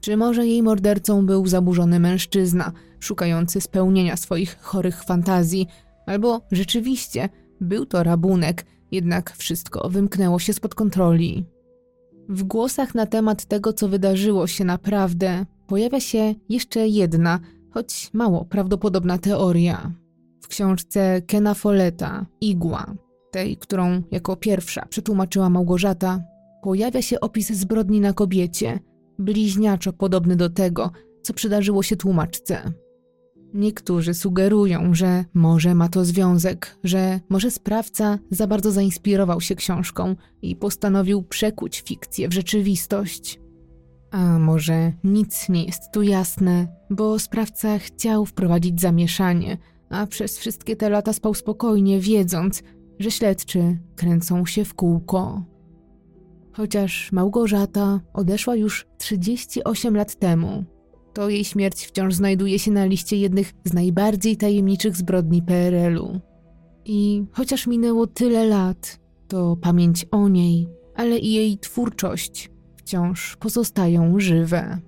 Czy 0.00 0.16
może 0.16 0.46
jej 0.46 0.62
mordercą 0.62 1.26
był 1.26 1.46
zaburzony 1.46 2.00
mężczyzna, 2.00 2.72
szukający 3.00 3.60
spełnienia 3.60 4.16
swoich 4.16 4.58
chorych 4.60 5.04
fantazji, 5.04 5.66
albo 6.06 6.40
rzeczywiście 6.52 7.28
był 7.60 7.86
to 7.86 8.02
rabunek, 8.02 8.64
jednak 8.90 9.36
wszystko 9.36 9.88
wymknęło 9.88 10.38
się 10.38 10.52
spod 10.52 10.74
kontroli. 10.74 11.44
W 12.28 12.44
głosach 12.44 12.94
na 12.94 13.06
temat 13.06 13.44
tego, 13.44 13.72
co 13.72 13.88
wydarzyło 13.88 14.46
się 14.46 14.64
naprawdę, 14.64 15.46
pojawia 15.66 16.00
się 16.00 16.34
jeszcze 16.48 16.88
jedna, 16.88 17.40
choć 17.70 18.10
mało 18.12 18.44
prawdopodobna 18.44 19.18
teoria. 19.18 19.92
W 20.42 20.48
książce 20.48 21.22
Kena 21.26 21.54
Folletta, 21.54 22.26
Igła, 22.40 22.94
tej, 23.30 23.56
którą 23.56 24.02
jako 24.10 24.36
pierwsza 24.36 24.86
przetłumaczyła 24.86 25.50
Małgorzata, 25.50 26.22
pojawia 26.62 27.02
się 27.02 27.20
opis 27.20 27.52
zbrodni 27.52 28.00
na 28.00 28.12
kobiecie, 28.12 28.78
bliźniaczo 29.18 29.92
podobny 29.92 30.36
do 30.36 30.50
tego, 30.50 30.90
co 31.22 31.34
przydarzyło 31.34 31.82
się 31.82 31.96
tłumaczce. 31.96 32.72
Niektórzy 33.54 34.14
sugerują, 34.14 34.94
że 34.94 35.24
może 35.34 35.74
ma 35.74 35.88
to 35.88 36.04
związek, 36.04 36.78
że 36.84 37.20
może 37.28 37.50
sprawca 37.50 38.18
za 38.30 38.46
bardzo 38.46 38.70
zainspirował 38.70 39.40
się 39.40 39.54
książką 39.54 40.16
i 40.42 40.56
postanowił 40.56 41.22
przekuć 41.22 41.80
fikcję 41.80 42.28
w 42.28 42.32
rzeczywistość. 42.32 43.40
A 44.10 44.38
może 44.38 44.92
nic 45.04 45.48
nie 45.48 45.64
jest 45.64 45.82
tu 45.92 46.02
jasne, 46.02 46.68
bo 46.90 47.18
sprawca 47.18 47.78
chciał 47.78 48.26
wprowadzić 48.26 48.80
zamieszanie, 48.80 49.58
a 49.90 50.06
przez 50.06 50.38
wszystkie 50.38 50.76
te 50.76 50.90
lata 50.90 51.12
spał 51.12 51.34
spokojnie, 51.34 52.00
wiedząc, 52.00 52.62
że 52.98 53.10
śledczy 53.10 53.78
kręcą 53.96 54.46
się 54.46 54.64
w 54.64 54.74
kółko. 54.74 55.42
Chociaż 56.58 57.12
Małgorzata 57.12 58.00
odeszła 58.14 58.56
już 58.56 58.86
38 58.98 59.96
lat 59.96 60.14
temu, 60.18 60.64
to 61.14 61.28
jej 61.28 61.44
śmierć 61.44 61.86
wciąż 61.86 62.14
znajduje 62.14 62.58
się 62.58 62.70
na 62.70 62.84
liście 62.84 63.16
jednych 63.16 63.52
z 63.64 63.72
najbardziej 63.72 64.36
tajemniczych 64.36 64.96
zbrodni 64.96 65.42
PRL-u. 65.42 66.20
I 66.84 67.24
chociaż 67.32 67.66
minęło 67.66 68.06
tyle 68.06 68.44
lat, 68.44 69.00
to 69.28 69.56
pamięć 69.56 70.06
o 70.10 70.28
niej, 70.28 70.68
ale 70.94 71.18
i 71.18 71.32
jej 71.32 71.58
twórczość 71.58 72.50
wciąż 72.76 73.36
pozostają 73.36 74.20
żywe. 74.20 74.78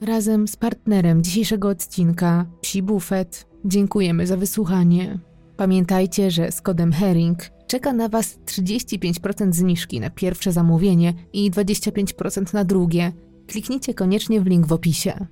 Razem 0.00 0.48
z 0.48 0.56
partnerem 0.56 1.22
dzisiejszego 1.22 1.68
odcinka, 1.68 2.46
Psi 2.60 2.82
Buffet, 2.82 3.46
dziękujemy 3.64 4.26
za 4.26 4.36
wysłuchanie. 4.36 5.18
Pamiętajcie, 5.56 6.30
że 6.30 6.52
z 6.52 6.60
kodem 6.60 6.92
Herring 6.92 7.55
czeka 7.66 7.92
na 7.92 8.08
Was 8.08 8.38
35% 8.46 9.52
zniżki 9.52 10.00
na 10.00 10.10
pierwsze 10.10 10.52
zamówienie 10.52 11.14
i 11.32 11.50
25% 11.50 12.54
na 12.54 12.64
drugie. 12.64 13.12
Kliknijcie 13.46 13.94
koniecznie 13.94 14.40
w 14.40 14.46
link 14.46 14.66
w 14.66 14.72
opisie. 14.72 15.26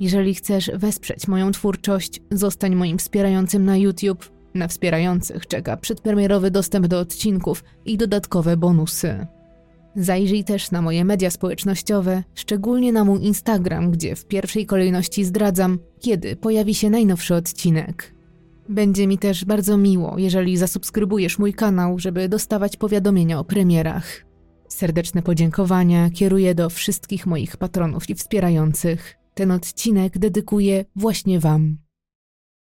Jeżeli 0.00 0.34
chcesz 0.34 0.70
wesprzeć 0.74 1.28
moją 1.28 1.52
twórczość, 1.52 2.20
zostań 2.30 2.74
moim 2.74 2.98
wspierającym 2.98 3.64
na 3.64 3.76
YouTube. 3.76 4.30
Na 4.54 4.68
wspierających 4.68 5.46
czeka 5.46 5.76
przedpremierowy 5.76 6.50
dostęp 6.50 6.86
do 6.86 6.98
odcinków 6.98 7.64
i 7.84 7.96
dodatkowe 7.96 8.56
bonusy. 8.56 9.26
Zajrzyj 9.96 10.44
też 10.44 10.70
na 10.70 10.82
moje 10.82 11.04
media 11.04 11.30
społecznościowe, 11.30 12.22
szczególnie 12.34 12.92
na 12.92 13.04
mój 13.04 13.24
Instagram, 13.24 13.90
gdzie 13.90 14.16
w 14.16 14.26
pierwszej 14.26 14.66
kolejności 14.66 15.24
zdradzam, 15.24 15.78
kiedy 16.00 16.36
pojawi 16.36 16.74
się 16.74 16.90
najnowszy 16.90 17.34
odcinek. 17.34 18.19
Będzie 18.70 19.06
mi 19.06 19.18
też 19.18 19.44
bardzo 19.44 19.76
miło, 19.76 20.18
jeżeli 20.18 20.56
zasubskrybujesz 20.56 21.38
mój 21.38 21.54
kanał, 21.54 21.98
żeby 21.98 22.28
dostawać 22.28 22.76
powiadomienia 22.76 23.38
o 23.38 23.44
premierach. 23.44 24.24
Serdeczne 24.68 25.22
podziękowania 25.22 26.10
kieruję 26.10 26.54
do 26.54 26.70
wszystkich 26.70 27.26
moich 27.26 27.56
patronów 27.56 28.10
i 28.10 28.14
wspierających. 28.14 29.16
Ten 29.34 29.50
odcinek 29.50 30.18
dedykuję 30.18 30.84
właśnie 30.96 31.40
Wam. 31.40 31.76